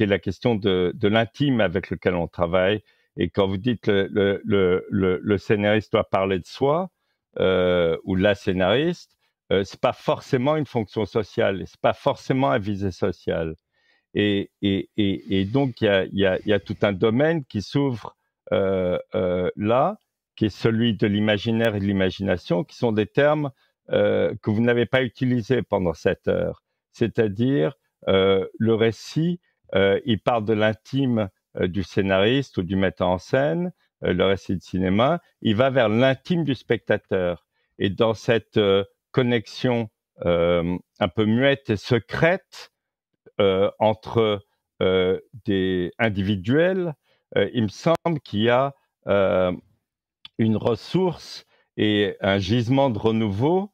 la 0.00 0.18
question 0.18 0.56
de, 0.56 0.92
l'intime 1.02 1.60
avec 1.60 1.90
lequel 1.90 2.16
on 2.16 2.26
travaille. 2.26 2.82
Et 3.16 3.30
quand 3.30 3.46
vous 3.46 3.58
dites 3.58 3.86
le, 3.86 4.42
le 4.42 5.38
scénariste 5.38 5.92
doit 5.92 6.10
parler 6.10 6.40
de 6.40 6.46
soi, 6.46 6.90
euh, 7.38 7.98
ou 8.04 8.14
la 8.14 8.34
scénariste, 8.34 9.15
euh, 9.52 9.64
c'est 9.64 9.80
pas 9.80 9.92
forcément 9.92 10.56
une 10.56 10.66
fonction 10.66 11.04
sociale, 11.06 11.62
c'est 11.66 11.80
pas 11.80 11.92
forcément 11.94 12.50
un 12.50 12.58
visée 12.58 12.90
sociale. 12.90 13.54
Et, 14.14 14.50
et, 14.62 14.88
et, 14.96 15.44
donc, 15.44 15.82
il 15.82 15.84
y 15.84 15.88
a, 15.88 16.06
y, 16.06 16.48
y 16.48 16.52
a, 16.52 16.58
tout 16.58 16.76
un 16.82 16.92
domaine 16.92 17.44
qui 17.44 17.60
s'ouvre 17.60 18.16
euh, 18.52 18.98
euh, 19.14 19.50
là, 19.56 19.98
qui 20.36 20.46
est 20.46 20.50
celui 20.50 20.94
de 20.96 21.06
l'imaginaire 21.06 21.74
et 21.74 21.80
de 21.80 21.84
l'imagination, 21.84 22.64
qui 22.64 22.76
sont 22.76 22.92
des 22.92 23.06
termes 23.06 23.50
euh, 23.90 24.34
que 24.42 24.50
vous 24.50 24.62
n'avez 24.62 24.86
pas 24.86 25.02
utilisés 25.02 25.62
pendant 25.62 25.94
cette 25.94 26.28
heure 26.28 26.62
c'est-à-dire 26.92 27.74
le 28.06 28.72
récit, 28.72 29.38
il 29.74 30.18
parle 30.24 30.46
de 30.46 30.54
l'intime 30.54 31.28
du 31.60 31.82
scénariste 31.82 32.56
ou 32.56 32.62
du 32.62 32.74
metteur 32.74 33.08
en 33.08 33.18
scène, 33.18 33.70
le 34.00 34.24
récit 34.24 34.56
de 34.56 34.62
cinéma, 34.62 35.20
il 35.42 35.56
va 35.56 35.68
vers 35.68 35.90
l'intime 35.90 36.44
du 36.44 36.54
spectateur. 36.54 37.44
Et 37.78 37.90
dans 37.90 38.14
cette 38.14 38.58
connexion 39.16 39.88
un 40.24 41.08
peu 41.14 41.24
muette 41.24 41.70
et 41.70 41.76
secrète 41.76 42.70
entre 43.78 44.44
des 45.44 45.92
individuels, 45.98 46.94
il 47.34 47.62
me 47.62 47.68
semble 47.68 48.20
qu'il 48.20 48.42
y 48.42 48.50
a 48.50 48.74
une 50.38 50.56
ressource 50.56 51.46
et 51.76 52.16
un 52.20 52.38
gisement 52.38 52.90
de 52.90 52.98
renouveau 52.98 53.72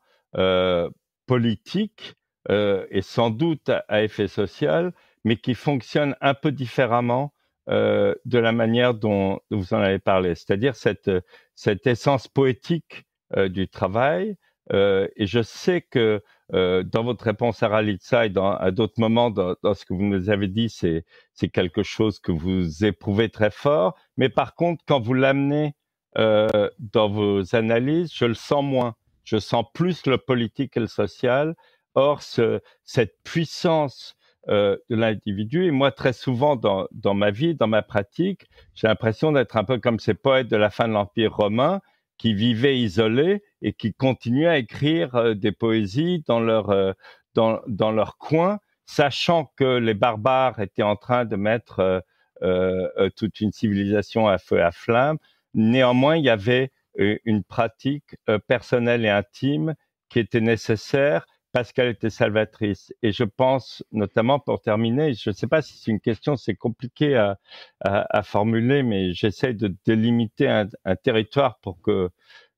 politique 1.27 2.15
euh, 2.51 2.87
et 2.91 3.03
sans 3.03 3.31
doute 3.31 3.71
à 3.89 4.03
effet 4.03 4.29
social, 4.29 4.93
mais 5.25 5.37
qui 5.37 5.55
fonctionne 5.55 6.17
un 6.21 6.35
peu 6.35 6.51
différemment 6.51 7.33
euh, 7.69 8.15
de 8.25 8.39
la 8.39 8.51
manière 8.51 8.95
dont 8.95 9.39
vous 9.51 9.75
en 9.75 9.79
avez 9.79 10.01
parlé, 10.01 10.35
c'est-à-dire 10.35 10.75
cette, 10.75 11.87
essence 11.87 12.27
poétique 12.27 13.05
euh, 13.37 13.49
du 13.49 13.69
travail. 13.69 14.37
Euh, 14.73 15.09
et 15.17 15.27
je 15.27 15.43
sais 15.43 15.81
que 15.81 16.23
euh, 16.55 16.83
dans 16.83 17.03
votre 17.03 17.25
réponse 17.25 17.63
à 17.63 17.69
Ralitza 17.69 18.27
et 18.27 18.31
dans, 18.31 18.53
à 18.53 18.71
d'autres 18.71 19.01
moments 19.01 19.31
dans, 19.31 19.57
dans, 19.63 19.75
ce 19.75 19.85
que 19.85 19.95
vous 19.95 20.05
nous 20.05 20.31
avez 20.31 20.49
dit, 20.49 20.69
c'est, 20.69 21.05
c'est 21.33 21.49
quelque 21.49 21.83
chose 21.83 22.21
que 22.21 22.33
vous 22.33 22.85
éprouvez 22.85 23.29
très 23.29 23.51
fort. 23.51 23.97
Mais 24.17 24.29
par 24.29 24.55
contre, 24.55 24.85
quand 24.87 25.01
vous 25.01 25.15
l'amenez 25.15 25.75
euh, 26.19 26.69
dans 26.79 27.09
vos 27.09 27.57
analyses, 27.57 28.13
je 28.15 28.27
le 28.27 28.35
sens 28.35 28.65
moins. 28.65 28.95
Je 29.25 29.39
sens 29.39 29.65
plus 29.73 30.07
le 30.07 30.19
politique 30.19 30.77
et 30.77 30.81
le 30.81 30.87
social. 30.87 31.55
Or, 31.95 32.23
ce, 32.23 32.61
cette 32.85 33.15
puissance 33.25 34.17
euh, 34.49 34.77
de 34.91 34.97
l'individu, 34.97 35.67
et 35.67 35.71
moi 35.71 35.93
très 35.93 36.13
souvent 36.13 36.57
dans, 36.57 36.89
dans 36.91 37.15
ma 37.15 37.31
vie, 37.31 37.55
dans 37.55 37.69
ma 37.69 37.83
pratique, 37.83 38.47
j'ai 38.75 38.89
l'impression 38.89 39.31
d'être 39.33 39.57
un 39.57 39.65
peu 39.65 39.79
comme 39.79 40.01
ces 40.01 40.15
poètes 40.15 40.49
de 40.49 40.57
la 40.57 40.71
fin 40.71 40.89
de 40.89 40.93
l'Empire 40.93 41.35
romain 41.35 41.81
qui 42.23 42.35
vivaient 42.35 42.79
isolés 42.79 43.43
et 43.63 43.73
qui 43.73 43.95
continuaient 43.95 44.47
à 44.47 44.57
écrire 44.57 45.17
euh, 45.17 45.35
des 45.35 45.51
poésies 45.51 46.23
dans 46.29 46.39
leur, 46.39 46.71
euh, 46.71 46.93
dans, 47.35 47.61
dans 47.67 47.91
leur 47.91 48.17
coin, 48.17 48.61
sachant 48.87 49.51
que 49.57 49.79
les 49.79 49.95
barbares 49.95 50.61
étaient 50.61 50.85
en 50.85 50.95
train 50.95 51.25
de 51.25 51.35
mettre 51.35 52.05
euh, 52.43 53.11
toute 53.17 53.41
une 53.41 53.51
civilisation 53.51 54.29
à 54.29 54.39
feu 54.39 54.59
et 54.59 54.63
à 54.63 54.71
flamme. 54.71 55.19
Néanmoins, 55.55 56.17
il 56.17 56.25
y 56.25 56.31
avait 56.31 56.71
une 56.95 57.43
pratique 57.43 58.17
personnelle 58.47 59.05
et 59.05 59.09
intime 59.09 59.75
qui 60.09 60.21
était 60.21 60.41
nécessaire 60.41 61.27
qu'elle 61.73 61.89
était 61.89 62.11
salvatrice. 62.11 62.93
Et 63.03 63.13
je 63.13 63.25
pense, 63.25 63.85
notamment 63.93 64.41
pour 64.41 64.61
terminer, 64.61 65.15
je 65.15 65.31
ne 65.31 65.35
sais 65.35 65.47
pas 65.47 65.63
si 65.63 65.77
c'est 65.77 65.91
une 65.91 66.01
question, 66.01 66.37
c'est 66.37 66.55
compliqué 66.55 67.15
à, 67.17 67.39
à, 67.81 68.19
à, 68.19 68.23
formuler, 68.23 68.83
mais 68.83 69.13
j'essaie 69.13 69.53
de 69.55 69.75
délimiter 69.87 70.49
un, 70.49 70.69
un, 70.85 70.97
territoire 70.97 71.59
pour 71.61 71.81
que, 71.83 72.09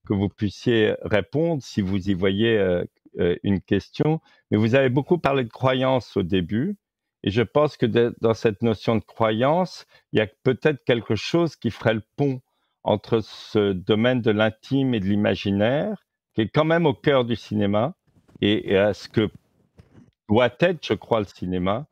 que 0.07 0.15
vous 0.15 0.29
puissiez 0.29 0.95
répondre 1.03 1.62
si 1.62 1.81
vous 1.81 2.09
y 2.09 2.15
voyez 2.15 2.57
euh, 2.57 2.85
euh, 3.19 3.37
une 3.43 3.61
question. 3.61 4.21
Mais 4.51 4.57
vous 4.57 4.75
avez 4.75 4.89
beaucoup 4.89 5.19
parlé 5.19 5.45
de 5.45 5.51
croyance 5.51 6.16
au 6.16 6.23
début. 6.23 6.77
Et 7.25 7.31
je 7.31 7.43
pense 7.43 7.77
que 7.77 7.87
dans 8.21 8.35
cette 8.35 8.62
notion 8.62 8.97
de 8.97 9.05
croyance, 9.05 9.87
il 10.12 10.19
y 10.19 10.23
a 10.23 10.27
peut-être 10.43 10.85
quelque 10.85 11.15
chose 11.16 11.57
qui 11.57 11.71
ferait 11.71 11.95
le 11.95 12.03
pont 12.16 12.41
entre 12.83 13.21
ce 13.21 13.73
domaine 13.73 14.21
de 14.21 14.31
l'intime 14.31 14.95
et 14.95 15.01
de 15.01 15.07
l'imaginaire, 15.07 16.05
qui 16.35 16.43
est 16.43 16.49
quand 16.49 16.66
même 16.66 16.85
au 16.87 16.93
cœur 16.93 17.25
du 17.25 17.35
cinéma, 17.35 17.95
et, 18.45 18.77
à 18.77 18.95
ce 18.95 19.09
que 19.09 19.31
doit 20.29 20.51
être, 20.61 20.85
je 20.85 20.95
crois, 20.95 21.21
le 21.21 21.27
cinéma. 21.27 21.87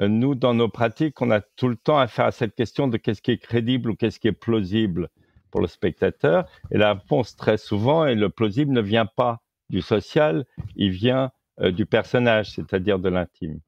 Euh, 0.00 0.08
nous, 0.08 0.34
dans 0.34 0.54
nos 0.54 0.68
pratiques, 0.68 1.20
on 1.20 1.30
a 1.30 1.40
tout 1.40 1.68
le 1.68 1.76
temps 1.76 1.98
à 1.98 2.06
faire 2.06 2.26
à 2.26 2.32
cette 2.32 2.54
question 2.54 2.88
de 2.88 2.96
qu'est-ce 2.96 3.22
qui 3.22 3.32
est 3.32 3.38
crédible 3.38 3.90
ou 3.90 3.94
qu'est-ce 3.94 4.20
qui 4.20 4.28
est 4.28 4.32
plausible 4.32 5.08
pour 5.50 5.60
le 5.60 5.66
spectateur. 5.66 6.46
Et 6.70 6.78
la 6.78 6.94
réponse, 6.94 7.36
très 7.36 7.58
souvent, 7.58 8.06
et 8.06 8.14
le 8.14 8.28
plausible 8.28 8.72
ne 8.72 8.80
vient 8.80 9.06
pas 9.06 9.40
du 9.70 9.82
social, 9.82 10.44
il 10.76 10.90
vient 10.90 11.30
euh, 11.60 11.70
du 11.70 11.86
personnage, 11.86 12.52
c'est-à-dire 12.52 12.98
de 12.98 13.08
l'intime. 13.08 13.60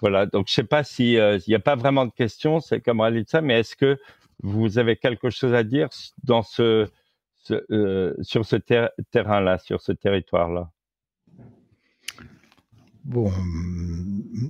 Voilà, 0.00 0.26
donc 0.26 0.48
je 0.48 0.52
ne 0.52 0.56
sais 0.56 0.64
pas 0.64 0.84
s'il 0.84 1.18
euh, 1.18 1.38
n'y 1.46 1.54
a 1.54 1.60
pas 1.60 1.76
vraiment 1.76 2.06
de 2.06 2.12
questions, 2.12 2.60
c'est 2.60 2.80
comme 2.80 3.02
ça, 3.26 3.40
mais 3.40 3.60
est-ce 3.60 3.76
que 3.76 3.98
vous 4.42 4.78
avez 4.78 4.96
quelque 4.96 5.30
chose 5.30 5.54
à 5.54 5.62
dire 5.62 5.88
sur 5.92 6.44
ce 6.44 6.88
ter 8.56 8.90
terrain-là, 9.10 9.58
sur 9.58 9.80
ce 9.80 9.92
territoire-là? 9.92 10.70
Bon, 13.04 13.30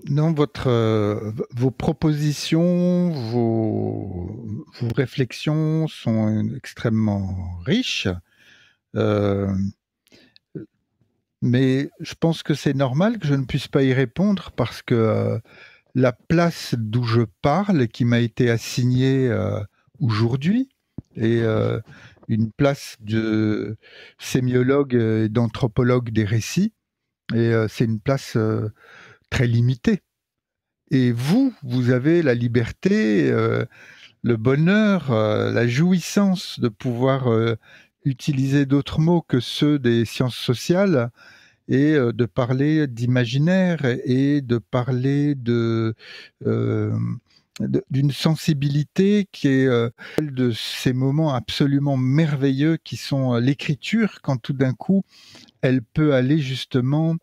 non, 0.08 0.32
votre, 0.32 0.68
euh, 0.68 1.32
vos 1.56 1.72
propositions, 1.72 3.10
vos, 3.10 4.64
réflexions 4.96 5.88
sont 5.88 6.54
extrêmement 6.54 7.36
riches, 7.66 8.06
euh, 8.94 9.52
mais 11.42 11.90
je 11.98 12.14
pense 12.14 12.44
que 12.44 12.54
c'est 12.54 12.74
normal 12.74 13.18
que 13.18 13.26
je 13.26 13.34
ne 13.34 13.44
puisse 13.44 13.66
pas 13.66 13.82
y 13.82 13.92
répondre 13.92 14.52
parce 14.52 14.82
que 14.82 14.94
euh, 14.94 15.38
la 15.96 16.12
place 16.12 16.76
d'où 16.78 17.02
je 17.02 17.22
parle, 17.42 17.88
qui 17.88 18.04
m'a 18.04 18.20
été 18.20 18.50
assignée 18.50 19.32
aujourd'hui, 20.00 20.68
est 21.16 21.44
une 22.28 22.50
place 22.52 22.96
de 23.00 23.76
sémiologue 24.18 24.94
et 24.94 25.28
d'anthropologue 25.28 26.10
des 26.10 26.24
récits 26.24 26.73
et 27.32 27.52
euh, 27.52 27.68
c'est 27.68 27.84
une 27.84 28.00
place 28.00 28.36
euh, 28.36 28.68
très 29.30 29.46
limitée. 29.46 30.02
Et 30.90 31.12
vous, 31.12 31.54
vous 31.62 31.90
avez 31.90 32.22
la 32.22 32.34
liberté, 32.34 33.30
euh, 33.30 33.64
le 34.22 34.36
bonheur, 34.36 35.12
la 35.12 35.66
jouissance 35.66 36.60
de 36.60 36.68
pouvoir 36.68 37.26
utiliser 38.06 38.64
d'autres 38.64 39.00
mots 39.00 39.20
que 39.20 39.38
ceux 39.38 39.78
des 39.78 40.06
sciences 40.06 40.36
sociales 40.36 41.10
et 41.68 41.92
de 41.94 42.24
parler 42.24 42.86
d'imaginaire 42.86 43.84
et 43.84 44.40
de 44.40 44.56
parler 44.56 45.34
de 45.34 45.94
d'une 47.90 48.12
sensibilité 48.12 49.28
qui 49.30 49.48
est 49.48 49.68
celle 50.16 50.32
de 50.32 50.52
ces 50.52 50.94
moments 50.94 51.34
absolument 51.34 51.98
merveilleux 51.98 52.78
qui 52.82 52.96
sont 52.96 53.34
l'écriture 53.34 54.20
quand 54.22 54.38
tout 54.38 54.54
d'un 54.54 54.72
coup 54.72 55.02
elle 55.64 55.80
peut 55.80 56.12
aller 56.12 56.38
justement 56.40 57.16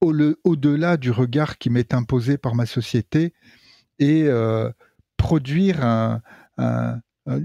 au-delà 0.00 0.96
du 0.96 1.12
regard 1.12 1.56
qui 1.56 1.70
m'est 1.70 1.94
imposé 1.94 2.36
par 2.36 2.56
ma 2.56 2.66
société 2.66 3.32
et 4.00 4.28
produire 5.16 6.20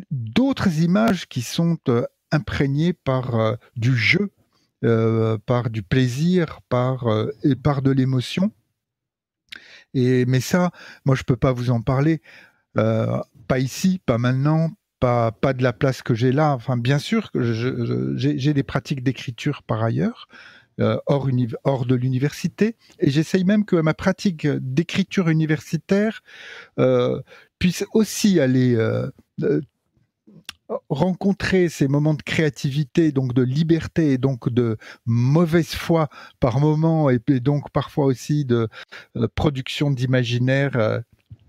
d'autres 0.10 0.80
images 0.80 1.28
qui 1.28 1.44
sont 1.44 1.78
imprégnées 2.32 2.94
par 2.94 3.58
du 3.76 3.96
jeu, 3.96 4.32
par 5.46 5.70
du 5.70 5.84
plaisir, 5.84 6.62
par, 6.70 7.06
et 7.44 7.56
par 7.56 7.84
de 7.84 7.92
l'émotion. 7.92 8.52
Mais 9.94 10.40
ça, 10.40 10.72
moi, 11.06 11.16
je 11.16 11.22
peux 11.22 11.38
pas 11.38 11.54
vous 11.54 11.70
en 11.70 11.82
parler. 11.82 12.24
Euh, 12.80 13.22
pas 13.48 13.60
ici, 13.60 14.02
pas 14.04 14.18
maintenant, 14.18 14.72
pas, 15.00 15.32
de 15.54 15.64
la 15.64 15.74
place 15.74 16.02
que 16.02 16.16
j'ai 16.16 16.32
là. 16.32 16.58
Bien 16.78 17.00
sûr 17.00 17.30
j'ai 17.34 18.54
des 18.54 18.64
pratiques 18.64 19.04
d'écriture 19.04 19.64
par 19.64 19.84
ailleurs, 19.84 20.28
euh, 20.80 20.98
hors, 21.06 21.28
de 21.86 21.96
l'université. 21.96 22.76
Et 23.00 23.10
j'essaye 23.10 23.44
même 23.44 23.66
que 23.66 23.76
ma 23.76 23.94
pratique 23.94 24.48
d'écriture 24.48 25.30
universitaire 25.30 26.22
euh, 26.80 27.22
puisse 27.60 27.86
aussi 27.94 28.40
aller 28.40 28.78
rencontrer 30.90 31.70
ces 31.70 31.88
moments 31.88 32.14
de 32.14 32.22
créativité, 32.22 33.12
donc 33.12 33.34
de 33.34 33.42
liberté 33.42 34.14
et 34.14 34.18
donc 34.18 34.50
de 34.50 34.78
mauvaise 35.06 35.70
foi 35.70 36.10
par 36.40 36.60
moment 36.60 37.10
et 37.10 37.20
donc 37.40 37.70
parfois 37.72 38.06
aussi 38.06 38.46
de 38.46 38.68
euh, 39.16 39.28
production 39.36 39.92
d'imaginaire 39.92 40.76
euh, 40.76 41.00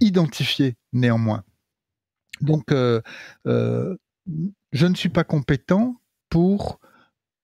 identifié 0.01 0.77
néanmoins. 0.93 1.43
Donc, 2.41 2.73
euh, 2.73 3.01
je 3.45 4.87
ne 4.87 4.95
suis 4.95 5.09
pas 5.09 5.25
compétent 5.25 6.01
pour 6.29 6.81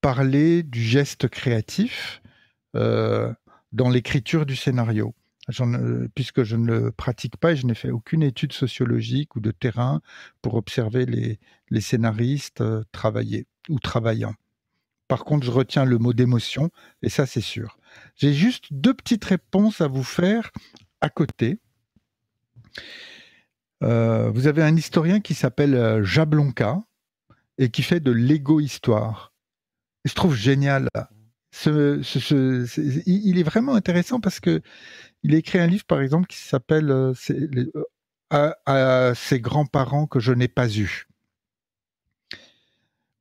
parler 0.01 0.62
du 0.62 0.82
geste 0.82 1.28
créatif 1.28 2.23
dans 2.74 3.90
l'écriture 3.90 4.47
du 4.47 4.56
scénario 4.56 5.14
puisque 6.14 6.44
je 6.44 6.56
ne 6.56 6.66
le 6.66 6.93
pratique 6.93 7.36
pas 7.36 7.52
et 7.52 7.56
je 7.56 7.66
n'ai 7.66 7.74
fait 7.74 7.90
aucune 7.90 8.23
étude 8.23 8.52
sociologique 8.52 9.35
ou 9.36 9.40
de 9.40 9.51
terrain 9.51 10.01
pour 10.40 10.55
observer 10.55 11.06
les, 11.06 11.81
scénaristes 11.81 12.60
euh, 12.60 12.85
travailler 12.93 13.47
ou 13.69 13.78
travaillant. 13.81 14.35
Par 15.09 15.24
contre, 15.24 15.44
je 15.44 15.51
retiens 15.51 15.85
le 15.85 15.98
mot 15.98 16.12
d'émotion, 16.12 16.70
et 17.02 17.09
ça 17.09 17.27
c'est 17.27 17.43
sûr. 17.43 17.77
J'ai 18.16 18.32
juste 18.32 18.66
deux 18.70 18.94
petites 18.94 19.24
réponses 19.24 19.81
à 19.81 19.89
vous 19.89 20.05
faire 20.05 20.52
à 21.01 21.09
côté. 21.10 21.59
Euh, 23.82 24.30
vous 24.30 24.46
avez 24.46 24.62
un 24.62 24.76
historien 24.76 25.20
qui 25.20 25.34
s'appelle 25.34 25.74
euh, 25.74 26.04
Jablonka 26.04 26.80
et 27.59 27.70
qui 27.70 27.82
fait 27.82 28.00
de 28.00 28.12
l'égo-histoire. 28.12 29.32
Je 30.04 30.14
trouve 30.14 30.34
génial. 30.34 30.88
il 31.66 33.38
est 33.38 33.42
vraiment 33.42 33.74
intéressant 33.74 34.20
parce 34.20 34.40
que 34.40 34.62
il 35.22 35.34
a 35.34 35.38
écrit 35.38 35.59
un 35.59 35.66
livre, 35.66 35.84
par 35.84 36.00
exemple, 36.00 36.26
qui 36.26 36.38
s'appelle 36.38 36.90
euh, 36.90 37.12
à, 38.30 38.56
à, 38.66 39.14
ses 39.14 39.40
grands-parents 39.40 40.06
que 40.06 40.20
je 40.20 40.32
n'ai 40.32 40.48
pas 40.48 40.68
eus. 40.76 41.06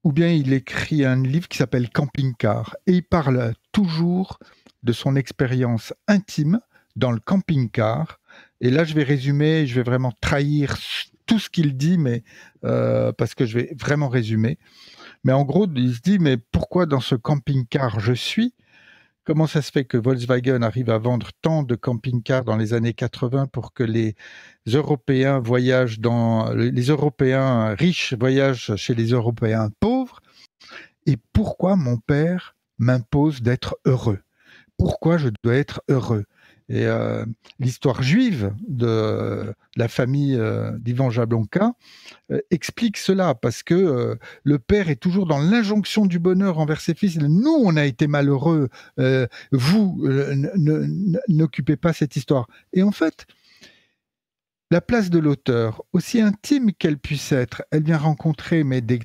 Ou 0.03 0.11
bien 0.11 0.29
il 0.29 0.53
écrit 0.53 1.05
un 1.05 1.21
livre 1.21 1.47
qui 1.47 1.57
s'appelle 1.57 1.89
Camping-car. 1.89 2.75
Et 2.88 2.93
il 2.93 3.03
parle 3.03 3.53
toujours 3.71 4.39
de 4.81 4.93
son 4.93 5.15
expérience 5.15 5.93
intime 6.07 6.59
dans 6.95 7.11
le 7.11 7.19
camping-car. 7.19 8.20
Et 8.61 8.69
là, 8.69 8.83
je 8.83 8.93
vais 8.93 9.03
résumer, 9.03 9.65
je 9.65 9.75
vais 9.75 9.83
vraiment 9.83 10.13
trahir 10.21 10.77
tout 11.25 11.39
ce 11.39 11.49
qu'il 11.49 11.75
dit, 11.75 11.97
mais 11.97 12.23
euh, 12.63 13.11
parce 13.11 13.33
que 13.33 13.45
je 13.45 13.57
vais 13.57 13.75
vraiment 13.77 14.07
résumer. 14.07 14.59
Mais 15.23 15.33
en 15.33 15.43
gros, 15.43 15.67
il 15.75 15.95
se 15.95 16.01
dit, 16.01 16.19
mais 16.19 16.38
pourquoi 16.38 16.85
dans 16.85 16.99
ce 16.99 17.15
camping-car 17.15 17.99
je 17.99 18.13
suis? 18.13 18.53
Comment 19.23 19.47
ça 19.47 19.61
se 19.61 19.71
fait 19.71 19.85
que 19.85 19.97
Volkswagen 19.97 20.63
arrive 20.63 20.89
à 20.89 20.97
vendre 20.97 21.29
tant 21.41 21.61
de 21.61 21.75
camping-cars 21.75 22.43
dans 22.43 22.57
les 22.57 22.73
années 22.73 22.93
80 22.93 23.47
pour 23.47 23.71
que 23.71 23.83
les 23.83 24.15
Européens 24.67 25.39
voyagent 25.39 25.99
dans 25.99 26.51
les 26.53 26.88
Européens 26.88 27.75
riches 27.75 28.13
voyagent 28.13 28.75
chez 28.77 28.95
les 28.95 29.11
Européens 29.11 29.69
pauvres? 29.79 30.21
Et 31.05 31.17
pourquoi 31.33 31.75
mon 31.75 31.97
père 31.97 32.55
m'impose 32.79 33.41
d'être 33.41 33.77
heureux? 33.85 34.19
Pourquoi 34.77 35.17
je 35.17 35.29
dois 35.43 35.55
être 35.55 35.83
heureux? 35.88 36.25
Et 36.72 36.85
euh, 36.85 37.26
l'histoire 37.60 38.02
juive 38.02 38.53
de 38.65 39.53
la 39.76 39.89
famille 39.89 40.38
euh, 40.38 40.72
d'Ivan 40.80 41.10
Jablonka 41.10 41.73
euh, 42.31 42.39
explique 42.49 42.95
cela, 42.95 43.35
parce 43.35 43.61
que 43.61 44.18
le 44.43 44.60
père 44.60 44.89
est 44.89 44.95
toujours 44.95 45.26
dans 45.26 45.39
l'injonction 45.39 46.06
du 46.06 46.18
bonheur 46.18 46.60
envers 46.60 46.80
ses 46.80 46.93
fils. 46.93 47.18
Nous, 47.18 47.52
on 47.52 47.76
a 47.76 47.84
été 47.84 48.07
malheureux, 48.07 48.69
vous, 49.52 50.02
n'occupez 51.27 51.76
pas 51.76 51.91
cette 51.91 52.15
histoire. 52.15 52.48
Et 52.72 52.84
en 52.84 52.91
fait, 52.91 53.26
la 54.69 54.80
place 54.80 55.10
de 55.10 55.19
l'auteur, 55.19 55.84
aussi 55.91 56.22
intime 56.22 56.72
qu'elle 56.72 56.98
puisse 56.98 57.34
être, 57.34 57.64
elle 57.72 57.84
vient 57.84 57.98
rencontrer 57.98 58.64
mais 58.64 58.80
des 58.80 59.02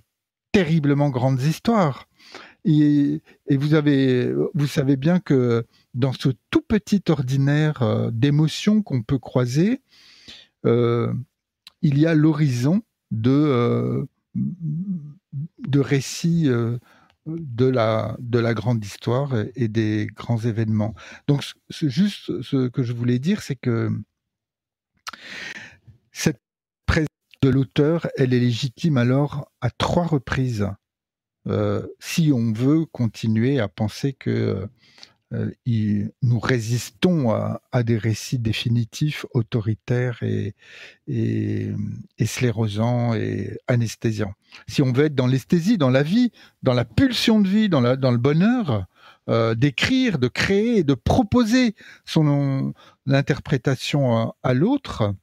terriblement 0.52 1.10
grandes 1.10 1.43
histoires. 1.43 2.06
Et, 2.64 3.20
vous 3.51 4.66
savez 4.66 4.97
bien 4.97 5.20
que 5.20 5.64
dans 5.97 6.12
ce 6.12 6.28
tout 6.51 6.60
petit 6.60 7.02
ordinaire 7.09 7.82
euh, 7.82 8.10
d'émotions 8.12 8.82
qu'on 8.82 9.02
peut 9.02 9.18
croiser, 9.18 9.82
euh, 10.66 11.12
il 11.82 11.98
y 11.98 12.06
a 12.06 12.14
l'horizon 12.14 12.82
de, 13.10 13.31
euh, 13.31 14.05
de 14.35 15.81
récits 15.81 16.48
de, 17.27 17.66
la, 17.66 18.16
de 18.20 18.39
la 18.39 18.55
grande 18.55 18.85
histoire 18.85 19.35
et, 19.55 19.68
des 19.68 20.06
grands 20.14 20.39
événements. 20.39 20.94
Donc, 21.28 21.43
juste 21.70 22.43
ce 22.43 22.68
que 22.68 22.82
je 22.82 22.93
voulais 22.93 23.18
dire, 23.18 23.43
c'est 23.43 23.56
que 23.56 23.90
cette 26.12 26.40
présence 26.86 27.09
de 27.43 27.48
l'auteur, 27.48 28.09
elle 28.16 28.35
est 28.35 28.40
légitime 28.40 28.97
alors 28.97 29.51
à 29.60 29.70
trois 29.70 30.06
reprises. 30.06 30.68
si 32.01 32.32
on 32.35 32.52
veut 32.52 32.86
continuer 32.86 33.60
à 33.60 33.68
penser 33.68 34.12
que 34.12 34.68
euh, 35.32 35.51
nous 36.23 36.39
résistons 36.39 37.31
à, 37.31 37.82
des 37.82 37.98
récits 37.98 38.39
définitifs, 38.39 39.27
autoritaires 39.32 40.23
et, 40.23 40.55
et, 41.09 41.70
et, 42.19 42.27
sclérosants 42.27 43.15
et 43.15 43.59
anesthésiants. 43.66 44.35
Si 44.69 44.82
on 44.82 44.93
veut 44.93 45.07
être 45.07 45.15
dans 45.15 45.27
l'esthésie, 45.27 45.78
dans 45.78 45.90
la 45.90 46.03
vie, 46.03 46.31
dans 46.62 46.74
la 46.74 46.85
pulsion 46.85 47.40
de 47.40 47.48
vie, 47.48 47.69
dans, 47.69 47.81
le 47.81 48.16
bonheur, 48.19 48.86
euh, 49.28 49.57
d'écrire, 49.57 50.19
de 50.20 50.28
créer, 50.28 50.85
de 50.85 50.94
proposer 50.94 51.74
son 52.05 52.73
interprétation 53.09 54.32
à, 54.44 54.55
l'autre, 54.55 55.15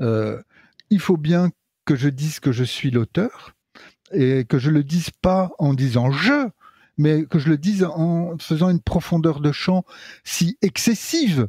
euh, 0.00 0.42
il 0.90 0.98
faut 0.98 1.16
bien 1.16 1.50
que 1.84 1.94
je 1.94 2.08
dise 2.08 2.40
que 2.40 2.50
je 2.50 2.64
suis 2.64 2.90
l'auteur 2.90 3.54
et 4.12 4.44
que 4.44 4.58
je 4.58 4.70
le 4.70 4.82
dise 4.82 5.10
pas 5.10 5.52
en 5.58 5.74
disant 5.74 6.10
je, 6.10 6.48
mais 6.98 7.24
que 7.26 7.38
je 7.38 7.48
le 7.48 7.58
dise 7.58 7.84
en 7.84 8.36
faisant 8.38 8.70
une 8.70 8.80
profondeur 8.80 9.40
de 9.40 9.52
champ 9.52 9.84
si 10.24 10.58
excessive 10.62 11.48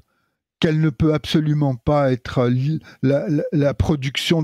qu'elle 0.59 0.79
ne 0.79 0.89
peut 0.89 1.13
absolument 1.13 1.75
pas 1.75 2.11
être 2.11 2.49
la, 3.03 3.73
production 3.73 4.43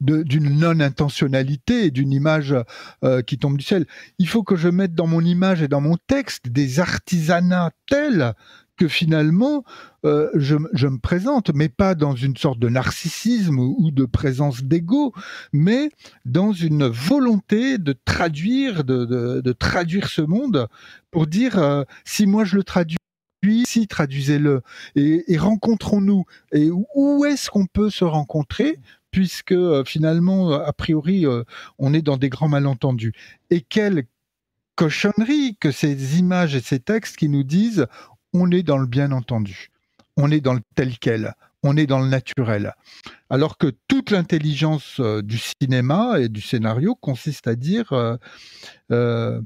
d'une 0.00 0.58
non-intentionnalité 0.58 1.86
et 1.86 1.90
d'une 1.90 2.12
image 2.12 2.54
euh, 3.02 3.22
qui 3.22 3.38
tombe 3.38 3.56
du 3.56 3.64
ciel. 3.64 3.86
Il 4.18 4.28
faut 4.28 4.42
que 4.42 4.56
je 4.56 4.68
mette 4.68 4.94
dans 4.94 5.06
mon 5.06 5.22
image 5.22 5.62
et 5.62 5.68
dans 5.68 5.80
mon 5.80 5.96
texte 6.06 6.48
des 6.48 6.80
artisanats 6.80 7.70
tels 7.86 8.34
que 8.76 8.88
finalement 8.88 9.64
euh, 10.04 10.30
je, 10.34 10.56
me 10.56 10.98
présente, 10.98 11.50
mais 11.54 11.68
pas 11.68 11.94
dans 11.94 12.14
une 12.14 12.36
sorte 12.36 12.58
de 12.58 12.68
narcissisme 12.68 13.58
ou, 13.58 13.90
de 13.90 14.04
présence 14.04 14.62
d'ego, 14.62 15.14
mais 15.52 15.90
dans 16.24 16.52
une 16.52 16.86
volonté 16.86 17.78
de 17.78 17.94
traduire, 18.04 18.84
de, 18.84 19.52
traduire 19.52 20.08
ce 20.08 20.22
monde 20.22 20.68
pour 21.10 21.26
dire 21.26 21.58
euh, 21.58 21.84
si 22.04 22.26
moi 22.26 22.44
je 22.44 22.56
le 22.56 22.64
traduis 22.64 22.98
si 23.66 23.86
traduisez-le 23.86 24.62
et, 24.96 25.36
rencontrons-nous. 25.36 26.24
Et 26.52 26.70
où 26.70 27.26
est-ce 27.26 27.50
qu'on 27.50 27.66
peut 27.66 27.90
se 27.90 28.04
rencontrer 28.04 28.78
puisque 29.10 29.52
euh, 29.52 29.84
finalement, 29.84 30.52
a 30.52 30.72
priori, 30.72 31.26
on 31.78 31.92
est 31.92 32.00
dans 32.00 32.16
des 32.16 32.30
grands 32.30 32.48
malentendus? 32.48 33.12
Et 33.50 33.60
quelle 33.60 34.06
cochonnerie 34.76 35.56
que 35.60 35.70
ces 35.70 36.18
images 36.18 36.54
et 36.54 36.60
ces 36.60 36.80
textes 36.80 37.16
qui 37.16 37.28
nous 37.28 37.44
disent 37.44 37.86
on 38.34 38.50
est 38.50 38.62
dans 38.62 38.78
le 38.78 38.86
bien 38.86 39.12
entendu, 39.12 39.70
on 40.16 40.30
est 40.30 40.40
dans 40.40 40.54
le 40.54 40.60
tel 40.74 40.98
quel, 40.98 41.34
on 41.62 41.76
est 41.76 41.86
dans 41.86 42.00
le 42.00 42.08
naturel. 42.08 42.74
Alors 43.30 43.56
que 43.56 43.72
toute 43.88 44.10
l'intelligence 44.10 45.00
euh, 45.00 45.22
du 45.22 45.38
cinéma 45.38 46.20
et 46.20 46.28
du 46.28 46.42
scénario 46.42 46.94
consiste 46.94 47.46
à 47.46 47.54
dire 47.54 47.92
euh, 47.92 48.16
euh, 48.90 49.40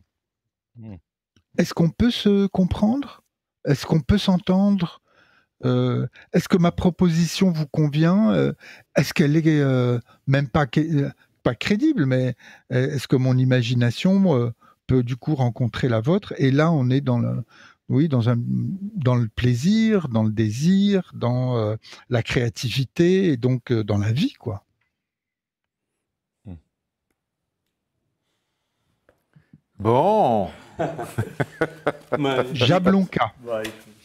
est-ce 1.56 1.74
qu'on 1.74 1.90
peut 1.90 2.10
se 2.10 2.47
comprendre? 2.48 3.23
Est-ce 3.65 3.86
qu'on 3.86 4.01
peut 4.01 4.19
s'entendre? 4.19 5.01
Est-ce 5.65 6.48
que 6.48 6.56
ma 6.56 6.70
proposition 6.70 7.51
vous 7.51 7.66
convient? 7.66 8.52
Est-ce 8.94 9.12
qu'elle 9.12 9.36
est, 9.36 10.01
même 10.28 10.48
pas, 10.48 10.66
pas 11.43 11.55
crédible, 11.56 12.06
mais 12.06 12.36
est-ce 12.70 13.09
que 13.09 13.16
mon 13.16 13.36
imagination 13.36 14.52
peut 14.86 15.02
du 15.02 15.16
coup 15.16 15.35
rencontrer 15.35 15.89
la 15.89 16.01
vôtre? 16.01 16.32
Et 16.39 16.52
là, 16.52 16.70
on 16.70 16.89
est 16.90 17.01
dans 17.01 17.19
le, 17.19 17.43
oui, 17.89 18.09
dans, 18.09 18.28
un, 18.28 18.36
dans 18.39 19.16
le 19.16 19.28
plaisir, 19.28 20.09
dans 20.09 20.23
le 20.23 20.31
désir, 20.31 21.12
dans 21.15 21.77
la 22.10 22.23
créativité 22.23 23.28
et 23.28 23.36
donc 23.36 23.73
dans 23.73 23.98
la 23.98 24.12
vie, 24.12 24.35
quoi. 24.35 24.65
Bon. 29.78 30.48
Jablonka. 32.52 33.32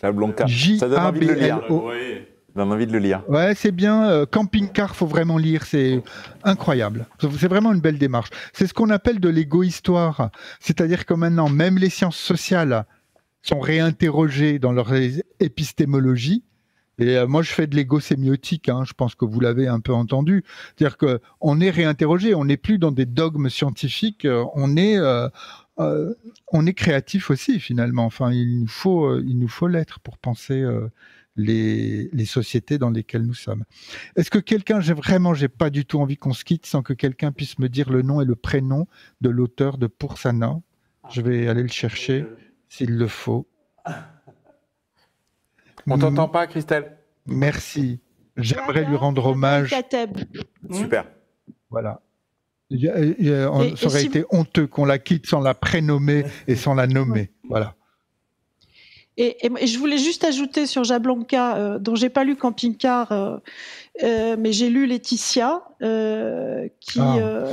Jablonka. 0.01 0.45
Ça 0.80 0.88
donne 0.88 0.99
envie 0.99 1.19
de 1.22 1.34
le 1.34 1.39
lire. 1.39 1.61
donne 2.55 2.72
envie 2.72 2.88
de 2.88 2.91
le 2.91 2.99
lire. 2.99 3.23
Ouais, 3.27 3.53
c'est 3.55 3.72
bien. 3.72 4.10
Euh, 4.10 4.26
camping-car, 4.26 4.95
faut 4.95 5.07
vraiment 5.07 5.38
lire. 5.38 5.65
C'est 5.65 6.03
incroyable. 6.43 7.07
C'est 7.19 7.47
vraiment 7.47 7.73
une 7.73 7.81
belle 7.81 7.97
démarche. 7.97 8.30
C'est 8.53 8.68
ce 8.68 8.73
qu'on 8.73 8.89
appelle 8.91 9.19
de 9.19 9.30
l'égo-histoire. 9.30 10.30
C'est-à-dire 10.60 11.05
que 11.05 11.14
maintenant, 11.14 11.49
même 11.49 11.77
les 11.77 11.89
sciences 11.89 12.18
sociales 12.18 12.85
sont 13.44 13.60
réinterrogées 13.60 14.57
dans 14.57 14.72
leur 14.72 14.91
épistémologie. 15.40 16.44
Et 16.99 17.18
euh, 17.18 17.28
moi, 17.28 17.41
je 17.41 17.52
fais 17.52 17.65
de 17.65 17.76
l'égo-sémiotique, 17.76 18.70
hein, 18.70 18.84
je 18.86 18.94
pense 18.94 19.15
que 19.15 19.26
vous 19.26 19.40
l'avez 19.40 19.68
un 19.68 19.80
peu 19.80 19.94
entendu. 19.94 20.44
C'est-à-dire 20.78 20.98
qu'on 20.98 21.60
est 21.60 21.72
réinterrogé, 21.72 22.36
on 22.36 22.45
n'est 22.45 22.57
plus 22.57 22.78
dans 22.78 22.91
des 22.91 23.07
dogmes 23.07 23.49
scientifiques, 23.49 24.26
euh, 24.26 24.45
on 24.53 24.78
est, 24.78 24.98
euh, 25.80 26.14
on 26.52 26.65
est 26.65 26.74
créatif 26.74 27.32
aussi 27.32 27.60
finalement. 27.60 28.06
Enfin, 28.06 28.32
il 28.32 28.61
nous 28.61 28.68
faut, 28.68 29.06
euh, 29.06 29.24
il 29.26 29.40
nous 29.40 29.48
faut 29.48 29.68
l'être 29.68 29.99
pour 29.99 30.18
penser 30.18 30.61
euh, 30.61 30.88
les, 31.36 32.26
sociétés 32.26 32.78
dans 32.78 32.91
lesquelles 32.91 33.24
nous 33.24 33.34
sommes. 33.34 33.64
Est-ce 34.15 34.30
que 34.30 34.38
quelqu'un, 34.40 34.80
j'ai 34.82 34.94
vraiment, 34.94 35.34
j'ai 35.34 35.48
pas 35.48 35.70
du 35.70 35.86
tout 35.86 35.99
envie 35.99 36.18
qu'on 36.18 36.34
se 36.34 36.44
quitte 36.44 36.65
sans 36.65 36.84
que 36.84 36.94
quelqu'un 36.94 37.32
puisse 37.32 37.57
me 37.60 37.70
dire 37.70 37.90
le 37.90 38.03
nom 38.03 38.22
et 38.22 38.26
le 38.26 38.36
prénom 38.36 38.88
de 39.22 39.30
l'auteur 39.30 39.78
de 39.78 39.88
Poursana. 39.88 40.60
Je 41.11 41.22
vais 41.22 41.48
aller 41.48 41.64
le 41.64 41.70
chercher 41.70 42.26
s'il 42.74 42.98
le 42.98 43.08
faut. 43.08 43.48
On 45.88 45.98
t'entend 45.98 46.30
pas, 46.30 46.48
Christelle 46.48 46.98
Merci. 47.26 48.00
J'aimerais 48.38 48.86
lui 48.86 48.95
rendre 48.95 49.26
hommage. 49.26 49.76
Super. 50.72 51.06
Voilà 51.70 52.02
ça 52.72 53.86
aurait 53.88 54.06
été 54.06 54.26
honteux 54.32 54.68
qu'on 54.68 54.86
la 54.86 55.00
quitte 55.00 55.28
sans 55.28 55.41
la 55.41 55.54
prénommer 55.54 56.26
et 56.48 56.56
sans 56.56 56.74
la 56.74 56.88
nommer. 56.88 57.32
Voilà. 57.50 57.76
Et, 59.16 59.38
je 59.44 59.78
voulais 59.78 60.00
juste 60.00 60.24
ajouter 60.24 60.66
sur 60.66 60.84
Jablonka, 60.84 61.58
euh, 61.58 61.80
dont 61.80 61.94
j'ai 61.94 62.10
pas 62.10 62.24
lu 62.24 62.36
Camping 62.36 62.76
Car, 62.76 63.12
euh, 63.12 63.38
euh, 64.02 64.36
mais 64.40 64.52
j'ai 64.54 64.70
lu 64.70 64.88
Laetitia, 64.88 65.62
qui, 66.80 67.00
ah, 67.00 67.44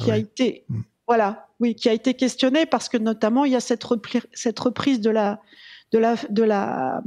qui 0.00 0.10
a 0.10 0.16
été, 0.16 0.64
mm. 0.68 0.80
voilà, 1.06 1.43
oui, 1.60 1.74
qui 1.74 1.88
a 1.88 1.92
été 1.92 2.14
questionnée 2.14 2.66
parce 2.66 2.88
que 2.88 2.96
notamment 2.96 3.44
il 3.44 3.52
y 3.52 3.56
a 3.56 3.60
cette, 3.60 3.84
cette 4.32 4.58
reprise 4.58 5.00
de 5.00 5.10
la, 5.10 5.40
de 5.92 5.98
la, 5.98 6.16
de 6.30 6.42
la 6.42 7.02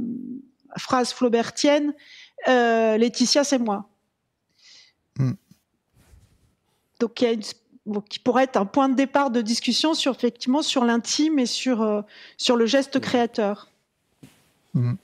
phrase 0.76 1.12
flaubertienne, 1.12 1.94
Laetitia 2.46 3.44
c'est 3.44 3.58
moi. 3.58 3.88
Mm. 5.18 5.32
Donc, 7.00 7.20
il 7.20 7.24
y 7.24 7.26
a 7.28 7.32
une, 7.32 7.42
qui 8.08 8.18
pourrait 8.18 8.44
être 8.44 8.56
un 8.56 8.66
point 8.66 8.88
de 8.88 8.94
départ 8.94 9.30
de 9.30 9.40
discussion 9.40 9.94
sur 9.94 10.12
effectivement 10.12 10.62
sur 10.62 10.84
l'intime 10.84 11.38
et 11.38 11.46
sur 11.46 11.82
euh, 11.82 12.02
sur 12.36 12.56
le 12.56 12.66
geste 12.66 13.00
créateur. 13.00 13.70
Mmh. 14.74 14.94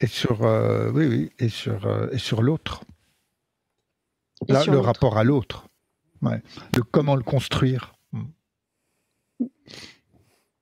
Et 0.00 0.06
sur 0.06 0.44
euh, 0.44 0.90
oui 0.92 1.06
oui 1.06 1.32
et 1.38 1.48
sur 1.48 1.86
euh, 1.86 2.08
et 2.12 2.18
sur 2.18 2.42
l'autre. 2.42 2.82
Là 4.48 4.64
le 4.64 4.78
rapport 4.78 5.18
à 5.18 5.24
l'autre. 5.24 5.66
Ouais. 6.22 6.42
De 6.72 6.80
comment 6.80 7.16
le 7.16 7.22
construire. 7.22 7.94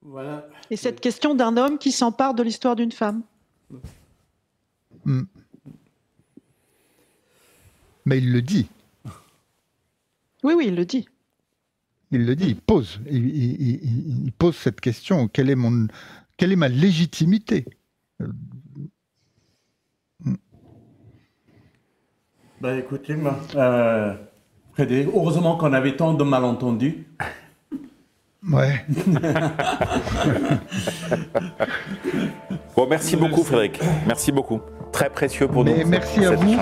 Voilà. 0.01 0.47
Et 0.69 0.75
cette 0.75 1.01
question 1.01 1.35
d'un 1.35 1.57
homme 1.57 1.77
qui 1.77 1.91
s'empare 1.91 2.33
de 2.33 2.43
l'histoire 2.43 2.75
d'une 2.75 2.91
femme. 2.91 3.23
Mmh. 5.05 5.23
Mais 8.05 8.19
il 8.19 8.31
le 8.31 8.41
dit. 8.41 8.67
Oui, 10.43 10.53
oui, 10.55 10.67
il 10.67 10.75
le 10.75 10.85
dit. 10.85 11.07
Il 12.11 12.25
le 12.25 12.35
dit, 12.35 12.49
il 12.49 12.55
pose, 12.55 12.99
il, 13.09 14.31
pose 14.37 14.55
cette 14.55 14.79
question 14.79 15.27
quelle 15.27 15.49
est, 15.49 15.55
mon, 15.55 15.87
quelle 16.37 16.51
est 16.51 16.55
ma 16.55 16.67
légitimité? 16.67 17.65
Bah, 22.61 22.77
écoutez, 22.77 23.17
euh, 23.55 24.15
Frédéric, 24.73 25.09
heureusement 25.13 25.57
qu'on 25.57 25.73
avait 25.73 25.97
tant 25.97 26.13
de 26.13 26.23
malentendus. 26.23 27.07
Ouais. 28.51 28.85
bon, 32.75 32.87
merci 32.87 33.15
beaucoup, 33.15 33.43
Frédéric. 33.43 33.79
Merci 34.05 34.31
beaucoup. 34.31 34.61
Très 34.91 35.09
précieux 35.09 35.47
pour 35.47 35.65
nous. 35.65 35.75
Merci 35.87 36.25
à 36.25 36.31
vous. 36.31 36.55